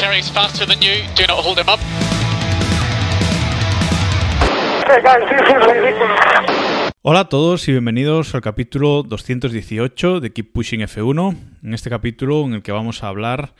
Valtteri's 0.00 0.30
faster 0.30 0.64
than 0.64 0.80
you. 0.80 1.04
Do 1.14 1.26
not 1.26 1.44
hold 1.44 1.58
him 1.58 1.68
up. 1.68 1.78
Hey 4.88 5.02
guys. 5.02 6.39
Hola 7.02 7.20
a 7.20 7.28
todos 7.30 7.66
y 7.66 7.72
bienvenidos 7.72 8.34
al 8.34 8.42
capítulo 8.42 9.02
218 9.02 10.20
de 10.20 10.32
Keep 10.34 10.52
Pushing 10.52 10.80
F1. 10.80 11.34
En 11.62 11.72
este 11.72 11.88
capítulo 11.88 12.44
en 12.44 12.52
el 12.52 12.62
que 12.62 12.72
vamos 12.72 13.02
a 13.02 13.08
hablar 13.08 13.54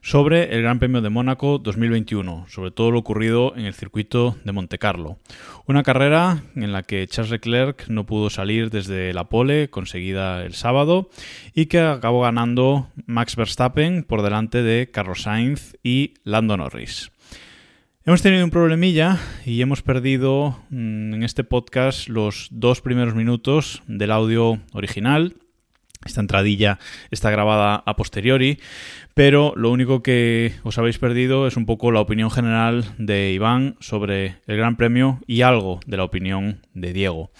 sobre 0.00 0.54
el 0.54 0.62
Gran 0.62 0.78
Premio 0.78 1.02
de 1.02 1.10
Mónaco 1.10 1.58
2021, 1.58 2.46
sobre 2.48 2.70
todo 2.70 2.90
lo 2.90 3.00
ocurrido 3.00 3.54
en 3.54 3.66
el 3.66 3.74
circuito 3.74 4.38
de 4.44 4.52
Monte 4.52 4.78
Carlo. 4.78 5.18
Una 5.66 5.82
carrera 5.82 6.42
en 6.54 6.72
la 6.72 6.84
que 6.84 7.06
Charles 7.06 7.32
Leclerc 7.32 7.86
no 7.88 8.06
pudo 8.06 8.30
salir 8.30 8.70
desde 8.70 9.12
la 9.12 9.24
pole 9.24 9.68
conseguida 9.68 10.42
el 10.42 10.54
sábado 10.54 11.10
y 11.52 11.66
que 11.66 11.80
acabó 11.80 12.22
ganando 12.22 12.88
Max 13.04 13.36
Verstappen 13.36 14.04
por 14.04 14.22
delante 14.22 14.62
de 14.62 14.90
Carlos 14.90 15.24
Sainz 15.24 15.76
y 15.82 16.14
Lando 16.24 16.56
Norris. 16.56 17.10
Hemos 18.08 18.22
tenido 18.22 18.44
un 18.44 18.50
problemilla 18.50 19.18
y 19.44 19.60
hemos 19.62 19.82
perdido 19.82 20.62
mm, 20.70 21.14
en 21.14 21.22
este 21.24 21.42
podcast 21.42 22.08
los 22.08 22.46
dos 22.52 22.80
primeros 22.80 23.16
minutos 23.16 23.82
del 23.88 24.12
audio 24.12 24.60
original. 24.72 25.34
Esta 26.04 26.20
entradilla 26.20 26.78
está 27.10 27.32
grabada 27.32 27.82
a 27.84 27.96
posteriori, 27.96 28.60
pero 29.14 29.54
lo 29.56 29.72
único 29.72 30.04
que 30.04 30.54
os 30.62 30.78
habéis 30.78 31.00
perdido 31.00 31.48
es 31.48 31.56
un 31.56 31.66
poco 31.66 31.90
la 31.90 31.98
opinión 31.98 32.30
general 32.30 32.84
de 32.96 33.32
Iván 33.32 33.74
sobre 33.80 34.36
el 34.46 34.56
Gran 34.56 34.76
Premio 34.76 35.18
y 35.26 35.42
algo 35.42 35.80
de 35.84 35.96
la 35.96 36.04
opinión 36.04 36.60
de 36.74 36.92
Diego. 36.92 37.32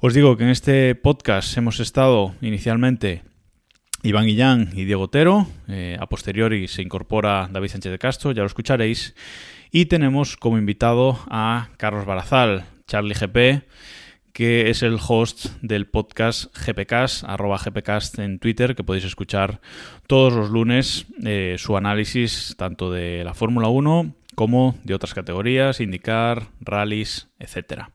Os 0.00 0.12
digo 0.12 0.36
que 0.36 0.44
en 0.44 0.50
este 0.50 0.94
podcast 0.96 1.56
hemos 1.56 1.80
estado 1.80 2.34
inicialmente 2.42 3.22
Iván 4.02 4.26
Guillán 4.26 4.68
y 4.74 4.84
Diego 4.84 5.04
Otero. 5.04 5.46
Eh, 5.66 5.96
a 5.98 6.06
posteriori 6.10 6.68
se 6.68 6.82
incorpora 6.82 7.48
David 7.50 7.70
Sánchez 7.70 7.92
de 7.92 7.98
Castro, 7.98 8.32
ya 8.32 8.42
lo 8.42 8.46
escucharéis. 8.48 9.14
Y 9.76 9.86
tenemos 9.86 10.36
como 10.36 10.56
invitado 10.56 11.18
a 11.28 11.70
Carlos 11.78 12.06
Barazal, 12.06 12.64
Charlie 12.86 13.16
GP, 13.16 13.66
que 14.32 14.70
es 14.70 14.84
el 14.84 14.98
host 15.04 15.46
del 15.62 15.88
podcast 15.88 16.56
GPcast, 16.56 17.24
arroba 17.24 17.58
GPcast 17.58 18.20
en 18.20 18.38
Twitter, 18.38 18.76
que 18.76 18.84
podéis 18.84 19.04
escuchar 19.04 19.60
todos 20.06 20.32
los 20.32 20.50
lunes 20.50 21.06
eh, 21.24 21.56
su 21.58 21.76
análisis 21.76 22.54
tanto 22.56 22.92
de 22.92 23.24
la 23.24 23.34
Fórmula 23.34 23.66
1 23.66 24.14
como 24.36 24.76
de 24.84 24.94
otras 24.94 25.12
categorías, 25.12 25.80
indicar, 25.80 26.50
rallies, 26.60 27.26
etcétera. 27.40 27.90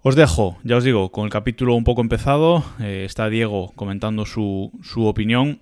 Os 0.00 0.16
dejo, 0.16 0.56
ya 0.64 0.78
os 0.78 0.84
digo, 0.84 1.12
con 1.12 1.26
el 1.26 1.30
capítulo 1.30 1.74
un 1.74 1.84
poco 1.84 2.00
empezado. 2.00 2.64
eh, 2.80 3.04
está 3.04 3.28
Diego 3.28 3.72
comentando 3.76 4.24
su, 4.24 4.72
su 4.82 5.04
opinión 5.04 5.60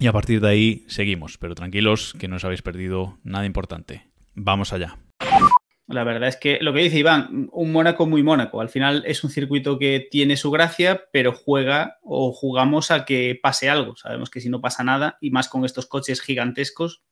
y 0.00 0.08
a 0.08 0.12
partir 0.12 0.40
de 0.40 0.48
ahí 0.48 0.84
seguimos. 0.88 1.38
Pero 1.38 1.54
tranquilos 1.54 2.12
que 2.18 2.26
no 2.26 2.34
os 2.34 2.44
habéis 2.44 2.62
perdido 2.62 3.18
nada 3.22 3.46
importante. 3.46 4.07
Vamos 4.38 4.72
allá. 4.72 4.96
La 5.88 6.04
verdad 6.04 6.28
es 6.28 6.36
que 6.36 6.58
lo 6.60 6.74
que 6.74 6.80
dice 6.80 6.98
Iván, 6.98 7.48
un 7.50 7.72
Mónaco 7.72 8.06
muy 8.06 8.22
Mónaco. 8.22 8.60
Al 8.60 8.68
final 8.68 9.04
es 9.06 9.24
un 9.24 9.30
circuito 9.30 9.78
que 9.78 10.06
tiene 10.10 10.36
su 10.36 10.50
gracia, 10.50 11.04
pero 11.12 11.32
juega 11.32 11.98
o 12.02 12.30
jugamos 12.32 12.90
a 12.90 13.06
que 13.06 13.38
pase 13.42 13.70
algo. 13.70 13.96
Sabemos 13.96 14.28
que 14.28 14.40
si 14.40 14.50
no 14.50 14.60
pasa 14.60 14.84
nada, 14.84 15.16
y 15.20 15.30
más 15.30 15.48
con 15.48 15.64
estos 15.64 15.86
coches 15.86 16.20
gigantescos, 16.20 17.02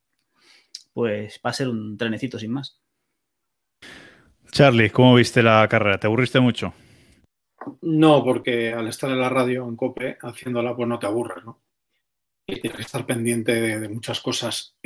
pues 0.93 1.41
va 1.45 1.51
a 1.51 1.55
ser 1.55 1.69
un 1.69 1.97
trenecito 1.97 2.39
sin 2.39 2.53
más. 2.53 2.83
Charlie, 4.53 4.91
¿cómo 4.91 5.15
viste 5.15 5.43
la 5.43 5.67
carrera? 5.69 5.99
¿Te 5.99 6.07
aburriste 6.07 6.39
mucho? 6.41 6.75
No, 7.81 8.23
porque 8.23 8.75
al 8.75 8.89
estar 8.89 9.11
en 9.11 9.21
la 9.21 9.31
radio 9.31 9.67
en 9.67 9.77
COPE 9.77 10.19
haciéndola, 10.21 10.77
pues 10.77 10.87
no 10.87 10.99
te 10.99 11.07
aburres, 11.07 11.45
¿no? 11.45 11.63
Y 12.47 12.61
tienes 12.61 12.77
que 12.77 12.85
estar 12.85 13.07
pendiente 13.07 13.55
de, 13.55 13.81
de 13.81 13.89
muchas 13.89 14.21
cosas. 14.21 14.77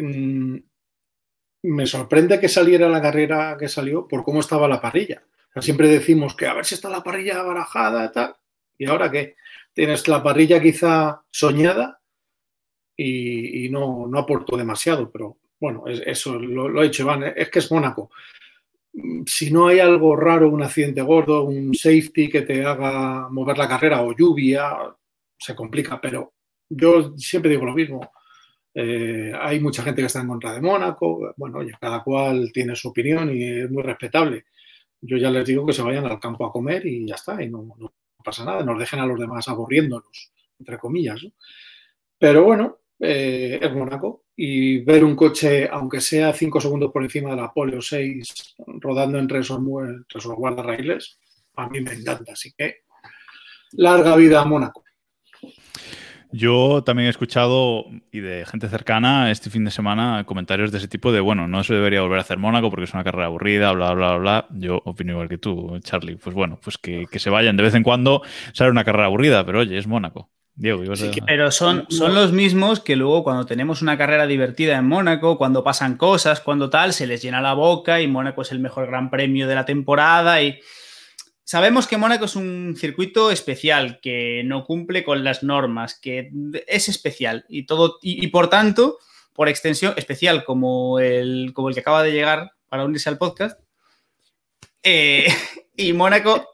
Me 1.63 1.87
sorprende 1.87 2.41
que 2.41 2.49
saliera 2.49 2.89
la 2.89 3.03
carrera 3.03 3.57
que 3.59 3.69
salió 3.69 4.09
por 4.09 4.25
cómo 4.25 4.41
estaba 4.41 4.67
la 4.69 4.81
parrilla. 4.81 5.23
Siempre 5.61 5.89
decimos 5.89 6.35
que 6.35 6.47
a 6.47 6.55
ver 6.55 6.65
si 6.65 6.75
está 6.75 6.89
la 6.89 7.03
parrilla 7.03 7.43
barajada 7.43 8.11
tal. 8.13 8.35
¿Y 8.79 8.87
ahora 8.87 9.11
qué? 9.11 9.37
Tienes 9.75 10.07
la 10.09 10.23
parrilla 10.23 10.61
quizá 10.61 11.23
soñada 11.31 12.01
y, 12.97 13.69
no, 13.71 14.07
no 14.07 14.19
aportó 14.19 14.57
demasiado, 14.57 15.11
pero 15.11 15.39
bueno, 15.59 15.85
es- 15.87 16.03
eso 16.07 16.39
lo, 16.39 16.69
lo 16.69 16.81
ha 16.81 16.87
hecho 16.87 17.03
Iván. 17.03 17.25
Es 17.37 17.51
que 17.51 17.59
es 17.59 17.71
Mónaco 17.71 18.11
si 19.27 19.53
no 19.53 19.69
hay 19.69 19.79
algo 19.79 20.17
raro, 20.17 20.49
un 20.51 20.63
accidente 20.63 21.01
gordo, 21.03 21.45
un 21.45 21.75
safety 21.75 22.29
que 22.29 22.43
te 22.43 22.65
haga 22.65 23.29
mover 23.31 23.57
la 23.57 23.69
carrera 23.69 24.03
o 24.03 24.13
lluvia, 24.17 24.77
se 25.39 25.55
complica, 25.55 26.01
pero 26.01 26.33
yo 26.69 27.17
siempre 27.17 27.51
digo 27.53 27.65
lo 27.65 27.73
mismo. 27.73 28.11
Eh, 28.73 29.33
hay 29.39 29.61
mucha 29.61 29.83
gente 29.83 30.03
que 30.03 30.07
está 30.07 30.21
en 30.21 30.29
contra 30.29 30.53
de 30.53 30.61
Mónaco, 30.61 31.35
bueno, 31.37 31.61
cada 31.81 32.03
cual 32.03 32.51
tiene 32.53 32.77
su 32.77 32.89
opinión 32.89 33.35
y 33.35 33.45
es 33.45 33.71
muy 33.71 33.83
respetable. 33.83 34.45
Yo 35.01 35.17
ya 35.17 35.31
les 35.31 35.47
digo 35.47 35.67
que 35.67 35.73
se 35.73 35.83
vayan 35.83 36.07
al 36.07 36.21
campo 36.21 36.45
a 36.47 36.53
comer 36.53 36.87
y 36.87 37.07
ya 37.07 37.15
está, 37.15 37.43
y 37.43 37.49
no, 37.49 37.77
pasa 38.25 38.45
nada, 38.45 38.63
nos 38.63 38.79
dejen 38.79 39.01
a 39.01 39.07
los 39.07 39.19
demás 39.19 39.49
aburriéndonos, 39.49 40.33
entre 40.59 40.79
comillas. 40.79 41.27
Pero 42.19 42.45
bueno, 42.45 42.79
eh, 42.99 43.59
es 43.61 43.73
Mónaco 43.73 44.25
y 44.37 44.81
ver 44.85 45.05
un 45.05 45.17
coche, 45.17 45.69
aunque 45.71 46.01
sea 46.01 46.33
cinco 46.33 46.61
segundos 46.61 46.93
por 46.93 47.03
encima 47.03 47.31
de 47.31 47.37
la 47.37 47.53
pole 47.53 47.77
o 47.77 47.83
seis, 47.83 48.55
rodando 48.67 49.19
entre 49.19 49.41
esos, 49.41 49.59
entre 49.59 50.19
esos 50.19 50.35
guardarraíles, 50.35 51.19
a 51.57 51.69
mí 51.69 51.81
me 51.81 51.93
encanta. 51.93 52.33
Así 52.33 52.53
que 52.53 52.83
larga 53.73 54.17
vida 54.17 54.41
a 54.41 54.45
Mónaco. 54.45 54.85
Yo 56.33 56.83
también 56.85 57.07
he 57.07 57.11
escuchado, 57.11 57.87
y 58.13 58.21
de 58.21 58.47
gente 58.47 58.69
cercana, 58.69 59.31
este 59.31 59.51
fin 59.51 59.65
de 59.65 59.71
semana, 59.71 60.25
comentarios 60.25 60.71
de 60.71 60.79
ese 60.79 60.89
tipo 60.89 61.13
de, 61.13 61.21
bueno, 61.21 61.49
no 61.49 61.65
se 61.65 61.75
debería 61.75 62.03
volver 62.03 62.19
a 62.19 62.23
hacer 62.23 62.39
Mónaco 62.39 62.71
porque 62.71 62.85
es 62.85 62.95
una 62.95 63.05
carrera 63.05 63.27
aburrida, 63.27 63.73
bla, 63.73 63.93
bla, 63.95 64.17
bla. 64.17 64.47
Yo 64.51 64.81
opino 64.85 65.13
igual 65.13 65.29
que 65.29 65.39
tú, 65.39 65.79
Charlie. 65.81 66.17
Pues 66.17 66.35
bueno, 66.35 66.59
pues 66.63 66.79
que, 66.79 67.07
que 67.11 67.19
se 67.19 67.31
vayan 67.31 67.57
de 67.57 67.65
vez 67.65 67.75
en 67.75 67.83
cuando, 67.83 68.23
sale 68.53 68.71
una 68.71 68.85
carrera 68.85 69.07
aburrida, 69.07 69.45
pero 69.45 69.61
oye, 69.61 69.77
es 69.77 69.87
Mónaco. 69.87 70.31
Diego, 70.55 70.85
ibas 70.85 71.03
a... 71.03 71.11
Pero 71.27 71.51
son, 71.51 71.87
son 71.89 72.15
los 72.15 72.33
mismos 72.33 72.81
que 72.81 72.95
luego 72.95 73.25
cuando 73.25 73.47
tenemos 73.47 73.81
una 73.81 73.97
carrera 73.97 74.27
divertida 74.27 74.77
en 74.77 74.87
Mónaco, 74.87 75.39
cuando 75.39 75.65
pasan 75.65 75.97
cosas, 75.97 76.41
cuando 76.41 76.69
tal, 76.69 76.93
se 76.93 77.07
les 77.07 77.23
llena 77.23 77.41
la 77.41 77.55
boca 77.55 78.01
y 78.01 78.09
Mónaco 78.09 78.43
es 78.43 78.53
el 78.53 78.59
mejor 78.59 78.87
gran 78.87 79.09
premio 79.09 79.49
de 79.49 79.55
la 79.55 79.65
temporada 79.65 80.43
y 80.43 80.61
sabemos 81.51 81.89
que 81.89 81.97
Mónaco 81.97 82.27
es 82.27 82.37
un 82.37 82.77
circuito 82.79 83.33
especial, 83.33 83.99
que 84.01 84.43
no 84.45 84.65
cumple 84.65 85.03
con 85.03 85.25
las 85.25 85.43
normas, 85.43 85.99
que 85.99 86.31
es 86.69 86.89
especial 86.89 87.45
y 87.49 87.67
todo, 87.67 87.99
y, 88.03 88.25
y 88.25 88.29
por 88.29 88.49
tanto, 88.49 88.99
por 89.33 89.49
extensión, 89.49 89.95
especial 89.97 90.45
como 90.45 91.01
el, 91.01 91.51
como 91.53 91.69
el 91.69 91.75
que 91.75 91.81
acaba 91.81 92.05
de 92.05 92.13
llegar 92.13 92.53
para 92.69 92.85
unirse 92.85 93.09
al 93.09 93.19
podcast. 93.19 93.61
Eh, 94.85 95.27
y 95.77 95.93
Mónaco 95.93 96.47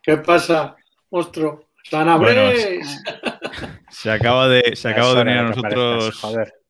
¿Qué 0.00 0.16
pasa, 0.16 0.76
monstruo? 1.10 1.68
¡Sana 1.90 2.16
Bueno! 2.16 2.52
Se 3.90 4.10
acaba 4.10 4.48
de, 4.48 4.74
se 4.76 4.88
acaba 4.88 5.14
de 5.14 5.20
unir 5.20 5.36
a 5.36 5.42
nosotros. 5.42 6.22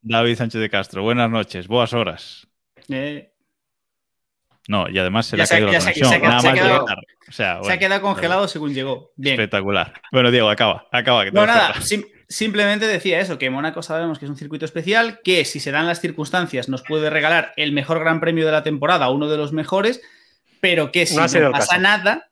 David 0.03 0.37
Sánchez 0.37 0.61
de 0.61 0.69
Castro. 0.69 1.03
Buenas 1.03 1.31
noches, 1.31 1.69
buenas 1.69 1.93
horas. 1.93 2.47
eh, 2.89 3.34
No, 4.67 4.89
y 4.89 4.99
además 4.99 5.27
se 5.27 5.37
le 5.37 5.41
Ya 5.41 5.45
ha 5.45 5.47
se 5.47 5.55
ha- 5.55 5.57
caído 5.59 5.67
la 5.69 5.73
ya 5.75 5.81
se 5.81 5.91
ha- 5.91 5.93
conexión. 5.93 6.11
se 6.11 6.17
ha- 6.17 6.29
nada 6.29 6.41
se 6.41 6.47
ha 6.49 6.51
más 6.51 6.61
quedado- 6.61 6.81
llegar. 6.87 6.99
O 7.29 7.33
sea, 7.33 7.63
se 7.63 7.73
ha 7.73 7.79
quedado 7.79 8.01
congelado 8.03 8.49
según 8.49 8.73
llegó. 8.75 9.13
Bien. 9.17 9.35
Espectacular. 9.35 9.93
Bueno, 10.13 10.31
Diego, 10.31 10.49
acaba, 10.49 10.87
acaba. 10.93 11.25
Que 11.25 11.33
No, 11.33 11.47
nada, 11.47 11.75
sim- 11.83 12.05
simplemente 12.29 12.87
decía 12.87 13.21
eso, 13.21 13.39
que 13.39 13.51
Mónaco 13.51 13.83
sabemos 13.83 14.19
que 14.19 14.25
es 14.25 14.31
un 14.31 14.37
circuito 14.39 14.65
especial, 14.65 15.21
que 15.23 15.45
si 15.45 15.61
se 15.61 15.71
dan 15.71 15.87
las 15.87 16.01
circunstancias 16.01 16.69
nos 16.69 16.83
puede 16.83 17.11
regalar 17.11 17.53
el 17.57 17.73
mejor 17.73 18.01
gran 18.01 18.21
premio 18.21 18.47
de 18.47 18.53
la 18.53 18.63
temporada, 18.63 19.11
uno 19.11 19.29
de 19.29 19.37
los 19.37 19.53
mejores, 19.53 20.01
pero 20.61 20.91
que 20.93 21.05
si 21.07 21.15
No 21.17 21.23
pasa 21.23 21.51
caso. 21.51 21.79
nada, 21.81 22.31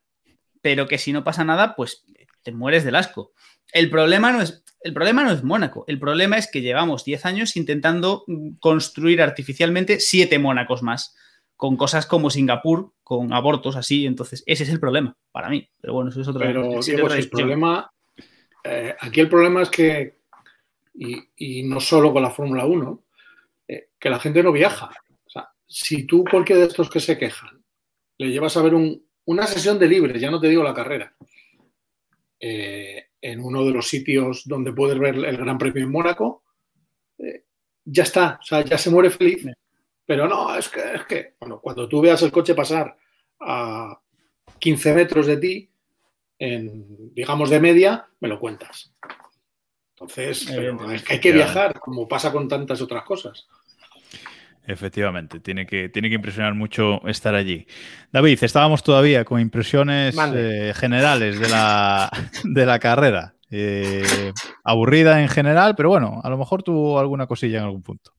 pero 0.63 0.89
que 0.89 0.97
si 0.99 1.13
no 1.13 1.25
pasa 1.25 1.45
nada, 1.45 1.75
pues 1.77 2.05
te 2.43 2.53
mueres 2.53 2.85
del 2.85 2.97
asco. 2.97 3.33
El 3.73 3.91
problema 3.91 4.33
no 4.33 4.41
es, 4.41 4.63
el 4.83 4.95
problema 4.95 5.23
no 5.23 5.33
es 5.33 5.43
Mónaco, 5.45 5.85
el 5.87 5.99
problema 5.99 6.39
es 6.39 6.51
que 6.51 6.61
llevamos 6.63 7.05
10 7.05 7.25
años 7.27 7.57
intentando 7.57 8.25
construir 8.59 9.21
artificialmente 9.23 10.01
7 10.01 10.39
Mónacos 10.39 10.83
más, 10.83 11.15
con 11.63 11.77
cosas 11.77 12.07
como 12.07 12.29
Singapur, 12.29 12.93
con 13.05 13.33
abortos 13.33 13.77
así, 13.77 14.05
entonces 14.05 14.43
ese 14.47 14.65
es 14.65 14.71
el 14.71 14.81
problema 14.81 15.17
para 15.31 15.49
mí. 15.49 15.69
Pero 15.81 15.95
bueno, 15.95 16.11
eso 16.11 16.21
es 16.21 16.27
otro 16.27 16.41
Pero, 16.41 16.81
es 16.81 16.89
otra 16.89 17.17
el 17.17 17.31
problema. 17.31 17.89
eh, 18.65 18.97
aquí 18.99 19.21
el 19.21 19.29
problema 19.29 19.63
es 19.63 19.71
que, 19.71 20.19
y, 20.93 21.19
y 21.37 21.63
no 21.63 21.79
solo 21.79 22.13
con 22.13 22.21
la 22.21 22.31
Fórmula 22.31 22.67
1, 22.67 23.05
eh, 23.69 23.91
que 23.97 24.11
la 24.11 24.19
gente 24.19 24.43
no 24.43 24.51
viaja. 24.51 24.91
O 25.25 25.31
sea, 25.31 25.51
si 25.65 26.03
tú, 26.03 26.25
cualquiera 26.29 26.63
de 26.63 26.67
estos 26.67 26.91
que 26.91 26.99
se 26.99 27.17
quejan, 27.17 27.63
le 28.19 28.31
llevas 28.31 28.57
a 28.57 28.63
ver 28.63 28.75
una 29.27 29.47
sesión 29.47 29.79
de 29.79 29.87
libres, 29.87 30.21
ya 30.21 30.33
no 30.33 30.41
te 30.41 30.49
digo 30.49 30.65
la 30.65 30.75
carrera, 30.75 31.15
eh, 32.41 33.11
en 33.21 33.39
uno 33.39 33.65
de 33.65 33.71
los 33.71 33.87
sitios 33.87 34.43
donde 34.47 34.73
puedes 34.73 34.99
ver 34.99 35.15
el 35.15 35.37
Gran 35.37 35.59
Premio 35.59 35.85
en 35.85 35.93
Mónaco, 35.93 36.43
ya 37.85 38.03
está, 38.03 38.41
o 38.43 38.45
sea, 38.45 38.65
ya 38.65 38.79
se 38.79 38.91
muere 38.91 39.11
feliz. 39.11 39.47
Pero 40.07 40.29
no, 40.29 40.55
es 40.57 40.69
que, 40.69 40.95
es 40.95 41.05
que, 41.07 41.35
bueno, 41.41 41.61
cuando 41.61 41.89
tú 41.89 42.01
veas 42.01 42.23
el 42.23 42.33
coche 42.33 42.55
pasar 42.55 42.97
a 43.41 44.01
15 44.59 44.95
metros 44.95 45.27
de 45.27 45.37
ti, 45.37 45.71
en, 46.39 47.15
digamos, 47.15 47.51
de 47.51 47.61
media, 47.61 48.07
me 48.21 48.29
lo 48.29 48.39
cuentas. 48.39 48.93
Entonces, 49.95 50.49
es 50.51 51.03
que 51.05 51.13
hay 51.13 51.21
que 51.21 51.33
viajar, 51.33 51.79
como 51.79 52.09
pasa 52.09 52.33
con 52.33 52.49
tantas 52.49 52.81
otras 52.81 53.05
cosas. 53.05 53.47
Efectivamente, 54.65 55.41
tiene 55.41 55.67
que, 55.67 55.89
tiene 55.89 56.09
que 56.09 56.17
impresionar 56.17 56.55
mucho 56.55 57.05
estar 57.07 57.35
allí. 57.35 57.67
David, 58.13 58.43
estábamos 58.43 58.83
todavía 58.83 59.25
con 59.25 59.41
impresiones 59.41 60.17
eh, 60.35 60.73
generales 60.75 61.39
de 61.39 61.49
la, 61.49 62.11
de 62.45 62.67
la 62.67 62.79
carrera. 62.79 63.35
Eh, 63.51 64.33
aburrida 64.65 65.21
en 65.21 65.29
general, 65.29 65.75
pero 65.77 65.91
bueno, 65.91 66.21
a 66.25 66.31
lo 66.31 66.39
mejor 66.39 66.63
tuvo 66.63 66.99
alguna 66.99 67.27
cosilla 67.27 67.59
en 67.59 67.65
algún 67.65 67.83
punto. 67.83 68.13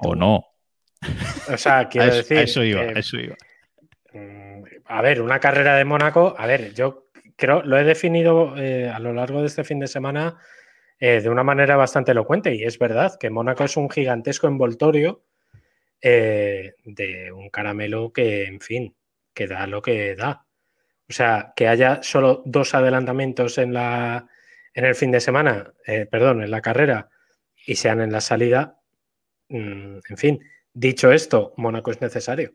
O 0.00 0.14
no. 0.14 0.46
O 1.52 1.56
sea, 1.56 1.88
quiero 1.90 2.12
a 2.12 2.16
decir. 2.16 2.38
eso 2.38 2.62
iba, 2.62 2.82
eso 2.82 3.18
iba. 3.18 3.36
Mm, 4.12 4.62
a 4.86 5.02
ver, 5.02 5.20
una 5.20 5.40
carrera 5.40 5.76
de 5.76 5.84
Mónaco, 5.84 6.34
a 6.38 6.46
ver, 6.46 6.72
yo 6.74 7.08
creo, 7.36 7.62
lo 7.62 7.78
he 7.78 7.84
definido 7.84 8.56
eh, 8.56 8.88
a 8.88 8.98
lo 8.98 9.12
largo 9.12 9.40
de 9.40 9.46
este 9.46 9.64
fin 9.64 9.78
de 9.78 9.88
semana 9.88 10.38
eh, 10.98 11.20
de 11.20 11.28
una 11.28 11.42
manera 11.42 11.76
bastante 11.76 12.12
elocuente. 12.12 12.54
Y 12.54 12.64
es 12.64 12.78
verdad 12.78 13.18
que 13.18 13.30
Mónaco 13.30 13.64
es 13.64 13.76
un 13.76 13.90
gigantesco 13.90 14.46
envoltorio 14.46 15.24
eh, 16.00 16.74
de 16.84 17.32
un 17.32 17.50
caramelo 17.50 18.12
que, 18.12 18.44
en 18.44 18.60
fin, 18.60 18.94
que 19.32 19.46
da 19.46 19.66
lo 19.66 19.82
que 19.82 20.14
da. 20.14 20.46
O 21.08 21.12
sea, 21.12 21.52
que 21.54 21.68
haya 21.68 22.02
solo 22.02 22.42
dos 22.46 22.74
adelantamientos 22.74 23.58
en, 23.58 23.74
la, 23.74 24.26
en 24.72 24.84
el 24.86 24.94
fin 24.94 25.10
de 25.10 25.20
semana, 25.20 25.74
perdón, 26.10 26.42
en 26.42 26.50
la 26.50 26.62
carrera, 26.62 27.10
y 27.66 27.74
sean 27.74 28.00
en 28.00 28.10
la 28.10 28.22
salida. 28.22 28.78
Mm, 29.48 29.98
en 30.08 30.16
fin, 30.16 30.40
dicho 30.72 31.12
esto, 31.12 31.52
Mónaco 31.56 31.90
es 31.90 32.00
necesario. 32.00 32.54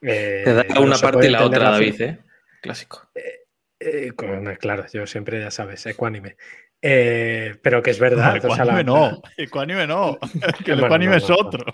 Te 0.00 0.52
da 0.52 0.80
una 0.80 0.98
parte 0.98 1.28
y 1.28 1.30
la 1.30 1.46
otra, 1.46 1.70
David, 1.70 2.00
¿eh? 2.02 2.18
Clásico. 2.60 3.08
claro, 4.58 4.84
yo 4.92 5.06
siempre, 5.06 5.40
ya 5.40 5.50
sabes, 5.50 5.86
ecuánime. 5.86 6.36
Eh, 6.86 7.56
pero 7.62 7.82
que 7.82 7.92
es 7.92 7.98
verdad. 7.98 8.34
No, 8.34 8.36
ecuánime 8.36 8.84
no, 8.84 9.22
ecuánime 9.38 9.86
no, 9.86 10.18
que 10.62 10.72
el 10.72 10.84
ecuánime 10.84 11.16
es 11.16 11.30
otro. 11.30 11.64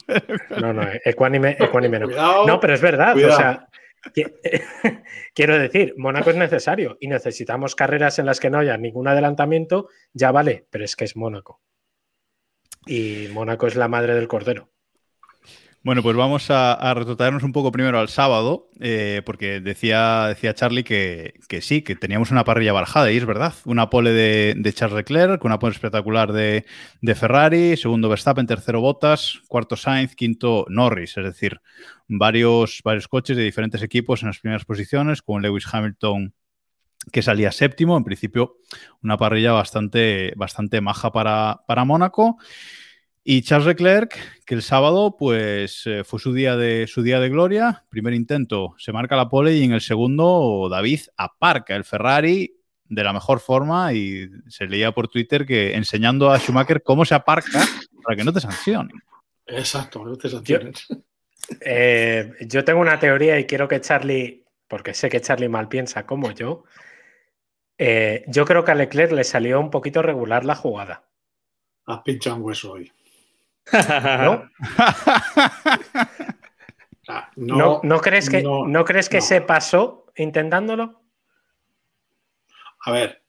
No, 0.60 0.72
no, 0.72 0.86
ecuánime, 1.04 1.56
ecuánime 1.58 1.98
no. 1.98 2.46
no, 2.46 2.60
pero 2.60 2.74
es 2.74 2.80
verdad. 2.80 3.16
O 3.16 3.36
sea, 3.36 3.66
quiero 5.34 5.58
decir, 5.58 5.94
Mónaco 5.96 6.30
es 6.30 6.36
necesario 6.36 6.96
y 7.00 7.08
necesitamos 7.08 7.74
carreras 7.74 8.20
en 8.20 8.26
las 8.26 8.38
que 8.38 8.50
no 8.50 8.60
haya 8.60 8.76
ningún 8.76 9.08
adelantamiento, 9.08 9.88
ya 10.12 10.30
vale, 10.30 10.66
pero 10.70 10.84
es 10.84 10.94
que 10.94 11.04
es 11.04 11.16
Mónaco. 11.16 11.60
Y 12.86 13.28
Mónaco 13.32 13.66
es 13.66 13.76
la 13.76 13.88
madre 13.88 14.14
del 14.14 14.28
cordero. 14.28 14.70
Bueno, 15.82 16.02
pues 16.02 16.14
vamos 16.14 16.50
a, 16.50 16.74
a 16.74 16.94
un 17.42 17.52
poco 17.52 17.72
primero 17.72 17.98
al 17.98 18.10
sábado, 18.10 18.68
eh, 18.80 19.22
porque 19.24 19.60
decía, 19.60 20.26
decía 20.26 20.52
Charlie 20.52 20.84
que, 20.84 21.32
sí, 21.62 21.80
que 21.80 21.96
teníamos 21.96 22.30
una 22.30 22.44
parrilla 22.44 22.74
barajada, 22.74 23.10
y 23.10 23.16
es 23.16 23.24
verdad. 23.24 23.54
Una 23.64 23.88
pole 23.88 24.12
de, 24.12 24.72
Charles 24.74 24.96
Leclerc, 24.96 25.42
una 25.42 25.58
pole 25.58 25.72
espectacular 25.72 26.34
de, 26.34 26.66
Ferrari, 27.14 27.78
segundo 27.78 28.10
Verstappen, 28.10 28.46
tercero 28.46 28.82
Bottas, 28.82 29.40
cuarto 29.48 29.74
Sainz, 29.74 30.14
quinto 30.14 30.66
Norris, 30.68 31.16
es 31.16 31.24
decir, 31.24 31.62
varios, 32.08 32.82
varios 32.84 33.08
coches 33.08 33.38
de 33.38 33.44
diferentes 33.44 33.82
equipos 33.82 34.20
en 34.20 34.28
las 34.28 34.38
primeras 34.38 34.66
posiciones, 34.66 35.22
con 35.22 35.40
Lewis 35.40 35.66
Hamilton 35.72 36.34
que 37.10 37.22
salía 37.22 37.52
séptimo, 37.52 37.96
en 37.96 38.04
principio 38.04 38.56
una 39.02 39.16
parrilla 39.16 39.52
bastante, 39.52 40.32
bastante 40.36 40.80
maja 40.80 41.12
para, 41.12 41.62
para 41.66 41.84
Mónaco. 41.84 42.38
Y 43.22 43.42
Charles 43.42 43.66
Leclerc, 43.66 44.16
que 44.46 44.54
el 44.54 44.62
sábado 44.62 45.16
pues 45.18 45.82
eh, 45.86 46.04
fue 46.04 46.18
su 46.18 46.32
día, 46.32 46.56
de, 46.56 46.86
su 46.86 47.02
día 47.02 47.20
de 47.20 47.28
gloria, 47.28 47.84
primer 47.90 48.14
intento 48.14 48.74
se 48.78 48.92
marca 48.92 49.14
la 49.14 49.28
pole 49.28 49.54
y 49.54 49.64
en 49.64 49.72
el 49.72 49.82
segundo 49.82 50.68
David 50.70 51.00
aparca 51.16 51.76
el 51.76 51.84
Ferrari 51.84 52.56
de 52.86 53.04
la 53.04 53.12
mejor 53.12 53.40
forma 53.40 53.92
y 53.92 54.28
se 54.48 54.66
leía 54.66 54.92
por 54.92 55.08
Twitter 55.08 55.46
que 55.46 55.74
enseñando 55.74 56.30
a 56.30 56.38
Schumacher 56.38 56.82
cómo 56.82 57.04
se 57.04 57.14
aparca 57.14 57.62
para 58.02 58.16
que 58.16 58.24
no 58.24 58.32
te 58.32 58.40
sancionen. 58.40 58.96
Exacto, 59.46 60.04
no 60.04 60.16
te 60.16 60.28
sancionen. 60.28 60.72
Eh, 61.60 62.32
yo, 62.42 62.64
tengo 62.64 62.80
una 62.80 62.98
teoría 62.98 63.38
y 63.38 63.44
quiero 63.44 63.66
que 63.66 63.80
Charlie, 63.80 64.44
porque 64.68 64.94
sé 64.94 65.08
que 65.08 65.20
Charlie 65.20 65.48
mal 65.48 65.68
piensa 65.68 66.06
como 66.06 66.30
yo, 66.32 66.64
eh, 67.82 68.24
yo 68.26 68.44
creo 68.44 68.62
que 68.62 68.72
a 68.72 68.74
Leclerc 68.74 69.10
le 69.12 69.24
salió 69.24 69.58
un 69.58 69.70
poquito 69.70 70.02
regular 70.02 70.44
la 70.44 70.54
jugada. 70.54 71.08
Has 71.86 72.02
pinchado 72.02 72.36
un 72.36 72.42
hueso 72.42 72.72
hoy. 72.72 72.92
¿No? 74.26 74.50
¿No, 77.82 78.00
crees 78.02 78.28
que, 78.28 78.42
no, 78.42 78.84
crees 78.84 79.08
que 79.08 79.22
se 79.22 79.40
pasó 79.40 80.12
intentándolo? 80.16 81.00
A 82.80 82.92
ver, 82.92 83.22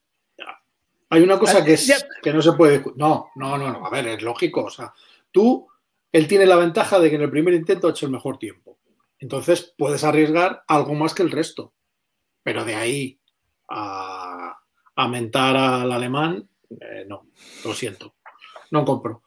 hay 1.09 1.21
una 1.21 1.39
cosa 1.39 1.63
que, 1.63 1.75
es, 1.75 2.05
que 2.21 2.33
no 2.33 2.41
se 2.41 2.51
puede. 2.51 2.83
No, 2.97 3.29
no, 3.35 3.57
no, 3.57 3.71
no. 3.71 3.85
A 3.85 3.89
ver, 3.89 4.05
es 4.07 4.21
lógico. 4.21 4.65
O 4.65 4.69
sea, 4.69 4.93
tú, 5.31 5.65
él 6.11 6.27
tiene 6.27 6.45
la 6.45 6.57
ventaja 6.57 6.99
de 6.99 7.09
que 7.09 7.15
en 7.15 7.21
el 7.21 7.31
primer 7.31 7.53
intento 7.53 7.87
ha 7.87 7.91
hecho 7.91 8.05
el 8.05 8.11
mejor 8.11 8.37
tiempo. 8.37 8.79
Entonces 9.17 9.73
puedes 9.77 10.03
arriesgar 10.03 10.65
algo 10.67 10.93
más 10.93 11.13
que 11.13 11.23
el 11.23 11.31
resto. 11.31 11.73
Pero 12.43 12.65
de 12.65 12.75
ahí 12.75 13.21
a, 13.69 14.20
a 14.95 15.07
mentar 15.07 15.55
al 15.55 15.91
alemán, 15.91 16.47
eh, 16.69 17.05
no, 17.07 17.27
lo 17.65 17.73
siento. 17.73 18.15
No 18.71 18.85
compro. 18.85 19.23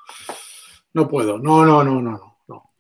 No 0.93 1.09
puedo. 1.09 1.39
No, 1.39 1.65
no, 1.65 1.83
no, 1.85 2.01
no, 2.01 2.39
no. 2.47 2.71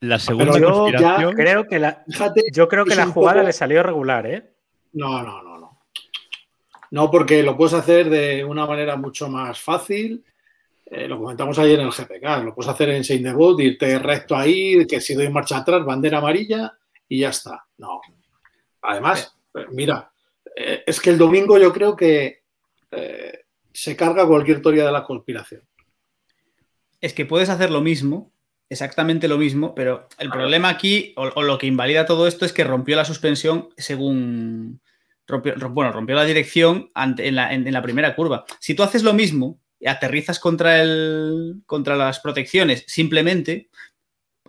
La 0.00 0.18
segunda 0.18 0.58
yo 0.58 1.32
creo 1.32 1.64
que 1.64 1.78
la, 1.78 2.04
yo 2.52 2.68
creo 2.68 2.84
que 2.84 2.94
la 2.94 3.06
jugada 3.06 3.42
le 3.42 3.52
salió 3.52 3.82
regular, 3.82 4.26
¿eh? 4.26 4.52
No, 4.92 5.22
no, 5.22 5.42
no, 5.42 5.58
no. 5.58 5.80
No, 6.90 7.10
porque 7.10 7.42
lo 7.42 7.56
puedes 7.56 7.74
hacer 7.74 8.08
de 8.08 8.44
una 8.44 8.66
manera 8.66 8.96
mucho 8.96 9.28
más 9.28 9.60
fácil. 9.60 10.24
Eh, 10.86 11.06
lo 11.06 11.18
comentamos 11.18 11.58
ayer 11.58 11.78
en 11.80 11.86
el 11.86 11.92
GPK. 11.92 12.44
Lo 12.44 12.54
puedes 12.54 12.70
hacer 12.70 12.90
en 12.90 13.04
Saint 13.04 13.24
Debut, 13.24 13.60
irte 13.60 13.98
recto 13.98 14.34
ahí, 14.34 14.86
que 14.86 15.00
si 15.00 15.14
doy 15.14 15.28
marcha 15.28 15.58
atrás, 15.58 15.84
bandera 15.84 16.18
amarilla 16.18 16.78
y 17.06 17.20
ya 17.20 17.28
está. 17.28 17.66
No. 17.76 18.00
Además, 18.82 19.36
eh, 19.54 19.66
mira, 19.70 20.10
eh, 20.60 20.84
es 20.86 21.00
que 21.00 21.10
el 21.10 21.18
domingo 21.18 21.58
yo 21.58 21.72
creo 21.72 21.94
que 21.96 22.42
se 23.72 23.94
carga 23.96 24.26
cualquier 24.26 24.62
teoría 24.62 24.86
de 24.86 24.92
la 24.92 25.04
conspiración 25.04 25.62
es 27.00 27.12
que 27.12 27.26
puedes 27.26 27.48
hacer 27.48 27.70
lo 27.70 27.80
mismo, 27.80 28.32
exactamente 28.68 29.28
lo 29.28 29.38
mismo, 29.38 29.74
pero 29.74 30.08
el 30.18 30.30
problema 30.30 30.68
aquí, 30.68 31.14
o, 31.16 31.42
lo 31.42 31.58
que 31.58 31.66
invalida 31.66 32.06
todo 32.06 32.26
esto, 32.26 32.44
es 32.44 32.52
que 32.52 32.64
rompió 32.64 32.96
la 32.96 33.04
suspensión 33.04 33.68
según. 33.76 34.80
Rompió, 35.26 35.54
bueno, 35.70 35.92
rompió 35.92 36.16
la 36.16 36.24
dirección 36.24 36.88
en, 36.96 37.34
la, 37.34 37.82
primera 37.82 38.16
curva. 38.16 38.46
Si 38.60 38.74
tú 38.74 38.82
haces 38.82 39.02
lo 39.02 39.12
mismo 39.12 39.60
y 39.78 39.86
aterrizas 39.86 40.40
contra, 40.40 40.80
el, 40.80 41.60
contra 41.66 41.96
las 41.96 42.20
protecciones, 42.20 42.84
simplemente 42.86 43.68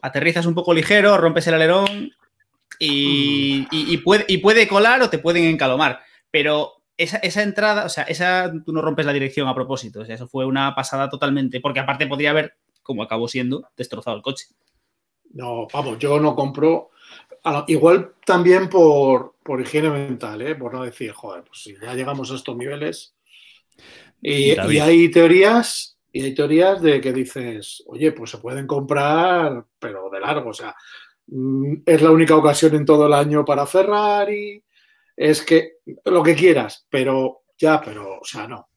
aterrizas 0.02 0.46
un 0.46 0.56
poco 0.56 0.74
ligero, 0.74 1.18
rompes 1.18 1.48
el 1.48 1.56
alerón 1.56 2.14
y, 2.80 3.98
puede, 3.98 4.26
y 4.28 4.38
puede 4.38 4.68
colar 4.68 5.02
o 5.02 5.10
te 5.10 5.20
pueden 5.20 5.44
encalomar. 5.44 6.00
Pero 6.32 6.84
esa, 6.98 7.44
entrada, 7.44 7.86
o 7.86 7.90
sea, 7.90 8.04
esa 8.04 8.52
tú 8.66 8.72
no 8.72 8.82
rompes 8.82 9.06
la 9.06 9.14
dirección 9.14 9.48
a 9.48 9.56
propósito. 9.56 10.02
O 10.02 10.06
sea, 10.06 10.16
eso 10.16 10.28
fue 10.28 10.46
una 10.46 10.74
pasada 10.76 11.10
totalmente. 11.10 11.60
Porque 11.60 11.80
aparte 11.80 12.08
podría 12.08 12.32
haber, 12.32 12.56
como 12.82 13.04
acabó 13.04 13.28
siendo, 13.28 13.68
destrozado 13.76 14.18
el 14.18 14.24
coche. 14.24 14.46
No, 15.32 15.68
vamos, 15.72 16.00
yo 16.00 16.20
no 16.20 16.36
compro. 16.36 16.92
Igual 17.68 18.16
también 18.26 18.70
por, 18.70 19.36
por 19.44 19.62
higiene 19.62 19.90
mental, 19.90 20.42
¿eh? 20.42 20.56
por 20.56 20.74
no 20.74 20.84
decir, 20.84 21.12
joder, 21.12 21.44
pues 21.44 21.62
si 21.62 21.76
ya 21.82 21.94
llegamos 21.94 22.32
a 22.32 22.36
estos 22.36 22.56
niveles. 22.56 23.16
Y, 24.22 24.52
y, 24.52 24.80
hay 24.80 25.10
teorías, 25.10 25.98
y 26.12 26.24
hay 26.24 26.36
teorías 26.36 26.82
de 26.82 27.00
que 27.00 27.14
dices, 27.14 27.84
oye, 27.88 28.12
pues 28.12 28.32
se 28.32 28.40
pueden 28.40 28.68
comprar, 28.68 29.66
pero 29.80 30.10
de 30.10 30.20
largo. 30.20 30.50
O 30.50 30.54
sea, 30.54 30.76
es 31.86 32.02
la 32.02 32.12
única 32.12 32.36
ocasión 32.36 32.76
en 32.76 32.86
todo 32.86 33.08
el 33.08 33.14
año 33.14 33.46
para 33.46 33.66
Ferrari 33.66 34.64
es 35.16 35.42
que 35.44 35.80
lo 36.06 36.24
que 36.24 36.36
quieras, 36.36 36.88
pero 36.90 37.44
ya, 37.58 37.82
pero, 37.82 38.20
o 38.20 38.24
sea, 38.24 38.48
no. 38.48 38.70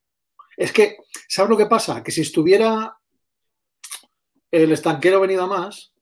Es 0.57 0.73
que, 0.73 0.97
¿sabes 1.29 1.51
lo 1.51 1.57
que 1.57 1.67
pasa? 1.67 2.03
Que 2.03 2.11
si 2.11 2.23
estuviera 2.23 2.97
el 4.51 4.73
estanquero 4.73 5.21
venido 5.21 5.47
más. 5.47 5.95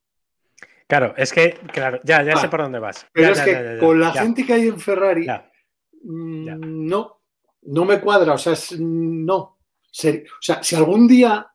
Claro, 0.89 1.15
es 1.17 1.33
que, 1.33 1.53
claro, 1.73 2.01
ya, 2.03 2.23
ya 2.23 2.37
sé 2.37 2.47
ah, 2.47 2.51
por 2.51 2.63
dónde 2.63 2.81
vas. 2.81 3.07
Pero 3.13 3.33
es 3.33 3.41
que 3.41 3.77
con 3.79 4.01
la 4.01 4.13
gente 4.13 4.45
que 4.45 4.55
hay 4.55 4.69
en 4.69 4.81
Ferrari, 4.81 5.27
mm, 6.03 6.87
no, 6.89 7.21
no 7.63 7.85
me 7.85 8.01
cuadra, 8.01 8.33
o 8.33 8.39
sea, 8.39 8.55
no. 8.79 9.37
o 9.37 9.59
sea, 9.93 10.63
si 10.63 10.75
algún 10.75 11.07
día 11.07 11.51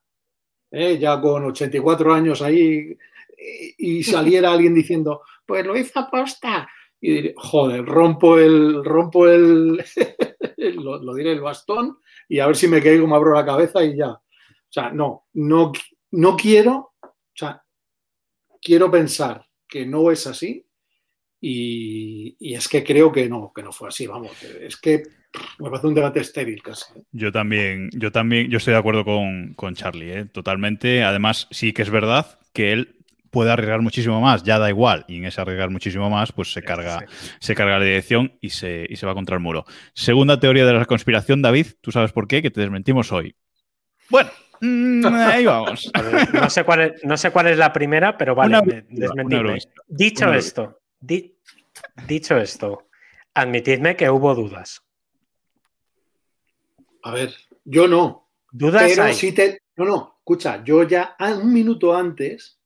¿eh? 0.72 0.98
ya 0.98 1.20
con 1.20 1.46
84 1.46 2.14
años 2.14 2.42
ahí, 2.42 2.98
y 3.38 4.04
saliera 4.04 4.52
alguien 4.52 4.74
diciendo, 4.74 5.22
pues 5.46 5.66
lo 5.66 5.78
hizo 5.78 6.00
aposta. 6.00 6.70
Y 7.00 7.12
diré, 7.12 7.34
joder, 7.38 7.86
rompo 7.86 8.40
el, 8.40 8.84
rompo 8.84 9.28
el, 9.28 9.78
lo, 10.58 11.14
diré, 11.14 11.34
el 11.34 11.42
bastón 11.42 11.98
y 12.28 12.40
a 12.40 12.48
ver 12.48 12.56
si 12.56 12.68
me 12.68 12.82
caigo, 12.82 13.08
me 13.08 13.16
abro 13.16 13.36
la 13.36 13.46
cabeza 13.46 13.84
y 13.84 13.98
ya. 13.98 14.12
O 14.12 14.22
sea, 14.70 14.92
no, 14.92 15.26
no, 15.34 15.72
no 16.12 16.36
quiero, 16.36 16.94
o 17.02 17.34
sea, 17.34 17.62
quiero 18.62 18.90
pensar 18.90 19.46
que 19.68 19.86
no 19.86 20.12
es 20.12 20.26
así 20.26 20.66
y, 21.40 22.36
y 22.40 22.56
es 22.56 22.68
que 22.68 22.84
creo 22.84 23.12
que 23.12 23.30
no, 23.30 23.52
que 23.54 23.62
no 23.62 23.72
fue 23.72 23.90
así, 23.90 24.08
vamos, 24.08 24.32
es 24.44 24.78
que 24.78 25.04
me 25.60 25.70
parece 25.70 25.88
un 25.88 25.94
debate 25.94 26.20
estéril 26.20 26.62
casi. 26.62 26.86
Yo 27.12 27.32
también, 27.32 27.90
yo 27.94 28.12
también, 28.12 28.50
yo 28.50 28.58
estoy 28.58 28.74
de 28.74 28.80
acuerdo 28.80 29.06
con, 29.06 29.54
con 29.54 29.76
Charlie, 29.76 30.12
¿eh? 30.12 30.26
totalmente. 30.26 31.04
Además, 31.04 31.48
sí 31.52 31.74
que 31.74 31.82
es 31.82 31.90
verdad 31.90 32.40
que 32.54 32.74
él 32.74 32.95
puede 33.36 33.52
arriesgar 33.52 33.82
muchísimo 33.82 34.22
más, 34.22 34.44
ya 34.44 34.58
da 34.58 34.70
igual, 34.70 35.04
y 35.10 35.18
en 35.18 35.26
ese 35.26 35.42
arriesgar 35.42 35.70
muchísimo 35.70 36.10
más, 36.10 36.32
pues 36.32 36.54
se 36.54 36.64
carga, 36.64 37.06
se 37.42 37.54
carga 37.54 37.78
la 37.78 37.84
dirección 37.84 38.38
y 38.40 38.52
se, 38.52 38.88
y 38.90 38.96
se 38.96 39.06
va 39.06 39.14
contra 39.14 39.36
el 39.36 39.42
muro. 39.42 39.66
Segunda 39.94 40.40
teoría 40.40 40.66
de 40.66 40.72
la 40.72 40.86
conspiración, 40.86 41.42
David, 41.42 41.68
tú 41.82 41.92
sabes 41.92 42.14
por 42.14 42.30
qué, 42.30 42.42
que 42.42 42.50
te 42.50 42.62
desmentimos 42.62 43.12
hoy. 43.12 43.36
Bueno, 44.10 44.30
mm, 44.62 45.06
ahí 45.06 45.46
vamos. 45.46 45.92
No, 46.32 46.50
sé 46.50 46.64
cuál 46.64 46.80
es, 46.80 47.04
no 47.04 47.18
sé 47.18 47.32
cuál 47.32 47.48
es 47.48 47.58
la 47.58 47.74
primera, 47.74 48.18
pero 48.18 48.36
vale, 48.36 48.58
Una 48.58 48.84
desmentirme. 48.88 49.60
Dicho 49.86 50.30
Una 50.30 50.38
esto, 50.38 50.80
di, 50.98 51.36
dicho 52.08 52.38
esto, 52.38 52.88
admitidme 53.34 53.98
que 53.98 54.10
hubo 54.10 54.34
dudas. 54.34 54.82
A 57.04 57.12
ver, 57.12 57.36
yo 57.66 57.86
no. 57.90 58.30
Dudas 58.50 58.84
Pero 58.88 59.04
hay. 59.04 59.14
sí 59.14 59.34
te. 59.34 59.60
No, 59.76 59.84
no, 59.84 60.16
escucha, 60.20 60.64
yo 60.64 60.84
ya 60.84 61.18
ah, 61.20 61.34
un 61.34 61.52
minuto 61.52 61.94
antes 61.94 62.62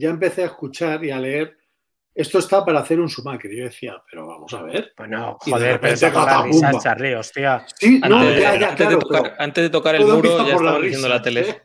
ya 0.00 0.08
empecé 0.10 0.42
a 0.42 0.46
escuchar 0.46 1.04
y 1.04 1.10
a 1.10 1.18
leer. 1.18 1.56
Esto 2.14 2.38
está 2.38 2.64
para 2.64 2.80
hacer 2.80 2.98
un 2.98 3.08
Schumacher. 3.08 3.50
Yo 3.54 3.64
decía, 3.64 4.02
pero 4.10 4.26
vamos 4.26 4.52
a 4.54 4.62
ver. 4.62 4.92
Bueno, 4.96 5.36
joder, 5.40 5.78
pero 5.78 5.94
risas, 6.44 6.82
Charlie, 6.82 7.14
hostia. 7.14 7.64
Sí, 7.76 8.00
no, 8.00 8.18
Antes, 8.18 8.40
ya, 8.40 8.56
ya, 8.56 8.70
antes 8.70 8.86
claro, 8.86 8.90
de 8.90 8.96
tocar, 9.02 9.22
pero 9.22 9.34
antes 9.38 9.64
de 9.64 9.70
tocar 9.70 9.94
el 9.94 10.04
muro 10.06 10.46
ya 10.46 10.54
estaba 10.54 10.80
diciendo 10.80 11.08
la 11.08 11.22
tele. 11.22 11.40
¿eh? 11.42 11.62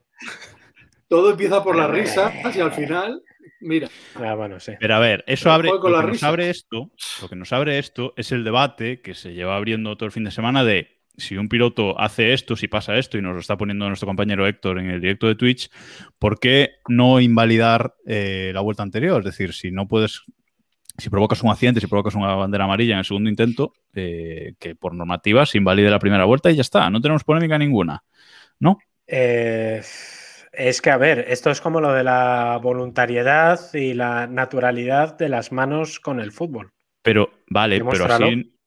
Todo 1.08 1.32
empieza 1.32 1.64
por 1.64 1.76
las 1.76 1.86
Hombre. 1.88 2.02
risas 2.02 2.56
y 2.56 2.60
al 2.60 2.72
final, 2.74 3.24
mira. 3.62 3.90
Ah, 4.16 4.36
bueno, 4.36 4.60
sí. 4.60 4.74
Pero 4.80 4.96
a 4.96 5.00
ver, 5.00 5.24
eso 5.28 5.52
abre, 5.52 5.70
lo 5.70 5.90
la 5.90 6.00
que, 6.00 6.04
nos 6.04 6.12
risa. 6.12 6.28
abre 6.28 6.50
esto, 6.50 6.92
lo 7.22 7.30
que 7.30 7.36
nos 7.36 7.54
abre 7.54 7.80
esto 7.80 8.14
es 8.18 8.32
el 8.32 8.44
debate 8.44 9.02
que 9.02 9.14
se 9.14 9.34
lleva 9.34 9.56
abriendo 9.56 9.96
todo 9.98 10.06
el 10.06 10.12
fin 10.12 10.26
de 10.26 10.32
semana 10.32 10.64
de 10.64 10.95
si 11.18 11.38
un 11.38 11.50
piloto 11.50 12.00
hace 12.00 12.34
esto, 12.34 12.56
si 12.56 12.68
pasa 12.68 12.98
esto, 12.98 13.18
y 13.18 13.22
nos 13.22 13.34
lo 13.34 13.40
está 13.40 13.58
poniendo 13.58 13.88
nuestro 13.88 14.08
compañero 14.08 14.48
Héctor 14.48 14.80
en 14.80 14.90
el 14.90 15.02
directo 15.02 15.28
de 15.28 15.36
Twitch, 15.36 15.70
¿por 16.20 16.40
qué 16.40 16.76
no 16.88 17.20
invalidar 17.20 17.96
eh, 18.06 18.52
la 18.54 18.62
vuelta 18.62 18.84
anterior? 18.84 19.20
Es 19.20 19.26
decir, 19.26 19.54
si 19.54 19.72
no 19.72 19.88
puedes, 19.88 20.24
si 20.98 21.10
provocas 21.10 21.44
un 21.44 21.52
accidente, 21.52 21.82
si 21.82 21.88
provocas 21.88 22.16
una 22.16 22.36
bandera 22.36 22.66
amarilla 22.66 22.94
en 22.94 23.00
el 23.00 23.06
segundo 23.06 23.30
intento, 23.30 23.74
eh, 23.94 24.54
que 24.60 24.76
por 24.76 24.94
normativa 24.94 25.46
se 25.46 25.58
invalide 25.58 25.90
la 25.90 26.00
primera 26.00 26.26
vuelta 26.26 26.52
y 26.52 26.56
ya 26.56 26.62
está, 26.62 26.90
no 26.90 27.02
tenemos 27.02 27.24
polémica 27.24 27.58
ninguna, 27.58 28.04
¿no? 28.60 28.78
Eh, 29.08 29.82
es 30.52 30.82
que, 30.82 30.90
a 30.90 30.98
ver, 30.98 31.26
esto 31.28 31.52
es 31.52 31.62
como 31.62 31.82
lo 31.82 31.94
de 31.94 32.04
la 32.04 32.60
voluntariedad 32.62 33.60
y 33.74 33.94
la 33.94 34.28
naturalidad 34.28 35.18
de 35.18 35.30
las 35.30 35.52
manos 35.52 36.00
con 36.00 36.20
el 36.20 36.32
fútbol. 36.32 36.70
Pero 37.02 37.30
vale, 37.50 37.84
pero 37.84 38.08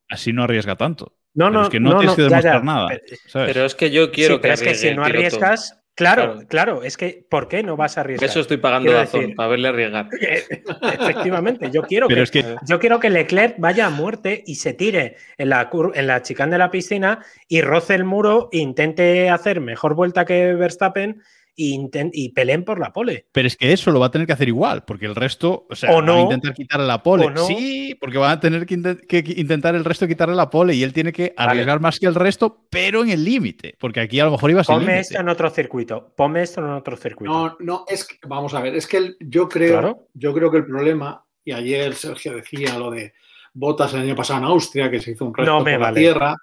así 0.08 0.32
no 0.32 0.44
arriesga 0.44 0.76
tanto. 0.76 1.17
No, 1.38 1.46
Pero 1.46 1.50
no, 1.58 1.62
es 1.62 1.68
que 1.70 1.80
no, 1.80 1.90
no, 1.90 1.98
tienes 2.00 2.10
no, 2.10 2.16
que 2.16 2.22
ya, 2.22 2.28
demostrar 2.28 2.54
ya. 2.54 2.64
nada. 2.64 2.88
Pero- 2.88 3.16
¿sabes? 3.26 3.52
Pero 3.52 3.64
es 3.66 3.74
que 3.76 3.90
yo 3.90 4.10
quiero 4.10 4.34
Sí, 4.34 4.40
pero 4.42 4.54
es 4.54 4.62
que 4.62 4.74
si 4.74 4.94
no 4.94 5.04
arriesgas, 5.04 5.80
claro, 5.94 6.22
Claro. 6.34 6.46
claro, 6.48 6.82
es 6.82 6.96
que 6.96 7.24
¿por 7.30 7.46
qué 7.48 7.62
no 7.62 7.76
vas 7.76 7.96
a 7.96 8.00
arriesgar? 8.00 8.28
Eso 8.28 8.40
estoy 8.40 8.56
pagando 8.56 8.86
Quiero 8.86 8.98
Dazón, 8.98 9.20
decir- 9.20 9.36
para 9.36 9.48
verle 9.48 9.68
arriesgar. 9.68 10.08
Efectivamente, 10.82 11.70
yo 11.72 11.82
quiero 11.82 12.08
que, 12.08 12.20
es 12.22 12.30
que 12.30 12.56
yo 12.66 12.78
quiero 12.78 12.98
que 13.00 13.10
Leclerc 13.10 13.54
vaya 13.58 13.86
a 13.86 13.90
muerte 13.90 14.42
y 14.46 14.56
se 14.56 14.72
tire 14.74 15.16
en 15.36 15.48
la, 15.50 15.70
en 15.94 16.06
la 16.06 16.22
chicane 16.22 16.52
de 16.52 16.58
la 16.58 16.70
piscina 16.70 17.24
y 17.48 17.60
roce 17.60 17.94
el 17.94 18.04
muro 18.04 18.48
e 18.52 18.58
intente 18.58 19.30
hacer 19.30 19.60
mejor 19.60 19.94
vuelta 19.94 20.24
que 20.24 20.54
Verstappen 20.54 21.22
y, 21.60 21.90
y 22.12 22.28
peleen 22.30 22.64
por 22.64 22.78
la 22.78 22.92
pole. 22.92 23.26
Pero 23.32 23.48
es 23.48 23.56
que 23.56 23.72
eso 23.72 23.90
lo 23.90 23.98
va 23.98 24.06
a 24.06 24.10
tener 24.12 24.26
que 24.28 24.32
hacer 24.32 24.46
igual, 24.46 24.84
porque 24.84 25.06
el 25.06 25.16
resto, 25.16 25.66
o 25.68 25.74
sea, 25.74 25.90
O 25.90 25.96
van 25.96 26.06
no, 26.06 26.14
a 26.14 26.20
intentar 26.20 26.54
quitarle 26.54 26.86
la 26.86 27.02
pole. 27.02 27.28
no. 27.30 27.44
Sí, 27.46 27.96
porque 28.00 28.16
van 28.16 28.30
a 28.30 28.40
tener 28.40 28.64
que, 28.64 29.24
intentar 29.36 29.74
el 29.74 29.84
resto 29.84 30.06
quitarle 30.06 30.36
la 30.36 30.48
pole 30.48 30.74
y 30.74 30.84
él 30.84 30.92
tiene 30.92 31.12
que 31.12 31.34
Vale. 31.36 31.50
arriesgar 31.50 31.80
más 31.80 31.98
que 31.98 32.06
el 32.06 32.14
resto, 32.14 32.66
pero 32.70 33.02
en 33.02 33.10
el 33.10 33.24
límite, 33.24 33.74
porque 33.80 33.98
aquí 34.00 34.20
a 34.20 34.26
lo 34.26 34.30
mejor 34.30 34.50
iba 34.52 34.62
sin 34.62 34.76
Ponme 34.76 34.84
límite. 34.92 35.00
esto 35.00 35.20
en 35.20 35.28
otro 35.28 35.50
circuito. 35.50 36.14
Ponme 36.16 36.42
esto 36.42 36.60
en 36.60 36.70
otro 36.70 36.96
circuito. 36.96 37.32
No, 37.32 37.56
no, 37.58 37.84
es 37.88 38.04
que, 38.06 38.16
vamos 38.28 38.54
a 38.54 38.60
ver, 38.60 38.76
es 38.76 38.86
que 38.86 38.98
el- 38.98 39.16
yo 39.18 39.48
creo, 39.48 39.72
Claro. 39.80 40.06
yo 40.14 40.32
creo 40.32 40.50
que 40.52 40.58
el 40.58 40.64
problema, 40.66 41.24
y 41.44 41.52
ayer 41.52 41.94
Sergio 41.94 42.34
decía 42.36 42.78
lo 42.78 42.90
de 42.92 43.12
Botas 43.52 43.92
el 43.94 44.00
año 44.02 44.14
pasado 44.14 44.38
en 44.38 44.44
Austria, 44.44 44.88
que 44.90 45.00
se 45.00 45.10
hizo 45.10 45.24
un 45.24 45.34
resto 45.34 45.50
No 45.52 45.64
me 45.64 45.72
por 45.72 45.80
la 45.80 45.92
tierra. 45.92 46.36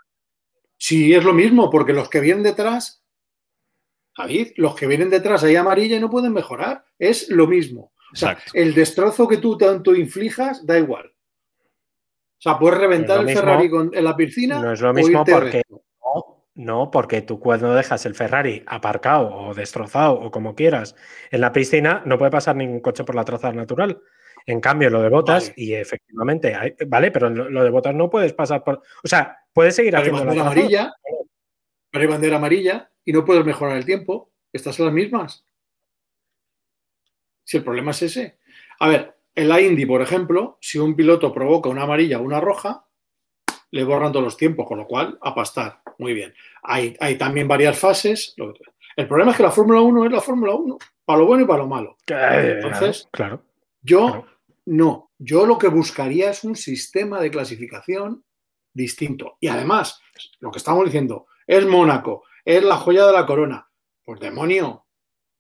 Sí, 0.78 1.14
es 1.14 1.24
lo 1.24 1.34
mismo, 1.34 1.70
porque 1.70 1.94
los 1.94 2.10
que 2.10 2.20
vienen 2.20 2.44
detrás, 2.44 3.02
David, 4.18 4.54
los 4.58 4.76
que 4.76 4.88
vienen 4.88 5.10
detrás 5.10 5.44
ahí 5.44 5.56
amarilla 5.56 5.98
y 5.98 6.00
no 6.00 6.10
pueden 6.10 6.34
mejorar. 6.34 6.86
Es 6.98 7.30
lo 7.30 7.48
mismo. 7.48 7.92
O 8.12 8.16
sea, 8.16 8.32
Exacto. 8.34 8.52
el 8.56 8.74
destrozo 8.74 9.28
que 9.28 9.38
tú 9.38 9.58
tanto 9.58 9.94
inflijas 9.96 10.66
da 10.66 10.78
igual. 10.78 11.08
O 11.08 12.42
sea, 12.42 12.58
puedes 12.60 12.80
reventar 12.80 13.20
el 13.20 13.26
mismo- 13.26 13.42
Ferrari 13.42 13.70
con- 13.70 13.92
en 13.94 14.04
la 14.04 14.16
piscina. 14.16 14.60
No 14.62 14.72
es 14.72 14.82
lo 14.82 14.94
mismo 14.94 15.26
porque 15.26 15.64
no, 15.70 16.44
no, 16.56 16.92
porque 16.92 17.22
tú 17.24 17.40
cuando 17.40 17.74
dejas 17.74 18.06
el 18.06 18.16
Ferrari 18.16 18.64
aparcado 18.68 19.34
o 19.36 19.54
destrozado 19.54 20.14
o 20.14 20.32
como 20.32 20.56
quieras 20.56 20.96
en 21.32 21.42
la 21.42 21.52
piscina, 21.52 22.04
no 22.06 22.18
puede 22.18 22.32
pasar 22.32 22.56
ningún 22.56 22.80
coche 22.82 23.04
por 23.04 23.16
la 23.16 23.26
trazada 23.26 23.54
natural. 23.54 24.00
En 24.46 24.62
cambio, 24.62 24.90
lo 24.92 25.02
de 25.02 25.10
botas, 25.10 25.50
Vale. 25.50 25.54
y 25.58 25.74
efectivamente, 25.74 26.54
hay- 26.54 26.76
vale, 26.88 27.10
pero 27.12 27.30
lo, 27.32 27.64
de 27.64 27.70
botas 27.72 27.96
no 27.96 28.10
puedes 28.12 28.32
pasar 28.34 28.64
por. 28.64 28.82
O 29.04 29.08
sea, 29.08 29.40
puedes 29.52 29.76
seguir 29.76 29.96
haciendo 29.96 30.24
la. 30.24 30.94
Pero 31.96 32.04
hay 32.04 32.12
bandera 32.12 32.36
amarilla 32.36 32.92
y 33.06 33.14
no 33.14 33.24
puedes 33.24 33.46
mejorar 33.46 33.78
el 33.78 33.86
tiempo. 33.86 34.30
Estas 34.52 34.76
son 34.76 34.88
las 34.88 34.94
mismas. 34.94 35.46
Si 37.46 37.56
el 37.56 37.64
problema 37.64 37.92
es 37.92 38.02
ese. 38.02 38.38
A 38.82 38.90
ver, 38.90 39.16
en 39.34 39.48
la 39.48 39.62
Indy, 39.62 39.86
por 39.86 40.02
ejemplo, 40.02 40.58
si 40.60 40.78
un 40.78 40.94
piloto 40.94 41.32
provoca 41.32 41.70
una 41.70 41.84
amarilla 41.84 42.20
o 42.20 42.24
una 42.24 42.42
roja, 42.42 42.86
le 43.72 43.84
borran 43.86 44.12
todos 44.12 44.26
los 44.26 44.36
tiempos, 44.36 44.68
con 44.68 44.78
lo 44.78 44.88
cual, 44.88 45.18
a 45.22 45.34
pastar. 45.34 45.84
Muy 45.98 46.14
bien. 46.14 46.34
Hay, 46.64 46.98
hay 47.00 47.18
también 47.18 47.48
varias 47.48 47.80
fases. 47.80 48.36
El 48.98 49.08
problema 49.08 49.32
es 49.32 49.38
que 49.38 49.44
la 49.44 49.52
Fórmula 49.52 49.80
1 49.80 50.06
es 50.08 50.12
la 50.12 50.20
Fórmula 50.20 50.54
1, 50.54 50.78
para 51.06 51.20
lo 51.20 51.26
bueno 51.28 51.46
y 51.46 51.48
para 51.48 51.60
lo 51.60 51.68
malo. 51.70 51.96
Entonces, 52.08 53.08
claro. 53.10 53.42
Yo 53.82 54.06
Claro. 54.08 54.28
no, 54.66 55.12
yo 55.18 55.46
lo 55.46 55.58
que 55.58 55.70
buscaría 55.70 56.32
es 56.32 56.44
un 56.44 56.58
sistema 56.58 57.22
de 57.22 57.32
clasificación 57.32 58.26
distinto. 58.74 59.38
Y 59.40 59.48
además, 59.48 60.02
lo 60.42 60.52
que 60.52 60.58
estamos 60.58 60.84
diciendo, 60.84 61.28
es 61.48 61.66
Mónaco, 61.66 62.24
es 62.44 62.64
la 62.64 62.78
joya 62.78 63.06
de 63.08 63.14
la 63.14 63.26
corona. 63.26 63.68
Pues 64.04 64.20
demonio, 64.20 64.86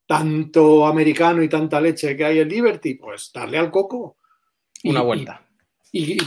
tanto 0.07 0.85
americano 0.87 1.41
y 1.43 1.49
tanta 1.49 1.79
leche 1.81 2.15
que 2.15 2.25
hay 2.25 2.39
en 2.39 2.49
Liberty, 2.49 2.95
pues 2.95 3.31
darle 3.33 3.57
al 3.57 3.71
coco. 3.71 4.17
Una 4.83 5.01
y- 5.01 5.03
vuelta. 5.05 5.41
y, 5.91 6.17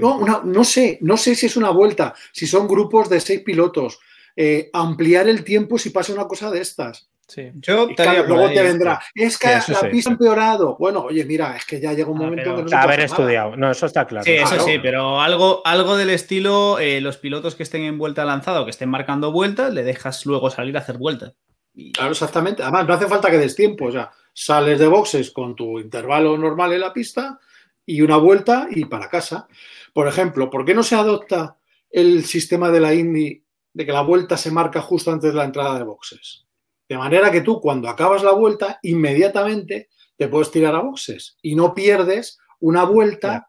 no, 0.00 0.16
una- 0.16 0.40
no 0.44 0.64
sé, 0.64 0.98
no 1.02 1.16
sé 1.16 1.34
si 1.34 1.46
es 1.46 1.56
una 1.56 1.70
vuelta, 1.70 2.14
si 2.32 2.46
son 2.46 2.66
grupos 2.66 3.08
de 3.10 3.20
seis 3.20 3.40
pilotos, 3.42 3.98
eh, 4.34 4.70
ampliar 4.72 5.28
el 5.28 5.44
tiempo 5.44 5.76
si 5.78 5.90
pasa 5.90 6.12
una 6.14 6.26
cosa 6.26 6.50
de 6.50 6.60
estas. 6.60 7.10
Sí. 7.28 7.50
Yo 7.56 7.88
claro, 7.94 8.24
luego 8.26 8.46
ahí, 8.46 8.54
te 8.54 8.62
vendrá. 8.62 9.00
Es 9.14 9.36
que 9.38 9.48
Sí, 9.60 9.72
la 9.72 9.80
sí, 9.80 9.86
pista 9.90 10.10
ha 10.10 10.12
empeorado. 10.14 10.76
Bueno, 10.78 11.00
oye, 11.02 11.24
mira, 11.26 11.54
es 11.56 11.66
que 11.66 11.78
ya 11.78 11.92
llega 11.92 12.08
un 12.10 12.16
Ah, 12.16 12.24
momento 12.24 12.42
pero- 12.44 12.56
que 12.56 12.62
no 12.62 12.68
se 12.68 12.74
Haber 12.74 12.88
nada. 13.00 13.04
estudiado. 13.04 13.56
No, 13.56 13.70
eso 13.70 13.84
está 13.86 14.06
claro. 14.06 14.24
Sí, 14.24 14.32
eso 14.32 14.48
Claro. 14.48 14.64
sí, 14.64 14.78
pero 14.82 15.20
algo, 15.20 15.60
algo 15.66 15.96
del 15.98 16.08
estilo, 16.10 16.78
eh, 16.78 17.00
los 17.02 17.18
pilotos 17.18 17.54
que 17.54 17.62
estén 17.64 17.82
en 17.82 17.98
vuelta 17.98 18.24
lanzada 18.24 18.62
o 18.62 18.64
que 18.64 18.70
estén 18.70 18.88
marcando 18.88 19.30
vueltas, 19.30 19.72
le 19.74 19.82
dejas 19.84 20.24
luego 20.24 20.48
salir 20.50 20.74
a 20.76 20.80
hacer 20.80 20.96
vueltas. 20.96 21.34
Y- 21.74 21.92
Claro, 21.92 22.12
exactamente. 22.12 22.62
Además, 22.62 22.88
no 22.88 22.94
hace 22.94 23.06
falta 23.06 23.30
que 23.30 23.36
des 23.38 23.54
tiempo. 23.54 23.84
O 23.86 23.92
sea, 23.92 24.10
sales 24.32 24.78
de 24.78 24.86
boxes 24.88 25.30
con 25.30 25.54
tu 25.54 25.78
intervalo 25.78 26.36
normal 26.38 26.72
en 26.72 26.80
la 26.80 26.92
pista 26.94 27.38
y 27.84 28.00
una 28.00 28.16
vuelta 28.16 28.68
y 28.70 28.86
para 28.86 29.10
casa. 29.10 29.46
Por 29.92 30.08
ejemplo, 30.08 30.48
¿por 30.48 30.64
qué 30.64 30.74
no 30.74 30.82
se 30.82 30.94
adopta 30.94 31.56
el 31.90 32.24
sistema 32.24 32.70
de 32.70 32.80
la 32.80 32.94
Indy 32.94 33.44
de 33.74 33.84
que 33.86 33.92
la 33.92 34.00
vuelta 34.00 34.36
se 34.38 34.50
marca 34.50 34.80
justo 34.80 35.12
antes 35.12 35.30
de 35.32 35.36
la 35.36 35.44
entrada 35.44 35.76
de 35.78 35.84
boxes? 35.84 36.46
De 36.88 36.96
manera 36.98 37.30
que 37.30 37.42
tú, 37.42 37.60
cuando 37.60 37.88
acabas 37.88 38.22
la 38.22 38.32
vuelta, 38.32 38.78
inmediatamente 38.82 39.88
te 40.16 40.28
puedes 40.28 40.50
tirar 40.50 40.74
a 40.74 40.80
boxes 40.80 41.36
y 41.42 41.54
no 41.54 41.74
pierdes 41.74 42.38
una 42.60 42.84
vuelta 42.84 43.48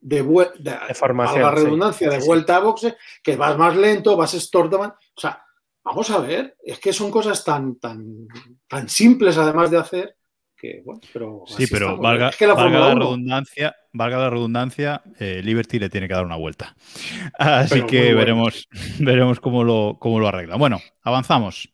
de, 0.00 0.22
vue- 0.24 0.52
de, 0.58 0.76
De 0.88 0.94
formación, 0.94 1.40
valga 1.42 1.50
la 1.52 1.56
sí. 1.58 1.64
redundancia, 1.64 2.10
de 2.10 2.20
Sí, 2.20 2.26
vuelta 2.26 2.56
a 2.56 2.60
boxes, 2.60 2.94
que 3.22 3.36
vas 3.36 3.56
más 3.56 3.76
lento, 3.76 4.16
vas 4.16 4.34
estorban. 4.34 4.90
O 4.90 5.20
sea, 5.20 5.42
vamos 5.82 6.10
a 6.10 6.18
ver, 6.18 6.56
es 6.62 6.78
que 6.78 6.92
son 6.92 7.10
cosas 7.10 7.42
tan, 7.44 7.76
tan, 7.76 8.26
tan 8.68 8.88
simples 8.88 9.38
además 9.38 9.70
de 9.70 9.78
hacer 9.78 10.16
que, 10.56 10.82
bueno, 10.84 11.00
pero. 11.12 11.44
Sí, 11.46 11.66
pero 11.70 11.96
valga, 11.98 12.28
Es 12.30 12.36
que 12.36 12.46
la 12.46 12.54
valga 12.54 12.64
Fórmula 12.70 12.86
la 12.88 12.94
1, 12.94 13.00
redundancia, 13.04 13.76
valga 13.92 14.18
la 14.18 14.30
redundancia, 14.30 15.02
eh, 15.18 15.40
Liberty 15.42 15.78
le 15.78 15.88
tiene 15.90 16.06
que 16.08 16.14
dar 16.14 16.24
una 16.26 16.36
vuelta. 16.36 16.74
Así 17.38 17.74
Pero 17.74 17.86
que 17.86 18.14
veremos, 18.14 18.68
veremos 18.98 19.40
cómo 19.40 19.64
lo, 19.64 19.96
cómo 20.00 20.20
lo 20.20 20.28
arregla. 20.28 20.56
Bueno, 20.56 20.80
avanzamos. 21.02 21.70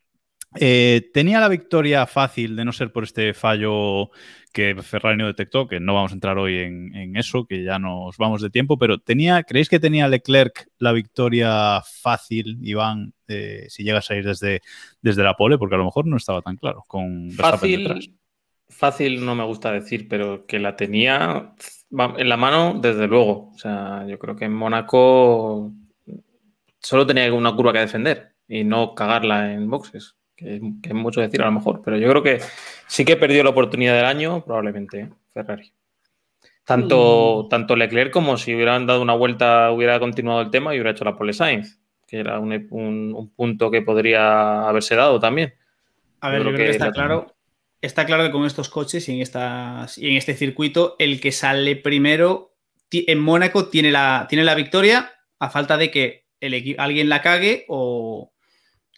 Eh, 0.56 1.10
tenía 1.14 1.38
la 1.38 1.48
victoria 1.48 2.06
fácil 2.06 2.56
de 2.56 2.64
no 2.64 2.72
ser 2.72 2.90
por 2.90 3.04
este 3.04 3.34
fallo 3.34 4.10
que 4.52 4.74
Ferrari 4.82 5.16
no 5.16 5.28
detectó, 5.28 5.68
que 5.68 5.78
no 5.78 5.94
vamos 5.94 6.10
a 6.10 6.14
entrar 6.14 6.38
hoy 6.38 6.58
en, 6.58 7.16
eso, 7.16 7.46
que 7.46 7.62
ya 7.62 7.78
nos 7.78 8.16
vamos 8.16 8.42
de 8.42 8.50
tiempo, 8.50 8.76
pero 8.76 8.98
tenía, 8.98 9.44
¿creéis 9.44 9.68
que 9.68 9.78
tenía 9.78 10.08
Leclerc 10.08 10.68
la 10.78 10.90
victoria 10.90 11.80
fácil, 11.84 12.58
Iván, 12.62 13.14
eh, 13.28 13.66
si 13.68 13.84
llega 13.84 13.98
a 13.98 14.02
salir 14.02 14.24
desde, 14.24 14.60
desde 15.00 15.22
la 15.22 15.36
pole? 15.36 15.56
Porque 15.56 15.76
a 15.76 15.78
lo 15.78 15.84
mejor 15.84 16.06
no 16.06 16.16
estaba 16.16 16.42
tan 16.42 16.56
claro 16.56 16.84
con 16.88 17.30
fácil, 17.30 18.16
Fácil 18.68 19.24
no 19.24 19.34
me 19.34 19.44
gusta 19.44 19.72
decir, 19.72 20.06
pero 20.08 20.46
que 20.46 20.60
la 20.60 20.76
tenía 20.76 21.54
en 21.90 22.28
la 22.28 22.36
mano, 22.36 22.78
desde 22.80 23.08
luego. 23.08 23.50
O 23.52 23.58
sea, 23.58 24.06
yo 24.06 24.16
creo 24.16 24.36
que 24.36 24.44
en 24.44 24.54
Mónaco 24.54 25.72
solo 26.78 27.04
tenía 27.04 27.32
una 27.34 27.54
curva 27.54 27.72
que 27.72 27.80
defender 27.80 28.36
y 28.46 28.62
no 28.62 28.94
cagarla 28.94 29.52
en 29.52 29.68
boxes 29.68 30.14
que, 30.40 30.88
es 30.88 30.94
mucho 30.94 31.20
decir 31.20 31.42
a 31.42 31.46
lo 31.46 31.52
mejor, 31.52 31.82
pero 31.84 31.96
yo 31.96 32.08
creo 32.08 32.22
que 32.22 32.40
sí 32.86 33.04
que 33.04 33.16
perdió 33.16 33.44
la 33.44 33.50
oportunidad 33.50 33.94
del 33.94 34.06
año, 34.06 34.44
probablemente, 34.44 35.00
¿eh? 35.00 35.10
Ferrari. 35.32 35.72
Tanto, 36.64 37.44
mm. 37.44 37.48
tanto 37.48 37.76
Leclerc 37.76 38.12
como 38.12 38.36
si 38.36 38.54
hubieran 38.54 38.86
dado 38.86 39.02
una 39.02 39.14
vuelta, 39.14 39.70
hubiera 39.70 39.98
continuado 40.00 40.40
el 40.40 40.50
tema 40.50 40.72
y 40.72 40.78
hubiera 40.78 40.90
hecho 40.90 41.04
la 41.04 41.16
pole 41.16 41.32
Sainz, 41.32 41.78
que 42.06 42.18
era 42.18 42.38
un, 42.38 43.32
punto 43.36 43.70
que 43.70 43.82
podría 43.82 44.68
haberse 44.68 44.96
dado 44.96 45.20
también. 45.20 45.54
A 46.20 46.30
ver, 46.30 46.42
yo, 46.42 46.52
creo, 46.52 46.56
que, 46.56 46.70
está 46.70 46.90
claro. 46.92 47.34
Está 47.80 48.04
claro 48.04 48.24
que 48.24 48.30
con 48.30 48.44
estos 48.44 48.68
coches 48.68 49.08
y 49.08 49.14
en, 49.14 49.22
estas, 49.22 49.96
y 49.96 50.10
en 50.10 50.16
este 50.16 50.34
circuito, 50.34 50.96
el 50.98 51.20
que 51.20 51.32
sale 51.32 51.76
primero 51.76 52.54
en 52.92 53.20
Mónaco 53.20 53.68
tiene 53.68 53.90
la, 53.90 54.26
tiene 54.28 54.44
la 54.44 54.54
victoria 54.54 55.12
a 55.38 55.48
falta 55.48 55.76
de 55.76 55.90
que 55.90 56.26
el, 56.40 56.76
alguien 56.78 57.08
la 57.08 57.22
cague 57.22 57.64
o, 57.68 58.29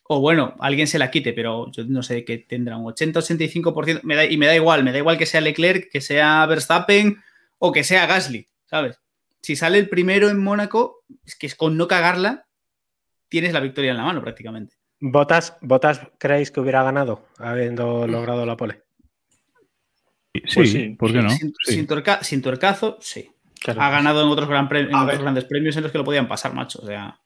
o 0.04 0.21
bueno, 0.21 0.54
alguien 0.59 0.87
se 0.87 0.99
la 0.99 1.11
quite, 1.11 1.32
pero 1.32 1.71
yo 1.71 1.85
no 1.85 2.02
sé 2.02 2.25
qué 2.25 2.38
tendrá 2.38 2.76
un 2.76 2.85
80-85%, 2.92 4.00
me 4.02 4.16
da, 4.16 4.25
y 4.25 4.37
me 4.37 4.47
da 4.47 4.54
igual, 4.54 4.85
me 4.85 4.92
da 4.92 4.99
igual 4.99 5.18
que 5.18 5.26
sea 5.26 5.40
Leclerc, 5.40 5.90
que 5.90 6.00
sea 6.00 6.44
Verstappen 6.47 7.23
o 7.59 7.73
que 7.73 7.85
sea 7.85 8.06
Gasly, 8.06 8.49
¿sabes? 8.66 9.00
Si 9.40 9.56
sale 9.56 9.78
el 9.78 9.88
primero 9.88 10.28
en 10.28 10.38
Mónaco, 10.38 11.04
es 11.25 11.37
que 11.37 11.47
es 11.47 11.54
con 11.54 11.76
no 11.76 11.88
cagarla, 11.88 12.47
tienes 13.28 13.52
la 13.52 13.61
victoria 13.61 13.92
en 13.92 13.97
la 13.97 14.04
mano 14.04 14.21
prácticamente. 14.21 14.76
¿Botas, 15.00 15.56
¿Botas 15.62 16.00
creéis 16.18 16.50
que 16.50 16.61
hubiera 16.61 16.82
ganado 16.82 17.26
habiendo 17.38 18.06
logrado 18.06 18.47
la 18.47 18.56
pole? 18.56 18.82
Sí, 20.32 20.40
pues 20.54 20.97
¿por 20.99 21.12
qué 21.12 21.23
no? 21.23 21.30
Sin, 22.23 22.42
torcazo, 22.42 22.99
sí. 23.00 23.30
Ha 23.66 23.90
ganado 23.90 24.23
en 24.23 24.28
otros, 24.28 24.49
gran 24.49 24.68
en 24.75 24.94
otros 24.94 25.21
grandes 25.21 25.44
premios 25.44 25.76
en 25.76 25.82
los 25.82 25.92
que 25.92 25.99
lo 25.99 26.04
podían 26.04 26.28
pasar, 26.28 26.54
macho. 26.54 26.80
O 26.82 26.87
sea. 26.87 27.21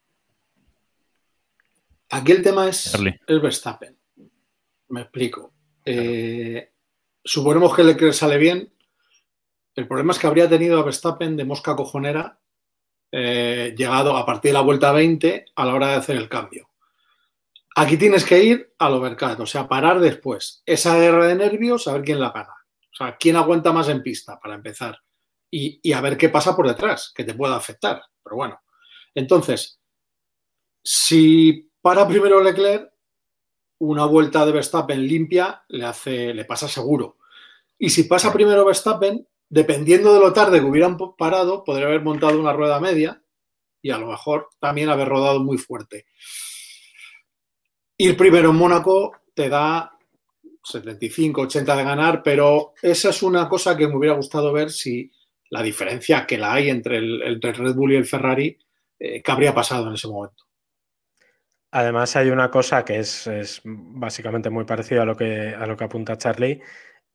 Aquí 2.09 2.31
el 2.31 2.41
tema 2.41 2.69
es 2.69 2.93
el 3.27 3.39
Verstappen. 3.39 3.97
Me 4.89 5.01
explico. 5.01 5.53
Eh, 5.83 6.73
suponemos 7.23 7.75
que 7.75 7.83
le 7.83 8.13
sale 8.13 8.37
bien. 8.37 8.73
El 9.75 9.87
problema 9.87 10.13
es 10.13 10.19
que 10.19 10.27
habría 10.27 10.49
tenido 10.49 10.79
a 10.79 10.83
Verstappen 10.83 11.35
de 11.35 11.45
mosca 11.45 11.75
cojonera 11.75 12.39
eh, 13.11 13.73
llegado 13.77 14.17
a 14.17 14.25
partir 14.25 14.49
de 14.49 14.53
la 14.53 14.61
vuelta 14.61 14.91
20 14.91 15.45
a 15.55 15.65
la 15.65 15.73
hora 15.73 15.87
de 15.89 15.95
hacer 15.95 16.17
el 16.17 16.29
cambio. 16.29 16.69
Aquí 17.75 17.97
tienes 17.97 18.25
que 18.25 18.43
ir 18.43 18.73
al 18.79 18.93
overcut, 18.93 19.39
o 19.39 19.45
sea, 19.45 19.67
parar 19.67 19.99
después. 19.99 20.63
Esa 20.65 20.97
guerra 20.97 21.27
de 21.27 21.35
nervios, 21.35 21.87
a 21.87 21.93
ver 21.93 22.01
quién 22.01 22.19
la 22.19 22.31
gana. 22.31 22.53
O 22.91 22.95
sea, 22.97 23.15
quién 23.17 23.35
aguanta 23.35 23.71
más 23.71 23.87
en 23.89 24.01
pista, 24.01 24.39
para 24.39 24.55
empezar. 24.55 24.97
Y, 25.51 25.79
y 25.83 25.93
a 25.93 26.01
ver 26.01 26.17
qué 26.17 26.29
pasa 26.29 26.55
por 26.55 26.67
detrás, 26.67 27.13
que 27.15 27.23
te 27.23 27.35
pueda 27.35 27.55
afectar. 27.55 28.01
Pero 28.23 28.35
bueno. 28.35 28.59
Entonces, 29.13 29.79
si 30.83 31.69
para 31.87 32.05
primero 32.05 32.43
Leclerc, 32.43 32.91
una 33.77 34.03
vuelta 34.03 34.45
de 34.45 34.51
Verstappen 34.51 35.07
limpia 35.07 35.63
le, 35.69 35.85
hace, 35.85 36.33
le 36.33 36.43
pasa 36.43 36.67
seguro. 36.67 37.15
Y 37.79 37.91
si 37.91 38.03
pasa 38.03 38.33
primero 38.33 38.65
Verstappen, 38.65 39.25
dependiendo 39.47 40.13
de 40.13 40.19
lo 40.19 40.33
tarde 40.33 40.59
que 40.59 40.65
hubieran 40.65 40.97
parado, 41.17 41.63
podría 41.63 41.87
haber 41.87 42.01
montado 42.01 42.41
una 42.41 42.51
rueda 42.51 42.81
media 42.81 43.23
y 43.81 43.91
a 43.91 43.97
lo 43.97 44.07
mejor 44.07 44.49
también 44.59 44.89
haber 44.89 45.07
rodado 45.07 45.39
muy 45.39 45.57
fuerte. 45.57 46.07
Ir 47.95 48.17
primero 48.17 48.49
en 48.49 48.57
Mónaco 48.57 49.13
te 49.33 49.47
da 49.47 49.97
75, 50.65 51.39
80 51.39 51.73
de 51.73 51.83
ganar, 51.85 52.21
pero 52.21 52.73
esa 52.81 53.11
es 53.11 53.23
una 53.23 53.47
cosa 53.47 53.77
que 53.77 53.87
me 53.87 53.95
hubiera 53.95 54.17
gustado 54.17 54.51
ver 54.51 54.71
si 54.71 55.09
la 55.51 55.63
diferencia 55.63 56.27
que 56.27 56.37
la 56.37 56.51
hay 56.51 56.69
entre 56.69 56.97
el, 56.97 57.41
Red 57.41 57.75
Bull 57.75 57.93
y 57.93 57.95
el 57.95 58.05
Ferrari, 58.05 58.57
eh, 58.99 59.21
¿qué 59.23 59.31
habría 59.31 59.55
pasado 59.55 59.87
en 59.87 59.93
ese 59.93 60.09
momento? 60.09 60.46
Además, 61.71 62.15
hay 62.15 62.29
una 62.29 62.49
cosa 62.49 62.85
que 62.85 62.99
es, 62.99 63.29
básicamente 63.63 64.49
muy 64.49 64.65
parecida 64.65 65.01
a 65.01 65.05
lo 65.05 65.17
que, 65.17 65.53
a 65.53 65.65
lo 65.65 65.75
que 65.75 65.83
apunta 65.83 66.17
Charlie. 66.17 66.61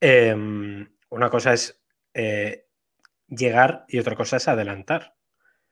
Em, 0.00 0.88
una 1.10 1.30
cosa 1.30 1.52
es 1.54 1.82
eh, 2.12 2.66
llegar 3.28 3.84
y 3.88 3.98
otra 3.98 4.14
cosa 4.14 4.36
es 4.36 4.48
adelantar. 4.48 5.14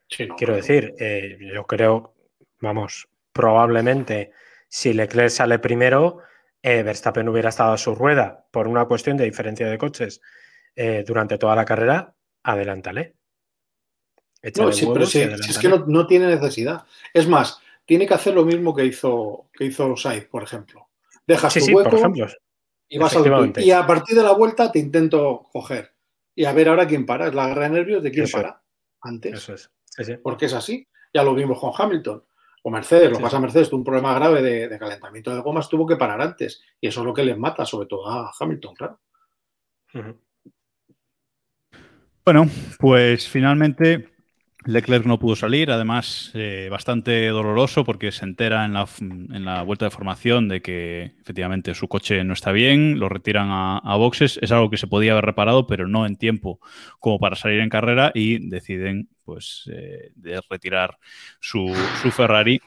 Quiero 0.09 0.57
decir, 0.57 0.95
eh, 0.99 1.39
yo 1.55 1.67
creo, 1.67 2.15
vamos, 2.61 3.09
probablemente 3.33 4.33
si 4.69 4.93
Leclerc 4.93 5.31
sale 5.31 5.59
primero, 5.59 6.21
eh, 6.63 6.83
Verstappen 6.83 7.29
hubiera 7.29 7.51
estado 7.51 7.73
a 7.73 7.79
su 7.79 7.95
rueda 7.95 8.47
por 8.51 8.67
una 8.67 8.87
cuestión 8.87 9.17
de 9.17 9.25
diferencia 9.25 9.69
de 9.69 9.79
coches 9.79 10.21
durante 11.07 11.37
toda 11.37 11.55
la 11.55 11.67
carrera, 11.67 12.15
adelántale. 12.43 13.17
No, 14.57 14.73
sí, 14.73 14.89
pero 14.91 15.05
sí, 15.05 15.21
es 15.21 15.59
que 15.59 15.69
no, 15.69 15.85
no 15.87 16.07
tiene 16.07 16.27
necesidad. 16.27 16.85
Es 17.13 17.29
más, 17.29 17.61
tiene 17.91 18.07
que 18.07 18.15
hacer 18.15 18.35
lo 18.35 18.45
mismo 18.45 18.73
que 18.73 18.85
hizo, 18.85 19.49
que 19.53 19.65
hizo 19.65 19.97
Sainz, 19.97 20.27
por 20.27 20.45
ejemplo. 20.45 20.91
Dejas 21.27 21.53
tu 21.55 21.77
hueco 21.77 21.97
y 22.89 22.99
vas 22.99 23.17
al 23.17 23.53
Y 23.57 23.73
a 23.73 23.85
partir 23.85 24.17
de 24.17 24.23
la 24.23 24.31
vuelta 24.31 24.71
te 24.71 24.79
intento 24.79 25.49
coger. 25.53 25.93
Y 26.37 26.45
a 26.45 26.53
ver 26.53 26.69
ahora 26.69 26.87
quién 26.87 27.05
para. 27.05 27.27
Es 27.27 27.35
la 27.35 27.49
guerra 27.49 27.65
de 27.65 27.71
nervios 27.71 28.01
de 28.01 28.13
quién 28.13 28.31
para 28.31 28.63
antes. 29.01 29.35
Eso 29.35 29.55
es. 29.55 30.21
Porque 30.23 30.47
es 30.47 30.53
así. 30.53 30.87
Ya 31.13 31.25
lo 31.25 31.35
vimos 31.35 31.59
con 31.59 31.73
Hamilton. 31.77 32.23
O 32.63 32.71
Mercedes, 32.71 33.11
lo 33.11 33.17
que 33.17 33.25
pasa 33.25 33.39
a 33.39 33.41
Mercedes, 33.41 33.69
tuvo 33.69 33.81
un 33.81 33.85
problema 33.85 34.15
grave 34.15 34.41
de, 34.41 34.79
calentamiento 34.79 35.35
de 35.35 35.41
gomas, 35.41 35.69
tuvo 35.69 35.85
que 35.85 35.97
parar 35.97 36.23
antes. 36.23 36.63
Y 36.81 36.87
eso 36.87 37.01
es 37.01 37.07
lo 37.07 37.13
que 37.13 37.25
les 37.25 37.37
mata, 37.37 37.67
sobre 37.67 37.89
todo 37.89 38.07
a 38.07 38.31
Hamilton, 38.39 38.75
claro. 38.77 39.01
Bueno, 42.25 42.49
pues 42.79 43.29
finalmente 43.29 44.13
Leclerc 44.67 45.07
no 45.07 45.19
pudo 45.19 45.37
salir, 45.37 45.71
además 45.71 46.31
eh, 46.35 46.69
bastante 46.71 47.29
doloroso 47.29 47.85
porque 47.85 48.13
se 48.13 48.27
entera 48.27 48.67
en 48.67 48.75
la, 49.45 49.63
vuelta 49.63 49.87
de 49.87 49.91
formación 49.91 50.49
de 50.49 50.61
que 50.61 51.15
efectivamente 51.21 51.75
su 51.75 51.89
coche 51.89 52.23
no 52.25 52.35
está 52.35 52.53
bien, 52.53 52.99
lo 52.99 53.09
retiran 53.09 53.49
a, 53.51 53.97
boxes, 53.97 54.39
es 54.43 54.53
algo 54.53 54.69
que 54.69 54.77
se 54.77 54.87
podía 54.87 55.13
haber 55.13 55.25
reparado, 55.25 55.67
pero 55.67 55.89
no 55.89 56.05
en 56.05 56.17
tiempo 56.17 56.61
como 56.99 57.19
para 57.19 57.37
salir 57.37 57.61
en 57.61 57.71
carrera 57.71 58.13
y 58.15 58.49
deciden 58.49 59.09
pues 59.25 59.71
eh, 59.73 60.13
retirar 60.51 60.99
su, 61.41 61.73
Ferrari 62.15 62.61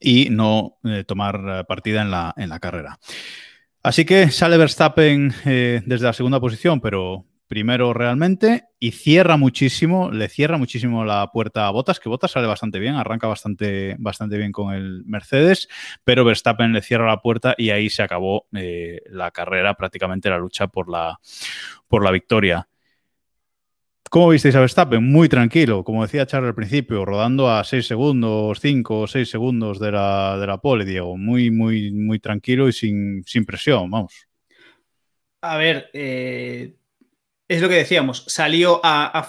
y 0.00 0.28
no 0.30 0.78
eh, 0.84 1.02
tomar 1.04 1.66
partida 1.66 2.02
en 2.02 2.12
la, 2.12 2.32
en 2.36 2.50
la 2.50 2.60
carrera. 2.60 3.00
Así 3.82 4.04
que 4.04 4.30
sale 4.30 4.58
Verstappen 4.58 5.34
desde 5.44 6.04
la 6.04 6.12
segunda 6.12 6.38
posición, 6.38 6.80
pero 6.80 7.24
primero 7.50 7.92
realmente 7.92 8.68
y 8.78 8.92
cierra 8.92 9.36
muchísimo, 9.36 10.12
le 10.12 10.28
cierra 10.28 10.56
muchísimo 10.56 11.04
la 11.04 11.32
puerta 11.32 11.66
a 11.66 11.70
Botas, 11.72 11.98
que 11.98 12.08
Botas 12.08 12.30
sale 12.30 12.46
bastante 12.46 12.78
bien, 12.78 12.94
arranca 12.94 13.26
bastante, 13.26 13.96
bastante 13.98 14.38
bien 14.38 14.52
con 14.52 14.72
el 14.72 15.02
Mercedes, 15.04 15.68
pero 16.04 16.24
Verstappen 16.24 16.72
le 16.72 16.80
cierra 16.80 17.08
la 17.08 17.20
puerta 17.20 17.56
y 17.58 17.70
ahí 17.70 17.90
se 17.90 18.04
acabó 18.04 18.46
eh, 18.52 19.00
la 19.10 19.32
carrera, 19.32 19.74
prácticamente 19.74 20.30
la 20.30 20.38
lucha 20.38 20.68
por 20.68 20.88
la, 20.88 21.18
por 21.88 22.04
la 22.04 22.12
victoria. 22.12 22.68
¿Cómo 24.08 24.28
visteis 24.28 24.54
a 24.54 24.60
Verstappen? 24.60 25.02
Muy 25.02 25.28
tranquilo, 25.28 25.82
como 25.82 26.02
decía 26.02 26.26
Charles 26.26 26.50
al 26.50 26.54
principio, 26.54 27.04
rodando 27.04 27.50
a 27.50 27.64
6 27.64 27.84
segundos, 27.84 28.60
5 28.60 29.00
o 29.00 29.06
6 29.08 29.28
segundos 29.28 29.80
de 29.80 29.90
la, 29.90 30.38
de 30.38 30.46
la 30.46 30.58
pole, 30.58 30.84
Diego. 30.84 31.16
Muy, 31.16 31.50
muy, 31.50 31.90
muy 31.90 32.20
tranquilo 32.20 32.68
y 32.68 32.72
sin, 32.72 33.24
sin 33.26 33.44
presión, 33.44 33.90
vamos. 33.90 34.28
A 35.42 35.56
ver, 35.56 35.90
eh, 35.94 36.76
es 37.50 37.60
lo 37.60 37.68
que 37.68 37.74
decíamos, 37.74 38.22
salió 38.28 38.80
a, 38.84 39.28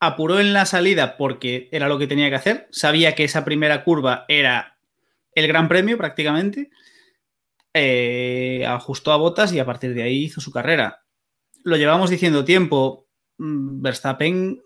apuró 0.00 0.40
en 0.40 0.54
la 0.54 0.64
salida 0.64 1.18
porque 1.18 1.68
era 1.72 1.90
lo 1.90 1.98
que 1.98 2.06
tenía 2.06 2.30
que 2.30 2.36
hacer, 2.36 2.68
sabía 2.70 3.14
que 3.14 3.24
esa 3.24 3.44
primera 3.44 3.84
curva 3.84 4.24
era 4.28 4.78
el 5.34 5.46
gran 5.46 5.68
premio 5.68 5.98
prácticamente, 5.98 6.70
eh, 7.74 8.64
ajustó 8.66 9.12
a 9.12 9.18
botas 9.18 9.52
y 9.52 9.58
a 9.58 9.66
partir 9.66 9.92
de 9.92 10.04
ahí 10.04 10.24
hizo 10.24 10.40
su 10.40 10.50
carrera. 10.52 11.04
Lo 11.64 11.76
llevamos 11.76 12.08
diciendo 12.08 12.46
tiempo, 12.46 13.08
mm, 13.36 13.82
Verstappen 13.82 14.62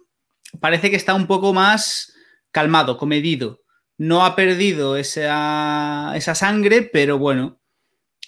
parece 0.60 0.88
que 0.88 0.96
está 0.96 1.14
un 1.14 1.26
poco 1.26 1.52
más 1.52 2.14
calmado, 2.52 2.96
comedido. 2.96 3.62
No 3.96 4.24
ha 4.24 4.36
perdido 4.36 4.96
esa, 4.96 6.12
esa 6.14 6.36
sangre, 6.36 6.82
pero 6.82 7.18
bueno, 7.18 7.60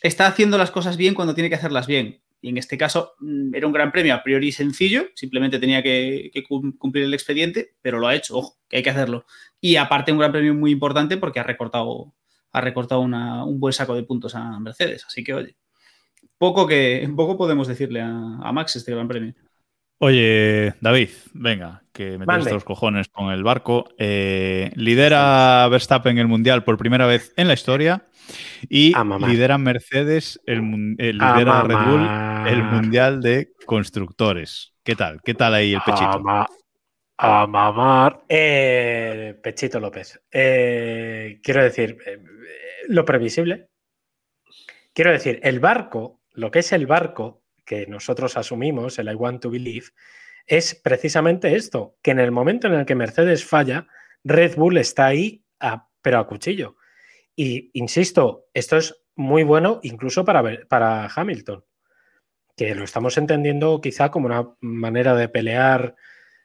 está 0.02 0.26
haciendo 0.26 0.58
las 0.58 0.72
cosas 0.72 0.96
bien 0.96 1.14
cuando 1.14 1.36
tiene 1.36 1.50
que 1.50 1.54
hacerlas 1.54 1.86
bien. 1.86 2.20
Y 2.40 2.48
en 2.48 2.57
este 2.57 2.79
caso 2.79 3.14
mm, 3.20 3.55
era 3.55 3.66
un 3.66 3.72
gran 3.72 3.92
premio 3.92 4.14
a 4.14 4.22
priori 4.22 4.53
sencillo, 4.53 5.07
simplemente 5.14 5.59
tenía 5.59 5.83
que, 5.83 6.31
cumplir 6.79 7.05
el 7.05 7.14
expediente, 7.14 7.74
pero 7.83 7.98
lo 7.98 8.09
ha 8.09 8.14
hecho, 8.14 8.37
ojo, 8.38 8.59
que 8.68 8.79
hay 8.79 8.83
que 8.83 8.90
hacerlo. 8.90 9.26
Y 9.61 9.76
aparte 9.76 10.12
un 10.12 10.18
gran 10.18 10.33
premio 10.33 10.55
muy 10.55 10.70
importante 10.70 11.16
porque 11.16 11.40
ha 11.40 11.44
recortado, 11.44 12.14
ha 12.53 12.61
recortado 12.61 13.00
un 13.00 13.61
buen 13.61 13.72
saco 13.72 13.94
de 13.94 14.05
puntos 14.05 14.35
a 14.35 14.59
Mercedes. 14.61 15.05
Así 15.07 15.22
que, 15.24 15.35
oye, 15.35 15.57
poco, 16.38 16.66
que, 16.66 17.09
poco 17.16 17.37
podemos 17.37 17.68
decirle 17.68 18.00
a 18.00 18.53
Max 18.53 18.76
este 18.76 18.92
Gran 18.92 19.09
Premio. 19.09 19.35
Oye, 20.02 20.72
David, 20.80 21.10
venga, 21.34 21.82
que 21.92 22.16
me 22.16 22.24
tienes 22.24 22.52
los 22.54 22.64
cojones 22.64 23.08
con 23.08 23.30
el 23.30 23.42
barco. 23.42 23.84
Eh, 23.98 24.70
lidera 24.74 25.68
Verstappen 25.70 26.16
el 26.16 26.26
mundial 26.26 26.64
por 26.64 26.78
primera 26.78 27.04
vez 27.06 27.34
en 27.36 27.48
la 27.48 27.52
historia 27.54 28.06
y 28.70 28.94
lidera 29.28 29.58
Mercedes, 29.58 30.40
el, 30.46 30.96
eh, 30.98 31.12
lidera 31.12 31.62
Red 31.64 31.76
Bull 31.86 32.00
el 32.50 32.62
mundial 32.64 33.20
de 33.20 33.52
constructores. 33.66 34.72
¿Qué 34.82 34.96
tal? 34.96 35.20
¿Qué 35.22 35.34
tal 35.34 35.52
ahí 35.52 35.74
el 35.74 35.82
pechito? 35.82 36.10
A, 36.12 36.18
ma- 36.18 36.46
a 37.18 37.46
mamar. 37.46 38.22
Eh, 38.26 39.38
Pechito 39.42 39.78
López. 39.80 40.18
Eh, 40.32 41.40
quiero 41.42 41.62
decir, 41.62 41.98
eh, 42.06 42.18
lo 42.88 43.04
previsible. 43.04 43.68
Quiero 44.94 45.10
decir, 45.12 45.40
el 45.42 45.60
barco, 45.60 46.22
lo 46.32 46.50
que 46.50 46.60
es 46.60 46.72
el 46.72 46.86
barco 46.86 47.39
que 47.70 47.87
nosotros 47.87 48.37
asumimos, 48.37 48.98
el 48.98 49.09
I 49.09 49.14
want 49.14 49.40
to 49.42 49.48
believe, 49.48 49.87
es 50.44 50.74
precisamente 50.74 51.54
esto, 51.54 51.94
que 52.02 52.11
en 52.11 52.18
el 52.18 52.33
momento 52.33 52.66
en 52.66 52.74
el 52.74 52.85
que 52.85 52.96
Mercedes 52.96 53.44
falla, 53.44 53.87
Red 54.24 54.56
Bull 54.56 54.76
está 54.76 55.06
ahí, 55.06 55.44
pero 56.02 56.18
a 56.18 56.26
cuchillo. 56.26 56.74
Y 57.37 57.70
insisto, 57.74 58.46
esto 58.54 58.76
es 58.76 59.00
muy 59.14 59.44
bueno 59.44 59.78
incluso 59.85 60.24
para, 60.24 60.66
para 60.66 61.06
Hamilton, 61.14 61.64
que 62.56 62.74
lo 62.74 62.83
estamos 62.83 63.16
entendiendo 63.18 63.80
quizá 63.80 64.11
como 64.11 64.26
una 64.26 64.48
manera 64.61 65.14
de 65.14 65.28
pelear 65.28 65.94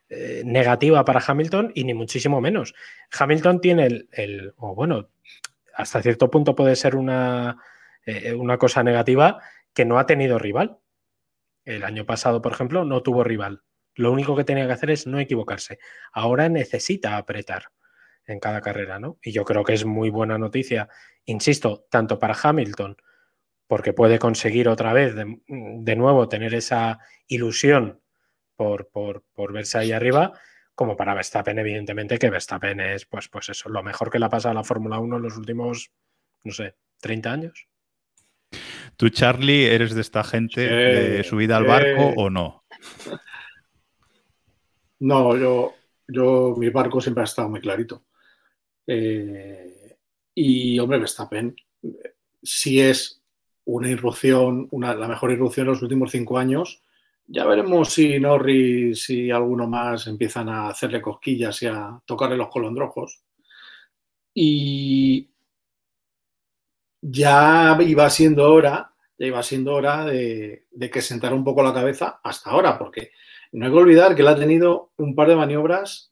eh, 0.10 0.44
negativa 0.46 1.04
para 1.06 1.24
Hamilton 1.26 1.72
y 1.74 1.86
ni 1.86 1.96
muchísimo 1.96 2.40
menos. 2.40 2.76
Hamilton 3.18 3.62
tiene 3.62 3.88
el, 3.88 4.10
el- 4.12 4.54
o 4.58 4.76
bueno, 4.76 5.10
hasta 5.74 6.04
cierto 6.04 6.30
punto 6.30 6.54
puede 6.54 6.76
ser 6.76 6.96
una, 6.96 7.58
eh, 8.06 8.36
una 8.36 8.60
cosa 8.60 8.84
negativa 8.84 9.42
que 9.74 9.86
no 9.86 9.98
ha 9.98 10.06
tenido 10.06 10.38
rival. 10.38 10.78
El 11.66 11.84
año 11.84 12.06
pasado, 12.06 12.42
por 12.42 12.54
ejemplo, 12.54 12.86
no 12.86 13.04
tuvo 13.04 13.24
rival. 13.24 13.64
Lo 13.96 14.12
único 14.12 14.36
que 14.36 14.44
tenía 14.44 14.68
que 14.68 14.74
hacer 14.74 14.92
es 14.92 15.08
no 15.08 15.20
equivocarse. 15.20 15.80
Ahora 16.14 16.48
necesita 16.50 17.18
apretar 17.18 17.66
en 18.28 18.40
cada 18.40 18.62
carrera, 18.62 19.00
¿no? 19.00 19.18
Y 19.22 19.32
yo 19.32 19.46
creo 19.46 19.64
que 19.64 19.74
es 19.74 19.86
muy 19.86 20.10
buena 20.10 20.38
noticia, 20.38 20.90
insisto, 21.26 21.88
tanto 21.90 22.20
para 22.20 22.36
Hamilton, 22.42 22.98
porque 23.68 23.94
puede 23.94 24.20
conseguir 24.20 24.68
otra 24.68 24.94
vez 24.94 25.16
de, 25.16 25.96
nuevo 25.96 26.30
tener 26.30 26.54
esa 26.54 27.00
ilusión 27.28 28.02
por, 28.56 28.90
por, 28.90 29.24
por 29.34 29.54
verse 29.54 29.78
ahí 29.78 29.92
arriba, 29.92 30.34
como 30.76 30.96
para 30.98 31.14
Verstappen, 31.14 31.58
evidentemente, 31.58 32.20
que 32.20 32.30
Verstappen 32.30 32.80
es, 32.80 33.06
pues, 33.06 33.30
pues 33.30 33.50
eso, 33.50 33.70
lo 33.70 33.82
mejor 33.82 34.12
que 34.12 34.20
le 34.20 34.26
ha 34.26 34.30
pasado 34.30 34.52
a 34.52 34.56
la 34.56 34.64
Fórmula 34.64 35.00
1 35.00 35.16
en 35.16 35.22
los 35.22 35.38
últimos, 35.38 35.92
no 36.44 36.52
sé, 36.52 36.76
30 37.00 37.32
años. 37.32 37.68
¿Tú, 38.98 39.10
Charlie, 39.10 39.66
eres 39.66 39.94
de 39.94 40.02
esta 40.02 40.24
gente 40.24 40.68
Sí, 40.68 40.74
de 40.74 41.24
subida 41.24 41.58
al 41.58 41.66
barco 41.66 42.14
o 42.16 42.30
no? 42.30 42.64
No, 45.00 45.36
yo, 45.38 45.74
yo, 46.08 46.56
mi 46.58 46.70
barco 46.70 47.02
siempre 47.02 47.22
ha 47.22 47.26
estado 47.26 47.50
muy 47.50 47.60
clarito. 47.60 48.06
Eh, 48.88 49.98
y, 50.34 50.80
hombre, 50.80 51.00
Verstappen, 51.00 51.56
eh, 51.84 52.16
si 52.42 52.80
es 52.80 53.22
una 53.66 53.90
irrupción, 53.90 54.68
una, 54.72 54.96
la 54.96 55.08
mejor 55.08 55.32
irrupción 55.32 55.68
en 55.68 55.74
los 55.74 55.82
últimos 55.82 56.12
cinco 56.12 56.38
años, 56.38 56.82
ya 57.28 57.46
veremos 57.46 57.90
si 57.90 58.20
Norris 58.20 59.10
y 59.10 59.32
alguno 59.32 59.68
más 59.68 60.08
empiezan 60.08 60.48
a 60.50 60.70
hacerle 60.70 61.02
cosquillas 61.02 61.62
y 61.64 61.66
a 61.66 62.00
tocarle 62.06 62.38
los 62.38 62.50
colondrojos. 62.50 63.24
Y 64.34 65.30
ya 67.08 67.78
iba 67.82 68.10
siendo 68.10 68.52
hora, 68.52 68.94
ya 69.18 69.28
iba 69.28 69.44
siendo 69.44 69.74
hora 69.74 70.06
de, 70.06 70.66
de 70.72 70.90
que 70.90 71.02
sentara 71.02 71.36
un 71.36 71.44
poco 71.44 71.62
la 71.62 71.74
cabeza 71.74 72.20
hasta 72.24 72.50
ahora, 72.50 72.78
porque 72.78 73.12
no 73.52 73.66
hay 73.66 73.72
que 73.72 73.78
olvidar 73.78 74.16
que 74.16 74.22
él 74.22 74.28
ha 74.28 74.36
tenido 74.36 74.92
un 74.98 75.16
par 75.16 75.30
de 75.30 75.36
maniobras 75.36 76.12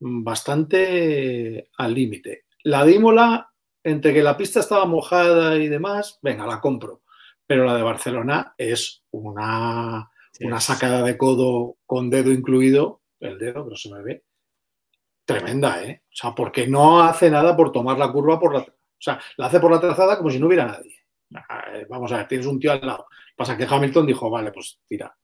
mm, 0.00 0.24
bastante 0.24 1.68
al 1.76 1.94
límite. 1.94 2.46
La 2.62 2.84
de 2.84 2.94
Imola, 2.94 3.52
entre 3.84 4.12
que 4.12 4.22
la 4.22 4.36
pista 4.36 4.60
estaba 4.60 4.86
mojada 4.86 5.56
y 5.56 5.68
demás, 5.68 6.18
venga, 6.22 6.46
la 6.46 6.60
compro. 6.60 7.02
Pero 7.46 7.64
la 7.64 7.76
de 7.76 7.82
Barcelona 7.82 8.54
es 8.58 9.04
una, 9.12 10.10
una 10.40 10.60
sacada 10.60 11.02
de 11.02 11.16
codo 11.16 11.76
con 11.86 12.10
dedo 12.10 12.32
incluido, 12.32 13.02
el 13.20 13.38
dedo, 13.38 13.64
pero 13.64 13.76
se 13.76 13.90
me 13.92 14.02
ve, 14.02 14.24
tremenda, 15.24 15.84
¿eh? 15.84 16.02
O 16.04 16.16
sea, 16.16 16.34
porque 16.34 16.66
no 16.66 17.02
hace 17.02 17.30
nada 17.30 17.56
por 17.56 17.70
tomar 17.70 17.98
la 17.98 18.10
curva 18.10 18.40
por 18.40 18.54
la... 18.54 18.66
O 18.98 19.02
sea, 19.02 19.20
la 19.36 19.46
hace 19.46 19.60
por 19.60 19.70
la 19.70 19.80
trazada 19.80 20.16
como 20.18 20.30
si 20.30 20.38
no 20.38 20.46
hubiera 20.46 20.66
nadie. 20.66 20.96
Eh, 21.74 21.86
Vamos 21.88 22.12
a 22.12 22.18
ver, 22.18 22.28
tienes 22.28 22.46
un 22.46 22.58
tío 22.58 22.72
al 22.72 22.80
lado. 22.86 23.06
Pasa 23.36 23.56
que 23.56 23.66
Hamilton 23.68 24.06
dijo, 24.06 24.30
vale, 24.30 24.52
pues 24.52 24.80
tira. 24.86 25.14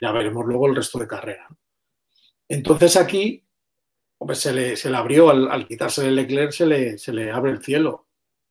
Ya 0.00 0.10
veremos 0.10 0.44
luego 0.46 0.66
el 0.68 0.76
resto 0.76 0.98
de 0.98 1.06
carrera. 1.06 1.46
Entonces 2.48 2.96
aquí, 2.96 3.44
hombre, 4.18 4.36
se 4.36 4.52
le, 4.52 4.76
se 4.76 4.90
le 4.90 4.96
abrió, 4.96 5.30
al, 5.30 5.66
quitarse 5.66 6.06
el 6.06 6.16
Leclerc, 6.16 6.52
se 6.52 6.66
le, 6.66 6.98
se 6.98 7.12
le 7.12 7.30
abre 7.30 7.52
el 7.52 7.62
cielo. 7.62 8.08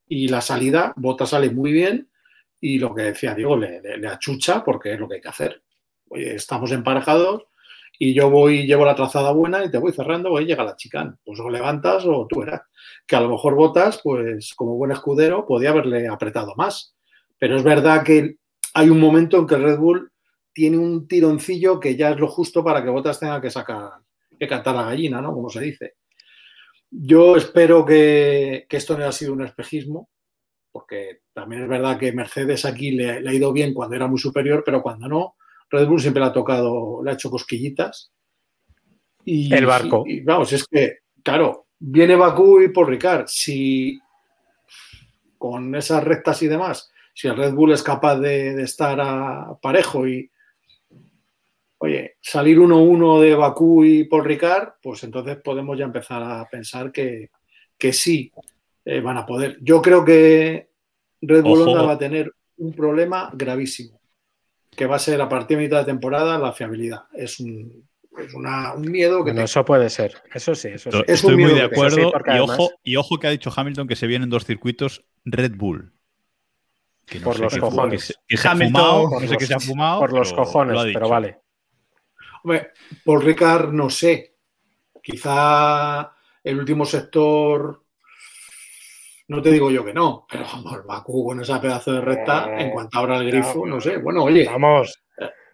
Y 0.07 0.27
la 0.27 0.41
salida, 0.41 0.93
Bota 0.95 1.25
sale 1.25 1.49
muy 1.49 1.71
bien 1.71 2.09
y 2.59 2.79
lo 2.79 2.93
que 2.93 3.03
decía 3.03 3.33
Diego, 3.35 3.57
le, 3.57 3.81
le- 3.81 4.07
achucha 4.07 4.63
porque 4.63 4.93
es 4.93 4.99
lo 4.99 5.07
que 5.07 5.15
hay 5.15 5.21
que 5.21 5.27
hacer. 5.29 5.63
Estamos 6.11 6.71
emparejados 6.71 7.43
y 7.97 8.13
yo 8.13 8.29
voy, 8.29 8.65
llevo 8.65 8.85
la 8.85 8.95
trazada 8.95 9.31
buena 9.31 9.63
y 9.63 9.71
te 9.71 9.77
voy 9.77 9.93
cerrando, 9.93 10.29
voy 10.29 10.45
llega 10.45 10.63
la 10.63 10.75
chicana. 10.75 11.17
Pues 11.23 11.39
o 11.39 11.49
levantas 11.49 12.03
o 12.05 12.27
tú 12.29 12.39
verás. 12.41 12.61
Que 13.07 13.15
a 13.15 13.21
lo 13.21 13.29
mejor 13.29 13.55
Botas, 13.55 13.99
pues 14.03 14.53
como 14.55 14.75
buen 14.75 14.91
escudero, 14.91 15.45
podía 15.45 15.71
haberle 15.71 16.07
apretado 16.07 16.53
más. 16.55 16.95
Pero 17.37 17.57
es 17.57 17.63
verdad 17.63 18.03
que 18.03 18.35
hay 18.73 18.89
un 18.89 18.99
momento 18.99 19.37
en 19.37 19.47
que 19.47 19.55
el 19.55 19.63
Red 19.63 19.77
Bull 19.77 20.11
tiene 20.53 20.77
un 20.77 21.07
tironcillo 21.07 21.79
que 21.79 21.95
ya 21.95 22.11
es 22.11 22.19
lo 22.19 22.27
justo 22.27 22.63
para 22.63 22.83
que 22.83 22.89
Botas 22.89 23.19
tenga 23.19 23.41
que 23.41 23.49
sacar, 23.49 23.91
que 24.37 24.47
cantar 24.47 24.75
la 24.75 24.83
gallina, 24.83 25.21
¿no? 25.21 25.33
Como 25.33 25.49
se 25.49 25.61
dice. 25.61 25.95
Yo 26.89 27.37
espero 27.37 27.85
que, 27.85 28.65
que 28.67 28.77
esto 28.77 28.97
no 28.97 29.03
haya 29.03 29.11
sido 29.11 29.33
un 29.33 29.43
espejismo, 29.43 30.09
porque 30.71 31.21
también 31.33 31.63
es 31.63 31.69
verdad 31.69 31.97
que 31.97 32.11
Mercedes 32.11 32.65
aquí 32.65 32.91
le, 32.91 33.21
le 33.21 33.29
ha 33.29 33.33
ido 33.33 33.53
bien 33.53 33.73
cuando 33.73 33.95
era 33.95 34.07
muy 34.07 34.19
superior, 34.19 34.61
pero 34.65 34.81
cuando 34.81 35.07
no, 35.07 35.35
Red 35.69 35.87
Bull 35.87 36.01
siempre 36.01 36.21
le 36.21 36.27
ha 36.27 36.33
tocado, 36.33 37.01
le 37.03 37.11
ha 37.11 37.13
hecho 37.13 37.31
cosquillitas. 37.31 38.11
Y, 39.23 39.53
El 39.53 39.65
barco. 39.65 40.03
Y, 40.05 40.21
vamos, 40.21 40.51
es 40.51 40.65
que, 40.67 40.99
claro, 41.23 41.67
viene 41.81 42.15
Bakú 42.15 42.61
y 42.61 42.69
por 42.69 42.87
Ricard. 42.87 43.25
Si 43.27 43.99
con 45.37 45.73
esas 45.75 46.03
rectas 46.03 46.41
y 46.43 46.47
demás, 46.47 46.91
si 47.13 47.27
el 47.27 47.35
Red 47.35 47.53
Bull 47.53 47.73
es 47.73 47.81
capaz 47.83 48.17
de, 48.17 48.55
de 48.55 48.63
estar 48.63 48.99
a 49.01 49.57
parejo 49.59 50.07
y, 50.07 50.29
oye, 51.79 52.15
salir 52.21 52.59
1-1 52.59 53.21
de 53.21 53.35
Bakú 53.35 53.83
y 53.83 54.03
Paul 54.03 54.23
Ricard, 54.23 54.73
pues 54.81 55.03
entonces 55.03 55.37
podemos 55.37 55.77
ya 55.77 55.85
empezar 55.85 56.21
a 56.21 56.47
pensar 56.47 56.91
que, 56.91 57.31
que 57.77 57.91
sí 57.91 58.31
eh, 58.85 59.01
van 59.01 59.17
a 59.17 59.25
poder. 59.25 59.57
Yo 59.61 59.81
creo 59.81 60.05
que 60.05 60.69
Red 61.21 61.43
Bull. 61.43 61.61
Honda 61.61 61.81
va 61.81 61.93
a 61.93 61.97
tener 61.97 62.31
un 62.57 62.73
problema 62.73 63.31
gravísimo, 63.33 63.99
que 64.69 64.85
va 64.85 64.97
a 64.97 64.99
ser 64.99 65.19
a 65.21 65.29
partir 65.29 65.57
de 65.57 65.63
mitad 65.63 65.79
de 65.79 65.85
temporada 65.85 66.37
la 66.37 66.53
fiabilidad. 66.53 67.05
Es 67.13 67.39
un, 67.39 67.89
es 68.17 68.33
una- 68.33 68.73
un 68.73 68.89
miedo 68.91 69.17
que 69.17 69.31
Bueno, 69.31 69.35
tengo. 69.35 69.45
eso 69.45 69.65
puede 69.65 69.89
ser. 69.89 70.21
Eso 70.33 70.53
sí, 70.55 70.69
eso 70.69 70.91
sí. 70.91 70.97
Estoy 70.99 71.13
Es 71.13 71.23
un 71.23 71.33
muy 71.33 71.43
miedo 71.45 71.55
de 71.55 71.63
acuerdo. 71.63 71.95
Sí, 71.95 72.01
y, 72.01 72.29
además- 72.29 72.59
ojo, 72.59 72.71
y 72.83 72.95
ojo 72.97 73.17
que 73.19 73.27
ha 73.27 73.31
dicho 73.31 73.51
Hamilton 73.55 73.87
que 73.87 73.95
se 73.95 74.07
vienen 74.07 74.29
dos 74.29 74.45
circuitos 74.45 75.05
Red 75.25 75.53
Bull. 75.55 75.93
Que 77.05 77.19
no 77.19 77.25
Por 77.25 77.39
los 77.39 77.57
cojones. 77.57 78.13
que 78.27 78.37
se- 78.37 78.47
ha 78.47 78.51
Hamilton, 78.51 78.81
fumado, 78.81 79.01
por 79.09 79.13
no 79.13 79.19
sé 79.27 79.33
los- 79.33 79.37
qué 79.37 79.45
se 79.45 79.53
ha 79.53 79.59
fumado. 79.59 79.99
Por 79.99 80.13
los 80.13 80.33
cojones, 80.33 80.75
lo 80.75 80.93
pero 80.93 81.09
vale. 81.09 81.39
Hombre, 82.43 82.71
Paul 83.05 83.21
Ricard, 83.21 83.71
no 83.71 83.89
sé. 83.89 84.35
Quizá 85.03 86.11
el 86.43 86.59
último 86.59 86.85
sector, 86.85 87.83
no 89.27 89.41
te 89.41 89.51
digo 89.51 89.71
yo 89.71 89.83
que 89.85 89.93
no, 89.93 90.25
pero 90.29 90.43
vamos, 90.45 90.85
Bakú 90.85 91.25
con 91.25 91.41
esa 91.41 91.59
pedazo 91.61 91.93
de 91.93 92.01
recta, 92.01 92.53
en 92.59 92.71
cuanto 92.71 92.99
abra 92.99 93.17
el 93.17 93.27
grifo, 93.27 93.65
no 93.65 93.79
sé. 93.81 93.97
Bueno, 93.97 94.23
oye, 94.23 94.47
a 94.47 94.51
Vamos. 94.53 95.01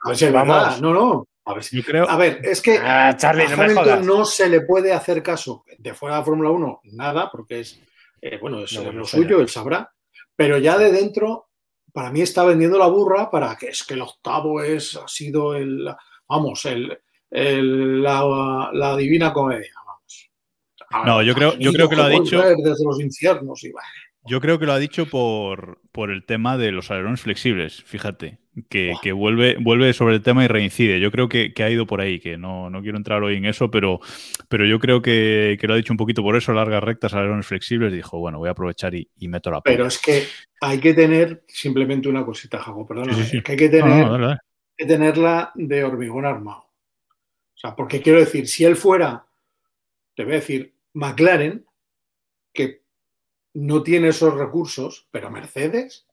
ver 0.05 0.15
si 0.17 0.25
es 0.25 0.33
vamos. 0.33 0.55
verdad. 0.55 0.79
No, 0.79 0.93
no. 0.93 1.27
A 1.47 1.53
ver, 1.53 1.63
si- 1.63 1.77
Yo 1.77 1.83
creo. 1.83 2.09
a 2.09 2.17
ver, 2.17 2.41
es 2.43 2.61
que 2.61 2.77
Ah, 2.81 3.15
Charlie, 3.17 3.43
a 3.45 3.55
no 3.55 3.63
Hamilton 3.63 4.25
se 4.25 4.49
le 4.49 4.61
puede 4.61 4.91
hacer 4.93 5.23
caso 5.23 5.63
de 5.77 5.93
fuera 5.93 6.15
de 6.15 6.21
la 6.21 6.25
Fórmula 6.25 6.49
1, 6.51 6.81
nada, 6.93 7.29
porque 7.31 7.61
es, 7.61 7.81
eh, 8.21 8.37
bueno, 8.39 8.59
es 8.63 8.73
No, 8.73 8.91
lo 8.91 9.05
suyo, 9.05 9.39
él 9.39 9.47
sabrá. 9.49 9.91
Pero 10.35 10.57
ya 10.57 10.77
de 10.77 10.91
dentro, 10.91 11.49
para 11.93 12.11
mí 12.11 12.21
está 12.21 12.43
vendiendo 12.43 12.77
la 12.77 12.87
burra 12.87 13.31
para 13.31 13.55
que 13.55 13.67
es 13.69 13.83
que 13.83 13.93
el 13.95 14.01
octavo 14.01 14.61
es, 14.61 14.95
ha 14.97 15.07
sido 15.07 15.55
el, 15.55 15.87
vamos, 16.27 16.65
el, 16.65 16.99
el- 17.31 18.03
la, 18.03 18.69
la 18.73 18.95
divina 18.97 19.31
comedia, 19.33 19.71
vamos. 19.85 20.29
No, 21.05 21.21
yo 21.21 21.33
creo- 21.33 21.57
yo 21.57 21.71
creo 21.71 21.89
que 21.89 21.95
lo 21.95 22.03
ha 22.03 22.09
dicho- 22.09 22.39
Desde 22.41 22.85
los 22.85 22.99
infiernos 22.99 23.63
y 23.63 23.71
bueno. 23.71 23.87
Yo 24.29 24.41
creo 24.41 24.59
que 24.59 24.65
lo 24.65 24.73
ha 24.73 24.77
dicho 24.79 25.05
por, 25.05 25.79
por 25.93 26.11
el 26.11 26.25
tema 26.25 26.57
de 26.57 26.71
los 26.73 26.91
alerones 26.91 27.21
flexibles, 27.21 27.81
fíjate. 27.85 28.39
Que, 28.69 28.93
que 29.01 29.11
vuelve, 29.11 29.57
vuelve 29.59 29.93
sobre 29.93 30.15
el 30.15 30.21
tema 30.21 30.43
y 30.43 30.47
reincide. 30.47 30.99
Yo 30.99 31.11
creo 31.11 31.29
que, 31.29 31.53
que 31.53 31.63
ha 31.63 31.69
ido 31.69 31.85
por 31.85 32.01
ahí, 32.01 32.19
que 32.19 32.37
no, 32.37 32.69
no, 32.69 32.81
quiero 32.81 32.97
entrar 32.97 33.21
hoy 33.23 33.35
en 33.35 33.45
eso, 33.45 33.69
pero, 33.69 33.99
pero 34.49 34.65
yo 34.65 34.79
creo 34.79 35.01
que, 35.01 35.57
que, 35.59 35.67
lo 35.67 35.73
ha 35.73 35.77
dicho 35.77 35.93
un 35.93 35.97
poquito 35.97 36.23
por 36.23 36.35
eso, 36.35 36.53
largas 36.53 36.83
rectas, 36.83 37.13
alerones 37.13 37.45
flexibles, 37.45 37.93
dijo, 37.93 38.19
bueno, 38.19 38.39
voy 38.39 38.49
a 38.49 38.51
aprovechar 38.51 38.95
y, 38.95 39.09
y 39.17 39.27
meto 39.27 39.51
la 39.51 39.61
Pero 39.61 39.85
es 39.85 39.99
que 39.99 40.23
hay 40.61 40.79
que 40.79 40.93
tener 40.93 41.43
simplemente 41.47 42.09
una 42.09 42.25
cosita, 42.25 42.59
Jago, 42.59 42.87
perdón, 42.87 43.13
sí, 43.13 43.23
sí, 43.23 43.29
sí. 43.29 43.41
que 43.41 43.51
hay 43.51 43.57
que, 43.57 43.69
tener, 43.69 43.89
no, 43.89 44.05
no, 44.05 44.11
dale, 44.11 44.25
dale. 44.25 44.39
que 44.75 44.85
tenerla 44.85 45.51
de 45.55 45.83
hormigón 45.83 46.25
armado. 46.25 46.61
O 46.61 47.59
sea, 47.59 47.75
porque 47.75 48.01
quiero 48.01 48.19
decir, 48.19 48.47
si 48.47 48.65
él 48.65 48.75
fuera, 48.75 49.25
te 50.15 50.23
voy 50.23 50.33
a 50.33 50.35
decir, 50.37 50.73
McLaren, 50.93 51.65
que 52.53 52.81
no 53.53 53.83
tiene 53.83 54.09
esos 54.09 54.33
recursos, 54.33 55.07
pero 55.11 55.29
Mercedes, 55.29 56.06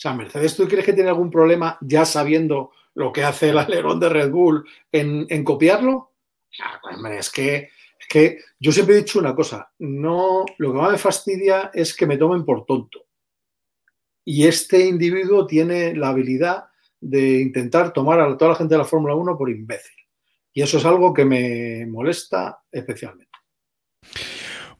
sea, 0.00 0.14
Mercedes, 0.14 0.56
¿tú 0.56 0.66
crees 0.66 0.86
que 0.86 0.94
tiene 0.94 1.10
algún 1.10 1.30
problema 1.30 1.76
ya 1.82 2.06
sabiendo 2.06 2.72
lo 2.94 3.12
que 3.12 3.22
hace 3.22 3.50
el 3.50 3.58
alerón 3.58 4.00
de 4.00 4.08
Red 4.08 4.30
Bull 4.30 4.66
en, 4.90 5.44
copiarlo? 5.44 6.12
Es 7.18 7.30
que, 7.30 7.68
es 7.98 8.08
que 8.08 8.38
yo 8.58 8.72
siempre 8.72 8.94
he 8.94 9.00
dicho 9.00 9.18
una 9.18 9.34
cosa, 9.34 9.70
no, 9.78 10.46
lo 10.56 10.72
que 10.72 10.78
más 10.78 10.92
me 10.92 10.96
fastidia 10.96 11.70
es 11.74 11.94
que 11.94 12.06
me 12.06 12.16
tomen 12.16 12.46
por 12.46 12.64
tonto. 12.64 13.04
Y 14.24 14.46
este 14.46 14.86
individuo 14.86 15.46
tiene 15.46 15.94
la 15.94 16.08
habilidad 16.08 16.64
de 16.98 17.40
intentar 17.42 17.92
tomar 17.92 18.20
a 18.20 18.36
toda 18.38 18.52
la 18.52 18.56
gente 18.56 18.74
de 18.74 18.78
la 18.78 18.84
Fórmula 18.86 19.14
1 19.14 19.36
por 19.36 19.50
imbécil. 19.50 19.96
Y 20.54 20.62
eso 20.62 20.78
es 20.78 20.84
algo 20.86 21.12
que 21.12 21.26
me 21.26 21.84
molesta 21.86 22.62
especialmente. 22.72 23.29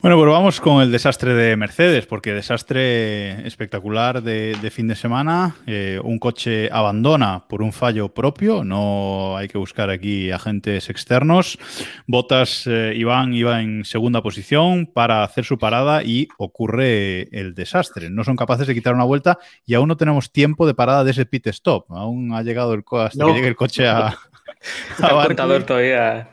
Bueno, 0.03 0.17
pues 0.17 0.31
vamos 0.31 0.61
con 0.63 0.81
el 0.81 0.91
desastre 0.91 1.35
de 1.35 1.59
Mercedes, 1.59 2.07
porque 2.07 2.33
desastre 2.33 3.47
espectacular 3.47 4.23
de, 4.23 4.57
de 4.63 4.71
fin 4.71 4.89
de 4.89 4.97
semana. 4.97 5.57
Eh, 5.67 6.01
un 6.03 6.19
coche 6.19 6.71
abandona 6.73 7.47
por 7.47 7.61
un 7.61 7.71
fallo 7.71 8.09
propio, 8.09 8.65
no 8.65 9.37
hay 9.37 9.47
que 9.47 9.59
buscar 9.59 9.91
aquí 9.91 10.31
agentes 10.31 10.89
externos. 10.89 11.59
Botas 12.07 12.67
eh, 12.67 12.95
Iván 12.97 13.35
iba 13.35 13.61
en 13.61 13.85
segunda 13.85 14.23
posición 14.23 14.87
para 14.87 15.23
hacer 15.23 15.45
su 15.45 15.59
parada 15.59 16.03
y 16.03 16.29
ocurre 16.39 17.29
el 17.39 17.55
desastre. 17.55 18.09
No 18.09 18.25
son 18.25 18.37
capaces 18.37 18.67
de 18.67 18.73
quitar 18.73 18.95
una 18.95 19.05
vuelta 19.05 19.39
y 19.67 19.75
aún 19.75 19.89
no 19.89 19.99
tenemos 19.99 20.33
tiempo 20.33 20.67
de 20.67 20.73
parada 20.73 21.05
de 21.05 21.11
ese 21.11 21.27
pit 21.27 21.49
stop. 21.49 21.85
Aún 21.91 22.33
ha 22.33 22.43
llegado 22.43 22.73
el 22.73 22.85
hasta 22.91 23.19
no. 23.19 23.27
que 23.27 23.35
llegue 23.35 23.49
el 23.49 23.57
coche 23.57 23.87
a. 23.87 24.17
a 25.03 25.27
contador 25.27 25.65
todavía 25.65 26.31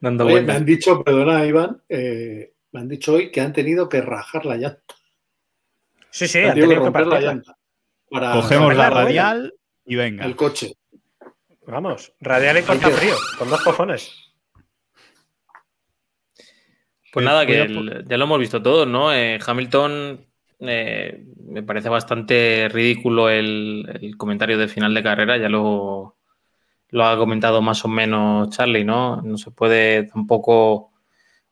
dando 0.00 0.24
Oye. 0.24 0.42
Me 0.42 0.52
han 0.52 0.64
dicho, 0.64 1.02
perdona, 1.02 1.44
Iván. 1.44 1.82
Eh 1.88 2.52
me 2.78 2.82
han 2.82 2.88
dicho 2.88 3.14
hoy 3.14 3.32
que 3.32 3.40
han 3.40 3.52
tenido 3.52 3.88
que 3.88 4.00
rajar 4.00 4.46
la 4.46 4.56
llanta. 4.56 4.94
Sí, 6.10 6.28
sí, 6.28 6.38
han, 6.38 6.50
han 6.50 6.54
tenido, 6.54 6.70
que 6.70 6.76
romper 6.76 7.06
la 7.08 7.20
llanta. 7.20 7.58
Para 8.08 8.32
Cogemos 8.32 8.76
la 8.76 8.88
radial 8.88 9.52
y 9.84 9.96
venga. 9.96 10.24
El 10.24 10.36
coche. 10.36 10.74
Vamos, 11.66 12.12
radial 12.20 12.58
y 12.58 12.62
corta 12.62 12.88
frío, 12.90 13.16
con 13.36 13.50
dos 13.50 13.60
cojones. 13.62 14.12
Pues 17.12 17.26
nada, 17.26 17.44
que 17.44 17.62
el, 17.62 18.04
ya 18.06 18.16
lo 18.16 18.24
hemos 18.24 18.38
visto 18.38 18.62
todos, 18.62 18.86
¿no? 18.86 19.12
Eh, 19.12 19.40
Hamilton 19.44 20.24
eh, 20.60 21.24
me 21.46 21.62
parece 21.64 21.88
bastante 21.88 22.68
ridículo 22.72 23.28
el, 23.28 23.98
el, 24.00 24.16
comentario 24.16 24.56
de 24.56 24.68
final 24.68 24.94
de 24.94 25.02
carrera, 25.02 25.36
ya 25.36 25.48
lo, 25.48 26.16
lo 26.90 27.04
ha 27.04 27.18
comentado 27.18 27.60
más 27.60 27.84
o 27.84 27.88
menos 27.88 28.50
Charlie, 28.50 28.84
¿no? 28.84 29.20
No 29.22 29.36
se 29.36 29.50
puede 29.50 30.04
tampoco 30.04 30.87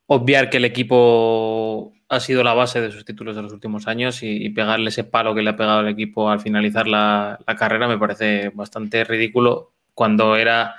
obviar 0.07 0.51
que 0.51 0.59
el 0.59 0.65
equipo 0.65 1.93
ha 2.09 2.21
sido 2.21 2.45
la 2.45 2.55
base 2.55 2.81
de 2.81 2.93
sus 2.93 3.05
títulos 3.05 3.35
de 3.37 3.43
los 3.43 3.53
últimos 3.53 3.89
años 3.89 4.23
y, 4.23 4.49
pegarle 4.51 4.91
ese 4.91 5.05
palo 5.05 5.35
que 5.35 5.43
le 5.43 5.51
ha 5.51 5.57
pegado 5.57 5.81
el 5.81 5.89
equipo 5.89 6.31
al 6.31 6.41
finalizar 6.41 6.87
la, 6.87 7.39
carrera 7.59 7.89
me 7.89 7.99
parece 7.99 8.51
bastante 8.51 9.03
ridículo 9.05 9.73
cuando 9.95 10.37
era 10.37 10.77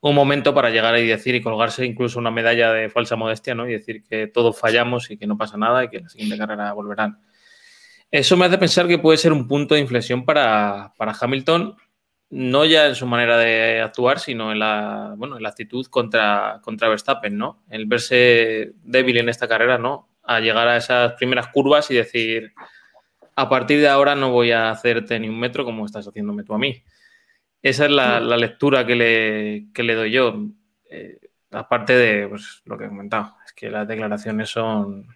un 0.00 0.14
momento 0.14 0.54
para 0.54 0.70
llegar 0.70 0.98
y 0.98 1.06
decir 1.06 1.34
y 1.34 1.42
colgarse 1.42 1.84
incluso 1.84 2.18
una 2.18 2.30
medalla 2.30 2.72
de 2.72 2.88
falsa 2.88 3.16
modestia 3.16 3.54
¿no? 3.54 3.68
y 3.68 3.72
decir 3.72 4.02
que 4.02 4.26
todos 4.26 4.58
fallamos 4.58 5.10
y 5.10 5.18
que 5.18 5.26
no 5.26 5.36
pasa 5.36 5.58
nada 5.58 5.84
y 5.84 5.88
que 5.88 6.00
la 6.00 6.08
siguiente 6.08 6.38
carrera 6.38 6.72
volverán. 6.72 7.18
Eso 8.10 8.36
me 8.36 8.46
hace 8.46 8.56
pensar 8.56 8.88
que 8.88 8.98
puede 8.98 9.18
ser 9.18 9.32
un 9.32 9.46
punto 9.46 9.74
de 9.74 9.82
inflexión 9.82 10.24
para, 10.24 10.94
para 10.96 11.14
Hamilton 11.20 11.76
no 12.30 12.64
ya 12.64 12.86
en 12.86 12.94
su 12.94 13.06
manera 13.06 13.36
de 13.36 13.80
actuar, 13.80 14.20
sino 14.20 14.52
en 14.52 14.60
la, 14.60 15.14
bueno, 15.16 15.36
en 15.36 15.42
la 15.42 15.48
actitud 15.48 15.86
contra, 15.86 16.60
contra 16.62 16.88
Verstappen, 16.88 17.36
¿no? 17.36 17.62
El 17.68 17.86
verse 17.86 18.72
débil 18.84 19.18
en 19.18 19.28
esta 19.28 19.48
carrera, 19.48 19.78
¿no? 19.78 20.08
A 20.22 20.38
llegar 20.38 20.68
a 20.68 20.76
esas 20.76 21.14
primeras 21.14 21.48
curvas 21.48 21.90
y 21.90 21.94
decir, 21.94 22.52
a 23.34 23.48
partir 23.48 23.80
de 23.80 23.88
ahora 23.88 24.14
no 24.14 24.30
voy 24.30 24.52
a 24.52 24.70
hacerte 24.70 25.18
ni 25.18 25.28
un 25.28 25.40
metro 25.40 25.64
como 25.64 25.84
estás 25.84 26.06
haciéndome 26.06 26.44
tú 26.44 26.54
a 26.54 26.58
mí. 26.58 26.82
Esa 27.62 27.86
es 27.86 27.90
la, 27.90 28.20
la 28.20 28.36
lectura 28.36 28.86
que 28.86 28.94
le, 28.94 29.66
que 29.74 29.82
le, 29.82 29.94
doy 29.94 30.12
yo. 30.12 30.46
Eh, 30.88 31.18
aparte 31.50 31.94
de 31.94 32.28
pues, 32.28 32.62
lo 32.64 32.78
que 32.78 32.84
he 32.84 32.88
comentado, 32.88 33.34
es 33.44 33.52
que 33.52 33.70
las 33.70 33.88
declaraciones 33.88 34.48
son, 34.48 35.06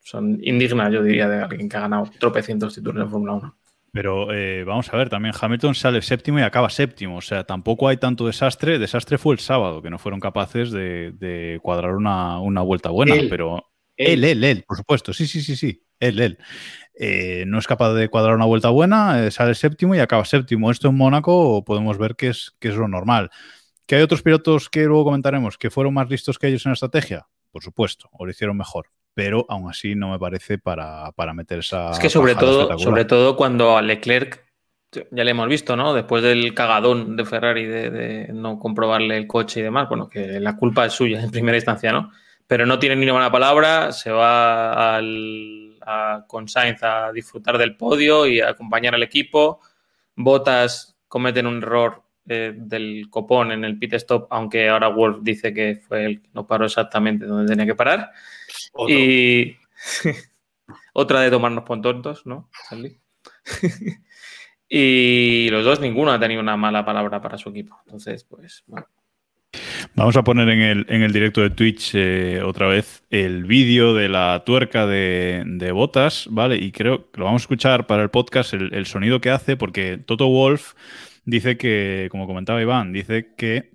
son 0.00 0.38
indignas, 0.42 0.92
yo 0.92 1.02
diría, 1.02 1.28
de 1.28 1.42
alguien 1.42 1.68
que 1.68 1.76
ha 1.76 1.80
ganado 1.80 2.08
tropecientos 2.18 2.74
títulos 2.74 3.02
en 3.02 3.10
Fórmula 3.10 3.32
1. 3.32 3.56
Pero 3.92 4.32
eh, 4.32 4.64
vamos 4.64 4.92
a 4.92 4.96
ver, 4.96 5.10
también 5.10 5.34
Hamilton 5.38 5.74
sale 5.74 6.00
séptimo 6.00 6.38
y 6.38 6.42
acaba 6.42 6.70
séptimo. 6.70 7.18
O 7.18 7.20
sea, 7.20 7.44
tampoco 7.44 7.88
hay 7.88 7.98
tanto 7.98 8.26
desastre. 8.26 8.78
Desastre 8.78 9.18
fue 9.18 9.34
el 9.34 9.38
sábado, 9.38 9.82
que 9.82 9.90
no 9.90 9.98
fueron 9.98 10.18
capaces 10.18 10.70
de, 10.70 11.12
de 11.12 11.60
cuadrar 11.62 11.94
una, 11.94 12.40
una, 12.40 12.62
vuelta 12.62 12.88
buena. 12.88 13.14
Él, 13.14 13.28
pero 13.28 13.70
él, 13.98 14.24
él, 14.24 14.44
él, 14.44 14.64
por 14.66 14.78
supuesto. 14.78 15.12
Sí, 15.12 15.26
sí, 15.26 15.42
sí, 15.42 15.56
sí. 15.56 15.84
Él, 16.00 16.20
él. 16.20 16.38
Eh, 16.98 17.44
no 17.46 17.58
es 17.58 17.66
capaz 17.66 17.92
de 17.92 18.08
cuadrar 18.08 18.34
una 18.34 18.46
vuelta 18.46 18.70
buena, 18.70 19.26
eh, 19.26 19.30
sale 19.30 19.54
séptimo 19.54 19.94
y 19.94 19.98
acaba 19.98 20.24
séptimo. 20.24 20.70
Esto 20.70 20.88
en 20.88 20.96
Mónaco 20.96 21.62
podemos 21.62 21.98
ver 21.98 22.16
que 22.16 22.28
es, 22.28 22.56
que 22.60 22.68
es 22.68 22.76
lo 22.76 22.88
normal. 22.88 23.30
¿Que 23.84 23.96
hay 23.96 24.02
otros 24.02 24.22
pilotos 24.22 24.70
que 24.70 24.84
luego 24.84 25.04
comentaremos 25.04 25.58
que 25.58 25.70
fueron 25.70 25.92
más 25.92 26.08
listos 26.08 26.38
que 26.38 26.46
ellos 26.46 26.64
en 26.64 26.70
la 26.70 26.74
estrategia? 26.74 27.26
Por 27.50 27.62
supuesto, 27.62 28.08
o 28.12 28.24
lo 28.24 28.30
hicieron 28.30 28.56
mejor 28.56 28.88
pero 29.14 29.46
aún 29.48 29.68
así 29.68 29.94
no 29.94 30.10
me 30.10 30.18
parece 30.18 30.58
para, 30.58 31.12
para 31.12 31.34
meter 31.34 31.60
esa. 31.60 31.90
Es 31.90 31.98
que 31.98 32.10
sobre 32.10 32.34
todo, 32.34 32.78
sobre 32.78 33.04
todo 33.04 33.36
cuando 33.36 33.76
a 33.76 33.82
Leclerc, 33.82 34.44
ya 35.10 35.24
le 35.24 35.30
hemos 35.30 35.48
visto, 35.48 35.76
¿no? 35.76 35.94
Después 35.94 36.22
del 36.22 36.54
cagadón 36.54 37.16
de 37.16 37.24
Ferrari 37.24 37.64
de, 37.66 37.90
de, 37.90 38.32
no 38.32 38.58
comprobarle 38.58 39.16
el 39.16 39.26
coche 39.26 39.60
y 39.60 39.62
demás, 39.62 39.88
bueno, 39.88 40.08
que 40.08 40.40
la 40.40 40.56
culpa 40.56 40.86
es 40.86 40.92
suya 40.92 41.22
en 41.22 41.30
primera 41.30 41.56
instancia, 41.56 41.92
¿no? 41.92 42.10
Pero 42.46 42.66
no 42.66 42.78
tiene 42.78 42.96
ni 42.96 43.04
una 43.04 43.12
buena 43.12 43.32
palabra, 43.32 43.92
se 43.92 44.10
va 44.10 44.96
al, 44.96 45.78
a, 45.80 46.24
con 46.26 46.48
Sainz 46.48 46.82
a 46.82 47.12
disfrutar 47.12 47.56
del 47.56 47.76
podio 47.76 48.26
y 48.26 48.40
a 48.40 48.50
acompañar 48.50 48.94
al 48.94 49.02
equipo. 49.02 49.60
Botas 50.14 50.96
cometen 51.08 51.46
un 51.46 51.58
error 51.58 52.02
eh, 52.28 52.52
del 52.54 53.08
copón 53.10 53.52
en 53.52 53.64
el 53.64 53.78
pit 53.78 53.94
stop, 53.94 54.26
aunque 54.30 54.68
ahora 54.68 54.88
Wolf 54.88 55.18
dice 55.22 55.52
que 55.52 55.76
fue 55.76 56.04
el 56.04 56.22
que 56.22 56.28
no 56.34 56.46
paró 56.46 56.66
exactamente 56.66 57.24
donde 57.24 57.50
tenía 57.50 57.66
que 57.66 57.74
parar. 57.74 58.10
Otro. 58.72 58.94
Y 58.94 59.56
otra 60.92 61.20
de 61.20 61.30
tomarnos 61.30 61.64
por 61.64 61.80
tontos, 61.80 62.26
¿no? 62.26 62.48
y 64.68 65.48
los 65.50 65.64
dos, 65.64 65.80
ninguno 65.80 66.12
ha 66.12 66.20
tenido 66.20 66.40
una 66.40 66.56
mala 66.56 66.84
palabra 66.84 67.20
para 67.20 67.38
su 67.38 67.50
equipo. 67.50 67.78
Entonces, 67.86 68.24
pues, 68.24 68.64
bueno. 68.66 68.86
Vamos 69.94 70.16
a 70.16 70.24
poner 70.24 70.48
en 70.48 70.60
el, 70.62 70.86
en 70.88 71.02
el 71.02 71.12
directo 71.12 71.42
de 71.42 71.50
Twitch 71.50 71.90
eh, 71.94 72.40
otra 72.42 72.66
vez 72.66 73.04
el 73.10 73.44
vídeo 73.44 73.94
de 73.94 74.08
la 74.08 74.42
tuerca 74.46 74.86
de, 74.86 75.42
de, 75.44 75.72
botas, 75.72 76.26
¿vale? 76.30 76.56
Y 76.56 76.72
creo 76.72 77.10
que 77.10 77.20
lo 77.20 77.26
vamos 77.26 77.42
a 77.42 77.44
escuchar 77.44 77.86
para 77.86 78.02
el 78.02 78.08
podcast, 78.08 78.54
el, 78.54 78.72
el 78.72 78.86
sonido 78.86 79.20
que 79.20 79.30
hace, 79.30 79.58
porque 79.58 79.98
Toto 79.98 80.28
Wolf 80.28 80.72
dice 81.26 81.58
que, 81.58 82.08
como 82.10 82.26
comentaba 82.26 82.62
Iván, 82.62 82.92
dice 82.92 83.34
que 83.36 83.72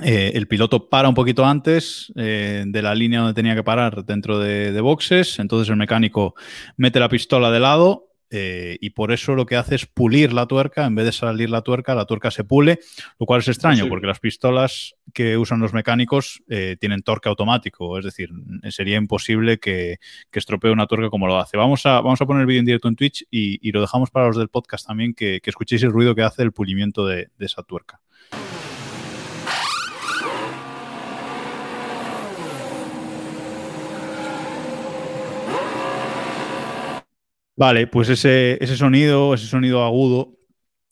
eh, 0.00 0.32
el 0.34 0.46
piloto 0.46 0.88
para 0.88 1.08
un 1.08 1.14
poquito 1.16 1.44
antes 1.44 2.12
eh, 2.14 2.62
de 2.66 2.82
la 2.82 2.94
línea 2.94 3.18
donde 3.18 3.34
tenía 3.34 3.56
que 3.56 3.64
parar 3.64 4.04
dentro 4.04 4.38
de, 4.38 4.70
de, 4.70 4.80
boxes, 4.80 5.40
entonces 5.40 5.68
el 5.70 5.76
mecánico 5.76 6.36
mete 6.76 7.00
la 7.00 7.08
pistola 7.08 7.50
de 7.50 7.58
lado 7.58 8.06
eh, 8.30 8.78
y 8.80 8.90
por 8.90 9.10
eso 9.10 9.34
lo 9.34 9.44
que 9.44 9.56
hace 9.56 9.74
es 9.74 9.86
pulir 9.86 10.32
la 10.32 10.46
tuerca, 10.46 10.86
en 10.86 10.94
vez 10.94 11.04
de 11.04 11.10
salir 11.10 11.50
la 11.50 11.62
tuerca, 11.62 11.96
la 11.96 12.04
tuerca 12.04 12.30
se 12.30 12.44
pule, 12.44 12.78
lo 13.18 13.26
cual 13.26 13.40
es 13.40 13.48
extraño 13.48 13.84
sí. 13.84 13.90
porque 13.90 14.06
las 14.06 14.20
pistolas 14.20 14.94
que 15.12 15.36
usan 15.36 15.58
los 15.58 15.72
mecánicos 15.72 16.44
tienen 16.78 17.02
torque 17.02 17.28
automático, 17.28 17.98
es 17.98 18.04
decir, 18.04 18.30
sería 18.70 18.98
imposible 18.98 19.58
que, 19.58 19.96
que, 20.30 20.38
estropee 20.38 20.70
una 20.70 20.86
tuerca 20.86 21.10
como 21.10 21.26
lo 21.26 21.38
hace. 21.38 21.56
Vamos 21.56 21.86
a, 21.86 22.02
vamos 22.02 22.20
a 22.20 22.26
poner 22.26 22.42
el 22.42 22.46
vídeo 22.46 22.60
en 22.60 22.66
directo 22.66 22.86
en 22.86 22.94
Twitch 22.94 23.24
y, 23.32 23.66
y, 23.66 23.72
lo 23.72 23.80
dejamos 23.80 24.10
para 24.10 24.28
los 24.28 24.36
del 24.36 24.48
podcast 24.48 24.86
también, 24.86 25.12
que, 25.12 25.40
que 25.40 25.50
escuchéis 25.50 25.82
el 25.82 25.90
ruido 25.90 26.14
que 26.14 26.22
hace 26.22 26.42
el 26.42 26.52
pulimiento 26.52 27.04
de, 27.04 27.30
de 27.36 27.46
esa 27.46 27.64
tuerca. 27.64 28.00
Vale, 37.58 37.88
pues 37.88 38.08
ese, 38.08 38.56
ese, 38.62 38.76
sonido, 38.76 39.34
ese 39.34 39.46
sonido 39.46 39.82
agudo 39.82 40.38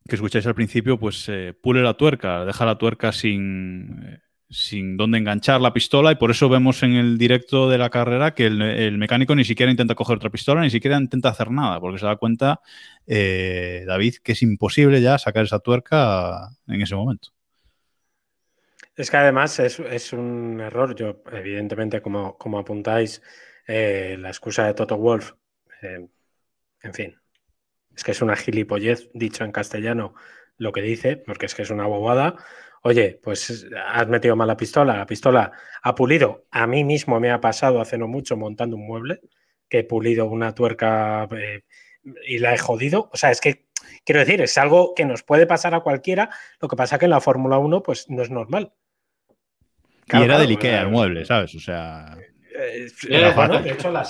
que 0.08 0.16
escucháis 0.16 0.48
al 0.48 0.56
principio, 0.56 0.98
pues 0.98 1.28
eh, 1.28 1.54
pule 1.62 1.80
la 1.80 1.94
tuerca, 1.94 2.44
deja 2.44 2.66
la 2.66 2.76
tuerca 2.76 3.12
sin, 3.12 4.18
sin 4.50 4.96
dónde 4.96 5.18
enganchar 5.18 5.60
la 5.60 5.72
pistola 5.72 6.10
y 6.10 6.16
por 6.16 6.32
eso 6.32 6.48
vemos 6.48 6.82
en 6.82 6.94
el 6.94 7.18
directo 7.18 7.70
de 7.70 7.78
la 7.78 7.88
carrera 7.88 8.34
que 8.34 8.46
el, 8.46 8.60
el 8.60 8.98
mecánico 8.98 9.36
ni 9.36 9.44
siquiera 9.44 9.70
intenta 9.70 9.94
coger 9.94 10.16
otra 10.16 10.30
pistola, 10.30 10.60
ni 10.60 10.70
siquiera 10.70 10.96
intenta 10.96 11.28
hacer 11.28 11.52
nada, 11.52 11.78
porque 11.78 12.00
se 12.00 12.06
da 12.06 12.16
cuenta, 12.16 12.60
eh, 13.06 13.84
David, 13.86 14.16
que 14.24 14.32
es 14.32 14.42
imposible 14.42 15.00
ya 15.00 15.18
sacar 15.18 15.44
esa 15.44 15.60
tuerca 15.60 16.48
en 16.66 16.82
ese 16.82 16.96
momento. 16.96 17.28
Es 18.96 19.08
que 19.08 19.18
además 19.18 19.56
es, 19.60 19.78
es 19.78 20.12
un 20.12 20.60
error. 20.60 20.96
Yo, 20.96 21.22
evidentemente, 21.30 22.02
como, 22.02 22.36
como 22.36 22.58
apuntáis, 22.58 23.22
eh, 23.68 24.16
la 24.18 24.30
excusa 24.30 24.66
de 24.66 24.74
Toto 24.74 24.96
Wolf, 24.96 25.34
eh, 25.82 26.08
en 26.82 26.94
fin, 26.94 27.16
es 27.94 28.04
que 28.04 28.12
es 28.12 28.22
una 28.22 28.36
gilipollez 28.36 29.08
dicho 29.14 29.44
en 29.44 29.52
castellano 29.52 30.14
lo 30.58 30.72
que 30.72 30.82
dice, 30.82 31.16
porque 31.16 31.46
es 31.46 31.54
que 31.54 31.62
es 31.62 31.70
una 31.70 31.86
bobada. 31.86 32.36
Oye, 32.82 33.18
pues 33.22 33.66
has 33.88 34.08
metido 34.08 34.36
mal 34.36 34.48
la 34.48 34.56
pistola, 34.56 34.96
la 34.96 35.06
pistola 35.06 35.52
ha 35.82 35.94
pulido. 35.94 36.46
A 36.50 36.66
mí 36.66 36.84
mismo 36.84 37.18
me 37.20 37.30
ha 37.30 37.40
pasado 37.40 37.80
hace 37.80 37.98
no 37.98 38.06
mucho 38.06 38.36
montando 38.36 38.76
un 38.76 38.86
mueble, 38.86 39.20
que 39.68 39.80
he 39.80 39.84
pulido 39.84 40.26
una 40.26 40.54
tuerca 40.54 41.28
eh, 41.36 41.62
y 42.26 42.38
la 42.38 42.54
he 42.54 42.58
jodido. 42.58 43.10
O 43.12 43.16
sea, 43.16 43.30
es 43.30 43.40
que, 43.40 43.66
quiero 44.04 44.20
decir, 44.20 44.40
es 44.40 44.56
algo 44.58 44.94
que 44.94 45.04
nos 45.04 45.22
puede 45.22 45.46
pasar 45.46 45.74
a 45.74 45.80
cualquiera, 45.80 46.30
lo 46.60 46.68
que 46.68 46.76
pasa 46.76 46.98
que 46.98 47.06
en 47.06 47.10
la 47.10 47.20
Fórmula 47.20 47.58
1 47.58 47.82
pues 47.82 48.08
no 48.08 48.22
es 48.22 48.30
normal. 48.30 48.72
y 50.12 50.22
era 50.22 50.38
del 50.38 50.50
Ikea 50.50 50.82
el 50.82 50.88
mueble, 50.88 51.24
¿sabes? 51.24 51.54
O 51.54 51.60
sea... 51.60 52.16
Eh, 52.54 52.86
eh, 53.10 53.32
bueno, 53.34 53.60
de 53.60 53.72
hecho, 53.72 53.90
la 53.90 54.04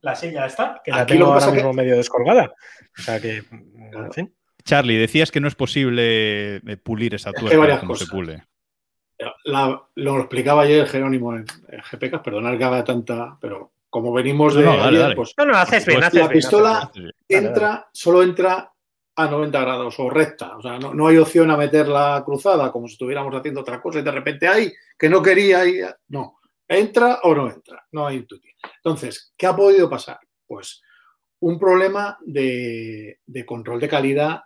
la 0.00 0.14
silla 0.14 0.46
está, 0.46 0.80
que 0.84 0.90
la 0.90 1.02
Aquí 1.02 1.14
tengo 1.14 1.20
lo 1.20 1.26
que 1.26 1.32
ahora 1.34 1.40
pasa 1.40 1.50
que- 1.50 1.56
mismo 1.56 1.72
medio 1.72 1.96
descolgada. 1.96 2.52
O 2.98 3.02
sea 3.02 3.20
que, 3.20 3.42
en 3.50 4.12
fin. 4.12 4.34
Charlie, 4.64 4.96
decías 4.98 5.30
que 5.30 5.40
no 5.40 5.48
es 5.48 5.54
posible 5.54 6.56
eh, 6.56 6.76
pulir 6.82 7.14
esa 7.14 7.30
Es 7.30 7.34
que 7.36 7.40
tuerca 7.40 7.58
varias 7.58 7.78
como 7.80 7.94
se 7.94 8.06
pule. 8.06 8.44
La- 9.44 9.82
lo 9.96 10.18
explicaba 10.18 10.62
ayer 10.62 10.86
Jerónimo 10.86 11.34
en, 11.34 11.44
en 11.68 11.80
GPK, 11.80 12.22
perdonar 12.22 12.56
que 12.56 12.64
haga 12.64 12.84
tanta, 12.84 13.36
pero 13.40 13.72
como 13.90 14.12
venimos 14.12 14.54
de 14.54 14.62
No, 14.62 14.72
no, 14.72 14.76
dale, 14.76 14.88
ayer, 14.90 15.00
dale. 15.00 15.16
pues 15.16 15.34
No, 15.38 15.46
no, 15.46 15.56
haces 15.56 15.84
bien, 15.86 15.98
Pues 15.98 16.06
haces 16.06 16.20
la 16.20 16.28
bien, 16.28 16.32
pistola 16.38 16.78
haces 16.78 16.92
bien. 16.94 17.12
Dale, 17.28 17.46
entra, 17.48 17.88
solo 17.92 18.22
entra 18.22 18.72
a 19.16 19.26
90 19.26 19.60
grados 19.60 19.98
o 19.98 20.08
recta. 20.10 20.56
O 20.56 20.62
sea, 20.62 20.78
no, 20.78 20.94
no 20.94 21.08
hay 21.08 21.16
opción 21.16 21.50
a 21.50 21.56
meterla 21.56 22.22
cruzada 22.24 22.70
como 22.70 22.86
si 22.86 22.92
estuviéramos 22.92 23.34
haciendo 23.34 23.62
otra 23.62 23.80
cosa 23.80 23.98
y 23.98 24.02
de 24.02 24.12
repente, 24.12 24.46
¡ay! 24.46 24.72
Que 24.96 25.08
no 25.08 25.20
quería 25.22 25.66
y 25.66 25.80
No, 26.08 26.37
entra 26.68 27.20
o 27.22 27.34
no 27.34 27.50
entra. 27.50 27.84
No 27.92 28.06
hay 28.06 28.24
tutti. 28.24 28.48
Entonces, 28.76 29.32
¿qué 29.36 29.46
ha 29.46 29.56
podido 29.56 29.88
pasar? 29.88 30.20
Pues 30.46 30.82
un 31.40 31.58
problema 31.58 32.18
de, 32.24 33.18
control 33.46 33.80
de 33.80 33.88
calidad 33.88 34.42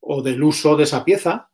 o 0.00 0.22
del 0.22 0.42
uso 0.42 0.76
de 0.76 0.84
esa 0.84 1.04
pieza, 1.04 1.50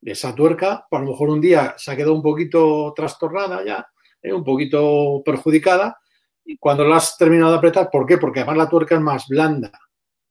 de 0.00 0.12
esa 0.12 0.34
tuerca. 0.34 0.86
A 0.90 0.98
lo 0.98 1.10
mejor 1.10 1.30
un 1.30 1.40
día 1.40 1.74
se 1.76 1.90
ha 1.90 1.96
quedado 1.96 2.14
un 2.14 2.22
poquito 2.22 2.92
trastornada 2.94 3.64
ya, 3.64 3.86
eh, 4.22 4.32
un 4.32 4.44
poquito 4.44 5.22
perjudicada. 5.24 5.98
Y 6.44 6.56
cuando 6.56 6.84
la 6.84 6.96
has 6.96 7.16
terminado 7.18 7.52
de 7.52 7.58
apretar, 7.58 7.90
¿por 7.90 8.06
qué? 8.06 8.16
Porque 8.16 8.40
además 8.40 8.56
la 8.56 8.68
tuerca 8.68 8.94
es 8.94 9.00
más 9.02 9.26
blanda, 9.28 9.70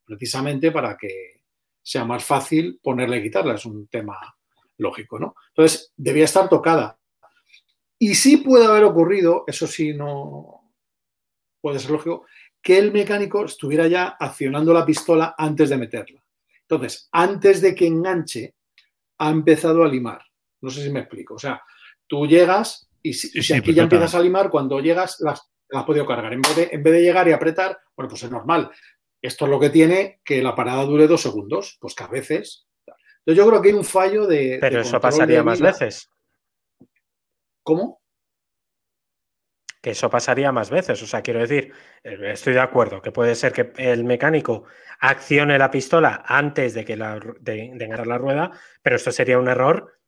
precisamente 0.04 0.72
para 0.72 0.98
que 0.98 1.42
sea 1.84 2.06
más 2.06 2.24
fácil 2.24 2.80
ponerla 2.82 3.18
y 3.18 3.24
quitarla. 3.24 3.54
Es 3.54 3.66
un 3.66 3.88
tema 3.88 4.18
lógico, 4.78 5.20
¿no? 5.20 5.36
Entonces, 5.50 5.94
debía 5.96 6.26
estar 6.26 6.50
tocada. 6.50 6.98
Y 8.00 8.16
sí 8.16 8.38
puede 8.38 8.66
haber 8.66 8.84
ocurrido, 8.84 9.44
eso 9.48 9.66
sí 9.68 9.94
no 9.94 10.74
puede 11.62 11.80
ser 11.80 11.92
lógico, 11.92 12.26
que 12.62 12.78
el 12.78 12.92
mecánico 12.92 13.46
estuviera 13.46 13.88
ya 13.88 14.16
accionando 14.20 14.74
la 14.74 14.86
pistola 14.86 15.36
antes 15.38 15.70
de 15.70 15.78
meterla. 15.78 16.24
Entonces, 16.62 17.08
antes 17.12 17.62
de 17.62 17.74
que 17.74 17.88
enganche, 17.88 18.56
ha 19.20 19.30
empezado 19.30 19.84
a 19.84 19.88
limar. 19.88 20.22
No 20.62 20.70
sé 20.70 20.84
si 20.84 20.90
me 20.90 21.00
explico. 21.02 21.36
O 21.36 21.40
sea, 21.40 21.62
tú 22.06 22.28
llegas 22.28 22.90
y 23.02 23.14
si, 23.14 23.30
Sí, 23.30 23.42
si 23.42 23.44
sí, 23.44 23.54
aquí 23.54 23.74
ya 23.74 23.84
perfectamente. 23.84 23.96
empiezas 23.96 24.16
a 24.16 24.24
limar, 24.24 24.50
cuando 24.50 24.80
llegas 24.80 25.20
las, 25.22 25.50
las 25.70 25.82
has 25.82 25.86
podido 25.86 26.06
cargar. 26.06 26.34
En 26.34 26.42
vez, 26.42 26.56
de, 26.56 26.70
en 26.72 26.84
vez 26.84 26.94
de 26.94 27.02
llegar 27.02 27.28
y 27.28 27.32
apretar, 27.32 27.80
bueno, 27.96 28.10
pues 28.10 28.24
es 28.24 28.32
normal. 28.32 28.70
Esto 29.22 29.46
es 29.46 29.52
lo 29.52 29.60
que 29.60 29.70
tiene 29.70 30.22
que 30.24 30.44
la 30.44 30.54
parada 30.54 30.84
dure 30.84 31.08
dos 31.08 31.22
segundos, 31.22 31.78
pues 31.80 31.96
que 31.96 32.04
a 32.04 32.08
veces. 32.08 32.68
Entonces 32.86 33.44
yo 33.44 33.48
creo 33.48 33.62
que 33.62 33.70
hay 33.70 33.76
un 33.76 33.84
fallo 33.84 34.28
de. 34.28 34.58
Pero 34.62 34.78
de 34.78 34.82
eso 34.84 35.00
pasaría 35.00 35.38
de 35.38 35.44
más 35.44 35.60
veces. 35.60 36.10
¿Cómo? 37.68 38.00
Que 39.82 39.90
eso 39.90 40.10
pasaría 40.10 40.54
más 40.54 40.70
veces. 40.70 41.04
O 41.04 41.06
sea, 41.06 41.22
quiero 41.22 41.42
decir, 41.42 41.74
eh, 42.02 42.18
estoy 42.32 42.54
de 42.54 42.62
acuerdo 42.62 43.02
que 43.02 43.12
puede 43.12 43.36
ser 43.36 43.52
que 43.52 43.74
el 43.76 44.06
mecánico 44.06 44.64
accione 45.02 45.60
la 45.60 45.70
pistola 45.70 46.24
antes 46.26 46.74
de 46.74 46.86
que 46.86 46.96
la, 46.96 47.20
de, 47.42 48.04
la 48.06 48.18
rueda, 48.18 48.52
pero 48.82 48.96
esto 48.96 49.12
sería 49.12 49.38
un 49.38 49.50
error 49.50 50.00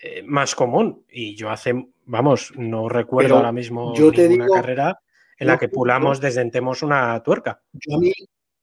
eh, 0.00 0.22
más 0.22 0.54
común. 0.54 1.04
Y 1.10 1.34
yo 1.34 1.50
hace, 1.50 1.74
vamos, 2.04 2.52
no 2.54 2.88
recuerdo 2.88 3.26
Pero 3.30 3.36
ahora 3.38 3.50
mismo 3.50 3.92
yo 3.96 4.12
te 4.12 4.28
ninguna 4.28 4.44
digo- 4.44 4.54
carrera 4.54 5.00
en 5.36 5.48
la 5.48 5.58
que 5.58 5.68
pulamos, 5.68 6.20
desdentemos 6.20 6.84
una 6.84 7.20
tuerca. 7.24 7.60
Yo 7.72 7.96
a 7.96 7.98
mí, 7.98 8.12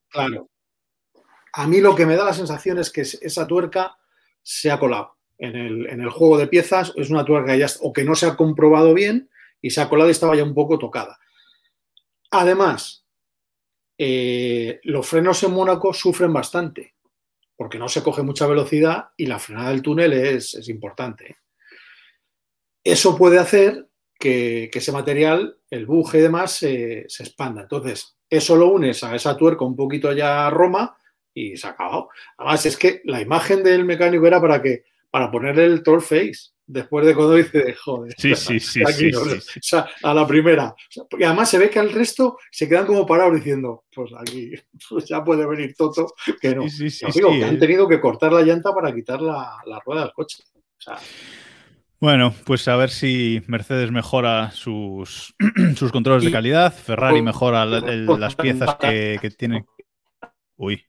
claro. 0.08 0.48
A 1.52 1.68
mí 1.68 1.82
lo 1.82 1.94
que 1.96 2.06
me 2.06 2.16
da 2.16 2.24
la 2.24 2.34
sensación 2.34 2.78
es 2.78 2.92
que 2.92 3.02
es- 3.02 3.20
esa 3.22 3.46
tuerca 3.46 3.98
se 4.42 4.72
ha 4.72 4.80
colado. 4.80 5.17
En 5.40 5.56
el, 5.56 6.10
juego 6.10 6.38
de 6.38 6.48
piezas 6.48 6.94
es 6.96 7.10
una 7.10 7.24
tuerca 7.24 7.56
ya, 7.56 7.68
o 7.82 7.94
que 7.94 8.04
no 8.04 8.16
se 8.16 8.26
ha 8.26 8.36
comprobado 8.36 8.94
bien 8.94 9.30
y 9.62 9.70
se 9.70 9.82
ha 9.82 9.90
colado 9.90 10.10
y 10.10 10.12
estaba 10.12 10.36
ya 10.36 10.44
un 10.44 10.56
poco 10.56 10.80
tocada. 10.80 11.20
Además, 12.32 13.06
eh, 13.98 14.80
los 14.84 15.08
frenos 15.08 15.42
en 15.44 15.52
Mónaco 15.52 15.94
sufren 15.94 16.34
bastante 16.34 16.96
porque 17.56 17.80
no 17.80 17.90
se 17.90 18.04
coge 18.04 18.22
mucha 18.22 18.48
velocidad 18.48 19.10
y 19.18 19.26
la 19.26 19.40
frenada 19.40 19.70
del 19.70 19.82
túnel 19.82 20.14
es, 20.14 20.70
importante. 20.70 21.38
Eso 22.84 23.18
puede 23.18 23.40
hacer 23.40 23.90
que, 24.20 24.70
que 24.72 24.80
ese 24.80 24.92
material, 24.92 25.58
el 25.70 25.86
buje 25.88 26.20
y 26.20 26.22
demás, 26.22 26.52
se, 26.52 27.06
se 27.10 27.24
expanda. 27.24 27.64
Entonces, 27.64 28.18
eso 28.30 28.56
lo 28.56 28.68
unes 28.68 29.04
a 29.04 29.16
esa 29.16 29.36
tuerca 29.36 29.66
un 29.66 29.76
poquito 29.76 30.14
ya 30.14 30.46
a 30.46 30.50
Roma 30.52 30.98
y 31.34 31.58
se 31.58 31.68
ha 31.68 31.72
acabado. 31.72 32.10
Además, 32.38 32.66
es 32.66 32.78
que 32.78 33.02
la 33.06 33.22
imagen 33.22 33.64
del 33.64 33.86
mecánico 33.86 34.28
era 34.28 34.40
para 34.40 34.62
que 34.62 34.86
para 35.10 35.32
ponerle 35.32 35.66
el 35.66 35.84
troll 35.84 36.02
face. 36.02 36.52
Después 36.70 37.06
de 37.06 37.16
cuando 37.16 37.36
dice, 37.36 37.74
joder, 37.76 38.14
Sí, 38.18 38.36
sí, 38.36 38.60
sí, 38.60 38.82
aquí 38.82 38.94
sí, 38.94 39.12
no, 39.12 39.20
sí, 39.24 39.60
o 39.60 39.64
sea, 39.64 39.88
a 40.04 40.14
la 40.14 40.28
primera. 40.28 40.76
Y 41.18 41.24
además 41.24 41.50
se 41.50 41.58
ve 41.60 41.70
que 41.70 41.80
al 41.80 41.92
resto 41.94 42.38
se 42.52 42.68
quedan 42.68 42.86
como 42.86 43.06
parados 43.06 43.36
diciendo, 43.36 43.86
pues 43.96 44.12
aquí 44.20 44.52
pues 44.90 45.06
ya 45.06 45.24
puede 45.24 45.46
venir 45.48 45.74
Toto, 45.78 46.14
que 46.42 46.54
no. 46.56 46.66
Digo, 47.14 47.30
que 47.32 47.40
eh. 47.40 47.46
han 47.46 47.58
tenido 47.58 47.88
que 47.88 48.02
cortar 48.02 48.34
la 48.34 48.42
llanta 48.42 48.74
para 48.74 48.94
quitar 48.94 49.22
la, 49.22 49.58
la 49.66 49.80
rueda 49.86 50.02
del 50.02 50.12
coche. 50.14 50.44
O 50.56 50.62
sea, 50.82 50.98
Bueno, 52.02 52.34
pues 52.46 52.68
a 52.68 52.76
ver 52.76 52.90
si 52.90 53.42
Mercedes 53.48 53.90
mejora 53.92 54.52
sus, 54.52 55.34
sus 55.78 55.92
controles 55.92 56.24
de 56.26 56.32
calidad, 56.32 56.74
Ferrari 56.74 57.22
mejora 57.22 57.66
la- 57.66 57.78
el- 57.80 58.06
las 58.20 58.36
piezas 58.36 58.76
que, 58.76 59.18
que 59.22 59.32
tiene. 59.32 59.66
Uy, 60.58 60.84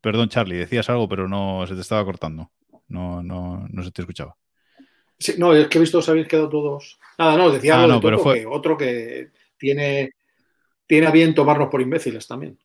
perdón 0.00 0.28
Charlie, 0.28 0.56
decías 0.58 0.88
algo, 0.90 1.08
pero 1.08 1.28
no 1.28 1.66
se 1.66 1.74
te 1.74 1.80
estaba 1.80 2.04
cortando. 2.04 2.50
No, 2.88 3.22
no, 3.22 3.66
no 3.70 3.82
se 3.82 3.90
te 3.90 4.02
escuchaba. 4.02 4.36
sí, 5.18 5.34
no, 5.38 5.54
es 5.54 5.68
que 5.68 5.78
he 5.78 5.80
visto 5.80 5.98
os 5.98 6.08
habéis 6.08 6.28
quedado 6.28 6.48
todos. 6.48 6.98
Nada, 7.18 7.36
no, 7.36 7.50
decía 7.50 7.74
Ah, 7.74 7.82
algo 7.82 7.94
no, 7.94 8.00
de 8.00 8.06
pero 8.06 8.18
fue- 8.18 8.40
que 8.40 8.46
otro 8.46 8.76
que 8.76 9.30
tiene, 9.58 10.12
tiene 10.86 11.06
a 11.06 11.10
bien 11.10 11.34
tomarnos 11.34 11.68
por 11.68 11.80
imbéciles 11.80 12.26
también. 12.26 12.58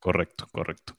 Correcto, 0.00 0.48
correcto. 0.50 0.94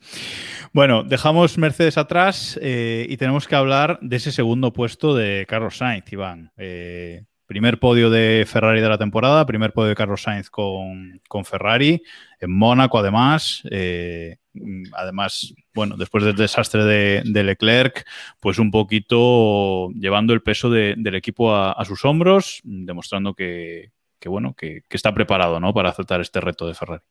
Bueno, 0.71 1.03
dejamos 1.03 1.57
Mercedes 1.57 1.97
atrás 1.97 2.57
eh, 2.61 3.05
y 3.09 3.17
tenemos 3.17 3.47
que 3.47 3.55
hablar 3.55 3.99
de 4.01 4.15
ese 4.15 4.31
segundo 4.31 4.71
puesto 4.71 5.13
de 5.13 5.45
Carlos 5.47 5.77
Sainz, 5.77 6.11
Iván. 6.13 6.53
Eh, 6.55 7.25
primer 7.45 7.79
podio 7.79 8.09
de 8.09 8.45
Ferrari 8.47 8.79
de 8.79 8.87
la 8.87 8.97
temporada, 8.97 9.45
primer 9.45 9.73
podio 9.73 9.89
de 9.89 9.95
Carlos 9.95 10.21
Sainz 10.21 10.49
con, 10.49 11.19
con 11.27 11.43
Ferrari, 11.43 12.01
en 12.39 12.51
Mónaco 12.51 12.97
además. 12.97 13.61
eh, 13.69 14.37
además, 14.93 15.53
bueno, 15.73 15.97
después 15.97 16.23
del 16.23 16.35
desastre 16.35 16.83
de, 16.85 17.43
Leclerc, 17.43 18.05
pues 18.39 18.59
un 18.59 18.71
poquito 18.71 19.89
llevando 19.91 20.33
el 20.33 20.41
peso 20.41 20.69
de- 20.69 20.95
del 20.97 21.15
equipo 21.15 21.55
a, 21.55 21.83
sus 21.85 22.05
hombros, 22.05 22.61
demostrando 22.63 23.33
que, 23.33 23.91
bueno, 24.25 24.53
que, 24.55 24.83
está 24.89 25.13
preparado 25.13 25.59
¿no? 25.59 25.73
para 25.73 25.89
aceptar 25.89 26.21
este 26.21 26.41
reto 26.41 26.67
de 26.67 26.73
Ferrari. 26.73 27.03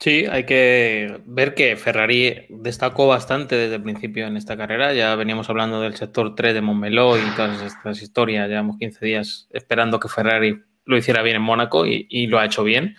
Sí, 0.00 0.26
hay 0.28 0.44
que 0.44 1.20
ver 1.24 1.54
que 1.54 1.76
Ferrari 1.76 2.46
destacó 2.48 3.06
bastante 3.06 3.54
desde 3.54 3.76
el 3.76 3.82
principio 3.82 4.26
en 4.26 4.36
esta 4.36 4.56
carrera. 4.56 4.92
Ya 4.92 5.14
veníamos 5.14 5.48
hablando 5.48 5.80
del 5.80 5.94
sector 5.94 6.34
3 6.34 6.52
de 6.52 6.60
Montmeló 6.60 7.16
y 7.16 7.22
todas 7.36 7.62
estas 7.62 8.02
historias. 8.02 8.48
Llevamos 8.48 8.76
15 8.78 9.06
días 9.06 9.48
esperando 9.50 10.00
que 10.00 10.08
Ferrari 10.08 10.62
lo 10.84 10.96
hiciera 10.96 11.22
bien 11.22 11.36
en 11.36 11.42
Mónaco 11.42 11.86
y 11.86 12.26
lo 12.26 12.40
ha 12.40 12.44
hecho 12.44 12.64
bien. 12.64 12.96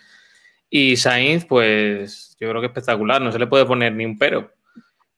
Y 0.70 0.96
Sainz, 0.96 1.44
pues 1.46 2.36
yo 2.40 2.48
creo 2.48 2.60
que 2.60 2.66
espectacular. 2.68 3.22
No 3.22 3.32
se 3.32 3.38
le 3.38 3.46
puede 3.46 3.66
poner 3.66 3.92
ni 3.94 4.04
un 4.04 4.18
pero 4.18 4.52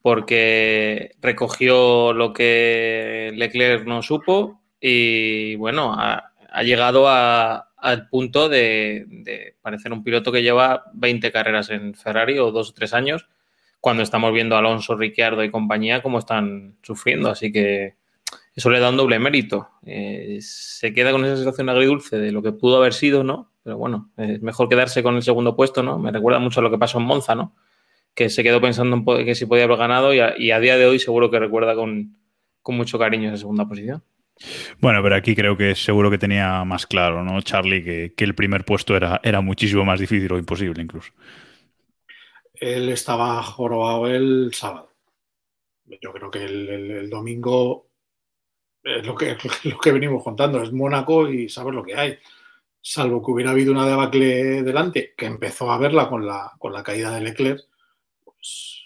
porque 0.03 1.13
recogió 1.21 2.13
lo 2.13 2.33
que 2.33 3.33
Leclerc 3.35 3.85
no 3.87 4.03
supo 4.03 4.63
y 4.81 5.57
bueno, 5.57 5.93
ha, 5.99 6.33
llegado 6.63 7.09
a- 7.09 7.69
al 7.77 8.09
punto 8.09 8.49
de, 8.49 9.05
de 9.09 9.57
parecer 9.61 9.93
un 9.93 10.03
piloto 10.05 10.33
que 10.33 10.43
lleva 10.43 10.85
20 10.95 11.31
carreras 11.33 11.71
en 11.71 11.95
Ferrari 11.95 12.39
o 12.39 12.51
dos 12.53 12.71
o 12.71 12.75
tres 12.75 12.95
años, 12.95 13.29
cuando 13.81 14.03
estamos 14.03 14.33
viendo 14.33 14.57
a 14.57 14.61
Alonso, 14.61 14.97
Ricciardo 14.97 15.45
y 15.45 15.51
compañía 15.51 16.03
cómo 16.03 16.19
están 16.19 16.77
sufriendo. 16.83 17.31
Así 17.31 17.53
que 17.53 17.95
eso 18.55 18.71
le 18.71 18.81
da 18.81 18.91
un 18.91 18.97
doble 18.97 19.19
mérito. 19.19 19.69
Eh, 19.85 20.39
se 20.41 20.93
queda 20.93 21.13
con 21.13 21.25
esa 21.25 21.37
sensación 21.37 21.69
agridulce 21.69 22.19
de 22.19 22.33
lo 22.33 22.43
que 22.43 22.53
pudo 22.53 22.79
haber 22.79 22.95
sido, 22.95 23.23
¿no? 23.23 23.51
Pero 23.69 23.77
bueno, 23.77 24.11
es 24.17 24.41
mejor 24.41 24.67
quedarse 24.71 25.03
con 25.03 25.17
el 25.17 25.23
segundo 25.23 25.55
puesto, 25.55 25.83
¿no? 25.83 25.99
Me 25.99 26.11
recuerda 26.11 26.39
mucho 26.39 26.61
a 26.61 26.63
lo 26.63 26.71
que 26.71 26.79
pasó 26.79 26.97
en 26.97 27.05
Monza, 27.05 27.35
¿no? 27.35 27.55
Que 28.15 28.31
se 28.31 28.43
quedó 28.43 28.63
pensando 28.63 28.97
en 28.97 29.27
que 29.27 29.35
si 29.35 29.45
podía 29.45 29.65
haber 29.65 29.77
ganado 29.77 30.15
y 30.15 30.21
a, 30.21 30.59
día 30.59 30.79
de 30.79 30.87
hoy 30.87 30.99
seguro 30.99 31.31
que 31.31 31.39
recuerda 31.39 31.75
con, 31.75 32.17
mucho 32.65 32.99
cariño 32.99 33.29
esa 33.29 33.37
segunda 33.37 33.69
posición. 33.69 34.03
Bueno, 34.81 35.03
pero 35.03 35.17
aquí 35.17 35.37
creo 35.37 35.55
que 35.59 35.75
seguro 35.75 36.11
que 36.11 36.17
tenía 36.17 36.65
más 36.65 36.87
claro, 36.87 37.23
¿no, 37.23 37.43
Charlie? 37.43 37.85
Que, 37.85 38.15
que 38.17 38.25
el 38.25 38.35
primer 38.35 38.65
puesto 38.65 38.97
era, 38.97 39.21
era 39.23 39.43
muchísimo 39.43 39.85
más 39.85 40.01
difícil 40.01 40.33
o 40.33 40.39
imposible 40.39 40.81
incluso. 40.81 41.13
Él 42.55 42.89
estaba 42.89 43.43
jorobado 43.43 44.07
el 44.07 44.49
sábado. 44.55 44.95
Yo 46.01 46.11
creo 46.15 46.31
que 46.31 46.43
el 46.43 47.11
domingo 47.11 47.89
es 48.83 49.07
lo 49.07 49.15
que, 49.15 49.37
lo 49.65 49.79
que 49.79 49.93
venimos 49.93 50.25
contando, 50.25 50.63
es 50.63 50.73
Mónaco 50.73 51.29
y 51.29 51.51
sabes 51.51 51.75
lo 51.75 51.83
que 51.83 51.95
hay. 51.95 52.19
Salvo 52.81 53.25
que 53.25 53.33
hubiera 53.33 53.51
habido 53.51 53.73
una 53.73 53.87
debacle 53.87 54.63
delante, 54.63 55.15
que 55.17 55.27
empezó 55.27 55.71
a 55.71 55.79
verla 55.79 56.09
con 56.09 56.27
la, 56.27 56.53
con 56.59 56.73
la 56.73 56.83
caída 56.83 57.11
de 57.11 57.21
Leclerc. 57.21 57.61
Pues, 58.25 58.83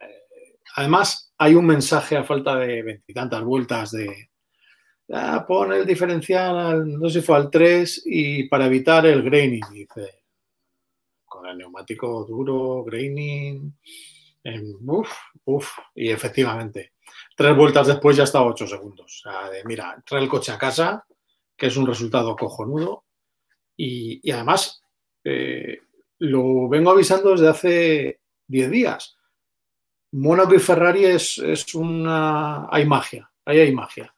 eh, 0.00 0.58
además, 0.76 1.32
hay 1.38 1.54
un 1.54 1.66
mensaje 1.66 2.16
a 2.16 2.24
falta 2.24 2.56
de 2.56 2.82
veintitantas 2.82 3.42
vueltas 3.42 3.92
de 3.92 4.30
ah, 5.12 5.44
pon 5.46 5.72
el 5.72 5.86
diferencial, 5.86 6.98
no 6.98 7.08
sé 7.08 7.20
si 7.20 7.26
fue 7.26 7.36
al 7.36 7.50
3 7.50 8.02
y 8.06 8.48
para 8.48 8.66
evitar 8.66 9.06
el 9.06 9.22
graining, 9.22 9.64
dice, 9.72 10.22
con 11.24 11.46
el 11.46 11.58
neumático 11.58 12.24
duro, 12.24 12.84
graining, 12.84 13.76
uff, 14.86 15.10
uff, 15.44 15.78
y 15.94 16.10
efectivamente 16.10 16.92
Tres 17.36 17.56
vueltas 17.56 17.86
después 17.86 18.16
ya 18.16 18.24
está 18.24 18.38
a 18.38 18.46
8 18.46 18.66
segundos. 18.66 19.06
O 19.06 19.30
sea, 19.30 19.50
de, 19.50 19.64
mira, 19.64 20.02
trae 20.06 20.22
el 20.22 20.28
coche 20.28 20.52
a 20.52 20.58
casa, 20.58 21.06
que 21.56 21.66
es 21.66 21.76
un 21.76 21.86
resultado 21.86 22.36
cojonudo. 22.36 23.04
Y, 23.76 24.30
además, 24.30 24.82
eh, 25.24 25.80
lo 26.18 26.68
vengo 26.68 26.90
avisando 26.90 27.32
desde 27.32 27.48
hace 27.48 28.20
10 28.46 28.70
días. 28.70 29.16
Mónaco 30.12 30.54
y 30.54 30.58
Ferrari 30.58 31.04
es, 31.04 31.38
una. 31.74 32.68
Hay 32.70 32.86
magia, 32.86 33.30
ahí 33.44 33.60
hay 33.60 33.72
magia. 33.72 34.14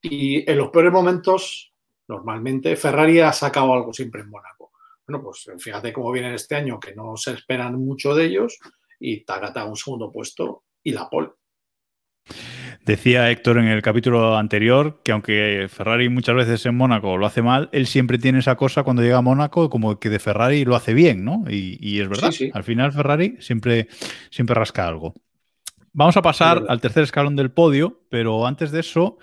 Y 0.00 0.48
en 0.50 0.58
los 0.58 0.70
peores 0.70 0.92
momentos, 0.92 1.72
normalmente, 2.08 2.76
Ferrari 2.76 3.20
ha 3.20 3.32
sacado 3.32 3.72
algo 3.72 3.92
siempre 3.92 4.22
en 4.22 4.30
Mónaco. 4.30 4.72
Bueno, 5.06 5.22
pues 5.24 5.50
fíjate 5.58 5.92
cómo 5.92 6.12
viene 6.12 6.34
este 6.34 6.54
año, 6.54 6.78
que 6.78 6.94
no 6.94 7.16
se 7.16 7.32
esperan 7.32 7.74
mucho 7.74 8.14
de 8.14 8.26
ellos, 8.26 8.58
y 9.00 9.24
Tagata 9.24 9.64
un 9.64 9.76
segundo 9.76 10.12
puesto 10.12 10.64
y 10.82 10.92
la 10.92 11.10
pole. 11.10 11.30
Decía 12.84 13.30
Héctor 13.30 13.58
en 13.58 13.68
el 13.68 13.80
capítulo 13.80 14.36
anterior 14.36 15.00
que 15.04 15.12
aunque 15.12 15.68
Ferrari 15.68 16.08
muchas 16.08 16.34
veces 16.34 16.66
en 16.66 16.76
Mónaco 16.76 17.16
lo 17.16 17.26
hace 17.26 17.40
mal, 17.40 17.68
él 17.70 17.86
siempre 17.86 18.18
tiene 18.18 18.40
esa 18.40 18.56
cosa 18.56 18.82
cuando 18.82 19.02
llega 19.02 19.18
a 19.18 19.22
Mónaco 19.22 19.70
como 19.70 20.00
que 20.00 20.10
de 20.10 20.18
Ferrari 20.18 20.64
lo 20.64 20.74
hace 20.74 20.92
bien, 20.92 21.24
¿no? 21.24 21.44
Y, 21.48 22.00
es 22.00 22.08
verdad, 22.08 22.32
al 22.52 22.64
final 22.64 22.92
Ferrari 22.92 23.36
siempre, 23.38 23.86
siempre 24.30 24.54
rasca 24.54 24.88
algo. 24.88 25.14
Vamos 25.92 26.16
a 26.16 26.22
pasar 26.22 26.64
al 26.68 26.80
tercer 26.80 27.04
escalón 27.04 27.36
del 27.36 27.52
podio, 27.52 28.00
pero 28.08 28.46
antes 28.46 28.72
de 28.72 28.80
eso 28.80 29.18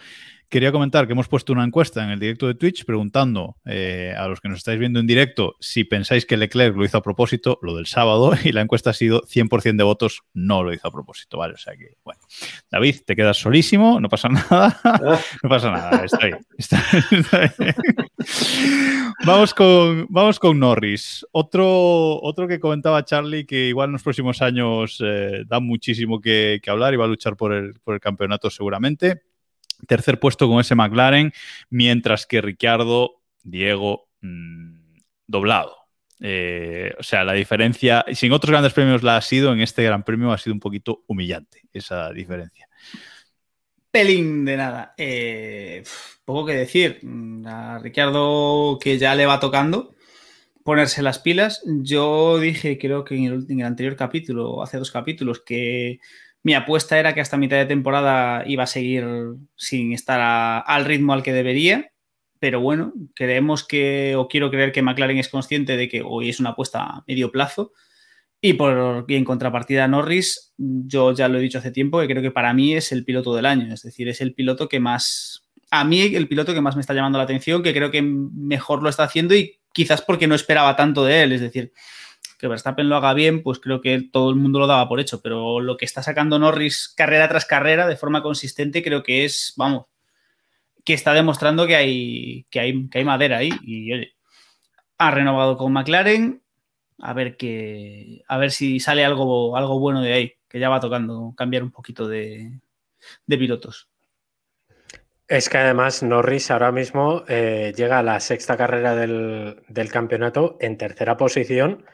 Quería 0.49 0.71
comentar 0.71 1.05
que 1.05 1.13
hemos 1.13 1.27
puesto 1.27 1.53
una 1.53 1.63
encuesta 1.63 2.03
en 2.03 2.09
el 2.09 2.19
directo 2.19 2.47
de 2.47 2.55
Twitch 2.55 2.83
preguntando 2.83 3.57
eh, 3.65 4.15
a 4.17 4.27
los 4.27 4.41
que 4.41 4.49
nos 4.49 4.57
estáis 4.57 4.79
viendo 4.79 4.99
en 4.99 5.05
directo 5.05 5.55
si 5.59 5.83
pensáis 5.83 6.25
que 6.25 6.37
Leclerc 6.37 6.75
lo 6.75 6.83
hizo 6.83 6.97
a 6.97 7.03
propósito, 7.03 7.59
lo 7.61 7.75
del 7.75 7.85
sábado, 7.85 8.33
y 8.43 8.51
la 8.51 8.61
encuesta 8.61 8.89
ha 8.89 8.93
sido 8.93 9.21
100% 9.21 9.77
de 9.77 9.83
votos 9.83 10.23
no 10.33 10.63
lo 10.63 10.73
hizo 10.73 10.87
a 10.87 10.91
propósito, 10.91 11.37
¿vale? 11.37 11.53
O 11.53 11.57
sea 11.57 11.75
que, 11.75 11.93
bueno. 12.03 12.19
David, 12.71 12.95
te 13.05 13.15
quedas 13.15 13.37
solísimo, 13.37 13.99
no 13.99 14.09
pasa 14.09 14.27
nada. 14.29 14.79
no 15.43 15.49
pasa 15.49 15.69
nada, 15.69 16.03
está 16.03 16.25
ahí. 16.25 16.31
vamos, 19.27 19.53
con, 19.53 20.07
vamos 20.09 20.39
con 20.39 20.57
Norris. 20.57 21.27
Otro, 21.31 22.19
otro 22.23 22.47
que 22.47 22.59
comentaba 22.59 23.05
Charlie 23.05 23.45
que 23.45 23.67
igual 23.67 23.89
en 23.89 23.93
los 23.93 24.03
próximos 24.03 24.41
años 24.41 24.99
eh, 25.05 25.43
da 25.45 25.59
muchísimo 25.59 26.19
que, 26.19 26.59
que 26.63 26.71
hablar 26.71 26.95
y 26.95 26.97
va 26.97 27.05
a 27.05 27.09
luchar 27.09 27.37
por 27.37 27.53
el, 27.53 27.75
por 27.83 27.93
el 27.93 27.99
campeonato 27.99 28.49
seguramente. 28.49 29.28
Tercer 29.87 30.19
puesto 30.19 30.47
con 30.47 30.59
ese 30.59 30.75
McLaren, 30.75 31.33
mientras 31.69 32.25
que 32.25 32.41
Ricciardo, 32.41 33.21
Diego, 33.43 34.09
mm, 34.21 34.99
doblado. 35.27 35.75
Eh, 36.21 36.93
o 36.99 37.03
sea, 37.03 37.23
la 37.23 37.33
diferencia, 37.33 38.03
sin 38.13 38.33
otros 38.33 38.51
grandes 38.51 38.73
premios 38.73 39.03
la 39.03 39.17
ha 39.17 39.21
sido, 39.21 39.53
en 39.53 39.61
este 39.61 39.83
gran 39.83 40.03
premio 40.03 40.31
ha 40.31 40.37
sido 40.37 40.53
un 40.53 40.59
poquito 40.59 41.03
humillante 41.07 41.63
esa 41.71 42.11
diferencia. 42.11 42.67
Pelín 43.91 44.45
de 44.45 44.57
nada. 44.57 44.93
Eh, 44.97 45.83
poco 46.25 46.45
que 46.45 46.53
decir. 46.53 46.99
A 47.45 47.79
Ricciardo 47.81 48.77
que 48.79 48.97
ya 48.99 49.15
le 49.15 49.25
va 49.25 49.39
tocando 49.39 49.95
ponerse 50.63 51.01
las 51.01 51.17
pilas. 51.17 51.63
Yo 51.65 52.37
dije, 52.37 52.77
creo 52.77 53.03
que 53.03 53.15
en 53.15 53.23
el, 53.23 53.45
en 53.49 53.61
el 53.61 53.65
anterior 53.65 53.95
capítulo, 53.95 54.61
hace 54.61 54.77
dos 54.77 54.91
capítulos, 54.91 55.41
que 55.41 55.99
mi 56.43 56.53
apuesta 56.53 56.97
era 56.97 57.13
que 57.13 57.21
hasta 57.21 57.37
mitad 57.37 57.57
de 57.57 57.65
temporada 57.65 58.43
iba 58.47 58.63
a 58.63 58.67
seguir 58.67 59.05
sin 59.55 59.93
estar 59.93 60.63
al 60.65 60.85
ritmo 60.85 61.13
al 61.13 61.23
que 61.23 61.33
debería, 61.33 61.91
pero 62.39 62.61
bueno, 62.61 62.93
creemos 63.13 63.67
que, 63.67 64.15
o 64.15 64.27
quiero 64.27 64.49
creer 64.49 64.71
que 64.71 64.81
McLaren 64.81 65.17
es 65.17 65.27
consciente 65.27 65.75
de 65.75 65.89
que 65.89 66.01
hoy 66.01 66.29
es 66.29 66.39
una 66.39 66.51
apuesta 66.51 66.81
a 66.81 67.03
medio 67.05 67.31
plazo. 67.31 67.73
Y 68.41 68.53
por 68.53 69.05
en 69.09 69.25
contrapartida 69.25 69.89
Norris, 69.89 70.53
yo 70.57 71.13
ya 71.13 71.27
lo 71.27 71.37
he 71.37 71.41
dicho 71.41 71.57
hace 71.57 71.71
tiempo 71.71 71.99
que 71.99 72.07
creo 72.07 72.21
que 72.21 72.31
para 72.31 72.53
mí 72.53 72.73
es 72.73 72.93
el 72.93 73.03
piloto 73.03 73.35
del 73.35 73.45
año, 73.45 73.73
es 73.73 73.81
decir, 73.83 74.07
es 74.07 74.21
el 74.21 74.33
piloto 74.33 74.69
que 74.69 74.79
más, 74.79 75.49
a 75.71 75.83
mí 75.83 76.01
el 76.01 76.29
piloto 76.29 76.53
que 76.53 76.61
más 76.61 76.75
me 76.75 76.81
está 76.81 76.93
llamando 76.93 77.17
la 77.17 77.25
atención, 77.25 77.61
que 77.61 77.73
creo 77.73 77.91
que 77.91 78.01
mejor 78.01 78.81
lo 78.81 78.89
está 78.89 79.03
haciendo 79.03 79.35
y 79.35 79.59
quizás 79.73 80.01
porque 80.01 80.27
no 80.27 80.35
esperaba 80.35 80.77
tanto 80.77 81.03
de 81.03 81.23
él, 81.23 81.33
es 81.33 81.41
decir, 81.41 81.73
que 82.39 82.47
Verstappen 82.47 82.87
lo 82.87 82.95
haga 82.95 83.13
bien, 83.13 83.43
pues 83.43 83.59
creo 83.59 83.81
que 83.81 84.01
todo 84.01 84.29
el 84.29 84.37
mundo 84.37 84.59
lo 84.59 84.67
daba 84.67 84.87
por 84.87 85.01
hecho, 85.01 85.21
pero 85.21 85.59
lo 85.59 85.75
que 85.75 85.83
está 85.83 86.01
sacando 86.01 86.39
Norris 86.39 86.93
carrera 86.95 87.27
tras 87.27 87.45
carrera 87.45 87.85
de 87.85 87.97
forma 87.97 88.23
consistente 88.23 88.81
creo 88.81 89.03
que 89.03 89.25
es, 89.25 89.53
vamos, 89.57 89.87
que 90.85 90.93
está 90.93 91.13
demostrando 91.13 91.67
que 91.67 91.75
hay, 91.75 92.45
que 92.49 92.61
hay, 92.61 92.87
que 92.87 92.99
hay 92.99 93.03
madera 93.03 93.37
ahí 93.39 93.51
y 93.61 93.91
oye, 93.91 94.15
ha 94.97 95.11
renovado 95.11 95.57
con 95.57 95.73
McLaren, 95.73 96.41
a 96.99 97.13
ver 97.13 97.35
que, 97.35 98.23
a 98.27 98.37
ver 98.37 98.51
si 98.51 98.79
sale 98.79 99.03
algo, 99.03 99.57
algo 99.57 99.77
bueno 99.77 100.01
de 100.01 100.13
ahí, 100.13 100.33
que 100.47 100.59
ya 100.59 100.69
va 100.69 100.79
tocando 100.79 101.33
cambiar 101.35 101.63
un 101.63 101.71
poquito 101.71 102.07
de, 102.07 102.59
pilotos. 103.27 103.89
Es 105.27 105.49
que 105.49 105.57
además 105.57 106.03
Norris 106.03 106.51
ahora 106.51 106.71
mismo 106.71 107.23
eh, 107.27 107.73
llega 107.75 107.99
a 107.99 108.03
la 108.03 108.19
sexta 108.21 108.55
carrera 108.55 108.95
del, 108.95 109.61
del, 109.67 109.91
campeonato 109.91 110.57
en 110.59 110.77
tercera 110.77 111.17
posición 111.17 111.85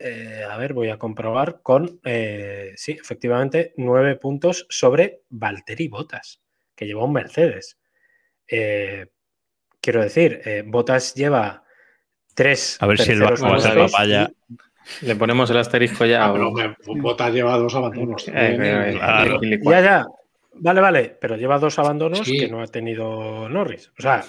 eh, 0.00 0.42
a 0.48 0.56
ver, 0.56 0.72
voy 0.72 0.88
a 0.88 0.98
comprobar 0.98 1.60
con, 1.62 2.00
eh, 2.04 2.72
sí, 2.76 2.92
efectivamente, 2.92 3.74
nueve 3.76 4.16
puntos 4.16 4.66
sobre 4.70 5.20
Valtteri 5.28 5.88
Botas, 5.88 6.40
que 6.74 6.86
lleva 6.86 7.04
un 7.04 7.12
Mercedes. 7.12 7.78
Eh, 8.48 9.06
quiero 9.80 10.02
decir, 10.02 10.42
Botas 10.66 11.14
lleva 11.14 11.64
tres. 12.34 12.78
A 12.80 12.86
ver 12.86 12.98
si 12.98 13.12
el 13.12 13.20
vaya. 13.20 14.30
Le 15.02 15.14
ponemos 15.14 15.50
el 15.50 15.58
asterisco 15.58 16.06
ya. 16.06 16.24
Ah, 16.24 16.74
Botas 16.86 17.32
lleva 17.32 17.56
dos 17.58 17.74
abandonos. 17.74 18.24
Ya, 18.24 19.80
ya. 19.80 20.06
Vale, 20.54 20.80
vale, 20.80 21.16
pero 21.20 21.36
lleva 21.36 21.58
dos 21.58 21.78
abandonos 21.78 22.22
que 22.22 22.48
no 22.48 22.62
ha 22.62 22.66
tenido 22.66 23.48
Norris. 23.48 23.92
O 23.98 24.02
sea, 24.02 24.24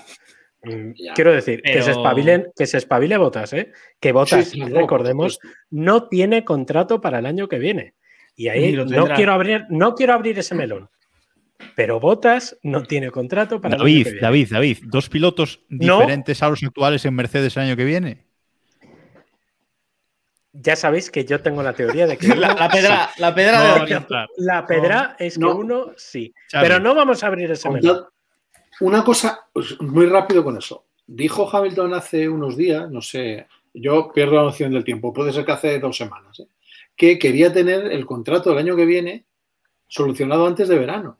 Mm, 0.64 0.92
quiero 1.16 1.34
decir, 1.34 1.62
que 1.62 1.82
se 1.82 1.92
espabilen, 1.92 2.52
que 2.56 2.68
se 2.68 2.78
espabile 2.78 3.18
Botas, 3.18 3.54
¿eh? 3.54 3.72
Que 4.00 4.12
Botas, 4.12 4.54
recordemos, 4.54 5.40
no 5.70 6.08
tiene 6.08 6.44
contrato 6.46 7.02
para 7.02 7.20
el 7.20 7.26
año 7.26 7.48
que 7.48 7.58
viene. 7.58 7.96
Y 8.36 8.48
ahí 8.48 8.74
no 8.74 9.08
quiero 9.08 9.34
abrir, 9.34 9.66
no 9.70 9.96
quiero 9.96 10.14
abrir 10.14 10.38
ese 10.40 10.56
melón. 10.56 10.90
Pero 11.76 12.00
Botas 12.00 12.58
no 12.64 12.84
tiene 12.84 13.12
contrato 13.12 13.62
para 13.62 13.78
David, 13.78 13.86
el 13.86 13.96
año 13.96 14.04
que 14.04 14.10
viene. 14.12 14.22
David, 14.22 14.48
David, 14.52 14.78
dos 14.84 15.10
pilotos 15.10 15.62
diferentes 15.70 16.42
a 16.44 16.50
los 16.50 16.64
actuales 16.64 17.06
en 17.06 17.16
Mercedes 17.16 17.58
el 17.58 17.64
año 17.64 17.76
que 17.76 17.86
viene. 17.86 18.26
Ya 20.54 20.76
sabéis 20.76 21.10
que 21.10 21.24
yo 21.24 21.42
tengo 21.42 21.64
la 21.64 21.74
teoría 21.74 22.08
de 22.08 22.18
que 22.18 22.28
la, 22.36 22.70
pedra, 22.70 23.10
la 23.18 23.34
pedra 23.34 23.86
de 23.86 24.06
la 24.38 24.68
pedra 24.68 25.16
es 25.18 25.38
que 25.38 25.46
uno 25.46 25.94
sí. 25.96 26.34
Pero 26.52 26.80
no 26.80 26.94
vamos 26.94 27.24
a 27.24 27.28
abrir 27.28 27.52
ese 27.52 27.70
melón. 27.70 28.06
Una 28.82 29.04
cosa, 29.04 29.48
pues, 29.54 29.80
muy 29.80 30.08
rápido 30.08 30.44
con 30.44 30.58
eso. 30.58 30.86
Dijo 31.06 31.50
Hamilton 31.52 31.94
hace 31.94 32.28
unos 32.28 32.58
días, 32.58 32.90
no 32.90 33.02
sé, 33.02 33.48
yo 33.74 34.12
pierdo 34.12 34.36
la 34.36 34.44
noción 34.44 34.74
del 34.74 34.84
tiempo, 34.84 35.14
puede 35.14 35.32
ser 35.32 35.46
que 35.46 35.52
hace 35.52 35.80
dos 35.80 35.98
semanas, 35.98 36.40
¿eh? 36.40 36.48
que 36.96 37.20
quería 37.20 37.54
tener 37.54 37.92
el 37.92 38.06
contrato 38.06 38.50
del 38.50 38.60
año 38.60 38.76
que 38.76 38.86
viene 38.86 39.26
solucionado 39.88 40.48
antes 40.48 40.68
de 40.68 40.78
verano. 40.78 41.20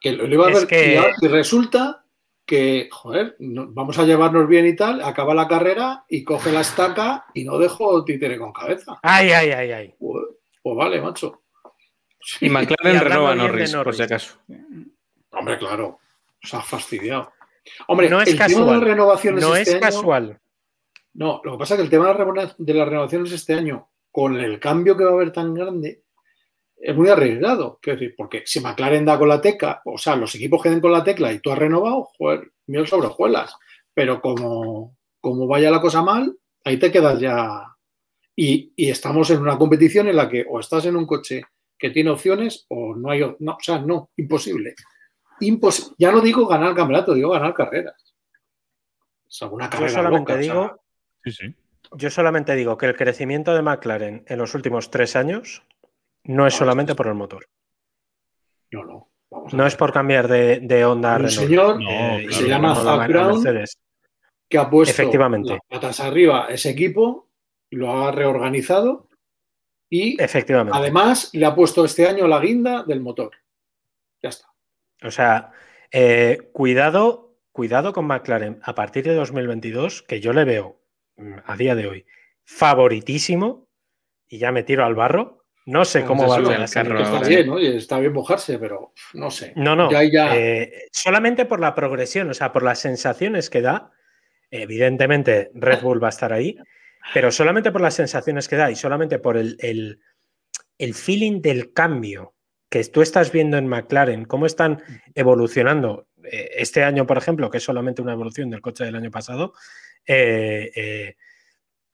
Que 0.00 0.12
lo 0.12 0.26
iba 0.26 0.46
a 0.46 0.50
ver, 0.52 1.14
y 1.20 1.26
resulta 1.26 2.04
que, 2.44 2.88
joder, 2.92 3.36
vamos 3.40 3.98
a 3.98 4.04
llevarnos 4.04 4.46
bien 4.46 4.66
y 4.66 4.76
tal, 4.76 5.02
acaba 5.02 5.34
la 5.34 5.48
carrera 5.48 6.04
y 6.08 6.22
coge 6.22 6.52
la 6.52 6.60
estaca 6.60 7.26
y 7.34 7.44
no 7.44 7.58
dejo 7.58 8.04
títere 8.04 8.38
con 8.38 8.52
cabeza. 8.52 9.00
Ay, 9.02 9.30
ay, 9.30 9.50
ay, 9.50 9.72
ay. 9.72 9.94
Pues, 9.98 10.26
pues 10.62 10.76
vale, 10.76 11.00
macho. 11.00 11.42
Y 12.40 12.48
McLaren 12.50 13.00
renova 13.00 13.34
Norris, 13.34 13.74
por 13.74 13.94
si 13.94 14.02
acaso. 14.02 14.38
Hombre, 15.38 15.58
claro. 15.58 15.98
Se 16.42 16.56
ha 16.56 16.60
fastidiado. 16.62 17.32
Hombre, 17.88 18.08
no 18.08 18.20
es 18.20 18.28
el 18.28 18.38
tema 18.38 18.64
de 18.66 18.72
las 18.72 18.82
renovaciones 18.82 19.42
No 19.42 19.56
este 19.56 19.70
es 19.70 19.74
año- 19.76 19.80
casual. 19.82 20.40
No, 21.14 21.40
lo 21.44 21.52
que 21.52 21.58
pasa 21.58 21.74
es 21.74 21.78
que 21.78 21.84
el 21.84 21.90
tema 21.90 22.12
de 22.58 22.74
las 22.74 22.88
renovaciones 22.88 23.32
este 23.32 23.54
año, 23.54 23.88
con 24.12 24.36
el 24.36 24.60
cambio 24.60 24.96
que 24.96 25.04
va 25.04 25.10
a 25.10 25.14
haber 25.14 25.32
tan 25.32 25.54
grande, 25.54 26.02
es 26.76 26.94
muy 26.94 27.08
arriesgado. 27.08 27.78
Quiero 27.80 27.98
decir, 27.98 28.14
porque 28.16 28.42
si 28.44 28.60
McLaren 28.60 29.04
da 29.04 29.18
con 29.18 29.28
la 29.28 29.40
tecla, 29.40 29.80
o 29.84 29.96
sea, 29.96 30.14
los 30.14 30.34
equipos 30.34 30.62
queden 30.62 30.80
con 30.80 30.92
la 30.92 31.02
tecla 31.02 31.32
y 31.32 31.40
tú 31.40 31.50
has 31.50 31.58
renovado, 31.58 32.10
joder, 32.18 32.52
miel 32.66 32.86
sobre 32.86 33.06
hojuelas. 33.08 33.54
Pero 33.94 34.20
como, 34.20 34.94
como 35.20 35.46
vaya 35.46 35.70
la 35.70 35.80
cosa 35.80 36.02
mal, 36.02 36.36
ahí 36.64 36.78
te 36.78 36.92
quedas 36.92 37.18
ya. 37.18 37.62
Y, 38.36 38.72
y 38.76 38.90
estamos 38.90 39.30
en 39.30 39.40
una 39.40 39.56
competición 39.56 40.08
en 40.08 40.16
la 40.16 40.28
que 40.28 40.44
o 40.46 40.60
estás 40.60 40.84
en 40.84 40.96
un 40.96 41.06
coche 41.06 41.42
que 41.78 41.88
tiene 41.90 42.10
opciones 42.10 42.66
o 42.68 42.94
no 42.94 43.10
hay. 43.10 43.20
No, 43.38 43.52
o 43.52 43.58
sea, 43.62 43.78
no, 43.78 44.10
imposible. 44.16 44.74
Impos- 45.40 45.94
ya 45.98 46.10
no 46.12 46.20
digo 46.20 46.46
ganar 46.46 46.74
campeonato, 46.74 47.14
digo 47.14 47.30
ganar 47.30 47.52
carreras. 47.54 48.14
O 49.26 49.30
sea, 49.30 49.48
una 49.48 49.68
Yo 49.70 49.88
solamente 49.88 50.32
loca, 50.32 50.32
o 50.32 50.36
sea, 50.36 50.54
digo, 50.54 50.80
Sí, 51.24 51.30
sí. 51.32 51.54
yo 51.96 52.10
solamente 52.10 52.54
digo 52.54 52.76
que 52.78 52.86
el 52.86 52.96
crecimiento 52.96 53.54
de 53.54 53.62
McLaren 53.62 54.24
en 54.26 54.38
los 54.38 54.54
últimos 54.54 54.90
tres 54.90 55.16
años 55.16 55.62
no 56.24 56.46
es 56.46 56.54
No, 56.54 56.58
solamente 56.58 56.94
por 56.94 57.06
el 57.08 57.14
motor. 57.14 57.48
No, 58.70 58.84
no. 58.84 59.08
Vamos 59.30 59.52
No 59.54 59.66
es 59.66 59.74
por 59.74 59.92
cambiar 59.92 60.28
de, 60.28 60.60
de 60.60 60.84
onda 60.84 61.16
un 61.16 61.28
señor 61.28 61.82
No, 61.82 61.90
eh, 61.90 62.26
claro, 62.28 62.32
se 62.32 62.48
llama 62.48 62.72
a 62.72 63.06
Brown 63.08 63.42
Mercedes. 63.42 63.78
que 64.48 64.58
ha 64.58 64.70
puesto 64.70 64.92
Efectivamente. 64.92 65.50
las 65.50 65.60
patas 65.68 66.00
arriba 66.00 66.46
ese 66.48 66.70
equipo, 66.70 67.28
lo 67.70 67.90
ha 68.04 68.12
reorganizado 68.12 69.08
y 69.90 70.20
Efectivamente. 70.22 70.78
además 70.78 71.30
le 71.32 71.44
ha 71.46 71.54
puesto 71.54 71.84
este 71.84 72.06
año 72.08 72.26
la 72.28 72.38
guinda 72.40 72.84
del 72.84 73.00
motor. 73.00 73.32
Ya 74.22 74.28
está. 74.30 74.46
O 75.02 75.10
sea, 75.10 75.52
eh, 75.90 76.50
cuidado, 76.52 77.36
cuidado 77.52 77.92
con 77.92 78.06
McLaren 78.06 78.60
a 78.62 78.74
partir 78.74 79.04
de 79.04 79.14
2022, 79.14 80.02
que 80.02 80.20
yo 80.20 80.32
le 80.32 80.44
veo 80.44 80.80
mm, 81.16 81.34
a 81.44 81.56
día 81.56 81.74
de 81.74 81.86
hoy 81.86 82.06
favoritísimo, 82.44 83.68
y 84.28 84.38
ya 84.38 84.52
me 84.52 84.62
tiro 84.62 84.84
al 84.84 84.94
barro. 84.94 85.44
No 85.66 85.84
sé 85.84 86.04
cómo 86.04 86.28
va 86.28 86.34
a 86.36 86.38
ser 86.38 86.58
la 86.60 86.68
carro 86.84 86.96
que 86.96 87.02
Está 87.02 87.28
bien, 87.28 87.48
oye, 87.50 87.76
está 87.76 87.98
bien 87.98 88.12
mojarse, 88.12 88.58
pero 88.58 88.92
no 89.14 89.30
sé. 89.32 89.52
No, 89.56 89.74
no. 89.74 89.90
Ya, 89.90 90.04
ya. 90.04 90.36
eh, 90.36 90.72
solamente 90.92 91.44
por 91.44 91.58
la 91.58 91.74
progresión, 91.74 92.30
o 92.30 92.34
sea, 92.34 92.52
por 92.52 92.62
las 92.62 92.78
sensaciones 92.78 93.50
que 93.50 93.62
da. 93.62 93.90
Evidentemente, 94.52 95.50
Red 95.54 95.80
Bull 95.82 96.00
va 96.02 96.06
a 96.06 96.10
estar 96.10 96.32
ahí, 96.32 96.56
pero 97.12 97.32
solamente 97.32 97.72
por 97.72 97.80
las 97.80 97.94
sensaciones 97.94 98.46
que 98.48 98.54
da 98.54 98.70
y 98.70 98.76
solamente 98.76 99.18
por 99.18 99.36
el, 99.36 99.56
el- 99.58 100.00
el 100.78 100.94
feeling 100.94 101.40
del 101.40 101.72
cambio 101.72 102.34
que 102.68 102.84
tú 102.84 103.02
estás 103.02 103.32
viendo 103.32 103.56
en 103.58 103.68
McLaren, 103.68 104.24
cómo 104.24 104.46
están 104.46 104.82
evolucionando 105.14 106.08
eh, 106.24 106.50
este 106.56 106.82
año, 106.84 107.06
por 107.06 107.18
ejemplo, 107.18 107.50
que 107.50 107.58
es 107.58 107.64
solamente 107.64 108.02
una 108.02 108.12
evolución 108.12 108.50
del 108.50 108.60
coche 108.60 108.84
del 108.84 108.96
año 108.96 109.10
pasado. 109.10 109.52
eh, 110.06 110.70
eh, 110.74 111.16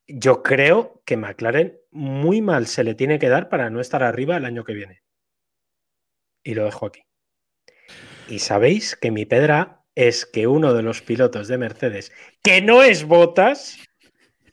yo 0.06 0.42
creo 0.42 1.02
que 1.06 1.16
McLaren 1.16 1.78
muy 1.90 2.42
mal 2.42 2.66
se 2.66 2.84
le 2.84 2.94
tiene 2.94 3.18
que 3.18 3.28
dar 3.28 3.48
para 3.48 3.70
no 3.70 3.80
estar 3.80 4.02
arriba 4.02 4.36
el 4.36 4.44
año 4.44 4.64
que 4.64 4.74
viene. 4.74 5.02
Y 6.42 6.54
lo 6.54 6.64
dejo 6.64 6.86
aquí. 6.86 7.02
Y 8.28 8.40
sabéis 8.40 8.96
que 8.96 9.10
mi 9.10 9.26
pedra 9.26 9.84
es 9.94 10.26
que 10.26 10.46
uno 10.46 10.74
de 10.74 10.82
los 10.82 11.02
pilotos 11.02 11.48
de 11.48 11.58
Mercedes, 11.58 12.12
que 12.42 12.60
no 12.60 12.82
es 12.82 13.04
Botas, 13.04 13.78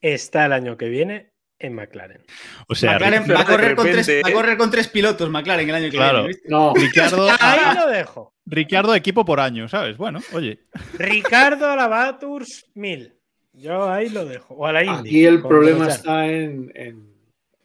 está 0.01 0.45
el 0.45 0.53
año 0.53 0.77
que 0.77 0.89
viene 0.89 1.28
en 1.59 1.73
McLaren. 1.75 2.23
O 2.67 2.75
sea, 2.75 2.93
McLaren 2.93 3.23
va 3.29 3.41
a, 3.41 3.45
correr 3.45 3.75
con 3.75 3.85
repente, 3.85 4.03
tres, 4.13 4.23
va 4.25 4.29
a 4.29 4.33
correr 4.33 4.57
con 4.57 4.71
tres 4.71 4.87
pilotos, 4.87 5.29
McLaren, 5.29 5.69
el 5.69 5.75
año 5.75 5.85
que 5.91 5.97
Claro. 5.97 6.19
viene. 6.19 6.27
¿viste? 6.29 6.49
No, 6.49 6.73
Ricciardo, 6.75 7.27
Ahí 7.39 7.75
lo 7.75 7.87
dejo. 7.87 8.33
Ricciardo 8.45 8.95
equipo 8.95 9.25
por 9.25 9.39
año, 9.39 9.67
¿sabes? 9.67 9.97
Bueno, 9.97 10.19
oye. 10.33 10.61
Ricardo 10.97 11.75
Lavatur's 11.75 12.65
1000. 12.73 13.13
Yo 13.53 13.89
ahí 13.89 14.09
lo 14.09 14.25
dejo. 14.25 14.53
O 14.55 14.65
a 14.65 14.71
la 14.73 14.83
Indy. 14.83 15.09
aquí 15.09 15.25
el 15.25 15.41
problema 15.41 15.87
está 15.89 16.25
en, 16.27 16.71
en, 16.75 17.13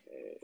eh, 0.07 0.41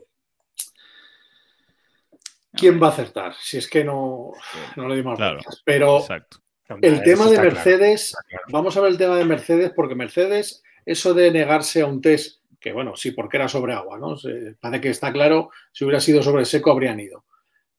quién 2.53 2.81
va 2.81 2.87
a 2.87 2.91
acertar. 2.91 3.33
Si 3.39 3.57
es 3.57 3.67
que 3.67 3.83
no, 3.83 4.31
no 4.77 4.87
le 4.87 4.95
dimos 4.95 5.17
Claro. 5.17 5.35
vueltas. 5.35 5.61
Pero 5.65 5.99
Exacto. 5.99 6.37
El 6.81 7.01
tema 7.03 7.27
de 7.29 7.37
Mercedes, 7.37 8.15
claro. 8.29 8.45
vamos 8.49 8.77
a 8.77 8.81
ver 8.81 8.91
el 8.91 8.97
tema 8.97 9.17
de 9.17 9.25
Mercedes, 9.25 9.73
porque 9.75 9.93
Mercedes, 9.93 10.63
eso 10.85 11.13
de 11.13 11.29
negarse 11.29 11.81
a 11.81 11.85
un 11.85 12.01
test, 12.01 12.40
que 12.61 12.71
bueno, 12.71 12.95
sí, 12.95 13.11
porque 13.11 13.35
era 13.37 13.49
sobre 13.49 13.73
agua, 13.73 13.97
¿no? 13.99 14.15
Se- 14.15 14.55
parece 14.61 14.81
que 14.81 14.89
está 14.89 15.11
claro, 15.11 15.49
si 15.73 15.83
hubiera 15.83 15.99
sido 15.99 16.21
sobre 16.23 16.45
seco 16.45 16.71
habrían 16.71 16.99
ido. 17.01 17.25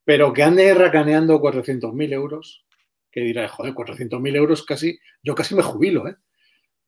Pero 0.04 0.32
que 0.32 0.42
ande 0.42 0.74
racaneando 0.74 1.40
400.000 1.40 2.12
euros, 2.12 2.66
que 3.10 3.20
dirá, 3.20 3.48
joder, 3.48 3.72
400.000 3.74 4.34
euros 4.36 4.64
casi, 4.64 4.98
yo 5.22 5.34
casi 5.34 5.54
me 5.54 5.62
jubilo, 5.62 6.08
¿eh? 6.08 6.16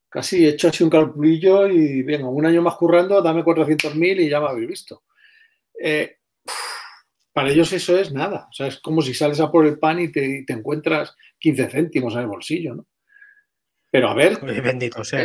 Casi 0.08 0.44
he 0.44 0.50
hecho 0.50 0.68
así 0.68 0.82
un 0.84 0.90
calculillo 0.90 1.66
y 1.68 2.02
venga, 2.02 2.28
un 2.28 2.44
año 2.46 2.62
más 2.62 2.74
currando, 2.76 3.22
dame 3.22 3.42
400.000 3.44 4.20
y 4.20 4.28
ya 4.28 4.40
me 4.40 4.48
habéis 4.48 4.68
visto. 4.68 5.02
Eh, 5.80 6.18
para 7.32 7.50
ellos 7.50 7.72
eso 7.72 7.98
es 7.98 8.12
nada. 8.12 8.46
O 8.48 8.52
sea, 8.52 8.68
es 8.68 8.78
como 8.80 9.02
si 9.02 9.12
sales 9.14 9.40
a 9.40 9.50
por 9.50 9.66
el 9.66 9.78
pan 9.78 10.00
y 10.00 10.10
te, 10.12 10.44
te 10.46 10.52
encuentras 10.52 11.16
15 11.38 11.68
céntimos 11.68 12.14
en 12.14 12.20
el 12.20 12.26
bolsillo, 12.28 12.74
¿no? 12.76 12.86
Pero 13.90 14.08
a 14.08 14.14
ver, 14.14 14.38
Bendito 14.62 15.04
sea. 15.04 15.20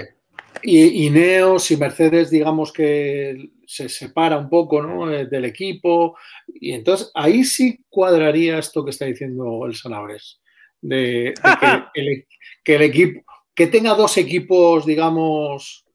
Y, 0.63 1.05
y 1.05 1.09
Neos 1.09 1.71
y 1.71 1.77
Mercedes, 1.77 2.29
digamos 2.29 2.71
que 2.71 3.51
se 3.65 3.87
separa 3.87 4.37
un 4.37 4.49
poco 4.49 4.81
¿no? 4.81 5.11
Eh, 5.11 5.27
del 5.27 5.45
equipo. 5.45 6.17
Y 6.47 6.73
entonces 6.73 7.11
ahí 7.13 7.43
sí 7.43 7.85
cuadraría 7.89 8.57
esto 8.57 8.83
que 8.83 8.91
está 8.91 9.05
diciendo 9.05 9.65
el 9.65 9.75
Sanabres. 9.75 10.41
De, 10.81 10.97
de 10.97 11.33
que, 11.59 11.83
el, 11.93 12.27
que 12.63 12.75
el 12.75 12.81
equipo, 12.81 13.21
que 13.53 13.67
tenga 13.67 13.93
dos 13.93 14.17
equipos, 14.17 14.85
digamos, 14.85 15.85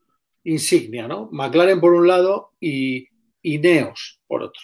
insignia, 0.45 1.09
¿no? 1.09 1.29
McLaren 1.33 1.81
por 1.81 1.95
un 1.95 2.07
lado 2.07 2.53
y, 2.61 3.09
y 3.43 3.59
Neos 3.59 4.21
por 4.27 4.43
otro. 4.43 4.63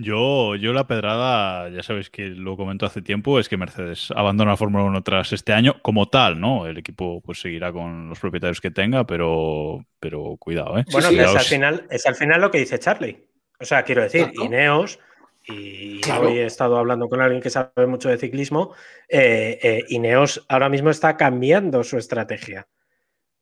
Yo, 0.00 0.56
yo 0.56 0.72
la 0.72 0.86
pedrada, 0.86 1.68
ya 1.68 1.82
sabéis 1.82 2.10
que 2.10 2.28
lo 2.28 2.56
comento 2.56 2.86
hace 2.86 3.02
tiempo, 3.02 3.38
es 3.38 3.48
que 3.48 3.56
Mercedes 3.56 4.10
abandona 4.14 4.52
la 4.52 4.56
Fórmula 4.56 4.84
1 4.84 5.02
tras 5.02 5.32
este 5.32 5.52
año 5.52 5.76
como 5.82 6.08
tal, 6.08 6.40
¿no? 6.40 6.66
El 6.66 6.78
equipo 6.78 7.20
pues 7.20 7.40
seguirá 7.40 7.72
con 7.72 8.08
los 8.08 8.18
propietarios 8.18 8.60
que 8.60 8.70
tenga, 8.70 9.06
pero, 9.06 9.84
pero 9.98 10.36
cuidado, 10.38 10.78
¿eh? 10.78 10.84
Bueno, 10.90 11.08
sí, 11.10 11.16
que 11.16 11.22
es 11.22 11.36
al, 11.36 11.40
final, 11.40 11.86
es 11.90 12.06
al 12.06 12.14
final 12.14 12.40
lo 12.40 12.50
que 12.50 12.58
dice 12.58 12.78
Charlie. 12.78 13.26
O 13.58 13.64
sea, 13.64 13.82
quiero 13.82 14.02
decir. 14.02 14.32
Ineos, 14.42 14.98
y 15.46 16.00
Claro. 16.00 16.28
hoy 16.28 16.38
he 16.38 16.46
estado 16.46 16.78
hablando 16.78 17.08
con 17.08 17.20
alguien 17.20 17.42
que 17.42 17.50
sabe 17.50 17.86
mucho 17.86 18.08
de 18.08 18.18
ciclismo, 18.18 18.74
eh, 19.08 19.58
eh, 19.62 19.84
Ineos 19.88 20.44
ahora 20.48 20.68
mismo 20.68 20.90
está 20.90 21.16
cambiando 21.16 21.82
su 21.84 21.98
estrategia. 21.98 22.68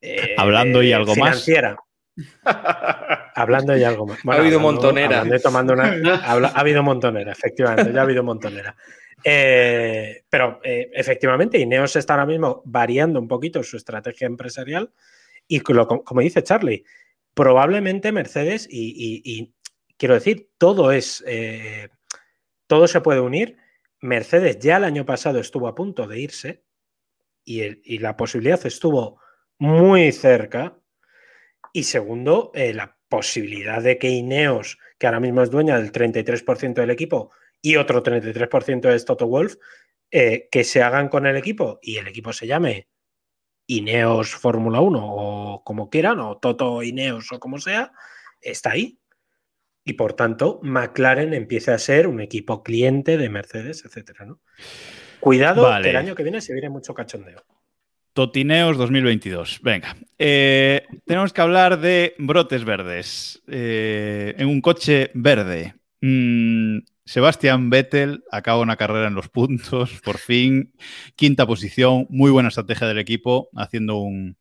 Eh, 0.01 0.35
Hablando 0.37 0.83
y 0.83 0.93
algo 0.93 1.15
más. 1.17 1.47
Hablando 3.35 3.77
y 3.77 3.85
algo 3.85 4.07
más. 4.07 4.19
Ha 4.19 4.33
habido 4.35 4.59
hablando- 4.59 4.61
montonera. 4.61 5.21
hablando 5.21 5.41
tomando 5.43 5.73
una- 5.75 5.85
habla- 6.27 6.49
ha 6.55 6.61
habido 6.61 6.83
montonera, 6.83 7.33
efectivamente, 7.33 7.93
ya 7.93 8.01
ha 8.01 8.03
habido 8.03 8.23
montonera. 8.23 8.75
Eh, 9.25 10.25
pero 10.31 10.61
eh, 10.63 10.91
efectivamente, 10.95 11.59
Ineos 11.59 11.97
está 11.97 12.15
ahora 12.15 12.27
mismo 12.27 12.63
variando 12.65 13.21
un 13.21 13.29
poquito 13.29 13.63
su 13.63 13.77
estrategia 13.77 14.27
empresarial 14.27 14.93
y 15.47 15.61
lo- 15.73 15.87
como 15.89 16.21
dice 16.21 16.43
Charlie, 16.43 16.85
probablemente 17.35 18.13
Mercedes 18.13 18.69
y, 18.71 18.91
y- 18.97 19.23
y 19.25 19.53
quiero 19.97 20.15
decir, 20.15 20.51
todo 20.59 20.93
es, 20.93 21.23
eh, 21.27 21.89
todo 22.67 22.87
se 22.87 23.01
puede 23.01 23.21
unir. 23.21 23.57
Mercedes 24.01 24.59
ya 24.61 24.77
el 24.77 24.85
año 24.85 25.05
pasado 25.05 25.39
estuvo 25.41 25.67
a 25.69 25.75
punto 25.75 26.07
de 26.07 26.21
irse 26.21 26.63
y, 27.45 27.61
el- 27.63 27.81
y 27.85 27.99
la 27.99 28.17
posibilidad 28.17 28.65
estuvo 28.67 29.21
muy 29.59 30.13
cerca. 30.13 30.77
Y 31.79 31.85
segundo, 31.85 32.51
eh, 32.55 32.75
la 32.75 32.97
posibilidad 33.09 33.81
de 33.81 33.99
que 33.99 34.09
Ineos, 34.09 34.81
que 34.99 35.07
ahora 35.07 35.21
mismo 35.21 35.43
es 35.43 35.51
dueña 35.51 35.79
del 35.79 35.93
33% 35.93 36.75
del 36.81 36.91
equipo, 36.91 37.31
y 37.63 37.77
otro 37.77 38.03
33% 38.03 38.93
es 38.93 39.05
Toto 39.05 39.29
Wolf, 39.29 39.55
eh, 40.11 40.49
que 40.51 40.65
se 40.65 40.83
hagan 40.83 41.09
con 41.09 41.25
el 41.25 41.37
equipo 41.37 41.79
y 41.81 41.99
el 41.99 42.09
equipo 42.09 42.33
se 42.33 42.49
llame 42.49 42.89
Ineos 43.69 44.35
Fórmula 44.35 44.81
1 44.81 44.99
o 45.01 45.63
como 45.63 45.89
quieran, 45.89 46.19
o 46.19 46.39
Toto 46.39 46.83
Ineos 46.83 47.31
o 47.31 47.39
como 47.39 47.59
sea, 47.59 47.93
está 48.41 48.73
ahí. 48.73 48.99
Y 49.85 49.93
por 49.93 50.15
tanto, 50.15 50.59
McLaren 50.65 51.33
empieza 51.33 51.75
a 51.75 51.79
ser 51.79 52.09
un 52.09 52.21
equipo 52.21 52.65
cliente 52.65 53.19
de 53.19 53.29
Mercedes, 53.29 53.85
etcétera, 53.85 54.25
¿no? 54.25 54.41
Cuidado, 55.21 55.63
Vale. 55.63 55.85
que 55.85 55.91
el 55.91 55.97
año 55.97 56.17
que 56.17 56.25
viene 56.25 56.41
se 56.41 56.55
viene 56.55 56.71
mucho 56.71 56.93
cachondeo. 56.93 57.45
Totineos 58.19 58.77
2022. 58.77 59.61
Venga. 59.63 59.95
Eh, 60.19 60.85
tenemos 61.07 61.33
que 61.33 61.41
hablar 61.41 61.79
de 61.79 62.17
brotes 62.19 62.65
verdes. 62.65 63.41
Eh, 63.47 64.35
en 64.37 64.49
un 64.49 64.61
coche 64.61 65.13
verde. 65.15 65.77
Mm, 66.01 66.79
Sebastián 67.05 67.71
Vettel 67.71 68.25
acaba 68.33 68.59
una 68.59 68.75
carrera 68.75 69.07
en 69.07 69.15
los 69.15 69.29
puntos, 69.29 70.01
por 70.05 70.19
fin. 70.19 70.73
Quinta 71.15 71.47
posición, 71.47 72.09
muy 72.11 72.33
buena 72.33 72.49
estrategia 72.49 72.89
del 72.89 72.99
equipo, 72.99 73.51
haciendo 73.55 73.99
un, 73.99 74.37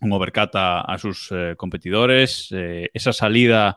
overcut 0.00 0.52
a, 0.54 0.96
sus 0.98 1.28
eh, 1.30 1.52
competidores. 1.58 2.48
Esa 2.50 3.12
salida 3.12 3.76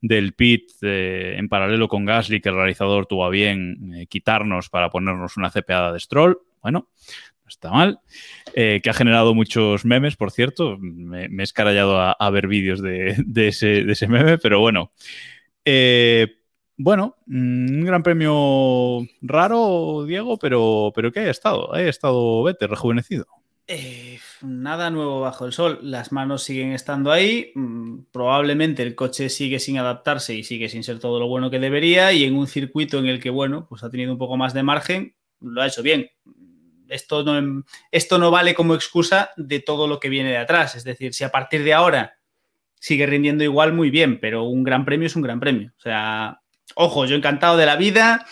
del 0.00 0.34
pit 0.34 0.70
en 0.82 1.48
paralelo 1.48 1.88
con 1.88 2.04
Gasly, 2.04 2.40
que 2.40 2.50
el 2.50 2.54
realizador 2.54 3.06
tuvo 3.06 3.24
a 3.24 3.30
bien 3.30 4.06
quitarnos 4.08 4.70
para 4.70 4.88
ponernos 4.88 5.36
una 5.36 5.50
cepeada 5.50 5.92
de 5.92 5.98
Stroll. 5.98 6.38
Bueno, 6.62 6.78
no 6.78 6.88
está 7.54 7.70
mal. 7.70 8.00
Eh, 8.54 8.80
que 8.82 8.90
ha 8.90 8.94
generado 8.94 9.34
muchos 9.34 9.84
memes, 9.84 10.16
por 10.16 10.30
cierto. 10.30 10.76
Me, 10.78 11.26
he 11.26 11.42
escarallado 11.42 11.98
a, 12.00 12.30
ver 12.30 12.46
vídeos 12.46 12.82
de, 12.82 13.24
ese, 13.34 13.84
de 13.84 14.08
meme, 14.08 14.38
pero 14.38 14.60
bueno. 14.60 14.92
Eh, 15.64 16.28
bueno, 16.76 17.16
mm, 17.26 17.78
un 17.78 17.84
gran 17.84 18.02
premio 18.02 19.06
raro, 19.22 20.04
Diego, 20.06 20.38
pero, 20.38 20.92
pero 20.94 21.12
que 21.12 21.20
haya 21.20 21.30
estado. 21.30 21.72
Haya 21.74 21.88
estado 21.88 22.42
Vettel, 22.42 22.68
rejuvenecido. 22.68 23.26
Eh, 23.66 24.18
nada 24.42 24.90
nuevo 24.90 25.20
bajo 25.20 25.46
el 25.46 25.52
sol. 25.52 25.78
Las 25.82 26.12
manos 26.12 26.42
siguen 26.42 26.72
estando 26.72 27.12
ahí. 27.12 27.52
Mm, 27.54 28.04
Probablemente 28.12 28.82
el 28.82 28.94
coche 28.94 29.28
sigue 29.30 29.58
sin 29.58 29.78
adaptarse 29.78 30.34
y 30.34 30.44
sigue 30.44 30.68
sin 30.68 30.82
ser 30.82 30.98
todo 30.98 31.18
lo 31.18 31.28
bueno 31.28 31.50
que 31.50 31.58
debería. 31.58 32.12
Y 32.12 32.24
en 32.24 32.36
un 32.36 32.46
circuito 32.46 32.98
en 32.98 33.06
el 33.06 33.20
que, 33.20 33.30
bueno, 33.30 33.66
pues 33.68 33.84
ha 33.84 33.90
tenido 33.90 34.12
un 34.12 34.18
poco 34.18 34.36
más 34.36 34.52
de 34.52 34.62
margen, 34.62 35.14
lo 35.40 35.62
ha 35.62 35.66
hecho 35.66 35.82
bien. 35.82 36.10
Esto 36.88 37.22
no, 37.24 37.64
esto 37.90 38.18
no 38.18 38.30
vale 38.30 38.54
como 38.54 38.74
excusa 38.74 39.30
de 39.36 39.60
todo 39.60 39.86
lo 39.86 40.00
que 40.00 40.08
viene 40.08 40.30
de 40.30 40.38
atrás. 40.38 40.74
Es 40.74 40.84
decir, 40.84 41.14
si 41.14 41.24
a 41.24 41.30
partir 41.30 41.64
de 41.64 41.74
ahora 41.74 42.18
sigue 42.80 43.06
rindiendo 43.06 43.44
igual, 43.44 43.72
muy 43.72 43.90
bien, 43.90 44.20
pero 44.20 44.44
un 44.44 44.62
gran 44.64 44.84
premio 44.84 45.06
es 45.06 45.16
un 45.16 45.22
gran 45.22 45.40
premio. 45.40 45.72
O 45.76 45.80
sea, 45.80 46.40
ojo, 46.74 47.06
yo 47.06 47.16
encantado 47.16 47.56
de 47.56 47.66
la 47.66 47.76
vida, 47.76 48.26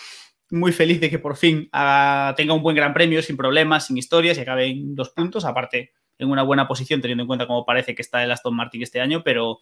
muy 0.51 0.71
feliz 0.71 1.01
de 1.01 1.09
que 1.09 1.17
por 1.17 1.35
fin 1.35 1.67
ah, 1.71 2.33
tenga 2.37 2.53
un 2.53 2.61
buen 2.61 2.75
gran 2.75 2.93
premio 2.93 3.21
sin 3.23 3.35
problemas, 3.37 3.87
sin 3.87 3.97
historias 3.97 4.37
y 4.37 4.41
acabe 4.41 4.67
en 4.67 4.93
dos 4.93 5.09
puntos, 5.09 5.45
aparte 5.45 5.93
en 6.19 6.29
una 6.29 6.43
buena 6.43 6.67
posición 6.67 7.01
teniendo 7.01 7.23
en 7.23 7.27
cuenta 7.27 7.47
cómo 7.47 7.65
parece 7.65 7.95
que 7.95 8.03
está 8.03 8.23
el 8.23 8.31
Aston 8.31 8.55
Martin 8.55 8.83
este 8.83 9.01
año, 9.01 9.23
pero, 9.23 9.59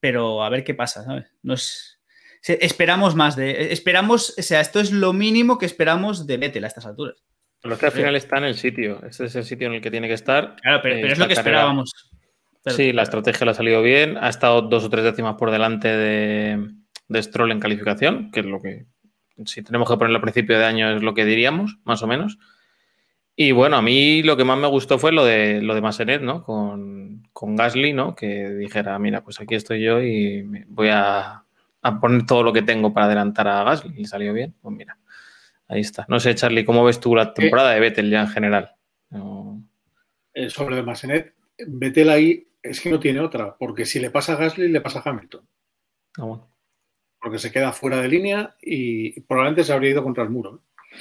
pero 0.00 0.42
a 0.42 0.48
ver 0.48 0.64
qué 0.64 0.74
pasa, 0.74 1.04
¿sabes? 1.04 1.26
No 1.42 1.54
es, 1.54 2.00
se- 2.40 2.64
esperamos 2.64 3.14
más 3.14 3.36
de, 3.36 3.72
esperamos, 3.72 4.34
o 4.38 4.42
sea, 4.42 4.60
esto 4.60 4.80
es 4.80 4.90
lo 4.90 5.12
mínimo 5.12 5.58
que 5.58 5.66
esperamos 5.66 6.26
de 6.26 6.36
Vettel 6.38 6.64
a 6.64 6.68
estas 6.68 6.86
alturas. 6.86 7.22
Lo 7.62 7.76
que 7.78 7.86
al 7.86 7.92
final 7.92 8.16
está 8.16 8.38
en 8.38 8.44
el 8.44 8.54
sitio. 8.54 9.00
Ese 9.06 9.26
es 9.26 9.36
el 9.36 9.44
sitio 9.44 9.66
en 9.66 9.74
el 9.74 9.80
que 9.80 9.90
tiene 9.90 10.08
que 10.08 10.14
estar. 10.14 10.56
Claro, 10.62 10.80
pero, 10.82 10.94
Eh, 10.96 10.98
pero 11.02 11.12
es 11.12 11.18
lo 11.18 11.28
que 11.28 11.34
carrera- 11.34 11.50
esperábamos. 11.58 12.10
Pero- 12.62 12.76
Sí, 12.76 12.92
la 12.92 13.02
estrategia 13.02 13.44
le 13.44 13.50
ha 13.50 13.54
salido 13.54 13.82
bien. 13.82 14.16
Ha 14.18 14.28
estado 14.28 14.62
dos 14.62 14.84
o 14.84 14.90
tres 14.90 15.04
décimas 15.04 15.36
por 15.36 15.50
delante 15.50 15.88
de, 15.88 16.68
de 17.08 17.22
Stroll 17.22 17.52
en 17.52 17.60
calificación, 17.60 18.30
que 18.30 18.40
es 18.40 18.46
lo 18.46 18.60
que, 18.60 18.86
si 19.46 19.62
tenemos 19.62 19.88
que 19.90 19.96
ponerlo 19.96 20.18
a 20.18 20.22
principio 20.22 20.58
de 20.58 20.64
año, 20.64 20.90
es 20.96 21.02
lo 21.02 21.14
que 21.14 21.24
diríamos, 21.24 21.78
más 21.84 22.02
o 22.02 22.06
menos. 22.06 22.38
Y 23.36 23.52
bueno, 23.52 23.76
a 23.76 23.82
mí 23.82 24.22
lo 24.22 24.36
que 24.36 24.44
más 24.44 24.58
me 24.58 24.66
gustó 24.66 24.98
fue 24.98 25.12
lo 25.12 25.24
de, 25.24 25.62
lo 25.62 25.74
de 25.74 25.80
Massenet, 25.80 26.20
¿no? 26.20 26.42
Con, 26.44 27.22
con 27.32 27.56
Gasly, 27.56 27.94
¿no? 27.94 28.14
Que 28.14 28.50
dijera, 28.50 28.98
mira, 28.98 29.22
pues 29.22 29.40
aquí 29.40 29.54
estoy 29.54 29.82
yo 29.82 30.02
y 30.02 30.42
me- 30.42 30.64
voy 30.68 30.88
a, 30.90 31.42
a 31.82 32.00
poner 32.00 32.26
todo 32.26 32.42
lo 32.42 32.52
que 32.52 32.60
tengo 32.62 32.92
para 32.92 33.06
adelantar 33.06 33.48
a 33.48 33.64
Gasly. 33.64 33.94
Y 34.00 34.04
salió 34.04 34.34
bien. 34.34 34.54
Pues 34.60 34.76
mira, 34.76 34.98
ahí 35.70 35.80
está. 35.80 36.04
No 36.08 36.20
sé, 36.20 36.34
Charlie, 36.34 36.64
¿cómo 36.64 36.84
ves 36.84 37.00
tú 37.00 37.14
la 37.14 37.32
temporada 37.32 37.70
de 37.72 37.80
Vettel 37.80 38.10
ya 38.10 38.22
en 38.22 38.28
general? 38.28 38.74
No- 39.10 39.64
Eh, 40.34 40.48
sobre 40.50 40.76
el 40.78 40.84
Massenet, 40.84 41.34
Vettel 41.66 42.08
ahí 42.10 42.46
es 42.62 42.80
que 42.80 42.90
no 42.90 43.00
tiene 43.00 43.20
otra, 43.20 43.56
porque 43.58 43.84
si 43.86 43.98
le 43.98 44.10
pasa 44.10 44.34
a 44.34 44.36
Gasly, 44.36 44.68
le 44.68 44.80
pasa 44.80 45.00
a 45.04 45.08
Hamilton, 45.10 45.48
Ah, 46.18 46.24
bueno. 46.24 46.50
porque 47.20 47.38
se 47.38 47.50
queda 47.50 47.72
fuera 47.72 48.00
de 48.00 48.08
línea 48.08 48.56
y 48.62 49.20
probablemente 49.22 49.64
se 49.64 49.72
habría 49.72 49.90
ido 49.90 50.04
contra 50.04 50.22
el 50.22 50.30
muro. 50.30 50.56
¿eh? 50.56 50.96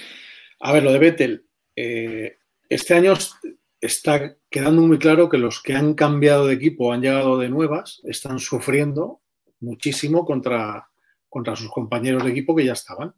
A 0.61 0.73
ver, 0.73 0.83
lo 0.83 0.91
de 0.91 0.99
Vettel, 0.99 1.45
eh, 1.75 2.37
este 2.69 2.93
año 2.95 3.13
est- 3.13 3.35
está 3.79 4.35
quedando 4.49 4.81
muy 4.81 4.97
claro 4.97 5.29
que 5.29 5.37
los 5.37 5.61
que 5.61 5.73
han 5.75 5.93
cambiado 5.93 6.47
de 6.47 6.55
equipo, 6.55 6.91
han 6.91 7.01
llegado 7.01 7.37
de 7.37 7.49
nuevas, 7.49 8.01
están 8.05 8.39
sufriendo 8.39 9.21
muchísimo 9.59 10.25
contra, 10.25 10.89
contra 11.29 11.55
sus 11.55 11.69
compañeros 11.69 12.23
de 12.25 12.31
equipo 12.31 12.55
que 12.55 12.65
ya 12.65 12.73
estaban. 12.73 13.13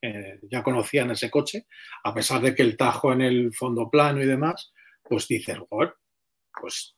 Ya 0.00 0.62
conocían 0.62 1.10
ese 1.10 1.30
coche, 1.30 1.66
a 2.04 2.14
pesar 2.14 2.40
de 2.40 2.54
que 2.54 2.62
el 2.62 2.76
tajo 2.76 3.12
en 3.12 3.20
el 3.20 3.52
fondo 3.52 3.90
plano 3.90 4.22
y 4.22 4.26
demás, 4.26 4.72
pues 5.02 5.26
dices, 5.26 5.58
"Joder, 5.68 5.94
pues 6.60 6.94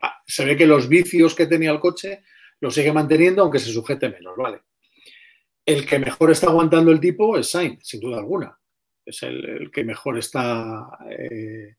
ah, 0.00 0.22
se 0.26 0.44
ve 0.44 0.56
que 0.56 0.66
los 0.66 0.88
vicios 0.88 1.34
que 1.34 1.46
tenía 1.46 1.70
el 1.70 1.80
coche 1.80 2.22
los 2.60 2.74
sigue 2.74 2.92
manteniendo, 2.92 3.42
aunque 3.42 3.58
se 3.58 3.72
sujete 3.72 4.08
menos, 4.08 4.36
¿vale? 4.36 4.62
El 5.66 5.86
que 5.86 5.98
mejor 5.98 6.30
está 6.30 6.48
aguantando 6.48 6.90
el 6.92 7.00
tipo 7.00 7.36
es 7.36 7.50
Sainz, 7.50 7.86
sin 7.86 8.00
duda 8.00 8.18
alguna. 8.18 8.58
Es 9.04 9.22
el, 9.24 9.44
el 9.44 9.70
que 9.70 9.84
mejor 9.84 10.18
está 10.18 10.88
eh, 11.10 11.76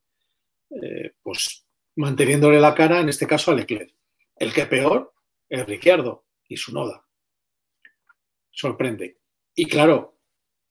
eh, 0.82 1.12
pues 1.22 1.66
manteniéndole 1.96 2.60
la 2.60 2.74
cara, 2.74 3.00
en 3.00 3.10
este 3.10 3.28
caso 3.28 3.52
a 3.52 3.56
Leclerc. 3.56 3.94
El 4.36 4.54
que 4.54 4.66
peor 4.66 5.14
es 5.48 5.66
Ricciardo 5.66 6.26
y 6.48 6.58
su 6.58 6.74
noda. 6.74 7.06
Sorprende. 8.52 9.20
Y 9.56 9.66
claro, 9.68 10.13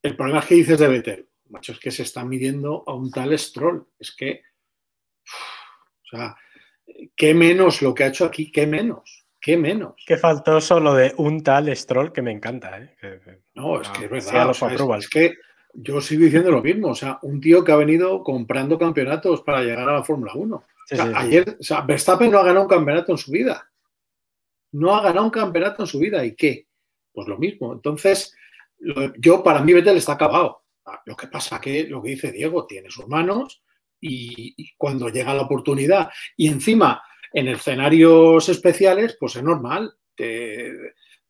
el 0.02 0.16
problema 0.16 0.40
es 0.40 0.46
que 0.46 0.54
dices 0.56 0.78
de 0.78 0.88
Vettel, 0.88 1.28
macho, 1.48 1.72
es 1.72 1.78
que 1.78 1.90
se 1.90 2.02
está 2.02 2.24
midiendo 2.24 2.84
a 2.86 2.94
un 2.94 3.10
tal 3.10 3.38
Stroll. 3.38 3.86
Es 3.98 4.14
que, 4.14 4.42
o 5.24 6.16
sea, 6.16 6.36
qué 7.16 7.34
menos 7.34 7.82
lo 7.82 7.94
que 7.94 8.04
ha 8.04 8.08
hecho 8.08 8.24
aquí, 8.24 8.50
qué 8.50 8.66
menos, 8.66 9.24
qué 9.40 9.56
menos. 9.56 9.94
Que 10.06 10.16
faltó 10.16 10.60
solo 10.60 10.94
de 10.94 11.14
un 11.18 11.42
tal 11.42 11.74
Stroll 11.76 12.12
que 12.12 12.22
me 12.22 12.32
encanta, 12.32 12.78
¿eh? 12.78 12.96
Que- 13.00 13.40
No, 13.54 13.80
es 13.80 13.88
que 13.90 14.04
es 14.06 14.10
verdad. 14.10 14.46
los 14.46 14.62
o 14.62 14.68
sea, 14.68 14.96
es, 14.98 15.08
que 15.08 15.34
yo 15.74 16.00
sigo 16.00 16.24
diciendo 16.24 16.50
lo 16.50 16.62
mismo. 16.62 16.88
O 16.88 16.94
sea, 16.94 17.18
un 17.22 17.40
tío 17.40 17.64
que 17.64 17.72
ha 17.72 17.76
venido 17.76 18.22
comprando 18.22 18.78
campeonatos 18.78 19.42
para 19.42 19.62
llegar 19.62 19.88
a 19.88 19.94
la 19.94 20.04
Fórmula 20.04 20.32
1. 20.34 20.64
Sí, 20.86 20.94
O 20.94 20.96
sea, 20.96 21.06
sí, 21.06 21.12
ayer, 21.14 21.56
o 21.60 21.62
sea, 21.62 21.80
Verstappen 21.82 22.30
no 22.30 22.38
ha 22.38 22.44
ganado 22.44 22.62
un 22.62 22.68
campeonato 22.68 23.12
en 23.12 23.18
su 23.18 23.30
vida. 23.30 23.70
No 24.72 24.94
ha 24.96 25.02
ganado 25.02 25.24
un 25.26 25.30
campeonato 25.30 25.82
en 25.82 25.86
su 25.86 25.98
vida. 25.98 26.24
¿Y 26.24 26.34
qué? 26.34 26.66
Pues 27.12 27.28
lo 27.28 27.38
mismo. 27.38 27.72
Entonces, 27.72 28.34
yo 29.18 29.42
para 29.42 29.60
mí 29.62 29.72
Vettel 29.72 29.96
está 29.96 30.12
acabado. 30.12 30.62
Ah, 30.84 31.00
Lo 31.06 31.16
que 31.16 31.28
pasa 31.28 31.60
que 31.60 31.84
lo 31.84 32.02
que 32.02 32.10
dice 32.10 32.32
Diego 32.32 32.66
tiene 32.66 32.90
sus 32.90 33.06
manos 33.08 33.62
y, 34.00 34.72
cuando 34.76 35.08
llega 35.08 35.34
la 35.34 35.42
oportunidad 35.42 36.10
y 36.36 36.48
encima 36.48 37.02
en 37.32 37.48
escenarios 37.48 38.48
especiales, 38.48 39.16
pues 39.18 39.36
es 39.36 39.42
normal. 39.42 39.94
Te, 40.14 40.72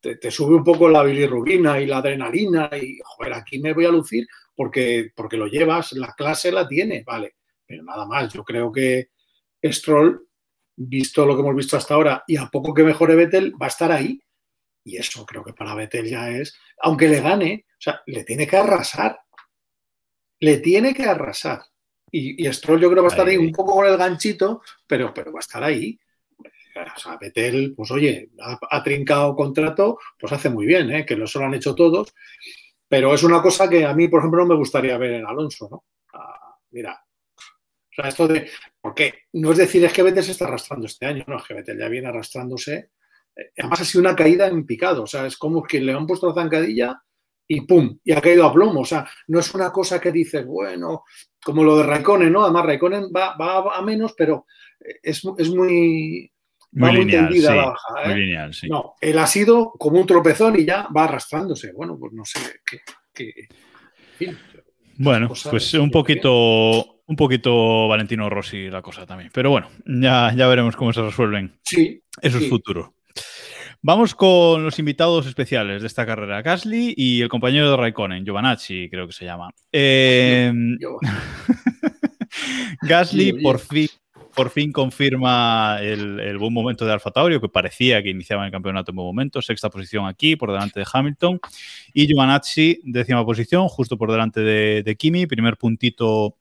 te- 0.00 0.16
te 0.16 0.30
sube 0.30 0.54
un 0.56 0.64
poco 0.64 0.88
la 0.88 1.02
bilirrubina 1.02 1.80
y 1.80 1.86
la 1.86 1.98
adrenalina 1.98 2.70
y, 2.80 2.98
joder, 3.04 3.34
aquí 3.34 3.58
me 3.60 3.72
voy 3.74 3.84
a 3.84 3.90
lucir 3.90 4.26
porque, 4.56 5.12
porque 5.14 5.36
lo 5.36 5.46
llevas, 5.46 5.92
la 5.92 6.12
clase 6.14 6.50
la 6.50 6.66
tiene, 6.66 7.04
vale. 7.06 7.36
Pero 7.66 7.84
nada 7.84 8.06
más, 8.06 8.32
yo 8.32 8.42
creo 8.42 8.72
que 8.72 9.10
Stroll, 9.64 10.26
visto 10.76 11.24
lo 11.26 11.36
que 11.36 11.42
hemos 11.42 11.54
visto 11.54 11.76
hasta 11.76 11.94
ahora 11.94 12.24
y 12.26 12.36
a 12.36 12.46
poco 12.46 12.74
que 12.74 12.82
mejore 12.82 13.14
Vettel, 13.14 13.52
va 13.60 13.66
a 13.66 13.68
estar 13.68 13.92
ahí. 13.92 14.20
Y 14.84 14.96
eso 14.96 15.24
creo 15.24 15.44
que 15.44 15.52
para 15.52 15.74
Vettel 15.74 16.08
ya 16.08 16.30
es, 16.30 16.58
aunque 16.80 17.08
le 17.08 17.20
gane, 17.20 17.66
o 17.70 17.80
sea, 17.80 18.02
le 18.06 18.24
tiene 18.24 18.46
que 18.46 18.56
arrasar. 18.56 19.20
Le 20.40 20.58
tiene 20.58 20.92
que 20.92 21.04
arrasar. 21.04 21.62
Y, 22.10 22.46
y 22.46 22.52
Stroll 22.52 22.80
yo 22.80 22.90
creo 22.90 23.02
que 23.02 23.08
va 23.08 23.08
a 23.08 23.16
estar 23.16 23.26
ahí, 23.26 23.36
Ahí. 23.36 23.46
un 23.46 23.52
poco 23.52 23.74
con 23.76 23.86
el 23.86 23.96
ganchito, 23.96 24.62
pero, 24.86 25.14
pero 25.14 25.32
va 25.32 25.38
a 25.38 25.40
estar 25.40 25.62
ahí. 25.62 25.98
O 26.74 26.98
sea, 26.98 27.16
Vettel, 27.16 27.74
pues 27.76 27.90
oye, 27.90 28.30
ha, 28.40 28.58
ha 28.70 28.82
trincado 28.82 29.36
contrato, 29.36 29.98
pues 30.18 30.32
hace 30.32 30.48
muy 30.48 30.66
bien, 30.66 30.90
¿eh? 30.90 31.06
que 31.06 31.16
lo 31.16 31.26
solo 31.26 31.46
han 31.46 31.54
hecho 31.54 31.74
todos. 31.74 32.14
Pero 32.88 33.14
es 33.14 33.22
una 33.22 33.40
cosa 33.40 33.68
que 33.68 33.84
a 33.84 33.94
mí, 33.94 34.08
por 34.08 34.20
ejemplo, 34.20 34.40
no 34.40 34.48
me 34.48 34.56
gustaría 34.56 34.98
ver 34.98 35.12
en 35.12 35.26
Alonso, 35.26 35.68
¿no? 35.70 35.84
Ah, 36.12 36.56
mira, 36.70 37.02
o 37.92 37.94
sea, 37.94 38.08
esto 38.08 38.26
de. 38.26 38.50
Porque 38.80 39.24
no 39.34 39.52
es 39.52 39.58
decir, 39.58 39.84
es 39.84 39.92
que 39.92 40.02
Vettel 40.02 40.24
se 40.24 40.32
está 40.32 40.46
arrastrando 40.46 40.86
este 40.86 41.06
año, 41.06 41.24
no, 41.26 41.36
es 41.36 41.44
que 41.44 41.54
Vettel 41.54 41.78
ya 41.78 41.88
viene 41.88 42.08
arrastrándose. 42.08 42.90
Eh, 43.36 43.50
Además, 43.58 43.80
ha 43.80 43.84
sido 43.84 44.00
una 44.02 44.16
caída 44.16 44.46
en 44.46 44.66
picado, 44.66 45.02
o 45.04 45.06
sea, 45.06 45.26
es 45.26 45.36
como 45.36 45.62
que 45.62 45.80
le 45.80 45.92
han 45.92 46.06
puesto 46.06 46.28
la 46.28 46.34
zancadilla 46.34 47.02
y 47.48 47.62
¡pum! 47.62 47.98
Y 48.04 48.12
ha 48.12 48.20
caído 48.20 48.46
a 48.46 48.52
plomo, 48.52 48.80
o 48.80 48.84
sea, 48.84 49.06
no 49.28 49.40
es 49.40 49.54
una 49.54 49.70
cosa 49.72 50.00
que 50.00 50.12
dices, 50.12 50.46
bueno, 50.46 51.04
como 51.44 51.64
lo 51.64 51.76
de 51.78 51.82
Raikkonen, 51.84 52.32
¿no? 52.32 52.44
Además, 52.44 52.64
Raikkonen 52.66 53.04
va, 53.14 53.36
va 53.36 53.76
a 53.76 53.82
menos, 53.82 54.14
pero 54.16 54.46
es, 55.02 55.22
es 55.38 55.50
muy. 55.50 56.30
Muy 56.74 56.88
va 56.88 56.92
lineal, 56.94 57.32
sí, 57.34 57.40
la 57.42 57.54
baja, 57.54 58.02
¿eh? 58.04 58.08
Muy 58.08 58.20
lineal, 58.20 58.54
sí. 58.54 58.66
No, 58.68 58.94
él 59.00 59.18
ha 59.18 59.26
sido 59.26 59.72
como 59.72 60.00
un 60.00 60.06
tropezón 60.06 60.58
y 60.58 60.64
ya 60.64 60.88
va 60.96 61.04
arrastrándose. 61.04 61.72
Bueno, 61.72 61.98
pues 61.98 62.12
no 62.14 62.24
sé 62.24 62.38
qué. 62.64 62.80
qué- 63.12 63.34
en 63.40 64.16
fin. 64.16 64.38
Bueno, 64.96 65.28
pues 65.50 65.74
un 65.74 65.90
poquito, 65.90 67.02
un 67.06 67.16
poquito 67.16 67.88
Valentino 67.88 68.30
Rossi 68.30 68.70
la 68.70 68.80
cosa 68.80 69.04
también. 69.04 69.30
Pero 69.34 69.50
bueno, 69.50 69.68
ya, 69.84 70.32
ya 70.34 70.46
veremos 70.46 70.76
cómo 70.76 70.92
se 70.94 71.02
resuelven 71.02 71.58
Sí, 71.62 72.02
esos 72.22 72.42
sí. 72.42 72.48
futuros. 72.48 72.88
Vamos 73.84 74.14
con 74.14 74.62
los 74.62 74.78
invitados 74.78 75.26
especiales 75.26 75.80
de 75.82 75.88
esta 75.88 76.06
carrera, 76.06 76.40
Gasly 76.40 76.94
y 76.96 77.20
el 77.20 77.28
compañero 77.28 77.68
de 77.70 77.76
Raikkonen, 77.76 78.24
Giovanacci, 78.24 78.88
creo 78.88 79.08
que 79.08 79.12
se 79.12 79.24
llama. 79.24 79.50
Eh, 79.72 80.52
Yo- 80.78 80.98
Gasly 82.82 83.42
por 83.42 83.58
fin, 83.58 83.88
por 84.36 84.50
fin 84.50 84.70
confirma 84.70 85.78
el, 85.80 86.20
el 86.20 86.38
buen 86.38 86.52
momento 86.52 86.86
de 86.86 86.92
Alfa 86.92 87.10
Tauri, 87.10 87.40
que 87.40 87.48
parecía 87.48 88.00
que 88.04 88.10
iniciaba 88.10 88.46
el 88.46 88.52
campeonato 88.52 88.92
en 88.92 88.96
buen 88.96 89.06
momento. 89.06 89.42
Sexta 89.42 89.68
posición 89.68 90.06
aquí, 90.06 90.36
por 90.36 90.52
delante 90.52 90.78
de 90.78 90.86
Hamilton. 90.90 91.40
Y 91.92 92.06
Giovanazzi, 92.06 92.80
décima 92.84 93.24
posición, 93.24 93.66
justo 93.68 93.98
por 93.98 94.12
delante 94.12 94.40
de, 94.42 94.82
de 94.84 94.96
Kimi. 94.96 95.26
Primer 95.26 95.56
puntito 95.56 96.36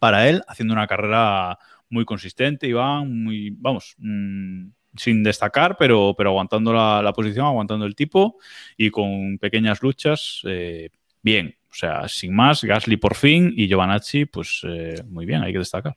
para 0.00 0.26
él, 0.28 0.42
haciendo 0.48 0.72
una 0.72 0.86
carrera 0.86 1.58
muy 1.90 2.06
consistente, 2.06 2.66
Iván, 2.66 3.24
muy, 3.24 3.50
vamos, 3.58 3.94
mm, 3.98 4.68
sin 4.96 5.22
destacar, 5.22 5.76
pero, 5.78 6.14
pero 6.16 6.30
aguantando 6.30 6.72
la, 6.72 7.02
la 7.02 7.12
posición, 7.12 7.46
aguantando 7.46 7.86
el 7.86 7.94
tipo 7.94 8.38
y 8.76 8.90
con 8.90 9.38
pequeñas 9.38 9.82
luchas. 9.82 10.40
eh, 10.46 10.90
bien, 11.22 11.56
O 11.70 11.74
sea, 11.74 12.08
sin 12.08 12.34
más, 12.34 12.62
Gasly 12.64 12.96
por 12.98 13.14
fin 13.14 13.52
y 13.56 13.68
Giovanacci, 13.68 14.26
pues 14.26 14.60
eh, 14.64 15.02
muy 15.08 15.26
bien, 15.26 15.42
hay 15.42 15.52
que 15.52 15.58
destacar. 15.60 15.96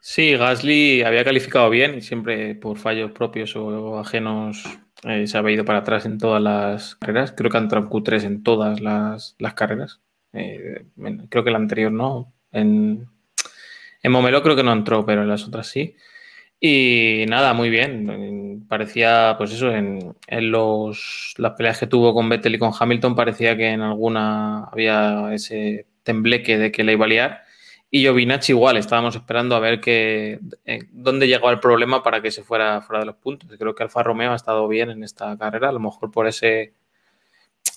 Sí, 0.00 0.34
Gasly 0.36 1.02
había 1.02 1.24
calificado 1.24 1.70
bien 1.70 1.94
y 1.96 2.02
siempre 2.02 2.54
por 2.54 2.76
fallos 2.78 3.12
propios 3.12 3.56
o 3.56 3.98
ajenos 3.98 4.64
eh, 5.02 5.26
se 5.26 5.38
había 5.38 5.54
ido 5.54 5.64
para 5.64 5.78
atrás 5.80 6.04
en 6.04 6.18
todas 6.18 6.42
las 6.42 6.96
carreras. 6.96 7.32
Creo 7.36 7.50
que 7.50 7.56
ha 7.56 7.60
entrado 7.60 7.84
en 7.86 7.90
Q3 7.90 8.24
en 8.24 8.42
todas 8.42 8.80
las, 8.80 9.34
las 9.38 9.54
carreras. 9.54 10.00
Eh, 10.32 10.86
creo 11.30 11.44
que 11.44 11.50
la 11.50 11.56
anterior 11.58 11.90
no. 11.92 12.32
En, 12.52 13.08
en 14.02 14.12
Momelo 14.12 14.42
creo 14.42 14.56
que 14.56 14.62
no 14.64 14.72
entró, 14.72 15.06
pero 15.06 15.22
en 15.22 15.28
las 15.28 15.46
otras 15.46 15.68
sí. 15.68 15.96
Y 16.60 17.24
nada, 17.28 17.52
muy 17.52 17.70
bien. 17.70 18.66
Parecía, 18.68 19.34
pues 19.36 19.52
eso, 19.52 19.70
en, 19.70 20.14
en 20.26 20.50
los, 20.50 21.34
las 21.38 21.52
peleas 21.52 21.78
que 21.78 21.86
tuvo 21.86 22.14
con 22.14 22.28
Vettel 22.28 22.54
y 22.54 22.58
con 22.58 22.72
Hamilton, 22.78 23.14
parecía 23.14 23.56
que 23.56 23.68
en 23.68 23.82
alguna 23.82 24.64
había 24.64 25.32
ese 25.34 25.86
tembleque 26.02 26.58
de 26.58 26.72
que 26.72 26.84
le 26.84 26.92
iba 26.92 27.04
a 27.04 27.08
liar. 27.08 27.42
Y 27.90 28.00
Giovinacci 28.00 28.52
igual, 28.52 28.76
estábamos 28.76 29.14
esperando 29.14 29.54
a 29.54 29.60
ver 29.60 29.80
que, 29.80 30.40
eh, 30.64 30.80
dónde 30.90 31.28
llegaba 31.28 31.52
el 31.52 31.60
problema 31.60 32.02
para 32.02 32.20
que 32.20 32.30
se 32.32 32.42
fuera 32.42 32.80
fuera 32.80 33.00
de 33.00 33.06
los 33.06 33.16
puntos. 33.16 33.48
Creo 33.56 33.74
que 33.74 33.84
Alfa 33.84 34.02
Romeo 34.02 34.32
ha 34.32 34.36
estado 34.36 34.66
bien 34.66 34.90
en 34.90 35.04
esta 35.04 35.38
carrera, 35.38 35.68
a 35.68 35.72
lo 35.72 35.80
mejor 35.80 36.10
por 36.10 36.26
ese 36.26 36.74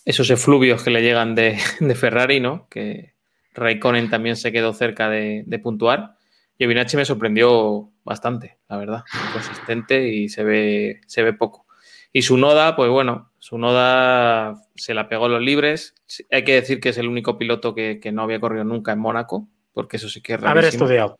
esos 0.06 0.30
efluvios 0.30 0.84
que 0.84 0.90
le 0.90 1.02
llegan 1.02 1.36
de, 1.36 1.58
de 1.80 1.96
Ferrari, 1.96 2.40
¿no? 2.40 2.68
Que 2.70 3.14
Raikkonen 3.54 4.10
también 4.10 4.38
se 4.38 4.52
quedó 4.52 4.74
cerca 4.74 5.10
de, 5.10 5.44
de 5.46 5.60
puntuar. 5.60 6.17
Giovinacci 6.58 6.98
me 6.98 7.06
sorprendió 7.06 7.92
bastante, 8.04 8.58
la 8.68 8.78
verdad, 8.78 9.04
consistente 9.34 10.10
y 10.10 10.30
se 10.30 10.44
ve, 10.44 11.02
se 11.06 11.24
ve 11.24 11.34
poco. 11.34 11.66
Y 12.12 12.24
su 12.24 12.38
Noda, 12.38 12.76
pues 12.76 12.90
bueno, 12.90 13.32
su 13.38 13.58
Noda 13.58 14.56
se 14.76 14.94
la 14.94 15.08
pegó 15.08 15.28
los 15.28 15.42
libres. 15.42 15.94
Hay 16.32 16.44
que 16.44 16.56
decir 16.56 16.80
que 16.80 16.90
es 16.90 16.98
el 16.98 17.08
único 17.08 17.38
piloto 17.38 17.76
que, 17.76 18.00
que 18.00 18.12
no 18.12 18.24
había 18.24 18.40
corrido 18.40 18.64
nunca 18.64 18.92
en 18.92 19.00
Mónaco, 19.00 19.48
porque 19.74 19.98
eso 19.98 20.10
sí 20.10 20.22
que 20.22 20.34
es 20.34 20.44
Haber 20.44 20.66
estudiado. 20.66 21.20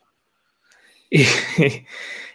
Y, 1.10 1.24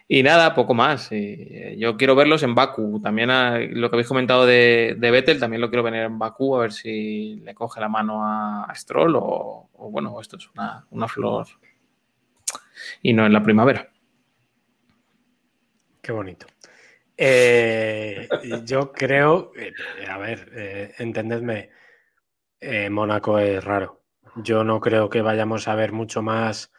y, 0.09 0.23
nada, 0.23 0.55
poco 0.55 0.75
más. 0.75 1.11
Y 1.13 1.77
yo 1.79 1.97
quiero 1.97 2.15
verlos 2.15 2.43
en 2.43 2.55
Baku. 2.55 3.01
También 3.03 3.31
a, 3.31 3.59
lo 3.59 3.91
que 3.91 3.97
habéis 3.97 4.09
comentado 4.09 4.47
de, 4.47 4.95
de, 4.97 5.11
Vettel, 5.11 5.41
también 5.41 5.61
lo 5.61 5.69
quiero 5.69 5.83
ver 5.83 5.95
en 5.95 6.19
Baku, 6.19 6.57
a 6.57 6.61
ver 6.61 6.73
si 6.73 7.37
le 7.45 7.55
coge 7.55 7.81
la 7.81 7.89
mano 7.89 8.25
a, 8.25 8.65
a 8.65 8.75
Stroll 8.75 9.17
o, 9.17 9.69
o, 9.73 9.91
bueno, 9.91 10.19
esto 10.21 10.37
es 10.37 10.49
una, 10.55 10.87
una 10.91 11.09
flor 11.09 11.49
y 13.03 13.13
no 13.13 13.27
en 13.27 13.33
la 13.33 13.43
primavera. 13.43 13.93
Qué 16.03 16.11
bonito. 16.11 16.47
Eh, 17.17 18.29
yo 18.65 18.91
creo, 18.93 19.53
eh, 19.57 19.73
a 20.09 20.19
ver, 20.19 20.51
eh, 20.55 20.93
entendedme, 20.99 21.71
Mónaco 22.91 23.39
es 23.39 23.63
raro. 23.63 24.03
Yo 24.37 24.65
no 24.65 24.81
creo 24.81 25.09
que 25.09 25.21
vayamos 25.21 25.69
a 25.69 25.75
ver 25.75 25.93
mucho 25.93 26.23
más 26.23 26.73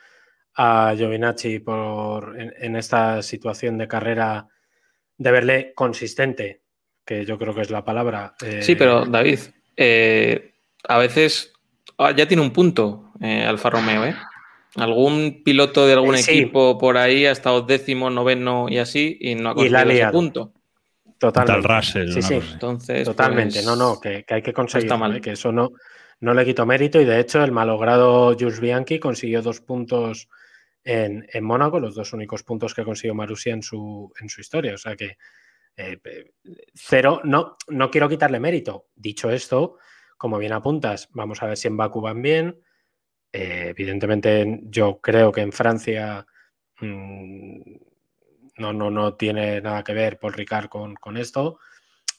a 0.55 0.93
Giovinacci 0.95 1.59
por, 1.59 2.39
en, 2.39 2.53
en, 2.57 2.75
esta 2.75 3.21
situación 3.21 3.77
de 3.77 3.87
carrera, 3.87 4.47
de 5.17 5.31
verle 5.31 5.73
consistente, 5.73 6.61
que 7.05 7.25
yo 7.25 7.37
creo 7.37 7.53
que 7.53 7.61
es 7.61 7.69
la 7.69 7.83
palabra. 7.83 8.35
sí, 8.61 8.75
pero 8.75 9.05
David, 9.05 9.39
a 10.87 10.97
veces 10.97 11.53
ah, 11.97 12.11
ya 12.11 12.27
tiene 12.27 12.43
un 12.43 12.51
punto 12.51 13.11
Alfa 13.21 13.69
Romeo, 13.69 14.05
¿eh? 14.05 14.15
Algún 14.75 15.43
piloto 15.43 15.85
de 15.85 15.93
algún 15.93 16.17
sí. 16.17 16.31
equipo 16.31 16.77
por 16.77 16.97
ahí 16.97 17.25
ha 17.25 17.31
estado 17.31 17.61
décimo, 17.61 18.09
noveno 18.09 18.67
y 18.69 18.79
así 18.79 19.17
y 19.21 19.35
no 19.35 19.49
ha 19.49 19.55
conseguido 19.55 19.91
ese 19.91 20.07
punto. 20.09 20.53
Totalmente. 21.19 21.67
Russell, 21.67 22.11
sí, 22.11 22.21
sí. 22.21 22.39
Entonces, 22.53 23.05
Totalmente. 23.05 23.53
pues, 23.55 23.65
no, 23.65 23.75
no, 23.75 23.99
que, 23.99 24.25
que, 24.25 24.33
hay 24.33 24.41
que 24.41 24.51
conseguir. 24.51 24.89
No 24.89 24.97
mal. 24.97 25.15
¿eh? 25.15 25.21
Que 25.21 25.31
eso 25.31 25.51
no, 25.51 25.71
no 26.19 26.33
le 26.33 26.43
quito 26.43 26.65
mérito 26.65 26.99
y 26.99 27.05
de 27.05 27.19
hecho 27.19 27.43
el 27.43 27.51
malogrado 27.51 28.35
Jules 28.37 28.59
Bianchi 28.59 28.99
consiguió 28.99 29.41
dos 29.41 29.61
puntos 29.61 30.27
en, 30.83 31.25
en 31.31 31.43
Mónaco, 31.43 31.79
los 31.79 31.95
dos 31.95 32.13
únicos 32.13 32.43
puntos 32.43 32.73
que 32.73 32.83
consiguió 32.83 33.13
Marussia 33.13 33.53
en 33.53 33.61
su, 33.61 34.11
en 34.19 34.27
su 34.27 34.41
historia. 34.41 34.73
O 34.73 34.77
sea 34.77 34.95
que 34.95 35.17
eh, 35.77 35.97
cero, 36.73 37.21
no, 37.23 37.57
no 37.69 37.89
quiero 37.89 38.09
quitarle 38.09 38.39
mérito. 38.39 38.87
Dicho 38.95 39.29
esto, 39.29 39.77
como 40.17 40.37
bien 40.37 40.53
apuntas, 40.53 41.09
vamos 41.11 41.41
a 41.41 41.47
ver 41.47 41.57
si 41.57 41.67
en 41.67 41.77
Baku 41.77 42.01
van 42.01 42.21
bien. 42.21 42.59
Eh, 43.33 43.69
evidentemente, 43.69 44.61
yo 44.65 45.01
creo 45.01 45.31
que 45.31 45.41
en 45.41 45.51
Francia 45.51 46.25
mmm, 46.79 47.61
no, 48.57 48.73
no, 48.73 48.91
no 48.91 49.15
tiene 49.15 49.59
nada 49.59 49.83
que 49.83 49.93
ver 49.93 50.19
Paul 50.19 50.33
Ricard 50.33 50.69
con, 50.69 50.95
con 50.95 51.17
esto, 51.17 51.59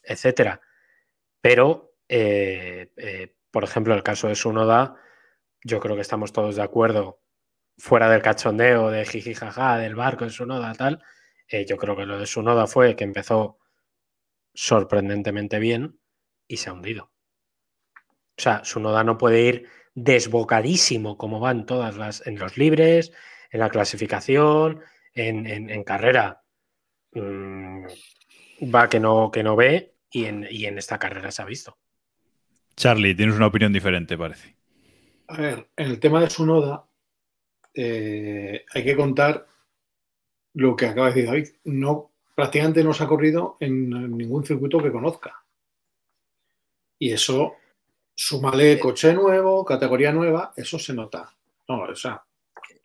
etcétera. 0.02 0.60
Pero, 1.40 1.94
eh, 2.08 2.90
eh, 2.96 3.36
por 3.52 3.62
ejemplo, 3.62 3.94
el 3.94 4.02
caso 4.02 4.26
de 4.26 4.34
Sunoda, 4.34 4.96
yo 5.62 5.78
creo 5.78 5.94
que 5.94 6.02
estamos 6.02 6.32
todos 6.32 6.56
de 6.56 6.62
acuerdo, 6.62 7.20
fuera 7.78 8.10
del 8.10 8.22
cachondeo 8.22 8.90
de 8.90 9.06
jiji 9.06 9.34
jaja, 9.34 9.78
del 9.78 9.94
barco 9.94 10.24
de 10.24 10.30
Sunoda, 10.30 10.74
tal. 10.74 11.02
Yo 11.68 11.76
creo 11.76 11.94
que 11.96 12.06
lo 12.06 12.18
de 12.18 12.26
Sunoda 12.26 12.66
fue 12.66 12.96
que 12.96 13.04
empezó 13.04 13.58
sorprendentemente 14.54 15.58
bien 15.58 16.00
y 16.48 16.56
se 16.56 16.70
ha 16.70 16.72
hundido. 16.72 17.12
O 18.36 18.42
sea, 18.42 18.64
Sunoda 18.64 19.04
no 19.04 19.18
puede 19.18 19.42
ir 19.42 19.68
desbocadísimo 19.94 21.16
como 21.16 21.40
van 21.40 21.66
todas 21.66 21.96
las 21.96 22.26
en 22.26 22.38
los 22.38 22.56
libres, 22.58 23.12
en 23.50 23.60
la 23.60 23.70
clasificación, 23.70 24.80
en, 25.14 25.46
en, 25.46 25.70
en 25.70 25.84
carrera. 25.84 26.42
Mmm, 27.12 27.86
va 28.74 28.88
que 28.88 29.00
no, 29.00 29.30
que 29.30 29.42
no 29.42 29.56
ve 29.56 29.94
y 30.10 30.24
en, 30.24 30.46
y 30.50 30.66
en, 30.66 30.78
esta 30.78 30.98
carrera 30.98 31.30
se 31.30 31.42
ha 31.42 31.44
visto. 31.44 31.78
Charlie, 32.76 33.14
tienes 33.14 33.36
una 33.36 33.46
opinión 33.46 33.72
diferente, 33.72 34.18
parece. 34.18 34.56
A 35.28 35.36
ver, 35.36 35.68
en 35.76 35.86
el 35.86 36.00
tema 36.00 36.20
de 36.20 36.30
su 36.30 36.44
noda, 36.44 36.86
eh, 37.72 38.64
hay 38.72 38.84
que 38.84 38.96
contar 38.96 39.46
lo 40.54 40.76
que 40.76 40.86
acaba 40.86 41.08
de 41.08 41.14
decir 41.14 41.26
David. 41.26 41.48
No, 41.64 42.12
prácticamente 42.34 42.82
no 42.82 42.92
se 42.92 43.04
ha 43.04 43.08
corrido 43.08 43.56
en 43.60 43.90
ningún 44.16 44.44
circuito 44.44 44.82
que 44.82 44.92
conozca. 44.92 45.44
Y 46.98 47.12
eso 47.12 47.54
súmale 48.14 48.78
coche 48.78 49.12
nuevo, 49.12 49.64
categoría 49.64 50.12
nueva, 50.12 50.52
eso 50.56 50.78
se 50.78 50.94
nota. 50.94 51.28
No, 51.68 51.82
o 51.82 51.96
sea, 51.96 52.22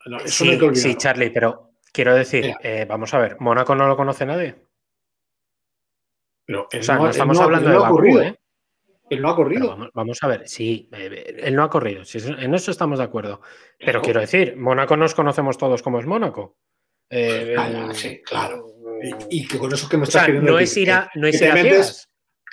no, 0.06 0.18
eso 0.18 0.44
sí, 0.44 0.56
no 0.56 0.74
sí, 0.74 0.94
Charlie, 0.96 1.30
pero 1.30 1.72
quiero 1.92 2.14
decir, 2.14 2.54
eh, 2.62 2.86
vamos 2.88 3.12
a 3.14 3.18
ver, 3.18 3.40
¿Mónaco 3.40 3.74
no 3.74 3.86
lo 3.86 3.96
conoce 3.96 4.26
nadie? 4.26 4.56
Pero 6.44 6.68
o 6.72 6.82
sea, 6.82 6.96
no, 6.96 7.04
no 7.04 7.10
estamos 7.10 7.38
no, 7.38 7.44
hablando 7.44 7.70
de 7.70 7.78
Bakú, 7.78 7.94
corrido. 7.96 8.22
¿eh? 8.22 8.40
Él 9.10 9.22
no 9.22 9.28
ha 9.28 9.36
corrido. 9.36 9.68
Vamos, 9.68 9.90
vamos, 9.92 10.18
a 10.22 10.28
ver, 10.28 10.48
sí, 10.48 10.88
eh, 10.92 11.36
él 11.38 11.54
no 11.54 11.64
ha 11.64 11.70
corrido, 11.70 12.04
sí, 12.04 12.18
en 12.26 12.54
eso 12.54 12.70
estamos 12.70 12.98
de 12.98 13.04
acuerdo. 13.04 13.40
Pero 13.78 13.98
no. 13.98 14.04
quiero 14.04 14.20
decir, 14.20 14.56
Mónaco 14.56 14.96
nos 14.96 15.14
conocemos 15.14 15.58
todos 15.58 15.82
como 15.82 16.00
es 16.00 16.06
Mónaco. 16.06 16.56
Eh, 17.08 17.56
ah, 17.58 17.90
sí, 17.92 18.22
claro. 18.22 18.66
Y, 19.02 19.38
y, 19.38 19.48
que 19.48 19.58
con 19.58 19.72
eso 19.72 19.88
que 19.88 19.96
me 19.96 20.04
estás 20.04 20.16
o 20.16 20.18
sea, 20.20 20.26
queriendo 20.26 20.52
no 20.52 20.58
decir, 20.58 20.82
es 20.82 20.88
ir 20.88 20.92
a, 20.92 21.10
no 21.14 21.26
es 21.26 21.40
ir 21.40 21.50
a 21.50 21.54
metes, 21.54 22.09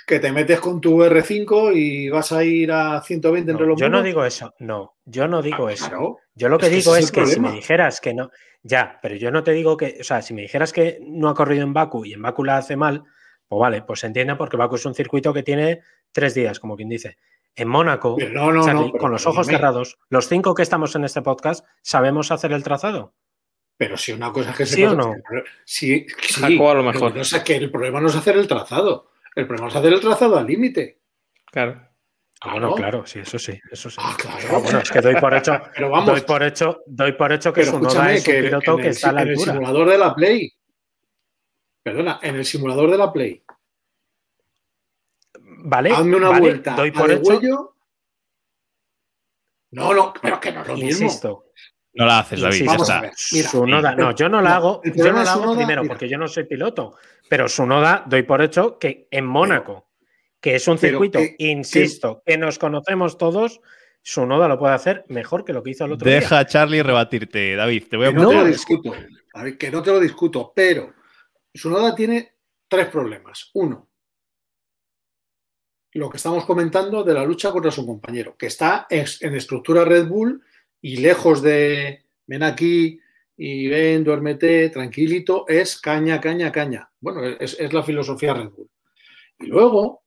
que 0.08 0.18
te 0.18 0.32
metes 0.32 0.58
con 0.58 0.80
tu 0.80 0.98
R5 1.04 1.72
y 1.76 2.08
vas 2.08 2.32
a 2.32 2.42
ir 2.42 2.72
a 2.72 3.00
120 3.00 3.50
entre 3.52 3.64
No, 3.66 3.70
los 3.72 3.80
yo 3.80 3.88
no 3.88 4.02
digo 4.02 4.24
eso, 4.24 4.54
no, 4.58 4.96
yo 5.04 5.28
no 5.28 5.40
digo 5.42 5.68
Ah, 5.68 5.72
eso. 5.72 5.88
claro. 5.88 6.18
Yo 6.34 6.48
lo 6.48 6.58
que 6.58 6.66
Es 6.66 6.72
digo 6.72 6.96
es 6.96 7.12
que 7.12 7.26
si 7.26 7.38
me 7.38 7.52
dijeras 7.52 8.00
que 8.00 8.14
no, 8.14 8.30
ya, 8.62 8.98
pero 9.02 9.14
yo 9.16 9.30
no 9.30 9.44
te 9.44 9.52
digo 9.52 9.76
que, 9.76 9.98
o 10.00 10.04
sea, 10.04 10.22
si 10.22 10.34
me 10.34 10.42
dijeras 10.42 10.72
que 10.72 10.98
no 11.02 11.28
ha 11.28 11.34
corrido 11.34 11.62
en 11.62 11.72
Baku 11.74 12.04
y 12.04 12.14
en 12.14 12.22
Baku 12.22 12.42
la 12.44 12.56
hace 12.56 12.76
mal, 12.76 13.04
pues 13.46 13.60
vale, 13.60 13.82
pues 13.82 14.00
se 14.00 14.06
entiende 14.08 14.34
porque 14.36 14.56
Baku 14.56 14.74
es 14.76 14.86
un 14.86 14.94
circuito 14.94 15.32
que 15.32 15.42
tiene 15.42 15.82
tres 16.10 16.34
días, 16.34 16.58
como 16.58 16.74
quien 16.76 16.88
dice. 16.88 17.18
En 17.54 17.68
Mónaco, 17.68 18.16
no, 18.32 18.52
no, 18.52 18.64
Charlie, 18.64 18.80
no, 18.86 18.92
pero 18.92 19.02
con 19.02 19.10
los 19.12 19.26
ojos 19.26 19.46
cerrados, 19.46 19.98
los 20.08 20.28
cinco 20.28 20.54
que 20.54 20.62
estamos 20.62 20.94
en 20.96 21.04
este 21.04 21.22
podcast, 21.22 21.64
¿sabemos 21.82 22.30
hacer 22.30 22.52
el 22.52 22.62
trazado? 22.62 23.14
Pero 23.76 23.96
si 23.96 24.12
una 24.12 24.32
cosa 24.32 24.50
es 24.50 24.56
que 24.56 24.66
se 24.66 24.74
¿Sí 24.76 24.84
o 24.84 24.96
pasa- 24.96 25.08
no? 25.08 25.14
Sí, 25.64 26.06
sí, 26.20 26.40
Jaco 26.40 26.70
a 26.70 26.74
lo 26.74 26.82
mejor. 26.82 27.10
pero 27.12 27.18
no 27.18 27.24
sé, 27.24 27.42
que 27.44 27.56
el 27.56 27.70
problema 27.70 28.00
no 28.00 28.08
es 28.08 28.16
hacer 28.16 28.36
el 28.36 28.46
trazado. 28.48 29.10
El 29.38 29.46
problema 29.46 29.68
es 29.68 29.76
hacer 29.76 29.92
el 29.92 30.00
trazado 30.00 30.36
al 30.36 30.48
límite. 30.48 31.00
Claro. 31.46 31.80
Ah, 32.40 32.52
bueno, 32.54 32.74
claro, 32.74 33.06
sí, 33.06 33.20
eso 33.20 33.38
sí, 33.38 33.56
eso 33.70 33.88
sí. 33.88 33.96
Ah, 34.00 34.16
claro. 34.18 34.36
Ah, 34.50 34.58
bueno, 34.58 34.78
es 34.80 34.90
que 34.90 35.00
doy 35.00 35.14
por 35.14 35.32
hecho, 35.32 35.52
Pero 35.74 35.90
vamos, 35.90 36.06
doy 36.06 36.20
por 36.22 36.42
hecho, 36.42 36.82
doy 36.86 37.12
por 37.12 37.32
hecho 37.32 37.52
que 37.52 37.60
pero 37.60 37.72
Sunoda 37.72 37.88
escúchame, 37.88 38.14
es 38.14 38.26
un 38.26 38.34
que 38.34 38.42
piloto 38.42 38.76
que 38.76 38.82
el, 38.82 38.88
está 38.88 39.10
a 39.10 39.12
la 39.12 39.22
en 39.22 39.28
el 39.28 39.38
simulador 39.38 39.88
de 39.90 39.98
la 39.98 40.14
Play. 40.16 40.52
Perdona, 41.84 42.18
en 42.20 42.34
el 42.34 42.44
simulador 42.44 42.90
de 42.90 42.98
la 42.98 43.12
Play. 43.12 43.44
Vale, 45.40 45.90
Hazme 45.92 46.16
una 46.16 46.28
vale, 46.30 46.40
vuelta 46.40 46.74
doy 46.74 46.90
por 46.90 47.12
hecho, 47.12 47.30
degüello. 47.30 47.76
No, 49.70 49.94
no, 49.94 50.12
pero 50.20 50.40
que 50.40 50.50
no 50.50 50.62
es 50.62 50.66
lo 50.66 50.74
mismo. 50.74 51.04
insisto, 51.04 51.44
No 51.98 52.06
la 52.06 52.20
haces, 52.20 52.40
David, 52.40 52.60
ya 52.60 52.64
Vamos 52.66 52.90
a 52.90 52.92
está. 52.94 53.00
ver, 53.02 53.12
mira, 53.32 53.48
Sunoda, 53.48 53.94
no, 53.96 54.14
yo 54.14 54.28
no 54.28 54.40
la 54.40 54.54
hago, 54.54 54.80
yo 54.84 55.12
no 55.12 55.22
la 55.24 55.32
hago 55.32 55.40
Sunoda, 55.42 55.56
primero 55.56 55.82
mira. 55.82 55.92
porque 55.94 56.08
yo 56.08 56.16
no 56.16 56.28
soy 56.28 56.44
piloto, 56.44 56.94
pero 57.28 57.48
Sunoda 57.48 58.04
doy 58.06 58.22
por 58.22 58.40
hecho 58.40 58.78
que 58.78 59.08
en 59.10 59.26
Mónaco, 59.26 59.88
que 60.40 60.54
es 60.54 60.68
un 60.68 60.78
circuito, 60.78 61.18
que- 61.18 61.34
insisto, 61.38 62.22
que 62.24 62.38
nos 62.38 62.58
conocemos 62.60 63.18
todos, 63.18 63.60
Sunoda 64.00 64.46
lo 64.46 64.60
puede 64.60 64.74
hacer 64.74 65.04
mejor 65.08 65.44
que 65.44 65.52
lo 65.52 65.62
que 65.64 65.70
hizo 65.70 65.84
el 65.86 65.92
otro 65.92 66.08
Deja 66.08 66.38
a 66.38 66.46
Charlie 66.46 66.84
rebatirte, 66.84 67.56
David. 67.56 67.84
Te 67.90 67.96
voy 67.96 68.06
a 68.06 68.10
Que 68.10 68.14
no, 68.14 68.32
lo 68.32 68.44
discuto. 68.44 68.94
A 69.34 69.42
ver, 69.42 69.58
que 69.58 69.70
no 69.70 69.82
te 69.82 69.90
lo 69.90 69.98
discuto, 69.98 70.52
pero 70.54 70.94
Sunoda 71.52 71.96
tiene 71.96 72.32
tres 72.68 72.86
problemas. 72.86 73.50
Uno, 73.54 73.88
lo 75.94 76.08
que 76.08 76.16
estamos 76.18 76.44
comentando 76.44 77.02
de 77.02 77.14
la 77.14 77.24
lucha 77.24 77.50
contra 77.50 77.72
su 77.72 77.84
compañero, 77.84 78.36
que 78.36 78.46
está 78.46 78.86
en 78.88 79.34
estructura 79.34 79.84
Red 79.84 80.06
Bull 80.06 80.42
y 80.80 80.96
lejos 80.96 81.42
de 81.42 82.04
ven 82.26 82.42
aquí 82.42 83.00
y 83.36 83.68
ven, 83.68 84.04
duérmete, 84.04 84.68
tranquilito, 84.70 85.46
es 85.48 85.80
caña, 85.80 86.20
caña, 86.20 86.50
caña. 86.50 86.90
Bueno, 87.00 87.24
es, 87.24 87.58
es 87.58 87.72
la 87.72 87.82
filosofía 87.82 88.34
Red 88.34 88.50
Bull. 88.50 88.70
Y 89.38 89.46
luego, 89.46 90.02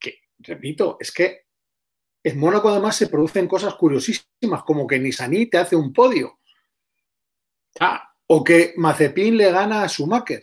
que, 0.00 0.20
repito, 0.38 0.96
es 1.00 1.10
que 1.12 1.46
en 2.22 2.38
Mónaco 2.38 2.68
además 2.68 2.96
se 2.96 3.08
producen 3.08 3.48
cosas 3.48 3.74
curiosísimas, 3.74 4.62
como 4.64 4.86
que 4.86 4.98
Nisani 4.98 5.46
te 5.46 5.58
hace 5.58 5.76
un 5.76 5.92
podio. 5.92 6.38
Ah, 7.80 8.12
o 8.26 8.42
que 8.42 8.74
Mazepin 8.76 9.36
le 9.36 9.50
gana 9.50 9.82
a 9.82 9.88
Schumacher. 9.88 10.42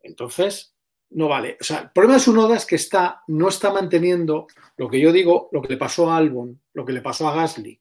Entonces, 0.00 0.74
no 1.10 1.28
vale. 1.28 1.58
O 1.60 1.64
sea, 1.64 1.78
el 1.80 1.90
problema 1.90 2.14
de 2.14 2.20
Sunoda 2.20 2.56
es 2.56 2.66
que 2.66 2.76
está, 2.76 3.22
no 3.28 3.48
está 3.48 3.72
manteniendo 3.72 4.46
lo 4.76 4.88
que 4.88 5.00
yo 5.00 5.12
digo, 5.12 5.48
lo 5.52 5.62
que 5.62 5.68
le 5.68 5.76
pasó 5.76 6.10
a 6.10 6.16
Albon, 6.16 6.60
lo 6.72 6.84
que 6.84 6.92
le 6.92 7.02
pasó 7.02 7.28
a 7.28 7.34
Gasly. 7.34 7.80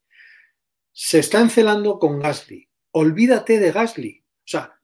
Se 0.94 1.20
está 1.20 1.40
encelando 1.40 1.98
con 2.00 2.20
Gasly. 2.20 2.68
Olvídate 2.92 3.60
de 3.60 3.72
Gasly. 3.72 4.24
O 4.24 4.48
sea, 4.48 4.78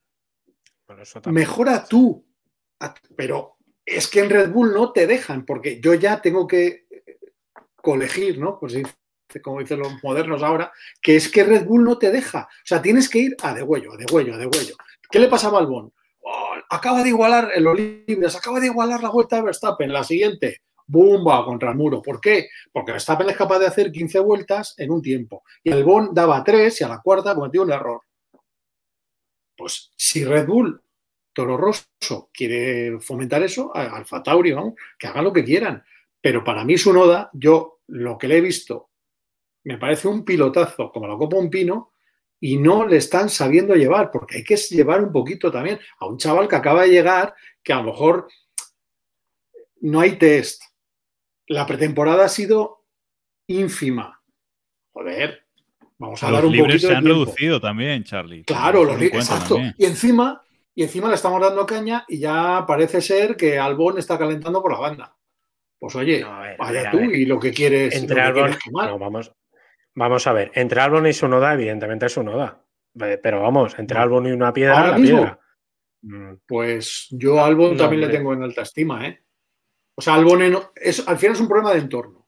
mejora 1.31 1.85
tú. 1.85 2.25
A- 2.79 2.93
Pero 3.15 3.57
es 3.85 4.07
que 4.07 4.19
en 4.21 4.29
Red 4.29 4.51
Bull 4.51 4.73
no 4.73 4.91
te 4.93 5.07
dejan, 5.07 5.45
porque 5.45 5.79
yo 5.81 5.93
ya 5.93 6.21
tengo 6.21 6.47
que 6.47 6.87
eh, 6.89 7.19
colegir, 7.75 8.37
¿no? 8.39 8.59
Pues 8.59 8.75
como 9.43 9.59
dicen 9.59 9.79
los 9.79 9.91
modernos 10.03 10.41
ahora, 10.41 10.71
que 11.01 11.17
es 11.17 11.29
que 11.29 11.43
Red 11.43 11.65
Bull 11.65 11.83
no 11.83 11.97
te 11.97 12.11
deja. 12.11 12.43
O 12.49 12.65
sea, 12.65 12.81
tienes 12.81 13.09
que 13.09 13.19
ir 13.19 13.35
a 13.41 13.53
degüello, 13.53 13.93
a 13.93 13.97
degüello, 13.97 14.35
a 14.35 14.37
degüello. 14.37 14.75
¿Qué 15.09 15.19
le 15.19 15.27
pasaba 15.27 15.59
al 15.59 15.67
Bon? 15.67 15.91
Oh, 16.21 16.53
acaba 16.69 17.03
de 17.03 17.09
igualar 17.09 17.51
el 17.53 17.67
Olivia, 17.67 18.27
acaba 18.35 18.59
de 18.59 18.67
igualar 18.67 19.01
la 19.03 19.09
vuelta 19.09 19.35
de 19.37 19.41
Verstappen. 19.43 19.91
La 19.91 20.03
siguiente, 20.03 20.61
¡bumba! 20.87 21.45
contra 21.45 21.71
el 21.71 21.77
muro. 21.77 22.01
¿Por 22.01 22.19
qué? 22.19 22.49
Porque 22.71 22.93
Verstappen 22.93 23.29
es 23.29 23.37
capaz 23.37 23.59
de 23.59 23.67
hacer 23.67 23.91
15 23.91 24.19
vueltas 24.19 24.73
en 24.77 24.91
un 24.91 25.01
tiempo. 25.01 25.43
Y 25.63 25.71
el 25.71 25.83
Bon 25.83 26.13
daba 26.13 26.43
3 26.43 26.81
y 26.81 26.83
a 26.83 26.87
la 26.87 27.01
cuarta 27.01 27.35
cometió 27.35 27.61
un 27.61 27.71
error. 27.71 28.01
Pues 29.55 29.91
si 29.95 30.23
Red 30.23 30.47
Bull, 30.47 30.81
Toro 31.33 31.57
Rosso, 31.57 32.29
quiere 32.33 32.99
fomentar 32.99 33.43
eso, 33.43 33.75
Alfa 33.75 34.23
Tauri, 34.23 34.55
que 34.97 35.07
hagan 35.07 35.23
lo 35.23 35.33
que 35.33 35.43
quieran. 35.43 35.83
Pero 36.21 36.43
para 36.43 36.63
mí 36.63 36.77
su 36.77 36.93
noda, 36.93 37.29
yo 37.33 37.81
lo 37.87 38.17
que 38.17 38.27
le 38.27 38.37
he 38.37 38.41
visto, 38.41 38.89
me 39.63 39.77
parece 39.77 40.07
un 40.07 40.23
pilotazo 40.23 40.91
como 40.91 41.07
la 41.07 41.17
Copa 41.17 41.37
Un 41.37 41.49
Pino 41.49 41.91
y 42.39 42.57
no 42.57 42.85
le 42.85 42.97
están 42.97 43.29
sabiendo 43.29 43.75
llevar, 43.75 44.11
porque 44.11 44.37
hay 44.37 44.43
que 44.43 44.55
llevar 44.55 45.03
un 45.03 45.11
poquito 45.11 45.51
también 45.51 45.79
a 45.99 46.05
un 46.05 46.17
chaval 46.17 46.47
que 46.47 46.55
acaba 46.55 46.83
de 46.83 46.89
llegar, 46.89 47.33
que 47.63 47.73
a 47.73 47.77
lo 47.77 47.91
mejor 47.91 48.27
no 49.81 49.99
hay 49.99 50.17
test. 50.17 50.63
La 51.47 51.65
pretemporada 51.65 52.25
ha 52.25 52.29
sido 52.29 52.85
ínfima. 53.47 54.21
Joder, 54.93 55.45
vamos 55.97 56.21
a, 56.23 56.31
dar 56.31 56.41
los 56.43 56.45
un 56.45 56.51
libres 56.57 56.75
poquito 56.75 56.87
se 56.89 56.95
han 56.95 57.05
reducido 57.05 57.61
también, 57.61 58.03
Charlie. 58.03 58.43
Claro, 58.43 58.83
los 58.83 58.93
Ten 58.95 58.97
en 58.99 59.03
li- 59.05 59.09
cuenta 59.11 59.33
exacto. 59.33 59.55
también. 59.55 59.75
Y 59.77 59.85
encima, 59.85 60.41
y 60.75 60.83
encima 60.83 61.07
le 61.09 61.15
estamos 61.15 61.41
dando 61.41 61.65
caña 61.65 62.03
y 62.07 62.19
ya 62.19 62.65
parece 62.67 63.01
ser 63.01 63.35
que 63.37 63.57
Albon 63.59 63.97
está 63.97 64.17
calentando 64.17 64.61
por 64.61 64.71
la 64.73 64.79
banda. 64.79 65.15
Pues 65.79 65.95
oye, 65.95 66.21
No, 66.21 66.39
ver, 66.41 66.57
vaya 66.57 66.91
tú 66.91 66.99
y 66.99 67.25
lo 67.25 67.39
que 67.39 67.51
quieres. 67.51 67.95
Entre 67.95 68.19
Albon, 68.19 68.43
quieres 68.45 68.63
quemar. 68.63 68.89
no, 68.89 68.97
vamos, 68.99 69.31
vamos 69.95 70.27
a 70.27 70.33
ver. 70.33 70.51
Entre 70.55 70.81
Albon 70.81 71.05
y 71.07 71.13
Sunoda, 71.13 71.53
evidentemente 71.53 72.07
es 72.07 72.13
Sunoda. 72.13 72.63
Pero 73.21 73.43
vamos, 73.43 73.77
entre 73.77 73.95
No. 73.97 74.03
Albon 74.03 74.25
y 74.25 74.31
una 74.31 74.51
piedra, 74.51 74.87
la 74.91 74.97
mismo. 74.97 75.17
piedra. 75.19 75.39
Mm, 76.01 76.33
Pues 76.47 77.07
yo 77.11 77.39
a 77.39 77.45
Albon 77.45 77.71
No, 77.71 77.77
también 77.77 78.01
le 78.01 78.09
tengo 78.09 78.33
en 78.33 78.41
alta 78.43 78.63
estima, 78.63 79.07
¿eh? 79.07 79.23
O 79.99 80.01
sea, 80.01 80.13
Albon 80.13 80.41
en- 80.43 80.57
es, 80.75 81.07
al 81.07 81.17
final 81.17 81.35
es 81.35 81.41
un 81.41 81.47
problema 81.47 81.73
de 81.73 81.79
entorno. 81.79 82.27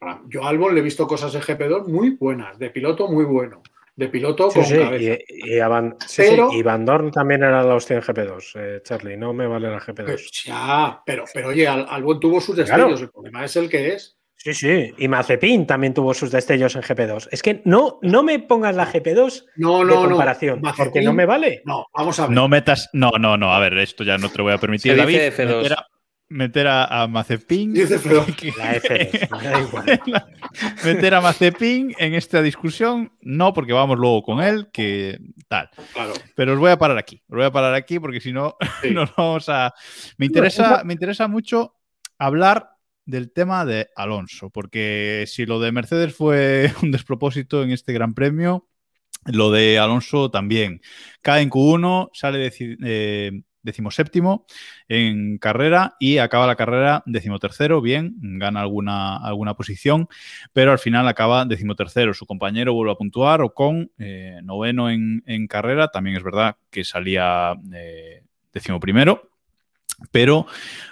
Ahora, 0.00 0.22
Yo 0.28 0.42
a 0.44 0.48
Albon 0.48 0.74
le 0.74 0.80
he 0.80 0.82
visto 0.82 1.06
cosas 1.06 1.32
en 1.34 1.42
GP2 1.42 1.86
muy 1.86 2.10
buenas, 2.16 2.58
de 2.58 2.70
piloto 2.70 3.06
muy 3.06 3.24
bueno, 3.24 3.62
de 3.94 4.08
piloto 4.08 4.50
Sí, 4.50 4.58
con 4.58 4.64
sí, 4.68 4.78
cabeza. 4.78 5.18
y, 5.28 5.54
y 5.56 5.58
Van, 5.60 5.96
sí, 6.06 6.22
Pero- 6.28 6.50
sí, 6.50 6.56
y 6.56 6.62
Van 6.62 6.84
Dorn 6.84 7.10
también 7.12 7.44
era 7.44 7.62
la 7.62 7.74
hostia 7.76 7.96
en 7.96 8.02
GP2, 8.02 8.52
eh, 8.56 8.80
Charlie, 8.82 9.16
no 9.16 9.32
me 9.32 9.46
vale 9.46 9.68
la 9.70 9.78
GP2. 9.80 10.04
Pues 10.06 10.30
ya, 10.44 11.00
pero, 11.06 11.24
pero 11.32 11.48
oye, 11.50 11.68
Al- 11.68 11.86
Albon 11.88 12.18
tuvo 12.18 12.40
sus 12.40 12.56
Claro. 12.56 12.70
destellos, 12.88 13.00
el 13.02 13.10
problema 13.10 13.44
es 13.44 13.54
el 13.56 13.68
que 13.68 13.94
es. 13.94 14.16
Sí, 14.42 14.54
sí, 14.54 14.90
y 14.96 15.06
Mazepin 15.06 15.66
también 15.66 15.92
tuvo 15.92 16.14
sus 16.14 16.30
destellos 16.30 16.74
en 16.74 16.80
GP2. 16.80 17.28
Es 17.30 17.42
que 17.42 17.60
no, 17.66 17.98
no 18.00 18.22
me 18.22 18.38
pongas 18.38 18.74
la 18.74 18.90
GP2 18.90 19.44
No, 19.56 19.80
de 19.80 19.84
no. 19.84 20.08
comparación, 20.08 20.62
porque 20.78 21.02
no 21.02 21.12
me 21.12 21.26
vale. 21.26 21.60
No, 21.66 21.84
vamos 21.94 22.18
a 22.18 22.22
ver. 22.22 22.30
No 22.30 22.48
metas. 22.48 22.88
No, 22.94 23.10
no, 23.20 23.36
no. 23.36 23.52
A 23.52 23.58
ver, 23.58 23.76
esto 23.76 24.02
ya 24.02 24.16
no 24.16 24.30
te 24.30 24.38
lo 24.38 24.44
voy 24.44 24.54
a 24.54 24.58
permitir, 24.58 24.96
David. 24.96 25.12
dice 25.30 25.46
F2. 25.46 25.56
Meter 25.60 25.72
a, 25.74 25.86
meter 26.30 26.66
a, 26.68 27.02
a 27.02 27.06
Mazepin. 27.06 27.74
Dice 27.74 27.98
Fredo. 27.98 28.24
La 28.56 28.76
F2, 28.76 29.30
me 29.42 29.48
da 29.50 29.60
igual. 29.60 30.00
meter 30.84 31.14
a 31.14 31.20
Mazepin 31.20 31.94
en 31.98 32.14
esta 32.14 32.40
discusión, 32.40 33.12
no, 33.20 33.52
porque 33.52 33.74
vamos 33.74 33.98
luego 33.98 34.22
con 34.22 34.40
él, 34.40 34.68
que 34.72 35.18
tal. 35.48 35.68
Claro. 35.92 36.14
Pero 36.34 36.54
os 36.54 36.58
voy 36.58 36.70
a 36.70 36.78
parar 36.78 36.96
aquí. 36.96 37.22
Os 37.28 37.36
voy 37.36 37.44
a 37.44 37.50
parar 37.52 37.74
aquí 37.74 37.98
porque 38.00 38.20
si 38.20 38.32
no, 38.32 38.56
Sí. 38.82 38.90
nos 38.92 39.14
vamos 39.14 39.50
a. 39.50 39.74
Me 40.16 40.24
interesa, 40.24 40.82
me 40.82 40.94
interesa 40.94 41.28
mucho 41.28 41.74
hablar 42.18 42.70
del 43.04 43.32
tema 43.32 43.64
de 43.64 43.88
Alonso, 43.96 44.50
porque 44.50 45.24
si 45.26 45.46
lo 45.46 45.60
de 45.60 45.72
Mercedes 45.72 46.14
fue 46.14 46.72
un 46.82 46.90
despropósito 46.90 47.62
en 47.62 47.70
este 47.70 47.92
Gran 47.92 48.14
Premio, 48.14 48.68
lo 49.26 49.50
de 49.50 49.78
Alonso 49.78 50.30
también. 50.30 50.80
Cae 51.20 51.42
en 51.42 51.50
Q1, 51.50 52.10
sale 52.12 52.50
deci- 52.50 52.78
eh, 52.82 53.42
decimoséptimo 53.62 54.46
en 54.88 55.38
carrera 55.38 55.96
y 56.00 56.18
acaba 56.18 56.46
la 56.46 56.56
carrera 56.56 57.02
decimotercero, 57.06 57.80
bien, 57.80 58.14
gana 58.20 58.60
alguna, 58.60 59.16
alguna 59.18 59.54
posición, 59.54 60.08
pero 60.52 60.72
al 60.72 60.78
final 60.78 61.06
acaba 61.08 61.44
decimotercero. 61.44 62.14
Su 62.14 62.26
compañero 62.26 62.72
vuelve 62.72 62.92
a 62.92 62.96
puntuar, 62.96 63.42
Ocon, 63.42 63.90
eh, 63.98 64.40
noveno 64.42 64.90
en, 64.90 65.46
carrera, 65.48 65.88
también 65.88 66.16
es 66.16 66.22
verdad 66.22 66.56
que 66.70 66.84
salía 66.84 67.54
eh, 67.72 68.22
decimoprimero. 68.52 69.29
Pero 70.10 70.46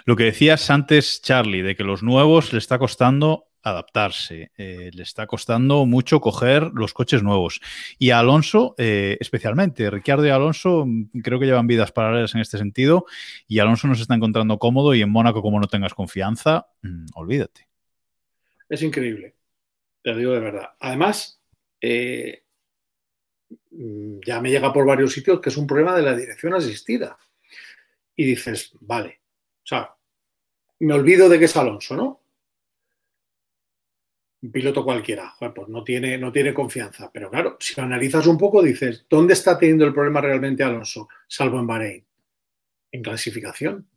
lo 0.05 0.15
que 0.15 0.25
decías 0.25 0.69
antes, 0.69 1.21
Charlie, 1.21 1.61
de 1.61 1.75
que 1.75 1.83
los 1.83 2.03
nuevos 2.03 2.53
le 2.53 2.59
está 2.59 2.77
costando 2.79 3.49
adaptarse, 3.61 4.51
eh, 4.57 4.89
le 4.93 5.03
está 5.03 5.27
costando 5.27 5.85
mucho 5.85 6.21
coger 6.21 6.71
los 6.73 6.93
coches 6.93 7.23
nuevos. 7.23 7.59
Y 7.97 8.11
a 8.11 8.19
Alonso, 8.19 8.75
eh, 8.77 9.17
especialmente, 9.19 9.89
Ricciardo 9.89 10.25
y 10.25 10.29
Alonso 10.29 10.85
mm, 10.85 11.19
creo 11.21 11.39
que 11.39 11.45
llevan 11.45 11.67
vidas 11.67 11.91
paralelas 11.91 12.33
en 12.35 12.41
este 12.41 12.57
sentido 12.57 13.05
y 13.47 13.59
Alonso 13.59 13.87
no 13.87 13.95
se 13.95 14.03
está 14.03 14.15
encontrando 14.15 14.59
cómodo 14.59 14.95
y 14.95 15.01
en 15.01 15.09
Mónaco 15.09 15.41
como 15.41 15.59
no 15.59 15.67
tengas 15.67 15.93
confianza, 15.93 16.67
mm, 16.81 17.07
olvídate. 17.15 17.67
Es 18.69 18.81
increíble. 18.81 19.35
Te 20.01 20.11
lo 20.11 20.17
digo 20.17 20.31
de 20.31 20.39
verdad. 20.39 20.69
Además, 20.79 21.41
eh, 21.81 22.43
mm, 23.71 24.19
ya 24.25 24.41
me 24.41 24.51
llega 24.51 24.71
por 24.71 24.85
varios 24.85 25.11
sitios 25.11 25.41
que 25.41 25.49
es 25.49 25.57
un 25.57 25.67
problema 25.67 25.95
de 25.95 26.03
la 26.03 26.15
dirección 26.15 26.53
asistida. 26.53 27.17
Y 28.19 28.25
dices, 28.25 28.73
vale, 28.81 29.21
o 29.63 29.65
sea, 29.65 29.95
me 30.79 30.93
olvido 30.93 31.29
de 31.29 31.39
que 31.39 31.45
es 31.45 31.55
Alonso, 31.55 31.95
¿no? 31.95 32.21
Un 34.41 34.51
piloto 34.51 34.83
cualquiera, 34.83 35.33
pues 35.55 35.69
no 35.69 35.85
tiene, 35.85 36.17
no 36.17 36.29
tiene 36.29 36.53
confianza. 36.53 37.09
Pero 37.13 37.29
claro, 37.29 37.55
si 37.61 37.79
lo 37.79 37.83
analizas 37.83 38.27
un 38.27 38.37
poco, 38.37 38.61
dices, 38.61 39.05
¿dónde 39.09 39.35
está 39.35 39.57
teniendo 39.57 39.85
el 39.85 39.93
problema 39.93 40.19
realmente 40.19 40.65
Alonso? 40.65 41.07
Salvo 41.29 41.59
en 41.59 41.67
Bahrein. 41.67 42.05
En 42.91 43.01
clasificación. 43.01 43.87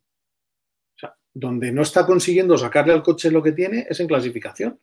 O 0.95 0.99
sea, 1.01 1.16
donde 1.35 1.73
no 1.73 1.83
está 1.83 2.07
consiguiendo 2.07 2.57
sacarle 2.57 2.93
al 2.93 3.03
coche 3.03 3.29
lo 3.29 3.43
que 3.43 3.51
tiene 3.51 3.89
es 3.91 3.99
en 3.99 4.07
clasificación. 4.07 4.79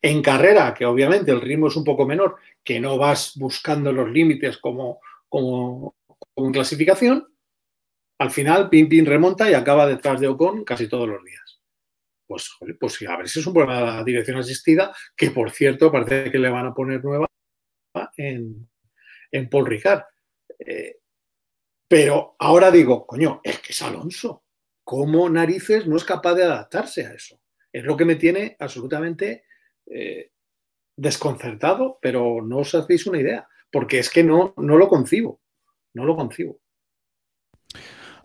En 0.00 0.22
carrera, 0.22 0.72
que 0.72 0.86
obviamente 0.86 1.30
el 1.30 1.42
ritmo 1.42 1.68
es 1.68 1.76
un 1.76 1.84
poco 1.84 2.06
menor, 2.06 2.36
que 2.64 2.80
no 2.80 2.96
vas 2.96 3.34
buscando 3.36 3.92
los 3.92 4.08
límites 4.08 4.56
como, 4.56 5.02
como, 5.28 5.94
como 6.34 6.46
en 6.46 6.54
clasificación, 6.54 7.28
al 8.18 8.30
final 8.30 8.68
Pin 8.68 8.88
Pin 8.88 9.06
remonta 9.06 9.50
y 9.50 9.54
acaba 9.54 9.86
detrás 9.86 10.20
de 10.20 10.28
Ocon 10.28 10.64
casi 10.64 10.88
todos 10.88 11.08
los 11.08 11.24
días. 11.24 11.60
Pues, 12.26 12.50
pues 12.78 13.02
a 13.08 13.16
ver 13.16 13.28
si 13.28 13.40
es 13.40 13.46
un 13.46 13.54
problema 13.54 13.80
de 13.80 13.86
la 13.86 14.04
dirección 14.04 14.36
asistida, 14.38 14.94
que 15.16 15.30
por 15.30 15.50
cierto 15.50 15.90
parece 15.90 16.30
que 16.30 16.38
le 16.38 16.50
van 16.50 16.66
a 16.66 16.74
poner 16.74 17.02
nueva 17.02 17.26
en, 18.16 18.68
en 19.30 19.48
Paul 19.48 19.66
Ricard. 19.66 20.02
Eh, 20.58 20.98
pero 21.88 22.36
ahora 22.38 22.70
digo, 22.70 23.06
coño, 23.06 23.40
es 23.42 23.60
que 23.60 23.72
es 23.72 23.82
Alonso. 23.82 24.44
¿Cómo 24.84 25.28
narices 25.30 25.86
no 25.86 25.96
es 25.96 26.04
capaz 26.04 26.34
de 26.34 26.44
adaptarse 26.44 27.06
a 27.06 27.12
eso? 27.12 27.40
Es 27.72 27.84
lo 27.84 27.96
que 27.96 28.04
me 28.04 28.16
tiene 28.16 28.56
absolutamente 28.58 29.44
eh, 29.86 30.32
desconcertado, 30.96 31.98
pero 32.02 32.42
no 32.42 32.58
os 32.58 32.74
hacéis 32.74 33.06
una 33.06 33.20
idea, 33.20 33.48
porque 33.70 34.00
es 34.00 34.10
que 34.10 34.24
no, 34.24 34.54
no 34.56 34.76
lo 34.76 34.88
concibo, 34.88 35.40
no 35.94 36.04
lo 36.04 36.16
concibo. 36.16 36.60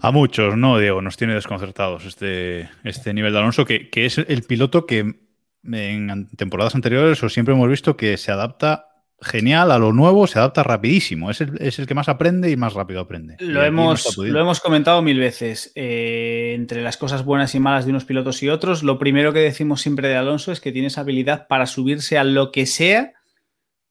A 0.03 0.11
muchos, 0.11 0.57
¿no, 0.57 0.79
Diego? 0.79 1.01
Nos 1.01 1.15
tiene 1.15 1.33
desconcertados 1.33 2.03
este, 2.03 2.69
este 2.83 3.13
nivel 3.13 3.31
de 3.31 3.39
Alonso, 3.39 3.63
que, 3.63 3.89
que 3.89 4.05
es 4.05 4.17
el 4.17 4.43
piloto 4.43 4.85
que 4.85 5.15
en 5.63 6.27
temporadas 6.35 6.75
anteriores 6.75 7.23
o 7.23 7.29
siempre 7.29 7.55
hemos 7.55 7.69
visto 7.69 7.95
que 7.95 8.17
se 8.17 8.29
adapta 8.29 8.89
genial 9.21 9.71
a 9.71 9.79
lo 9.79 9.93
nuevo, 9.93 10.27
se 10.27 10.39
adapta 10.39 10.61
rapidísimo. 10.61 11.31
Es 11.31 11.39
el, 11.39 11.53
es 11.61 11.79
el 11.79 11.87
que 11.87 11.93
más 11.93 12.09
aprende 12.09 12.51
y 12.51 12.57
más 12.57 12.73
rápido 12.73 12.99
aprende. 12.99 13.37
Lo, 13.39 13.61
no 13.61 13.63
hemos, 13.63 14.17
lo 14.17 14.41
hemos 14.41 14.59
comentado 14.59 15.01
mil 15.01 15.19
veces. 15.19 15.71
Eh, 15.73 16.51
entre 16.53 16.81
las 16.81 16.97
cosas 16.97 17.23
buenas 17.23 17.55
y 17.55 17.61
malas 17.61 17.85
de 17.85 17.91
unos 17.91 18.03
pilotos 18.03 18.43
y 18.43 18.49
otros, 18.49 18.83
lo 18.83 18.99
primero 18.99 19.31
que 19.31 19.39
decimos 19.39 19.79
siempre 19.79 20.09
de 20.09 20.17
Alonso 20.17 20.51
es 20.51 20.59
que 20.59 20.73
tiene 20.73 20.89
esa 20.89 20.99
habilidad 20.99 21.47
para 21.47 21.65
subirse 21.65 22.17
a 22.17 22.25
lo 22.25 22.51
que 22.51 22.65
sea 22.65 23.13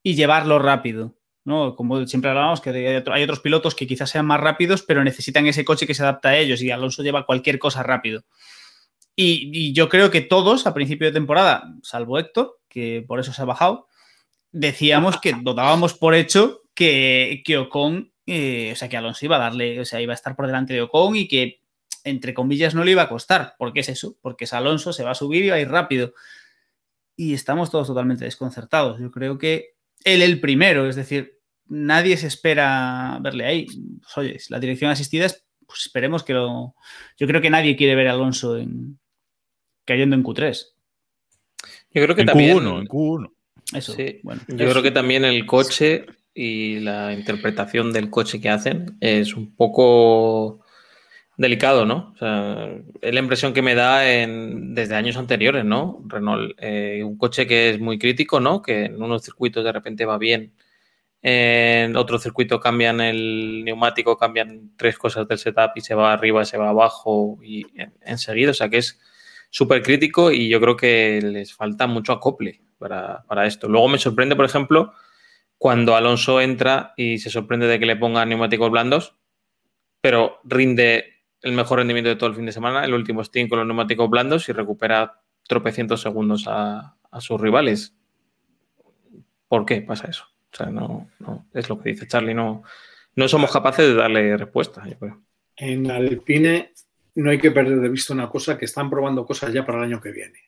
y 0.03 0.13
llevarlo 0.13 0.59
rápido. 0.59 1.15
¿No? 1.45 1.75
Como 1.75 2.05
siempre 2.07 2.29
hablamos, 2.29 2.61
que 2.61 2.69
hay, 2.69 2.95
otro- 2.95 3.13
hay 3.13 3.23
otros 3.23 3.39
pilotos 3.39 3.75
que 3.75 3.87
quizás 3.87 4.09
sean 4.09 4.25
más 4.25 4.39
rápidos, 4.39 4.81
pero 4.83 5.03
necesitan 5.03 5.45
ese 5.47 5.65
coche 5.65 5.85
que 5.87 5.93
se 5.93 6.03
adapta 6.03 6.29
a 6.29 6.37
ellos 6.37 6.61
y 6.61 6.71
Alonso 6.71 7.03
lleva 7.03 7.25
cualquier 7.25 7.59
cosa 7.59 7.83
rápido. 7.83 8.23
Y, 9.15 9.49
y 9.53 9.73
yo 9.73 9.89
creo 9.89 10.09
que 10.09 10.21
todos 10.21 10.65
a 10.65 10.73
principio 10.73 11.07
de 11.07 11.13
temporada, 11.13 11.63
salvo 11.83 12.17
Héctor, 12.17 12.59
que 12.67 13.03
por 13.07 13.19
eso 13.19 13.31
se 13.33 13.41
ha 13.41 13.45
bajado, 13.45 13.87
decíamos 14.51 15.19
que 15.19 15.35
lo 15.43 15.53
dábamos 15.53 15.93
por 15.93 16.15
hecho 16.15 16.61
que, 16.73 17.43
que 17.45 17.57
Ocon, 17.57 18.11
eh, 18.25 18.71
o 18.73 18.75
sea, 18.75 18.89
que 18.89 18.97
Alonso 18.97 19.25
iba 19.25 19.35
a 19.35 19.39
darle, 19.39 19.79
o 19.79 19.85
sea, 19.85 20.01
iba 20.01 20.13
a 20.13 20.15
estar 20.15 20.35
por 20.35 20.47
delante 20.47 20.73
de 20.73 20.81
Ocon 20.81 21.15
y 21.15 21.27
que, 21.27 21.61
entre 22.03 22.33
comillas, 22.33 22.73
no 22.73 22.83
le 22.83 22.91
iba 22.91 23.03
a 23.03 23.09
costar. 23.09 23.55
¿Por 23.59 23.73
qué 23.73 23.81
es 23.81 23.89
eso? 23.89 24.15
Porque 24.21 24.45
es 24.45 24.53
Alonso, 24.53 24.93
se 24.93 25.03
va 25.03 25.11
a 25.11 25.15
subir 25.15 25.43
y 25.45 25.49
va 25.49 25.55
a 25.57 25.59
ir 25.59 25.69
rápido. 25.69 26.13
Y 27.15 27.33
estamos 27.35 27.69
todos 27.69 27.87
totalmente 27.87 28.25
desconcertados. 28.25 28.99
Yo 28.99 29.11
creo 29.11 29.37
que 29.37 29.72
él 30.03 30.21
el 30.21 30.39
primero, 30.39 30.87
es 30.87 30.95
decir, 30.95 31.39
nadie 31.67 32.17
se 32.17 32.27
espera 32.27 33.19
verle 33.21 33.45
ahí. 33.45 33.65
Pues, 33.65 34.17
oye, 34.17 34.39
si 34.39 34.51
la 34.53 34.59
dirección 34.59 34.91
asistida 34.91 35.25
es, 35.25 35.45
pues 35.65 35.85
esperemos 35.85 36.23
que 36.23 36.33
lo... 36.33 36.75
Yo 37.17 37.27
creo 37.27 37.41
que 37.41 37.49
nadie 37.49 37.75
quiere 37.75 37.95
ver 37.95 38.07
a 38.07 38.13
Alonso 38.13 38.57
en, 38.57 38.99
cayendo 39.85 40.15
en 40.15 40.23
Q3. 40.23 40.65
Yo 41.91 42.03
creo 42.03 42.15
que 42.15 42.21
En 42.21 42.27
también. 42.27 42.57
Q1, 42.57 42.79
en 42.79 42.87
Q1. 42.87 43.31
Eso, 43.73 43.93
Sí, 43.93 44.19
bueno. 44.23 44.41
Yo 44.47 44.69
creo 44.69 44.83
que 44.83 44.91
también 44.91 45.25
el 45.25 45.45
coche 45.45 46.05
y 46.33 46.79
la 46.79 47.13
interpretación 47.13 47.93
del 47.93 48.09
coche 48.09 48.41
que 48.41 48.49
hacen 48.49 48.97
es 48.99 49.35
un 49.35 49.55
poco 49.55 50.62
delicado, 51.37 51.85
¿no? 51.85 52.11
O 52.13 52.17
sea, 52.17 52.69
es 53.01 53.13
la 53.13 53.19
impresión 53.19 53.53
que 53.53 53.61
me 53.61 53.75
da 53.75 54.09
en, 54.11 54.73
desde 54.75 54.95
años 54.95 55.17
anteriores, 55.17 55.65
¿no? 55.65 56.01
Renault, 56.07 56.53
eh, 56.59 57.01
un 57.03 57.17
coche 57.17 57.47
que 57.47 57.71
es 57.71 57.79
muy 57.79 57.97
crítico, 57.97 58.39
¿no? 58.39 58.61
Que 58.61 58.85
en 58.85 59.01
unos 59.01 59.23
circuitos 59.23 59.63
de 59.63 59.71
repente 59.71 60.05
va 60.05 60.17
bien, 60.17 60.53
en 61.21 61.95
otro 61.95 62.19
circuito 62.19 62.59
cambian 62.59 62.99
el 63.01 63.63
neumático, 63.63 64.17
cambian 64.17 64.71
tres 64.77 64.97
cosas 64.97 65.27
del 65.27 65.37
setup 65.37 65.71
y 65.75 65.81
se 65.81 65.95
va 65.95 66.11
arriba, 66.13 66.43
se 66.45 66.57
va 66.57 66.69
abajo 66.69 67.39
y 67.41 67.65
en- 67.79 67.93
enseguida, 68.01 68.51
o 68.51 68.53
sea 68.53 68.69
que 68.69 68.77
es 68.79 68.99
súper 69.49 69.81
crítico 69.83 70.31
y 70.31 70.49
yo 70.49 70.59
creo 70.59 70.75
que 70.75 71.19
les 71.23 71.53
falta 71.53 71.87
mucho 71.87 72.11
acople 72.13 72.61
para, 72.77 73.23
para 73.23 73.45
esto. 73.47 73.69
Luego 73.69 73.87
me 73.87 73.97
sorprende, 73.99 74.35
por 74.35 74.45
ejemplo, 74.45 74.93
cuando 75.57 75.95
Alonso 75.95 76.41
entra 76.41 76.93
y 76.97 77.19
se 77.19 77.29
sorprende 77.29 77.67
de 77.67 77.79
que 77.79 77.85
le 77.85 77.95
pongan 77.95 78.27
neumáticos 78.29 78.69
blandos, 78.69 79.15
pero 80.01 80.39
rinde 80.43 81.12
el 81.43 81.51
mejor 81.51 81.79
rendimiento 81.79 82.09
de 82.09 82.15
todo 82.15 82.29
el 82.29 82.35
fin 82.35 82.45
de 82.45 82.51
semana, 82.51 82.83
el 82.83 82.93
último 82.93 83.23
stint 83.23 83.49
con 83.49 83.59
los 83.59 83.67
neumáticos 83.67 84.09
blandos 84.09 84.49
y 84.49 84.53
recupera 84.53 85.21
tropecientos 85.47 86.01
segundos 86.01 86.45
a, 86.47 86.95
sus 87.19 87.39
rivales. 87.39 87.93
¿Por 89.47 89.65
qué 89.65 89.81
pasa 89.81 90.07
eso? 90.07 90.25
O 90.51 90.55
sea, 90.55 90.67
no, 90.67 91.09
no 91.19 91.45
es 91.53 91.69
lo 91.69 91.79
que 91.79 91.89
dice 91.89 92.07
Charlie, 92.07 92.33
no, 92.33 92.63
no 93.15 93.27
somos 93.27 93.51
capaces 93.51 93.87
de 93.87 93.93
darle 93.93 94.35
respuesta. 94.35 94.83
En 95.55 95.91
Alpine 95.91 96.73
no 97.15 97.29
hay 97.29 97.37
que 97.37 97.51
perder 97.51 97.79
de 97.79 97.89
vista 97.89 98.13
una 98.13 98.29
cosa, 98.29 98.57
que 98.57 98.65
están 98.65 98.89
probando 98.89 99.25
cosas 99.25 99.53
ya 99.53 99.65
para 99.65 99.79
el 99.79 99.83
año 99.85 100.01
que 100.01 100.11
viene. 100.11 100.39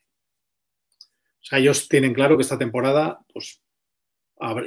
O 1.41 1.47
sea, 1.47 1.59
ellos 1.59 1.87
tienen 1.87 2.13
claro 2.13 2.35
que 2.35 2.41
esta 2.41 2.57
temporada, 2.57 3.19
pues 3.31 3.61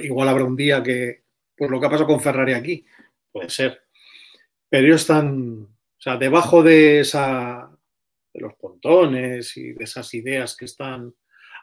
igual 0.01 0.29
habrá 0.29 0.45
un 0.45 0.55
día 0.55 0.81
que, 0.81 1.23
pues 1.57 1.69
lo 1.69 1.79
que 1.79 1.87
ha 1.87 1.89
pasado 1.89 2.07
con 2.07 2.21
Ferrari 2.21 2.53
aquí, 2.53 2.85
puede 3.31 3.49
ser. 3.49 3.81
Pero 4.69 4.87
ellos 4.87 5.01
están, 5.01 5.67
o 5.99 6.01
sea, 6.01 6.15
debajo 6.15 6.63
de 6.63 7.01
esa, 7.01 7.69
de 8.33 8.39
los 8.39 8.53
pontones 8.55 9.57
y 9.57 9.73
de 9.73 9.83
esas 9.83 10.13
ideas 10.13 10.55
que 10.55 10.63
están 10.63 11.13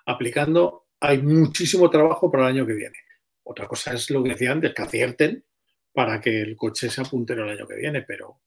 aplicando, 0.05 0.89
hay 1.01 1.23
muchísimo 1.23 1.89
trabajo 1.89 2.31
para 2.31 2.45
el 2.45 2.57
año 2.57 2.67
que 2.67 2.75
viene. 2.75 2.99
Otra 3.45 3.67
cosa 3.67 3.95
es 3.95 4.11
lo 4.11 4.23
que 4.23 4.31
decía 4.31 4.53
antes, 4.53 4.75
que 4.75 4.83
acierten 4.83 5.43
para 5.91 6.21
que 6.21 6.43
el 6.43 6.55
coche 6.55 6.91
sea 6.91 7.05
puntero 7.05 7.45
el 7.45 7.57
año 7.57 7.67
que 7.67 7.77
viene, 7.77 8.03
pero 8.03 8.43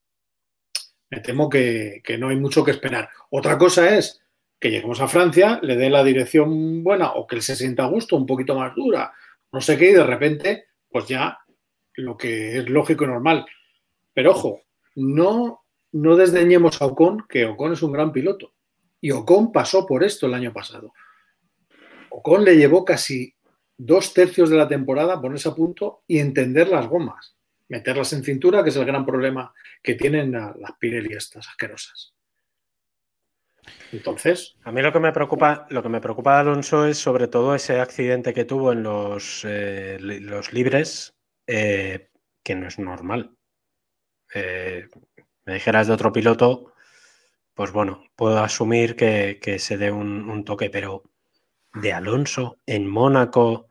me 1.09 1.21
temo 1.21 1.49
que, 1.49 2.01
que 2.03 2.19
no 2.19 2.29
hay 2.29 2.35
mucho 2.35 2.63
que 2.63 2.71
esperar. 2.71 3.09
Otra 3.31 3.57
cosa 3.57 3.97
es 3.97 4.21
que 4.59 4.69
lleguemos 4.69 5.01
a 5.01 5.07
Francia, 5.07 5.59
le 5.63 5.75
dé 5.75 5.89
la 5.89 6.03
dirección 6.03 6.83
buena 6.83 7.13
o 7.13 7.25
que 7.25 7.37
él 7.37 7.41
se 7.41 7.55
sienta 7.55 7.85
a 7.85 7.89
gusto, 7.89 8.15
un 8.15 8.27
poquito 8.27 8.53
más 8.53 8.75
dura, 8.75 9.11
no 9.51 9.59
sé 9.59 9.75
qué, 9.75 9.89
y 9.89 9.93
de 9.93 10.03
repente, 10.03 10.65
pues 10.87 11.07
ya 11.07 11.39
lo 11.93 12.15
que 12.15 12.59
es 12.59 12.69
lógico 12.69 13.05
y 13.05 13.07
normal. 13.07 13.45
Pero 14.13 14.31
ojo, 14.31 14.61
no, 14.95 15.63
no 15.91 16.15
desdeñemos 16.15 16.81
a 16.81 16.85
Ocon, 16.85 17.25
que 17.27 17.45
Ocon 17.45 17.73
es 17.73 17.81
un 17.81 17.91
gran 17.91 18.11
piloto. 18.11 18.53
Y 19.01 19.11
Ocon 19.11 19.51
pasó 19.51 19.85
por 19.85 20.03
esto 20.03 20.25
el 20.27 20.33
año 20.33 20.51
pasado. 20.53 20.93
Ocon 22.09 22.43
le 22.43 22.55
llevó 22.57 22.83
casi 22.85 23.33
dos 23.77 24.13
tercios 24.13 24.49
de 24.49 24.57
la 24.57 24.67
temporada 24.67 25.21
ponerse 25.21 25.49
a 25.49 25.55
punto 25.55 26.03
y 26.05 26.19
entender 26.19 26.67
las 26.67 26.87
gomas, 26.87 27.35
meterlas 27.69 28.11
en 28.13 28.23
cintura, 28.23 28.63
que 28.63 28.69
es 28.69 28.75
el 28.75 28.85
gran 28.85 29.05
problema 29.05 29.53
que 29.81 29.95
tienen 29.95 30.31
la- 30.33 30.53
las 30.59 30.73
Pirelli 30.77 31.13
estas 31.13 31.47
asquerosas. 31.47 32.13
Entonces, 33.91 34.55
A 34.63 34.71
mí 34.71 34.81
lo 34.81 34.91
que 34.91 34.99
me 34.99 35.11
preocupa, 35.11 35.67
lo 35.69 35.81
que 35.83 35.89
me 35.89 36.01
preocupa 36.01 36.35
de 36.35 36.39
Alonso 36.41 36.85
es 36.85 36.97
sobre 36.97 37.27
todo 37.27 37.55
ese 37.55 37.79
accidente 37.79 38.33
que 38.33 38.45
tuvo 38.45 38.71
en 38.71 38.83
los, 38.83 39.43
eh, 39.47 39.97
los 39.99 40.53
libres, 40.53 41.15
eh, 41.47 42.09
que 42.43 42.55
no 42.55 42.67
es 42.67 42.79
normal. 42.79 43.35
Eh, 44.33 44.87
me 45.49 45.55
dijeras 45.55 45.87
de 45.87 45.93
otro 45.93 46.13
piloto, 46.13 46.73
pues 47.55 47.71
bueno, 47.71 48.03
puedo 48.15 48.39
asumir 48.39 48.95
que, 48.95 49.39
que 49.41 49.57
se 49.59 49.77
dé 49.77 49.91
un, 49.91 50.29
un 50.29 50.45
toque, 50.45 50.69
pero 50.69 51.03
de 51.73 51.91
Alonso 51.91 52.57
en 52.67 52.87
Mónaco, 52.87 53.67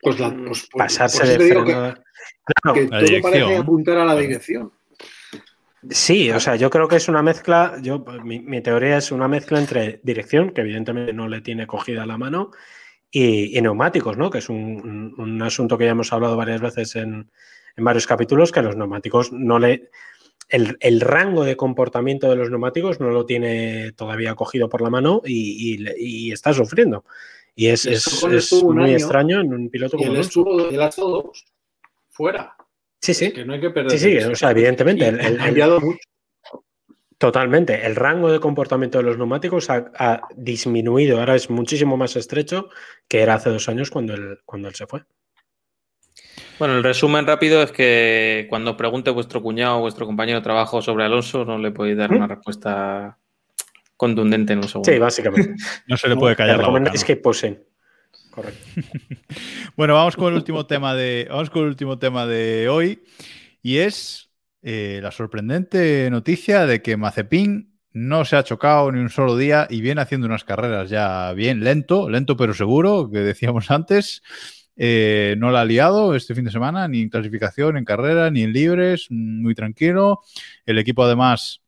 pues, 0.00 0.18
la, 0.20 0.30
pues, 0.30 0.46
pues- 0.46 0.68
pasarse 0.76 1.26
de 1.26 1.38
que, 1.38 1.54
frenada- 1.54 2.02
Claro, 2.62 2.74
que 2.74 2.86
todo 2.86 3.00
dirección, 3.00 3.22
parece 3.32 3.56
apuntar 3.56 3.98
a 3.98 4.04
la 4.04 4.14
dirección. 4.16 4.72
Sí, 5.90 6.30
o 6.30 6.38
sea, 6.40 6.56
yo 6.56 6.70
creo 6.70 6.86
que 6.88 6.96
es 6.96 7.08
una 7.08 7.22
mezcla, 7.22 7.76
yo, 7.82 8.04
mi, 8.24 8.38
mi 8.40 8.60
teoría 8.60 8.96
es 8.98 9.10
una 9.12 9.26
mezcla 9.28 9.58
entre 9.58 10.00
dirección, 10.04 10.50
que 10.50 10.60
evidentemente 10.62 11.12
no 11.12 11.28
le 11.28 11.40
tiene 11.40 11.66
cogida 11.66 12.06
la 12.06 12.16
mano, 12.18 12.50
y, 13.10 13.56
y 13.56 13.60
neumáticos, 13.60 14.16
¿no? 14.16 14.30
Que 14.30 14.38
es 14.38 14.48
un, 14.48 14.56
un- 14.56 15.14
un 15.20 15.42
asunto 15.42 15.76
que 15.76 15.84
ya 15.84 15.90
hemos 15.92 16.12
hablado 16.12 16.36
varias 16.36 16.60
veces 16.60 16.94
en, 16.96 17.30
en 17.76 17.84
varios 17.84 18.06
capítulos, 18.06 18.52
que 18.52 18.62
los 18.62 18.76
neumáticos 18.76 19.32
no 19.32 19.58
le... 19.58 19.90
El, 20.48 20.76
el 20.80 21.00
rango 21.00 21.44
de 21.44 21.56
comportamiento 21.56 22.30
de 22.30 22.36
los 22.36 22.50
neumáticos 22.50 23.00
no 23.00 23.10
lo 23.10 23.26
tiene 23.26 23.92
todavía 23.92 24.34
cogido 24.36 24.68
por 24.68 24.80
la 24.80 24.90
mano 24.90 25.20
y, 25.24 25.84
y 25.98 26.32
está 26.32 26.52
sufriendo. 26.54 27.04
Y 27.56 27.66
es, 27.68 27.84
Y 27.86 27.94
es- 27.94 28.62
muy 28.62 28.84
año, 28.84 28.96
extraño 28.96 29.40
en 29.40 29.52
un 29.52 29.68
piloto 29.70 29.96
como 29.96 30.12
él 30.12 30.18
estuvo, 30.20 30.68
estado 30.70 31.10
dos, 31.10 31.44
fuera. 32.10 32.54
Sí, 33.00 33.12
sí. 33.12 33.32
Que 33.32 33.44
no 33.44 33.54
hay 33.54 33.60
que 33.60 33.70
perder. 33.70 33.90
Sí, 33.98 33.98
sí, 33.98 34.18
o 34.18 34.36
sea, 34.36 34.50
evidentemente, 34.52 35.08
el- 35.08 35.18
el- 35.20 35.40
ha 35.40 35.44
cambiado 35.46 35.80
mucho. 35.80 35.98
Totalmente. 37.18 37.86
El 37.86 37.96
rango 37.96 38.30
de 38.30 38.40
comportamiento 38.40 38.98
de 38.98 39.04
los 39.04 39.16
neumáticos 39.16 39.70
ha, 39.70 39.90
ha 39.98 40.28
disminuido. 40.36 41.18
Ahora 41.18 41.34
es 41.34 41.48
muchísimo 41.48 41.96
más 41.96 42.14
estrecho 42.14 42.68
que 43.08 43.20
era 43.22 43.34
hace 43.34 43.48
dos 43.50 43.68
años 43.70 43.90
cuando 43.90 44.14
él, 44.14 44.38
cuando 44.44 44.68
él 44.68 44.74
se 44.74 44.86
fue. 44.86 45.02
Bueno, 46.58 46.76
el 46.76 46.82
resumen 46.82 47.26
rápido 47.26 47.62
es 47.62 47.70
que 47.70 48.46
cuando 48.48 48.72
os 48.72 48.76
pregunte 48.76 49.10
vuestro 49.10 49.42
cuñado 49.42 49.78
o 49.78 49.80
vuestro 49.80 50.06
compañero 50.06 50.38
de 50.38 50.44
trabajo 50.44 50.80
sobre 50.80 51.04
Alonso, 51.04 51.44
no 51.44 51.58
le 51.58 51.70
podéis 51.70 51.98
dar 51.98 52.10
¿Mm? 52.10 52.16
una 52.16 52.26
respuesta 52.26 53.18
contundente 53.96 54.52
en 54.54 54.60
un 54.60 54.68
segundo. 54.68 54.90
Sí, 54.90 54.98
básicamente. 54.98 55.54
No 55.86 55.96
se 55.96 56.08
le 56.08 56.16
puede 56.16 56.36
callar 56.36 56.56
la 56.56 56.62
boca. 56.62 56.66
recomendáis 56.66 57.00
¿no? 57.02 57.06
que 57.06 57.16
posen. 57.16 57.62
Correcto. 58.30 58.60
Bueno, 59.76 59.92
vamos 59.94 60.16
con 60.16 60.28
el 60.28 60.34
último 60.34 60.66
tema 60.66 60.94
de. 60.94 61.26
Vamos 61.28 61.50
con 61.50 61.62
el 61.62 61.68
último 61.68 61.98
tema 61.98 62.26
de 62.26 62.68
hoy. 62.70 63.02
Y 63.62 63.78
es 63.78 64.30
eh, 64.62 65.00
la 65.02 65.10
sorprendente 65.10 66.08
noticia 66.10 66.64
de 66.64 66.80
que 66.80 66.96
Mazepin 66.96 67.76
no 67.92 68.24
se 68.24 68.36
ha 68.36 68.44
chocado 68.44 68.90
ni 68.92 69.00
un 69.00 69.10
solo 69.10 69.36
día 69.36 69.66
y 69.68 69.80
viene 69.80 70.00
haciendo 70.00 70.26
unas 70.26 70.44
carreras 70.44 70.88
ya 70.88 71.32
bien 71.32 71.64
lento, 71.64 72.08
lento 72.08 72.36
pero 72.36 72.54
seguro, 72.54 73.10
que 73.10 73.20
decíamos 73.20 73.70
antes. 73.70 74.22
Eh, 74.76 75.34
no 75.38 75.50
la 75.50 75.62
ha 75.62 75.64
liado 75.64 76.14
este 76.14 76.34
fin 76.34 76.44
de 76.44 76.50
semana, 76.50 76.86
ni 76.86 77.02
en 77.02 77.08
clasificación, 77.08 77.76
en 77.76 77.84
carrera, 77.84 78.30
ni 78.30 78.42
en 78.42 78.52
libres, 78.52 79.06
muy 79.10 79.54
tranquilo. 79.54 80.20
El 80.66 80.78
equipo 80.78 81.04
además 81.04 81.62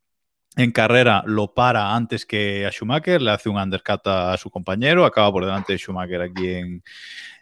en 0.57 0.73
carrera 0.73 1.23
lo 1.27 1.55
para 1.55 1.95
antes 1.95 2.27
que 2.27 2.67
a 2.67 2.71
Schumacher, 2.71 3.23
le 3.23 3.31
hace 3.31 3.49
un 3.49 3.57
undercut 3.57 4.07
a 4.07 4.37
su 4.37 4.51
compañero, 4.51 5.05
acaba 5.05 5.33
por 5.33 5.45
delante 5.45 5.73
de 5.73 5.79
Schumacher 5.79 6.21
aquí 6.21 6.49
en, 6.49 6.83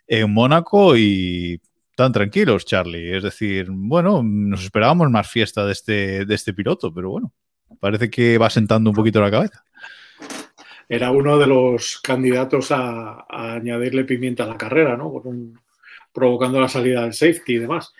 en 0.06 0.32
Mónaco 0.32 0.96
y 0.96 1.60
tan 1.96 2.12
tranquilos, 2.12 2.64
Charlie. 2.66 3.16
Es 3.16 3.22
decir, 3.22 3.68
bueno, 3.70 4.22
nos 4.22 4.62
esperábamos 4.62 5.10
más 5.10 5.28
fiesta 5.28 5.64
de 5.64 5.72
este, 5.72 6.24
de 6.26 6.34
este 6.34 6.52
piloto, 6.52 6.92
pero 6.92 7.10
bueno, 7.10 7.32
parece 7.80 8.10
que 8.10 8.38
va 8.38 8.50
sentando 8.50 8.90
un 8.90 8.96
poquito 8.96 9.20
la 9.20 9.30
cabeza. 9.30 9.65
Era 10.88 11.10
uno 11.10 11.38
de 11.38 11.46
los 11.46 12.00
candidatos 12.00 12.70
a, 12.70 13.26
añadirle 13.28 14.04
pimienta 14.04 14.44
a 14.44 14.48
la 14.48 14.56
carrera, 14.56 14.96
¿no? 14.96 15.22
Provocando 16.12 16.60
la 16.60 16.68
salida 16.68 17.02
del 17.02 17.12
safety 17.12 17.54
y 17.54 17.58
demás. 17.58 17.92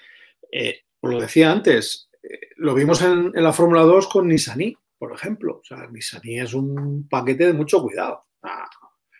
Eh, 0.50 0.84
os 1.00 1.10
lo 1.10 1.20
decía 1.20 1.50
antes, 1.50 2.08
eh, 2.22 2.50
lo 2.56 2.74
vimos 2.74 3.02
en, 3.02 3.32
la 3.32 3.52
Fórmula 3.52 3.82
2 3.82 4.06
con 4.08 4.28
Nissani, 4.28 4.76
por 4.98 5.12
ejemplo. 5.12 5.60
O 5.60 5.64
sea, 5.64 5.86
Nissani 5.88 6.40
es 6.40 6.54
un 6.54 7.08
paquete 7.08 7.46
de 7.46 7.52
mucho 7.52 7.82
cuidado. 7.82 8.22
Ah, 8.42 8.68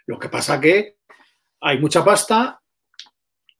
lo 0.07 0.19
que 0.19 0.29
pasa 0.29 0.61
que 0.61 0.99
hay 1.61 1.79
mucha 1.81 2.05
pasta, 2.05 2.63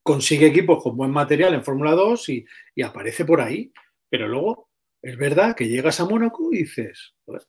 consigue 0.01 0.47
equipos 0.47 0.81
con 0.81 0.95
buen 0.95 1.11
material 1.11 1.53
en 1.53 1.63
Fórmula 1.63 1.91
2 1.91 2.29
y, 2.29 2.45
y 2.75 2.81
aparece 2.81 3.25
por 3.25 3.41
ahí. 3.41 3.73
Pero 4.09 4.29
luego 4.29 4.69
es 5.01 5.17
verdad 5.17 5.53
que 5.53 5.67
llegas 5.67 5.99
a 5.99 6.05
Mónaco 6.05 6.49
y 6.53 6.59
dices, 6.59 7.13
"Joder, 7.25 7.43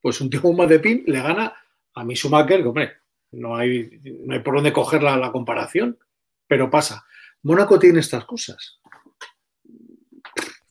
pues 0.00 0.20
un 0.20 0.30
tío 0.30 0.42
con 0.42 0.56
más 0.56 0.68
de 0.68 0.80
pin 0.80 1.04
le 1.06 1.20
gana 1.20 1.54
a 1.94 2.04
mi 2.04 2.14
Schumacher, 2.14 2.62
que 2.62 2.68
hombre, 2.68 2.92
no 3.32 3.56
hay, 3.56 3.90
no 4.24 4.34
hay 4.34 4.40
por 4.40 4.54
dónde 4.54 4.72
coger 4.72 5.02
la, 5.02 5.16
la 5.16 5.32
comparación, 5.32 5.98
pero 6.46 6.70
pasa. 6.70 7.04
Mónaco 7.42 7.78
tiene 7.78 8.00
estas 8.00 8.24
cosas. 8.24 8.80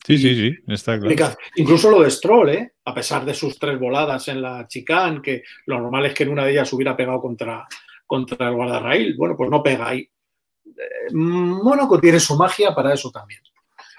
Sí, 0.08 0.16
sí, 0.16 0.34
sí, 0.34 0.56
está 0.68 0.98
claro. 0.98 1.36
Incluso 1.56 1.90
lo 1.90 2.00
de 2.00 2.10
Stroll, 2.10 2.48
¿eh? 2.48 2.72
a 2.86 2.94
pesar 2.94 3.26
de 3.26 3.34
sus 3.34 3.58
tres 3.58 3.78
voladas 3.78 4.26
en 4.28 4.40
la 4.40 4.66
chicane, 4.66 5.20
que 5.20 5.42
lo 5.66 5.78
normal 5.78 6.06
es 6.06 6.14
que 6.14 6.22
en 6.22 6.30
una 6.30 6.46
de 6.46 6.52
ellas 6.52 6.72
hubiera 6.72 6.96
pegado 6.96 7.20
contra, 7.20 7.68
contra 8.06 8.48
el 8.48 8.54
guardarraíl. 8.54 9.16
Bueno, 9.18 9.36
pues 9.36 9.50
no 9.50 9.62
pega 9.62 9.88
ahí. 9.88 10.08
Eh, 10.64 11.12
Mónaco 11.12 12.00
tiene 12.00 12.20
su 12.20 12.36
magia 12.36 12.74
para 12.74 12.94
eso 12.94 13.10
también. 13.10 13.42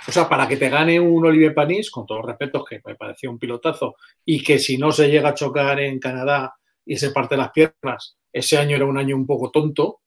O 0.07 0.11
sea, 0.11 0.29
para 0.29 0.47
que 0.47 0.57
te 0.57 0.69
gane 0.69 0.99
un 0.99 1.25
Olivier 1.25 1.53
Panis, 1.53 1.91
con 1.91 2.05
todos 2.05 2.21
los 2.21 2.29
respetos, 2.29 2.63
que 2.67 2.81
me 2.85 2.95
parecía 2.95 3.29
un 3.29 3.37
pilotazo, 3.37 3.95
y 4.25 4.41
que 4.43 4.57
si 4.57 4.77
no 4.77 4.91
se 4.91 5.09
llega 5.09 5.29
a 5.29 5.33
chocar 5.33 5.79
en 5.79 5.99
Canadá 5.99 6.55
y 6.85 6.95
se 6.95 7.11
parte 7.11 7.37
las 7.37 7.51
piernas, 7.51 8.17
ese 8.31 8.57
año 8.57 8.75
era 8.75 8.85
un 8.85 8.97
año 8.97 9.15
un 9.15 9.25
poco 9.25 9.51
tonto. 9.51 10.01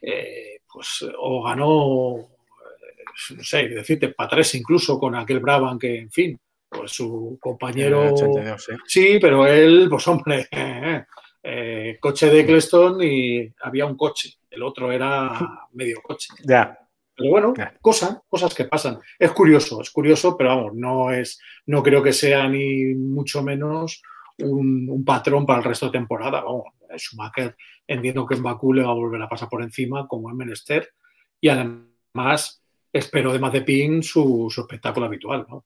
Eh, 0.00 0.60
pues 0.72 1.04
o 1.18 1.42
ganó, 1.42 2.18
eh, 2.18 3.04
no 3.36 3.44
sé, 3.44 3.68
decirte, 3.68 4.08
para 4.08 4.30
tres 4.30 4.54
incluso 4.54 4.98
con 4.98 5.14
aquel 5.14 5.40
Brabham 5.40 5.78
que, 5.78 5.98
en 5.98 6.10
fin, 6.10 6.40
pues 6.68 6.92
su 6.92 7.38
compañero... 7.40 8.02
En 8.02 8.08
el 8.08 8.14
82, 8.14 8.64
sí. 8.64 8.72
Sí, 8.86 9.18
pero 9.20 9.46
él, 9.46 9.86
pues 9.88 10.08
hombre, 10.08 10.48
eh, 10.50 11.04
eh, 11.42 11.98
coche 12.00 12.30
de 12.30 12.40
Eccleston 12.40 13.02
y 13.02 13.52
había 13.60 13.86
un 13.86 13.96
coche, 13.96 14.34
el 14.50 14.62
otro 14.62 14.90
era 14.90 15.68
medio 15.72 16.00
coche. 16.02 16.32
Ya. 16.44 16.78
Pero 17.22 17.30
bueno, 17.32 17.54
Ya. 17.56 17.74
cosas, 17.80 18.18
cosas 18.28 18.54
que 18.54 18.64
pasan. 18.64 18.98
Es 19.18 19.30
curioso, 19.32 19.80
es 19.80 19.90
curioso, 19.90 20.36
pero 20.36 20.50
vamos, 20.50 20.74
no 20.74 21.10
es, 21.12 21.38
no 21.66 21.82
creo 21.82 22.02
que 22.02 22.12
sea 22.12 22.48
ni 22.48 22.94
mucho 22.94 23.42
menos 23.42 24.02
un, 24.38 24.88
un 24.90 25.04
patrón 25.04 25.46
para 25.46 25.60
el 25.60 25.64
resto 25.64 25.86
de 25.86 25.92
temporada. 25.92 26.42
Vamos, 26.42 26.64
Schumacher 26.96 27.56
entiendo 27.86 28.26
que 28.26 28.34
en 28.34 28.42
Bakú 28.42 28.72
le 28.72 28.82
va 28.82 28.90
a 28.90 28.94
volver 28.94 29.22
a 29.22 29.28
pasar 29.28 29.48
por 29.48 29.62
encima 29.62 30.06
como 30.06 30.30
en 30.30 30.36
menester 30.36 30.90
y 31.40 31.48
además 31.48 32.62
espero 32.92 33.32
de 33.32 33.38
Mazepin 33.38 34.02
su, 34.02 34.48
su 34.50 34.60
espectáculo 34.62 35.06
habitual, 35.06 35.46
¿no? 35.48 35.64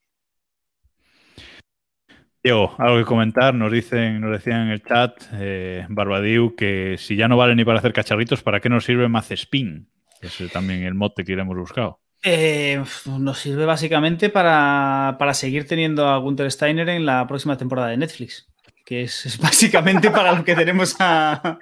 Diego, 2.42 2.72
algo 2.78 2.98
que 2.98 3.04
comentar. 3.04 3.54
Nos 3.54 3.72
dicen, 3.72 4.20
nos 4.20 4.30
decían 4.30 4.66
en 4.66 4.68
el 4.68 4.82
chat, 4.84 5.20
eh, 5.32 5.84
Barbadiu, 5.88 6.54
que 6.54 6.96
si 6.96 7.16
ya 7.16 7.26
no 7.26 7.36
vale 7.36 7.56
ni 7.56 7.64
para 7.64 7.80
hacer 7.80 7.92
cacharritos, 7.92 8.42
¿para 8.44 8.60
qué 8.60 8.68
nos 8.68 8.84
sirve 8.84 9.08
Mazespin? 9.08 9.88
Es 10.26 10.52
también 10.52 10.82
el 10.82 10.94
mote 10.94 11.24
que 11.24 11.32
hemos 11.32 11.56
buscado. 11.56 12.00
Eh, 12.22 12.82
nos 13.06 13.38
sirve 13.38 13.64
básicamente 13.64 14.30
para, 14.30 15.16
para 15.18 15.34
seguir 15.34 15.66
teniendo 15.66 16.08
a 16.08 16.18
Gunther 16.18 16.50
Steiner 16.50 16.88
en 16.88 17.06
la 17.06 17.26
próxima 17.26 17.56
temporada 17.56 17.88
de 17.88 17.96
Netflix. 17.98 18.48
Que 18.84 19.02
es, 19.02 19.26
es 19.26 19.38
básicamente 19.38 20.10
para 20.10 20.32
lo 20.32 20.44
que 20.44 20.54
tenemos 20.54 20.94
a, 21.00 21.58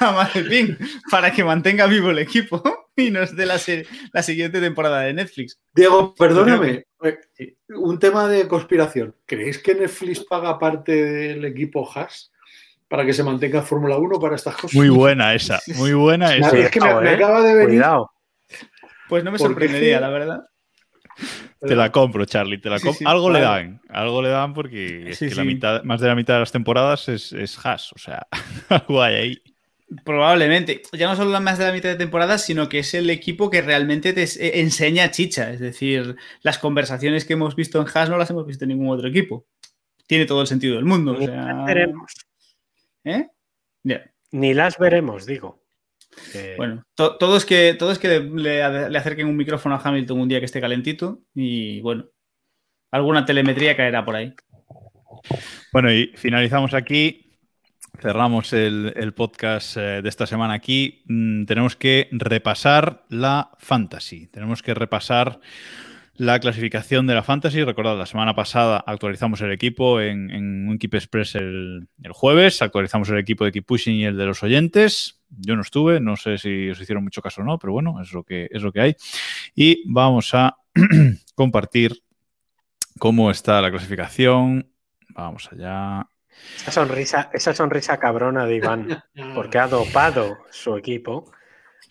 a 0.00 0.12
Mazepin, 0.12 0.76
para 1.10 1.32
que 1.32 1.44
mantenga 1.44 1.86
vivo 1.86 2.10
el 2.10 2.18
equipo 2.18 2.62
y 2.96 3.10
nos 3.10 3.34
dé 3.36 3.46
la, 3.46 3.60
la 4.12 4.22
siguiente 4.22 4.60
temporada 4.60 5.02
de 5.02 5.14
Netflix. 5.14 5.60
Diego, 5.72 6.14
perdóname, 6.14 6.86
eh, 7.38 7.56
un 7.68 7.98
tema 7.98 8.26
de 8.28 8.48
conspiración. 8.48 9.14
¿Creéis 9.24 9.58
que 9.58 9.74
Netflix 9.74 10.24
paga 10.24 10.58
parte 10.58 10.92
del 10.92 11.44
equipo 11.44 11.88
Haas 11.94 12.32
para 12.94 13.04
que 13.04 13.12
se 13.12 13.24
mantenga 13.24 13.60
Fórmula 13.60 13.96
1 13.96 14.20
para 14.20 14.36
estas 14.36 14.54
cosas? 14.54 14.76
Muy 14.76 14.88
buena 14.88 15.34
esa, 15.34 15.60
muy 15.74 15.94
buena 15.94 16.32
esa. 16.36 16.56
es 16.56 16.70
que 16.70 16.80
me, 16.80 16.86
eh. 16.86 17.08
acaba 17.08 17.42
de 17.42 17.54
venir. 17.54 17.70
Cuidado. 17.70 18.12
Pues 19.08 19.24
no 19.24 19.32
me 19.32 19.38
sorprendería, 19.40 19.98
la 19.98 20.10
verdad. 20.10 20.44
Te 21.58 21.74
la 21.74 21.90
compro, 21.90 22.24
Charlie, 22.24 22.58
te 22.58 22.70
la 22.70 22.78
compro. 22.78 22.92
sí, 23.00 23.04
algo 23.04 23.32
le 23.32 23.40
dan, 23.40 23.80
algo 23.88 24.22
le 24.22 24.28
dan 24.28 24.54
porque 24.54 25.10
es 25.10 25.18
Sí, 25.18 25.28
que 25.28 25.34
la 25.34 25.42
mitad, 25.42 25.82
más 25.82 26.00
de 26.00 26.06
la 26.06 26.14
mitad 26.14 26.34
de 26.34 26.40
las 26.40 26.52
temporadas 26.52 27.08
es, 27.08 27.32
es 27.32 27.58
Haas, 27.66 27.92
o 27.94 27.98
sea, 27.98 28.28
algo 28.68 29.02
hay 29.02 29.14
ahí. 29.16 29.42
Probablemente. 30.04 30.82
Ya 30.92 31.08
no 31.08 31.16
solo 31.16 31.32
la 31.32 31.40
más 31.40 31.58
de 31.58 31.66
la 31.66 31.72
mitad 31.72 31.88
de 31.88 31.96
temporada, 31.96 32.38
sino 32.38 32.68
que 32.68 32.78
es 32.78 32.94
el 32.94 33.10
equipo 33.10 33.50
que 33.50 33.60
realmente 33.60 34.12
te 34.12 34.22
eh, 34.22 34.60
enseña 34.60 35.10
chicha. 35.10 35.50
Es 35.50 35.58
decir, 35.58 36.14
las 36.42 36.58
conversaciones 36.58 37.24
que 37.24 37.32
hemos 37.32 37.56
visto 37.56 37.80
en 37.80 37.88
Haas 37.92 38.08
no 38.08 38.18
las 38.18 38.30
hemos 38.30 38.46
visto 38.46 38.64
en 38.64 38.68
ningún 38.68 38.90
otro 38.90 39.08
equipo. 39.08 39.46
Tiene 40.06 40.26
todo 40.26 40.42
el 40.42 40.46
sentido 40.46 40.76
del 40.76 40.84
mundo. 40.84 41.14
o 41.14 41.18
sea-. 41.18 41.66
¿Eh? 43.04 43.28
Ni 44.32 44.54
las 44.54 44.78
veremos, 44.78 45.26
digo. 45.26 45.62
Eh, 46.34 46.54
Bueno, 46.56 46.84
to- 46.94 47.16
todos 47.16 47.44
que, 47.44 47.74
todos 47.78 47.98
que 47.98 48.20
le, 48.20 48.90
le 48.90 48.98
acerquen 48.98 49.26
un 49.26 49.36
micrófono 49.36 49.74
a 49.74 49.80
Hamilton 49.82 50.20
un 50.20 50.28
día 50.28 50.38
que 50.40 50.46
esté 50.46 50.60
calentito 50.60 51.20
y 51.34 51.80
bueno, 51.80 52.06
alguna 52.90 53.24
telemetría 53.24 53.76
caerá 53.76 54.04
por 54.04 54.16
ahí. 54.16 54.34
Bueno, 55.72 55.92
y 55.92 56.12
finalizamos 56.16 56.74
aquí. 56.74 57.20
Cerramos 58.00 58.52
el, 58.52 58.92
el 58.96 59.14
podcast 59.14 59.76
eh, 59.76 60.02
de 60.02 60.08
esta 60.08 60.26
semana 60.26 60.54
aquí. 60.54 61.04
Mm, 61.06 61.44
tenemos 61.44 61.76
que 61.76 62.08
repasar 62.10 63.04
la 63.08 63.50
fantasy. 63.58 64.26
Tenemos 64.26 64.62
que 64.62 64.74
repasar 64.74 65.38
la 66.16 66.38
clasificación 66.38 67.06
de 67.06 67.14
la 67.14 67.22
fantasy. 67.22 67.64
Recordad, 67.64 67.98
la 67.98 68.06
semana 68.06 68.34
pasada 68.34 68.82
actualizamos 68.86 69.40
el 69.40 69.52
equipo 69.52 70.00
en, 70.00 70.30
en 70.30 70.68
un 70.68 70.78
Keep 70.78 70.94
Express 70.94 71.34
el, 71.34 71.88
el 72.02 72.12
jueves. 72.12 72.62
Actualizamos 72.62 73.08
el 73.10 73.18
equipo 73.18 73.44
de 73.44 73.52
Keep 73.52 73.66
Pushing 73.66 73.94
y 73.96 74.04
el 74.04 74.16
de 74.16 74.26
los 74.26 74.42
oyentes. 74.42 75.20
Yo 75.30 75.56
no 75.56 75.62
estuve, 75.62 75.98
no 76.00 76.16
sé 76.16 76.38
si 76.38 76.70
os 76.70 76.80
hicieron 76.80 77.02
mucho 77.02 77.20
caso 77.22 77.40
o 77.40 77.44
no, 77.44 77.58
pero 77.58 77.72
bueno, 77.72 78.00
es 78.00 78.12
lo 78.12 78.22
que, 78.22 78.48
es 78.50 78.62
lo 78.62 78.70
que 78.72 78.80
hay. 78.80 78.96
Y 79.56 79.82
vamos 79.90 80.32
a 80.34 80.56
compartir 81.34 82.02
cómo 82.98 83.30
está 83.30 83.60
la 83.60 83.70
clasificación. 83.70 84.70
Vamos 85.08 85.48
allá. 85.52 86.06
esa, 86.56 86.70
sonrisa, 86.70 87.30
esa 87.32 87.54
sonrisa 87.54 87.98
cabrona 87.98 88.46
de 88.46 88.56
Iván, 88.56 89.02
porque 89.34 89.58
ha 89.58 89.66
dopado 89.66 90.38
su 90.50 90.76
equipo. 90.76 91.32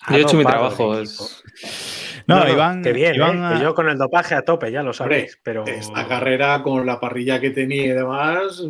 Ha 0.02 0.14
Yo 0.14 0.20
he 0.20 0.22
hecho 0.22 0.38
mi 0.38 0.46
trabajo. 0.46 0.98
es- 1.00 1.44
No, 2.28 2.38
No, 2.40 2.46
no, 2.46 2.54
Iván, 2.54 2.84
que 2.84 2.94
bien, 2.94 3.16
Iván 3.16 3.54
¿eh? 3.54 3.58
que 3.58 3.64
yo 3.64 3.76
con 3.76 3.90
el 3.90 3.98
dopaje 3.98 4.36
a 4.36 4.44
tope, 4.44 4.72
ya 4.72 4.82
lo 4.84 4.92
Hombre, 4.92 5.28
sabéis, 5.28 5.40
pero 5.44 5.66
Esta 5.66 6.08
carrera 6.08 6.62
con 6.62 6.86
la 6.86 7.00
parrilla 7.00 7.40
que 7.40 7.50
tenía 7.52 7.86
y 7.86 7.90
demás 7.90 8.64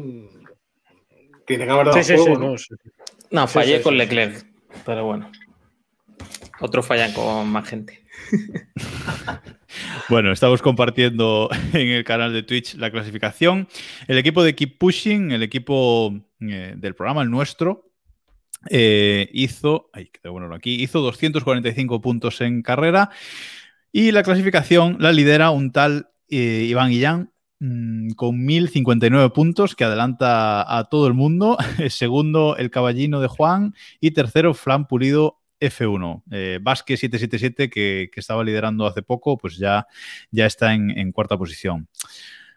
tiene 1.46 1.66
que 1.66 1.72
haber 1.72 1.86
dado 1.88 1.98
sí, 1.98 2.04
sí, 2.04 2.16
juego, 2.16 2.58
sí, 2.58 2.76
¿no? 3.32 3.48
fallé 3.48 3.78
sí, 3.78 3.84
con 3.84 3.94
sí, 3.94 3.98
Leclerc, 3.98 4.46
pero 4.86 5.06
bueno. 5.06 5.32
Otros 6.60 6.86
fallan 6.86 7.12
con 7.14 7.48
más 7.50 7.68
gente. 7.68 8.04
Bueno, 10.10 10.32
estamos 10.32 10.62
compartiendo 10.62 11.50
en 11.74 11.90
el 11.90 12.04
canal 12.04 12.34
de 12.34 12.44
Twitch 12.44 12.76
la 12.76 12.92
clasificación. 12.92 13.68
El 14.08 14.18
equipo 14.18 14.44
de 14.44 14.56
Keep 14.56 14.78
Pushing, 14.78 15.32
el 15.32 15.44
equipo 15.44 16.14
eh, 16.42 16.74
del 16.76 16.96
programa, 16.96 17.22
el 17.22 17.32
nuestro, 17.32 17.90
eh, 18.70 19.30
hizo, 19.34 19.90
bueno 20.24 20.54
aquí, 20.54 20.82
hizo 20.82 21.00
245 21.02 22.02
puntos 22.02 22.42
en 22.42 22.62
carrera 22.62 23.10
y 23.92 24.12
la 24.12 24.24
clasificación 24.24 24.98
la 25.00 25.12
lidera 25.12 25.52
un 25.52 25.72
tal 25.72 26.10
eh, 26.30 26.66
Iván 26.68 26.90
Guillán 26.90 27.32
mm, 27.60 28.12
con 28.12 28.44
1059 28.44 29.30
puntos 29.32 29.76
que 29.76 29.84
adelanta 29.84 30.78
a 30.78 30.86
todo 30.86 31.08
el 31.08 31.14
mundo. 31.14 31.58
Segundo, 31.90 32.58
el 32.58 32.72
caballino 32.72 33.20
de 33.22 33.28
Juan 33.28 33.74
y 34.00 34.12
tercero, 34.12 34.54
Flan 34.54 34.88
Pulido 34.88 35.40
F1. 35.60 36.24
Eh, 36.32 36.60
Vasque 36.62 36.98
777, 36.98 37.70
que, 37.70 38.10
que 38.12 38.20
estaba 38.20 38.44
liderando 38.44 38.86
hace 38.86 39.02
poco, 39.02 39.38
pues 39.38 39.58
ya, 39.58 39.88
ya 40.32 40.46
está 40.46 40.74
en 40.74 41.12
cuarta 41.12 41.38
posición. 41.38 41.88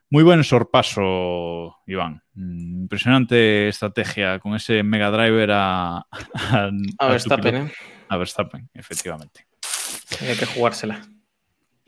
Muy 0.09 0.23
buen 0.23 0.45
sorpaso, 0.45 1.77
Iván. 1.87 2.23
Mm, 2.35 2.83
Impresionante 2.83 3.69
estrategia 3.69 4.39
con 4.39 4.55
ese 4.55 4.83
Mega 4.83 5.11
Driver 5.11 5.51
a, 5.53 5.97
a, 5.99 6.07
A 6.43 6.67
a 6.67 6.71
tu 6.71 7.09
Verstappen. 7.09 7.57
¿eh? 7.57 7.73
A 8.09 8.17
Verstappen, 8.17 8.71
efectivamente. 8.75 9.47
Hay 10.21 10.37
que 10.37 10.47
jugársela. 10.47 11.03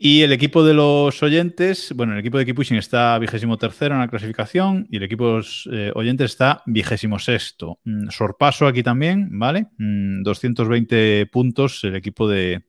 Y 0.01 0.21
el 0.21 0.31
equipo 0.31 0.63
de 0.63 0.73
los 0.73 1.21
oyentes, 1.23 1.93
bueno, 1.93 2.13
el 2.13 2.19
equipo 2.19 2.37
de 2.37 2.45
Keep 2.45 2.55
Pushing 2.55 2.77
está 2.77 3.19
vigésimo 3.19 3.57
tercero 3.57 3.95
en 3.95 3.99
la 3.99 4.07
clasificación 4.07 4.87
y 4.89 4.95
el 4.95 5.03
equipo 5.03 5.27
de 5.27 5.33
los 5.33 5.69
eh, 5.73 5.91
oyentes 5.93 6.31
está 6.31 6.63
vigésimo 6.65 7.19
sexto. 7.19 7.79
Mm, 7.83 8.07
sorpaso 8.09 8.65
aquí 8.65 8.81
también, 8.81 9.27
¿vale? 9.37 9.67
Mm, 9.77 10.23
220 10.23 11.25
puntos 11.25 11.83
el 11.83 11.97
equipo 11.97 12.29
de, 12.29 12.63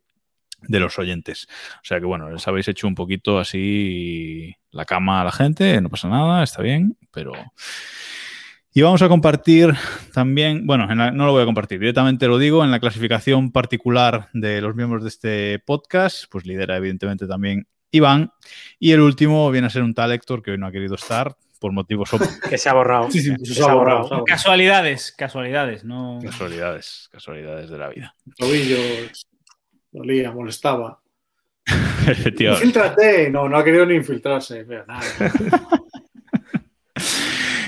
de 0.62 0.80
los 0.80 0.98
oyentes. 0.98 1.48
O 1.76 1.84
sea 1.84 2.00
que 2.00 2.06
bueno, 2.06 2.30
les 2.30 2.46
habéis 2.46 2.68
hecho 2.68 2.86
un 2.86 2.94
poquito 2.94 3.38
así 3.38 4.54
la 4.70 4.84
cama 4.84 5.20
a 5.20 5.24
la 5.24 5.32
gente, 5.32 5.80
no 5.80 5.88
pasa 5.88 6.08
nada, 6.08 6.42
está 6.42 6.62
bien, 6.62 6.96
pero 7.10 7.32
Y 8.72 8.82
vamos 8.82 9.02
a 9.02 9.08
compartir 9.08 9.74
también, 10.14 10.66
bueno, 10.66 10.86
no 10.94 11.26
lo 11.26 11.32
voy 11.32 11.42
a 11.42 11.46
compartir, 11.46 11.80
directamente 11.80 12.28
lo 12.28 12.38
digo, 12.38 12.64
en 12.64 12.70
la 12.70 12.80
clasificación 12.80 13.50
particular 13.50 14.28
de 14.32 14.60
los 14.60 14.76
miembros 14.76 15.02
de 15.02 15.08
este 15.08 15.58
podcast, 15.58 16.24
pues 16.30 16.46
lidera 16.46 16.76
evidentemente 16.76 17.26
también 17.26 17.66
Iván. 17.90 18.32
Y 18.78 18.92
el 18.92 19.00
último 19.00 19.50
viene 19.50 19.66
a 19.66 19.70
ser 19.70 19.82
un 19.82 19.94
tal 19.94 20.12
Héctor 20.12 20.42
que 20.42 20.52
hoy 20.52 20.58
no 20.58 20.66
ha 20.66 20.72
querido 20.72 20.94
estar 20.94 21.36
por 21.58 21.72
motivos 21.72 22.10
que 22.48 22.58
se 22.58 22.68
ha 22.68 22.72
borrado. 22.72 23.10
Sí, 23.10 23.20
sí, 23.20 23.36
se, 23.44 23.62
ha 23.62 23.74
borrado. 23.74 24.24
Casualidades, 24.24 25.12
casualidades, 25.12 25.84
no. 25.84 26.18
Casualidades, 26.22 27.08
casualidades 27.12 27.68
de 27.68 27.78
la 27.78 27.88
vida. 27.88 28.14
Tobillo, 28.38 28.78
dolía, 29.92 30.32
molestaba. 30.32 31.00
Infiltrate, 32.06 33.30
no, 33.30 33.48
no 33.48 33.56
ha 33.56 33.64
querido 33.64 33.86
ni 33.86 33.94
infiltrarse. 33.94 34.64
nada. 34.64 35.00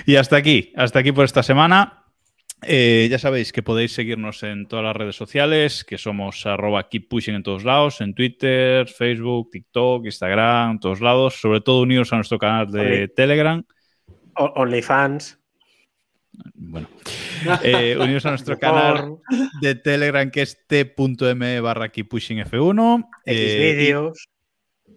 y 0.07 0.16
hasta 0.16 0.36
aquí, 0.36 0.73
hasta 0.77 0.99
aquí 0.99 1.12
por 1.12 1.24
esta 1.24 1.43
semana. 1.43 1.99
Eh, 2.65 3.09
ya 3.11 3.19
sabéis 3.19 3.53
que 3.53 3.62
podéis 3.62 3.93
seguirnos 3.93 4.44
en 4.44 4.69
todas 4.69 4.85
las 4.85 4.94
redes 4.94 5.16
sociales, 5.16 5.85
que 5.85 5.99
somos 5.99 6.47
arroba 6.47 6.89
keep 6.89 7.09
pushing 7.09 7.35
en 7.35 7.43
todos 7.43 7.65
lados, 7.65 8.01
en 8.01 8.15
Twitter, 8.15 8.89
Facebook, 8.89 9.51
TikTok, 9.51 10.05
Instagram, 10.05 10.73
en 10.73 10.81
todos 10.81 11.01
lados. 11.01 11.40
Sobre 11.40 11.61
todo 11.61 11.82
unidos 11.82 12.12
a 12.12 12.16
nuestro 12.16 12.39
canal 12.39 12.70
de 12.70 13.09
Telegram. 13.09 13.62
OnlyFans. 14.35 15.39
Bueno, 16.55 16.89
eh, 17.62 17.97
unidos 17.98 18.27
a 18.27 18.31
nuestro 18.31 18.59
canal 18.59 19.16
de 19.60 19.74
Telegram 19.74 20.31
que 20.31 20.43
es 20.43 20.66
t.me 20.66 21.60
barra 21.60 21.90
keeppushingf1. 21.90 23.06
Eh, 23.27 24.10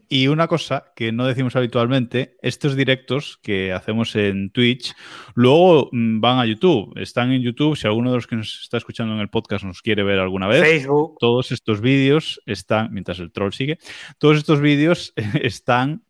y 0.08 0.28
una 0.28 0.48
cosa 0.48 0.92
que 0.96 1.12
no 1.12 1.26
decimos 1.26 1.56
habitualmente, 1.56 2.38
estos 2.42 2.76
directos 2.76 3.40
que 3.42 3.74
hacemos 3.74 4.16
en 4.16 4.52
Twitch, 4.52 4.94
luego 5.34 5.90
mm, 5.92 6.20
van 6.20 6.40
a 6.40 6.46
YouTube. 6.46 6.94
Están 6.98 7.32
en 7.32 7.42
YouTube. 7.42 7.76
Si 7.76 7.88
alguno 7.88 8.12
de 8.12 8.18
los 8.18 8.28
que 8.28 8.36
nos 8.36 8.62
está 8.62 8.78
escuchando 8.78 9.16
en 9.16 9.22
el 9.22 9.30
podcast 9.30 9.66
nos 9.66 9.82
quiere 9.82 10.04
ver 10.04 10.20
alguna 10.20 10.48
vez, 10.48 10.62
Facebook. 10.62 11.18
Todos 11.20 11.52
estos 11.52 11.82
vídeos 11.82 12.40
están, 12.46 12.94
mientras 12.94 13.20
el 13.20 13.32
troll 13.32 13.52
sigue, 13.52 13.80
todos 14.20 14.38
estos 14.38 14.62
vídeos 14.62 15.14
están 15.42 16.04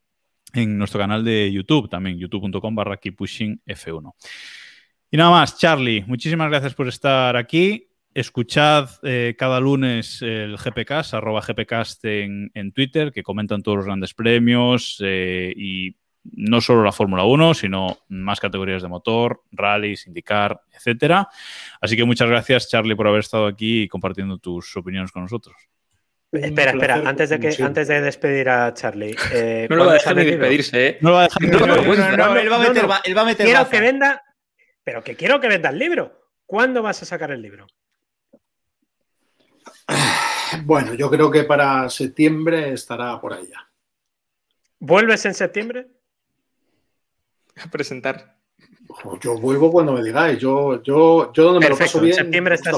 en 0.54 0.78
nuestro 0.78 1.00
canal 1.00 1.24
de 1.24 1.52
YouTube 1.52 1.90
también, 1.90 2.18
youtube.com 2.18 2.76
barra 2.76 3.00
F1. 3.00 4.14
Y 5.12 5.18
nada 5.18 5.32
más, 5.32 5.58
Charlie, 5.58 6.04
muchísimas 6.08 6.50
gracias 6.50 6.74
por 6.74 6.88
estar 6.88 7.36
aquí. 7.38 7.90
Escuchad 8.14 8.90
eh, 9.04 9.36
cada 9.38 9.60
lunes 9.60 10.22
el 10.22 10.58
GPcast, 10.58 11.14
arroba 11.14 11.42
GPcast 11.42 12.06
en, 12.06 12.50
en, 12.54 12.72
Twitter, 12.72 13.12
que 13.12 13.24
comentan 13.24 13.62
todos 13.62 13.78
los 13.78 13.86
grandes 13.86 14.14
premios 14.14 15.02
eh, 15.04 15.54
y 15.56 15.96
no 16.34 16.62
solo 16.62 16.84
la 16.84 16.92
Fórmula 16.92 17.24
1, 17.24 17.54
sino 17.54 18.00
más 18.10 18.40
categorías 18.40 18.82
de 18.82 18.88
motor, 18.88 19.44
rally, 19.52 19.96
indicar, 20.08 20.62
etcétera. 20.74 21.28
Así 21.80 21.96
que 21.96 22.04
muchas 22.04 22.30
gracias, 22.30 22.70
Charlie, 22.70 22.96
por 22.96 23.08
haber 23.08 23.20
estado 23.20 23.48
aquí 23.48 23.84
y 23.84 23.88
compartiendo 23.88 24.38
tus 24.38 24.76
opiniones 24.76 25.12
con 25.12 25.24
nosotros. 25.24 25.56
Espera, 26.32 26.72
espera, 26.72 27.02
antes 27.06 27.30
de, 27.30 27.40
que, 27.40 27.64
antes 27.64 27.88
de 27.88 28.02
despedir 28.02 28.50
a 28.50 28.74
Charlie. 28.74 29.16
Eh, 29.32 29.68
no 29.70 29.76
lo 29.78 29.86
va 29.86 29.92
a 29.92 29.94
dejar 29.96 30.16
ni 30.18 30.26
despedirse, 30.26 30.88
¿eh? 30.88 30.98
No 31.00 31.10
lo 31.10 31.16
va 31.16 31.22
a 31.22 31.24
dejar 31.26 31.42
despedirse. 31.42 32.18
No, 32.18 32.36
él 32.36 32.52
va 32.52 32.56
a 32.56 32.60
meter, 32.60 32.86
él 33.06 33.18
va 33.18 33.22
a 33.22 33.26
meter 33.26 33.46
Quiero 33.46 33.70
que 33.70 33.80
venda, 33.80 34.24
pero 34.86 35.04
que 35.04 35.18
quiero 35.18 35.42
que 35.42 35.50
venda 35.50 35.70
el 35.70 35.80
libro. 35.80 36.30
¿Cuándo 36.46 36.82
vas 36.82 37.02
a 37.02 37.06
sacar 37.06 37.32
el 37.32 37.42
libro? 37.42 37.68
Bueno, 40.64 40.94
yo 40.94 41.10
creo 41.10 41.30
que 41.32 41.44
para 41.44 41.90
septiembre 41.90 42.72
estará 42.72 43.20
por 43.20 43.34
ahí 43.34 43.48
ya. 43.48 43.68
¿Vuelves 44.80 45.26
en 45.26 45.34
septiembre? 45.34 45.88
A 47.58 47.70
presentar. 47.70 48.38
Yo 49.22 49.38
vuelvo 49.38 49.72
cuando 49.72 49.94
me 49.94 50.04
digáis. 50.04 50.38
Yo, 50.38 50.82
yo, 50.84 51.34
yo 51.34 51.44
donde 51.44 51.60
me 51.60 51.70
lo 51.70 51.78
paso 51.78 52.00
bien. 52.00 52.12
En 52.12 52.18
septiembre 52.18 52.56
estás 52.56 52.78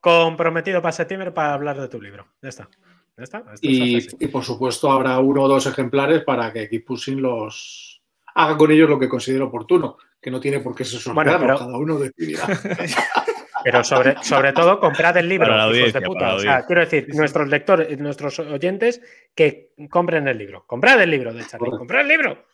comprometido 0.00 0.80
para 0.80 0.92
septiembre 0.92 1.32
para 1.32 1.54
hablar 1.54 1.80
de 1.80 1.88
tu 1.88 2.00
libro. 2.00 2.28
Ya 2.42 2.50
está. 2.50 2.68
Ya 3.16 3.24
está. 3.24 3.44
y, 3.62 4.28
por 4.28 4.44
supuesto 4.44 4.92
habrá 4.92 5.18
uno 5.18 5.42
o 5.42 5.48
dos 5.48 5.66
ejemplares 5.66 6.22
para 6.22 6.52
que 6.52 6.68
Keep 6.68 6.86
los 7.16 8.00
haga 8.34 8.56
con 8.56 8.70
ellos 8.70 8.88
lo 8.88 8.98
que 8.98 9.08
considere 9.08 9.42
oportuno, 9.42 9.98
que 10.20 10.30
no 10.30 10.40
tiene 10.40 10.60
por 10.60 10.74
qué 10.74 10.84
ser 10.84 11.12
bueno, 11.12 11.38
cada 11.38 11.76
uno 11.76 11.98
decidirá. 11.98 12.46
Pero 13.64 13.84
sobre, 13.84 14.22
sobre 14.22 14.52
todo, 14.52 14.78
comprad 14.78 15.16
el 15.16 15.28
libro, 15.28 15.74
hijos 15.74 15.92
de 15.92 16.00
puta. 16.00 16.34
O 16.34 16.40
sea, 16.40 16.64
quiero 16.64 16.80
decir, 16.82 17.08
nuestros 17.14 17.48
lectores, 17.48 17.98
nuestros 17.98 18.38
oyentes, 18.38 19.00
que 19.34 19.72
compren 19.90 20.28
el 20.28 20.38
libro. 20.38 20.64
Comprad 20.66 21.02
el 21.02 21.10
libro 21.10 21.32
de 21.32 21.44
Charlie. 21.46 21.70
Comprad 21.70 22.02
el 22.02 22.08
libro. 22.08 22.46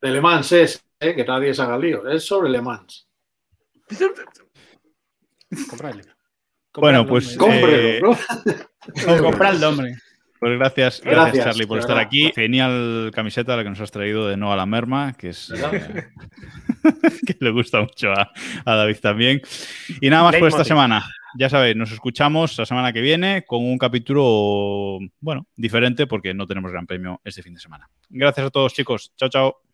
de 0.00 0.10
Le 0.10 0.20
Mans 0.20 0.52
es, 0.52 0.84
eh, 1.00 1.14
que 1.14 1.24
nadie 1.24 1.52
se 1.52 1.62
haga 1.62 1.78
lío. 1.78 2.06
Es 2.08 2.24
sobre 2.24 2.48
Le 2.48 2.62
Mans. 2.62 3.08
Comprad 5.68 5.90
el 5.90 5.96
libro. 5.98 6.14
bueno, 6.74 7.06
pues. 7.06 7.36
Cómprelo, 7.36 8.12
eh, 8.12 8.16
el 9.52 9.64
hombre. 9.64 9.96
Pues 10.40 10.58
gracias, 10.58 11.00
gracias, 11.02 11.44
Charlie, 11.44 11.66
por 11.66 11.78
estar 11.78 11.98
aquí. 11.98 12.30
Genial 12.34 13.10
camiseta 13.14 13.56
la 13.56 13.62
que 13.62 13.70
nos 13.70 13.80
has 13.80 13.90
traído 13.90 14.28
de 14.28 14.36
No 14.36 14.52
a 14.52 14.56
la 14.56 14.66
Merma, 14.66 15.14
que 15.14 15.30
es 15.30 15.50
eh, 15.50 16.08
que 17.26 17.36
le 17.40 17.50
gusta 17.50 17.80
mucho 17.80 18.12
a, 18.12 18.30
David 18.64 18.98
también. 19.00 19.40
Y 20.00 20.10
nada 20.10 20.24
más 20.24 20.36
por 20.36 20.48
esta 20.48 20.64
semana. 20.64 21.04
Ya 21.38 21.50
sabéis, 21.50 21.76
nos 21.76 21.92
escuchamos 21.92 22.56
la 22.56 22.64
semana 22.64 22.92
que 22.92 23.02
viene 23.02 23.44
con 23.44 23.62
un 23.62 23.76
capítulo, 23.76 24.98
bueno, 25.20 25.46
diferente 25.54 26.06
porque 26.06 26.32
no 26.32 26.46
tenemos 26.46 26.72
gran 26.72 26.86
premio 26.86 27.20
este 27.24 27.42
fin 27.42 27.52
de 27.52 27.60
semana. 27.60 27.88
Gracias 28.08 28.46
a 28.46 28.50
todos, 28.50 28.72
chicos. 28.72 29.12
Chao, 29.16 29.28
chao. 29.28 29.65